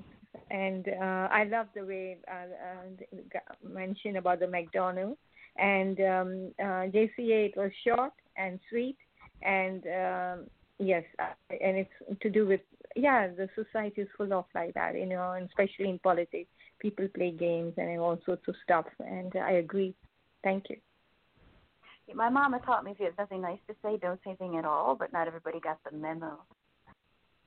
and 0.51 0.87
uh, 0.89 1.27
I 1.31 1.45
love 1.45 1.67
the 1.73 1.85
way 1.85 2.17
uh, 2.29 2.33
uh, 2.33 3.39
mentioned 3.65 4.17
about 4.17 4.41
the 4.41 4.47
McDonald's 4.47 5.17
and 5.57 5.97
um, 6.01 6.51
uh, 6.59 6.91
JCA. 6.91 7.49
It 7.49 7.53
was 7.55 7.71
short 7.85 8.11
and 8.35 8.59
sweet, 8.69 8.97
and 9.43 9.83
um, 9.85 10.47
yes, 10.79 11.03
uh, 11.19 11.33
and 11.49 11.77
it's 11.77 12.21
to 12.21 12.29
do 12.29 12.45
with 12.45 12.59
yeah, 12.97 13.27
the 13.27 13.47
society 13.55 14.01
is 14.01 14.07
full 14.17 14.33
of 14.33 14.45
like 14.53 14.73
that. 14.73 14.95
You 14.95 15.05
know, 15.05 15.31
and 15.31 15.47
especially 15.47 15.89
in 15.89 15.99
politics, 15.99 16.49
people 16.79 17.07
play 17.15 17.31
games 17.31 17.73
and 17.77 17.99
all 17.99 18.19
sorts 18.25 18.47
of 18.47 18.55
stuff. 18.63 18.85
And 18.99 19.31
I 19.35 19.53
agree. 19.53 19.95
Thank 20.43 20.65
you. 20.69 20.77
My 22.13 22.29
mama 22.29 22.59
taught 22.65 22.83
me 22.85 22.91
if 22.91 22.99
you 22.99 23.05
have 23.05 23.17
nothing 23.17 23.41
nice 23.41 23.59
to 23.67 23.75
say, 23.83 23.97
don't 23.97 24.19
say 24.23 24.31
anything 24.31 24.57
at 24.57 24.65
all. 24.65 24.95
But 24.95 25.13
not 25.13 25.27
everybody 25.27 25.59
got 25.59 25.79
the 25.89 25.95
memo. 25.97 26.39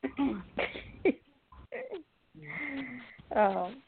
oh. 3.36 3.70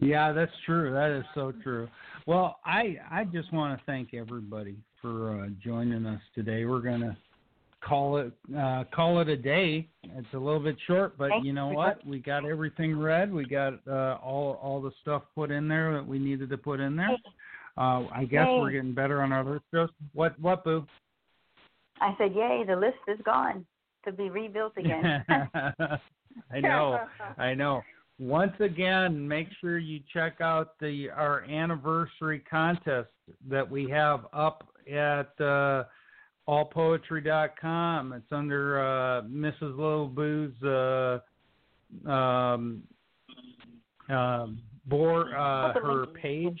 Yeah, 0.00 0.32
that's 0.32 0.52
true. 0.64 0.92
That 0.92 1.10
is 1.10 1.24
so 1.34 1.52
true. 1.62 1.86
Well, 2.26 2.58
I 2.64 2.96
I 3.10 3.24
just 3.24 3.52
want 3.52 3.78
to 3.78 3.84
thank 3.84 4.14
everybody 4.14 4.76
for 5.02 5.38
uh, 5.38 5.48
joining 5.62 6.06
us 6.06 6.20
today. 6.34 6.64
We're 6.64 6.80
gonna 6.80 7.16
call 7.82 8.16
it 8.16 8.32
uh, 8.58 8.84
call 8.94 9.20
it 9.20 9.28
a 9.28 9.36
day. 9.36 9.88
It's 10.04 10.32
a 10.32 10.38
little 10.38 10.60
bit 10.60 10.76
short, 10.86 11.18
but 11.18 11.30
you 11.42 11.52
know 11.52 11.68
what? 11.68 12.04
We 12.06 12.18
got 12.18 12.46
everything 12.46 12.98
read. 12.98 13.32
We 13.32 13.44
got 13.44 13.74
uh, 13.86 14.16
all 14.22 14.58
all 14.62 14.80
the 14.80 14.92
stuff 15.02 15.22
put 15.34 15.50
in 15.50 15.68
there 15.68 15.92
that 15.92 16.06
we 16.06 16.18
needed 16.18 16.48
to 16.50 16.58
put 16.58 16.80
in 16.80 16.96
there. 16.96 17.16
Uh, 17.76 18.06
I 18.12 18.24
guess 18.28 18.46
Yay. 18.46 18.58
we're 18.58 18.70
getting 18.70 18.94
better 18.94 19.22
on 19.22 19.32
our 19.32 19.44
list. 19.44 19.92
What 20.14 20.38
what 20.40 20.64
boo? 20.64 20.86
I 22.00 22.14
said, 22.16 22.34
"Yay, 22.34 22.64
the 22.66 22.76
list 22.76 22.98
is 23.06 23.18
gone 23.24 23.66
to 24.04 24.12
be 24.12 24.30
rebuilt 24.30 24.72
again." 24.76 25.24
I 26.50 26.60
know, 26.60 27.00
I 27.38 27.54
know. 27.54 27.82
Once 28.18 28.52
again, 28.60 29.26
make 29.26 29.48
sure 29.60 29.78
you 29.78 30.00
check 30.12 30.40
out 30.40 30.78
the 30.78 31.08
our 31.10 31.42
anniversary 31.44 32.40
contest 32.50 33.08
that 33.48 33.68
we 33.68 33.88
have 33.88 34.26
up 34.32 34.68
at 34.90 35.40
uh, 35.40 35.84
allpoetry.com. 36.48 38.12
It's 38.12 38.30
under 38.30 38.80
uh, 38.80 39.22
Mrs. 39.22 39.76
Little 39.76 40.08
Boo's 40.08 40.62
uh, 40.62 41.20
um, 42.10 42.82
um, 44.08 44.60
board, 44.86 45.28
uh, 45.32 45.72
her 45.74 46.06
page. 46.06 46.60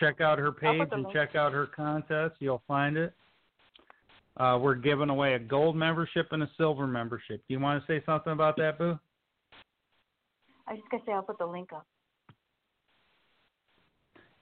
Check 0.00 0.20
out 0.20 0.38
her 0.38 0.52
page 0.52 0.88
and 0.90 1.06
check 1.12 1.36
out 1.36 1.52
her 1.52 1.66
contest, 1.66 2.34
you'll 2.40 2.62
find 2.66 2.96
it. 2.96 3.12
Uh, 4.36 4.58
we're 4.60 4.74
giving 4.74 5.10
away 5.10 5.34
a 5.34 5.38
gold 5.38 5.76
membership 5.76 6.28
and 6.32 6.42
a 6.42 6.50
silver 6.56 6.86
membership. 6.86 7.42
Do 7.46 7.54
you 7.54 7.60
want 7.60 7.80
to 7.80 7.86
say 7.86 8.02
something 8.04 8.32
about 8.32 8.56
that, 8.56 8.78
Boo? 8.78 8.98
I 10.66 10.72
was 10.72 10.80
just 10.80 10.90
gonna 10.90 11.02
say 11.06 11.12
I'll 11.12 11.22
put 11.22 11.38
the 11.38 11.46
link 11.46 11.72
up. 11.72 11.86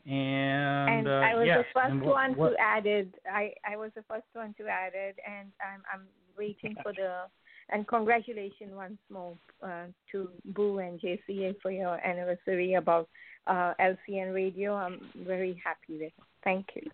And, 0.06 1.06
And, 1.06 1.08
uh, 1.08 1.10
I 1.10 1.34
was 1.34 1.46
yes, 1.46 1.58
the 1.58 1.64
first 1.74 1.90
and 1.90 2.02
what- 2.02 2.14
one 2.14 2.34
what- 2.36 2.50
to 2.50 2.60
add 2.60 2.86
it. 2.86 3.14
I 3.30 3.54
I 3.64 3.76
was 3.76 3.92
the 3.94 4.02
first 4.04 4.26
one 4.32 4.54
to 4.54 4.66
add 4.66 4.94
it, 4.94 5.18
and 5.26 5.52
I'm 5.60 5.82
I'm 5.92 6.08
waiting 6.36 6.74
for 6.82 6.92
the 6.92 7.24
and 7.68 7.86
congratulations 7.86 8.72
once 8.74 8.98
more 9.10 9.36
uh, 9.62 9.86
to 10.10 10.30
Boo 10.46 10.78
and 10.78 11.00
JCA 11.00 11.54
for 11.60 11.70
your 11.70 12.04
anniversary 12.04 12.74
about 12.74 13.08
uh, 13.46 13.74
LCN 13.78 14.34
Radio. 14.34 14.74
I'm 14.74 15.00
very 15.14 15.60
happy 15.64 15.98
with. 15.98 16.02
it. 16.02 16.12
Thank 16.42 16.66
you. 16.76 16.90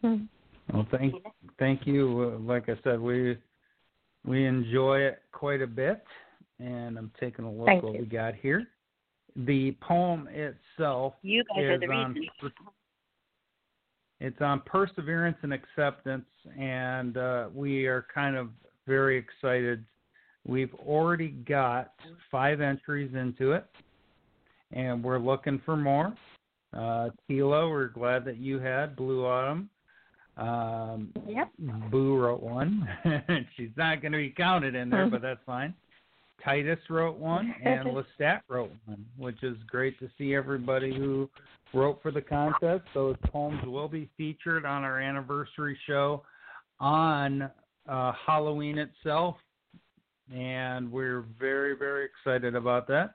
hmm 0.00 0.24
Well, 0.72 0.86
thank 0.90 1.14
thank 1.58 1.86
you. 1.86 2.38
Like 2.46 2.68
I 2.68 2.78
said, 2.82 3.00
we 3.00 3.36
we 4.24 4.46
enjoy 4.46 5.00
it 5.00 5.22
quite 5.32 5.60
a 5.60 5.66
bit, 5.66 6.02
and 6.58 6.96
I'm 6.96 7.10
taking 7.20 7.44
a 7.44 7.50
look 7.50 7.66
Thank 7.66 7.82
what 7.82 7.94
you. 7.94 8.00
we 8.00 8.06
got 8.06 8.34
here. 8.34 8.66
The 9.36 9.76
poem 9.80 10.28
itself 10.30 11.14
You 11.22 11.44
guys 11.44 11.64
are 11.64 11.74
is 11.74 11.80
the 11.80 11.86
on 11.88 12.14
reason. 12.14 12.52
it's 14.20 14.40
on 14.40 14.62
perseverance 14.64 15.36
and 15.42 15.52
acceptance, 15.52 16.26
and 16.58 17.16
uh, 17.16 17.48
we 17.52 17.86
are 17.86 18.06
kind 18.14 18.36
of 18.36 18.48
very 18.86 19.18
excited. 19.18 19.84
We've 20.46 20.74
already 20.74 21.28
got 21.28 21.92
five 22.30 22.60
entries 22.60 23.14
into 23.14 23.52
it, 23.52 23.66
and 24.72 25.02
we're 25.02 25.18
looking 25.18 25.60
for 25.64 25.76
more. 25.76 26.14
Uh, 26.72 27.10
Tila, 27.28 27.70
we're 27.70 27.88
glad 27.88 28.24
that 28.24 28.36
you 28.36 28.58
had 28.58 28.96
Blue 28.96 29.26
Autumn. 29.26 29.68
Um, 30.36 31.12
Yep. 31.26 31.50
Boo 31.90 32.18
wrote 32.18 32.42
one. 32.42 32.88
She's 33.56 33.70
not 33.76 34.02
going 34.02 34.12
to 34.12 34.18
be 34.18 34.30
counted 34.30 34.74
in 34.74 34.90
there, 34.90 35.08
but 35.08 35.22
that's 35.22 35.40
fine. 35.46 35.74
Titus 36.44 36.78
wrote 36.90 37.16
one, 37.16 37.54
and 37.64 37.88
Lestat 37.88 38.40
wrote 38.48 38.72
one, 38.84 39.04
which 39.16 39.42
is 39.42 39.56
great 39.66 39.98
to 40.00 40.08
see 40.18 40.34
everybody 40.34 40.94
who 40.94 41.28
wrote 41.72 42.00
for 42.02 42.10
the 42.10 42.20
contest. 42.20 42.82
Those 42.92 43.16
poems 43.26 43.64
will 43.64 43.88
be 43.88 44.10
featured 44.16 44.64
on 44.66 44.84
our 44.84 45.00
anniversary 45.00 45.78
show 45.86 46.22
on 46.80 47.50
uh, 47.88 48.12
Halloween 48.26 48.78
itself, 48.78 49.36
and 50.34 50.90
we're 50.90 51.24
very, 51.38 51.76
very 51.76 52.06
excited 52.06 52.54
about 52.54 52.86
that. 52.88 53.14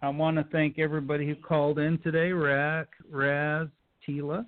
I 0.00 0.08
want 0.08 0.36
to 0.36 0.44
thank 0.52 0.78
everybody 0.78 1.26
who 1.26 1.34
called 1.34 1.78
in 1.78 1.98
today 1.98 2.32
Rack, 2.32 2.88
Raz, 3.10 3.68
Tila. 4.06 4.46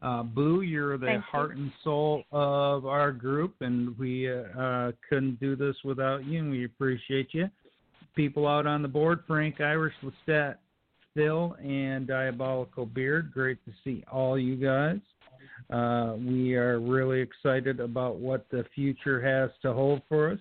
Uh, 0.00 0.22
Boo, 0.22 0.62
you're 0.62 0.96
the 0.96 1.06
Thank 1.06 1.18
you. 1.18 1.30
heart 1.30 1.56
and 1.56 1.70
soul 1.84 2.24
of 2.32 2.86
our 2.86 3.12
group, 3.12 3.54
and 3.60 3.96
we 3.98 4.30
uh, 4.30 4.42
uh, 4.58 4.92
couldn't 5.08 5.38
do 5.40 5.56
this 5.56 5.76
without 5.84 6.24
you, 6.24 6.40
and 6.40 6.50
we 6.50 6.64
appreciate 6.64 7.28
you. 7.32 7.48
People 8.14 8.46
out 8.46 8.66
on 8.66 8.82
the 8.82 8.88
board 8.88 9.20
Frank, 9.26 9.60
Irish, 9.60 9.94
Lestat, 10.02 10.56
Phil, 11.14 11.56
and 11.62 12.06
Diabolical 12.06 12.86
Beard. 12.86 13.32
Great 13.32 13.58
to 13.64 13.72
see 13.84 14.04
all 14.10 14.38
you 14.38 14.56
guys. 14.56 15.00
Uh, 15.70 16.16
we 16.18 16.54
are 16.54 16.80
really 16.80 17.20
excited 17.20 17.80
about 17.80 18.16
what 18.16 18.46
the 18.50 18.64
future 18.74 19.20
has 19.20 19.50
to 19.62 19.72
hold 19.72 20.02
for 20.08 20.30
us. 20.30 20.38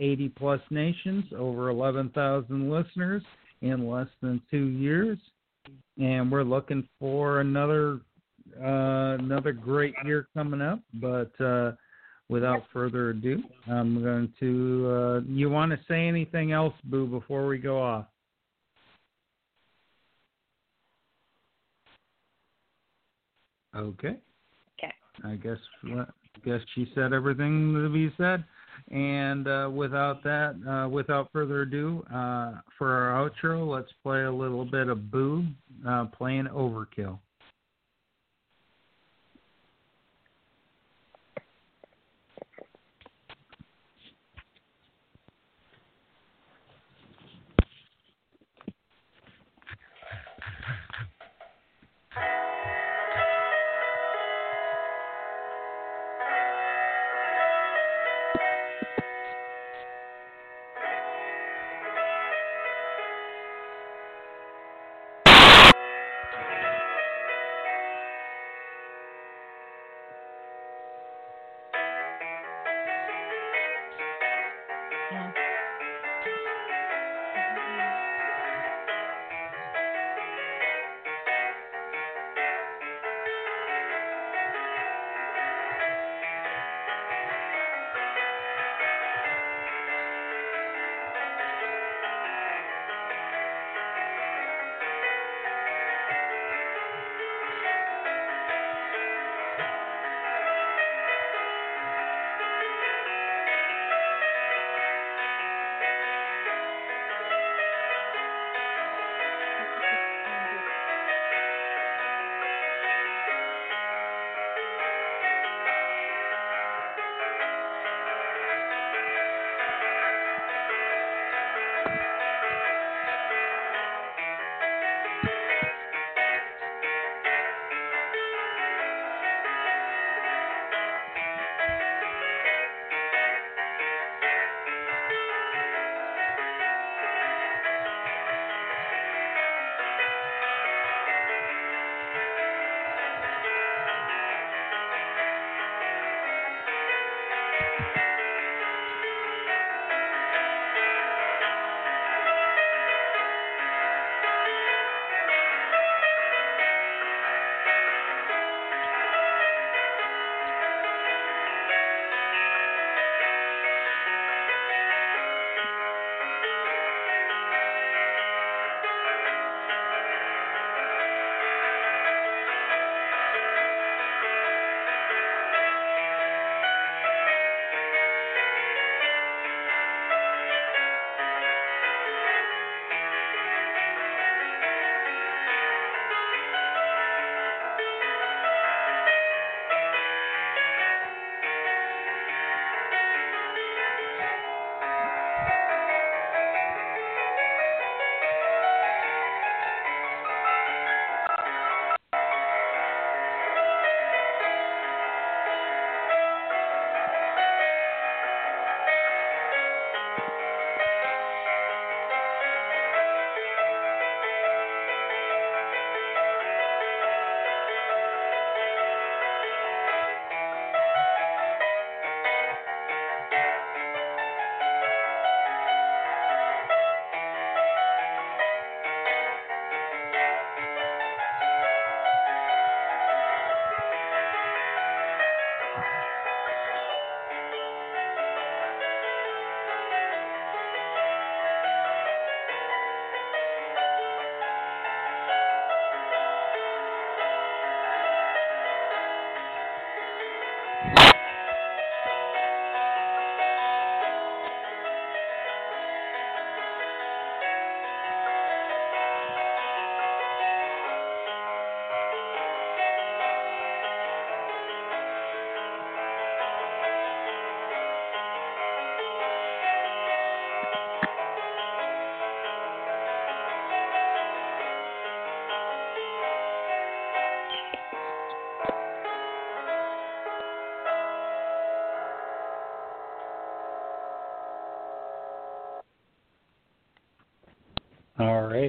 80 0.00 0.30
plus 0.30 0.60
nations, 0.70 1.24
over 1.36 1.68
11,000 1.68 2.70
listeners 2.70 3.22
in 3.62 3.88
less 3.88 4.08
than 4.22 4.40
two 4.50 4.68
years, 4.68 5.18
and 5.98 6.32
we're 6.32 6.42
looking 6.42 6.88
for 6.98 7.40
another 7.40 8.00
uh, 8.58 9.22
another 9.22 9.52
great 9.52 9.94
year 10.04 10.28
coming 10.34 10.60
up. 10.60 10.80
But 10.94 11.38
uh, 11.40 11.72
without 12.28 12.64
further 12.72 13.10
ado, 13.10 13.42
I'm 13.70 14.02
going 14.02 14.32
to. 14.40 14.90
Uh, 14.90 15.20
you 15.28 15.50
want 15.50 15.72
to 15.72 15.78
say 15.88 16.06
anything 16.06 16.52
else, 16.52 16.74
Boo, 16.84 17.06
before 17.06 17.46
we 17.46 17.58
go 17.58 17.82
off? 17.82 18.06
Okay. 23.76 24.16
Okay. 24.78 24.92
I 25.24 25.36
guess 25.36 25.58
guess 26.44 26.60
she 26.74 26.90
said 26.94 27.12
everything 27.12 27.74
to 27.74 27.88
be 27.88 28.12
said. 28.16 28.44
And 28.90 29.46
uh, 29.46 29.70
without 29.72 30.22
that, 30.24 30.56
uh, 30.68 30.88
without 30.88 31.30
further 31.32 31.62
ado, 31.62 32.04
uh, 32.08 32.54
for 32.78 32.90
our 32.90 33.30
outro, 33.30 33.70
let's 33.70 33.92
play 34.02 34.22
a 34.22 34.32
little 34.32 34.64
bit 34.64 34.88
of 34.88 35.10
Boo 35.10 35.44
uh, 35.86 36.06
playing 36.06 36.46
Overkill. 36.46 37.18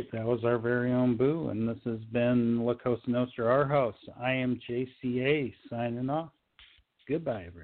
Right, 0.01 0.11
that 0.11 0.25
was 0.25 0.43
our 0.43 0.57
very 0.57 0.91
own 0.91 1.15
Boo, 1.15 1.49
and 1.49 1.67
this 1.67 1.77
has 1.85 1.99
been 2.11 2.65
La 2.65 2.73
Cosa 2.73 3.01
Nostra, 3.07 3.45
our 3.45 3.67
house. 3.67 3.95
I 4.19 4.31
am 4.31 4.59
JCA 4.69 5.53
signing 5.69 6.09
off. 6.09 6.29
Goodbye, 7.07 7.45
everyone. 7.47 7.60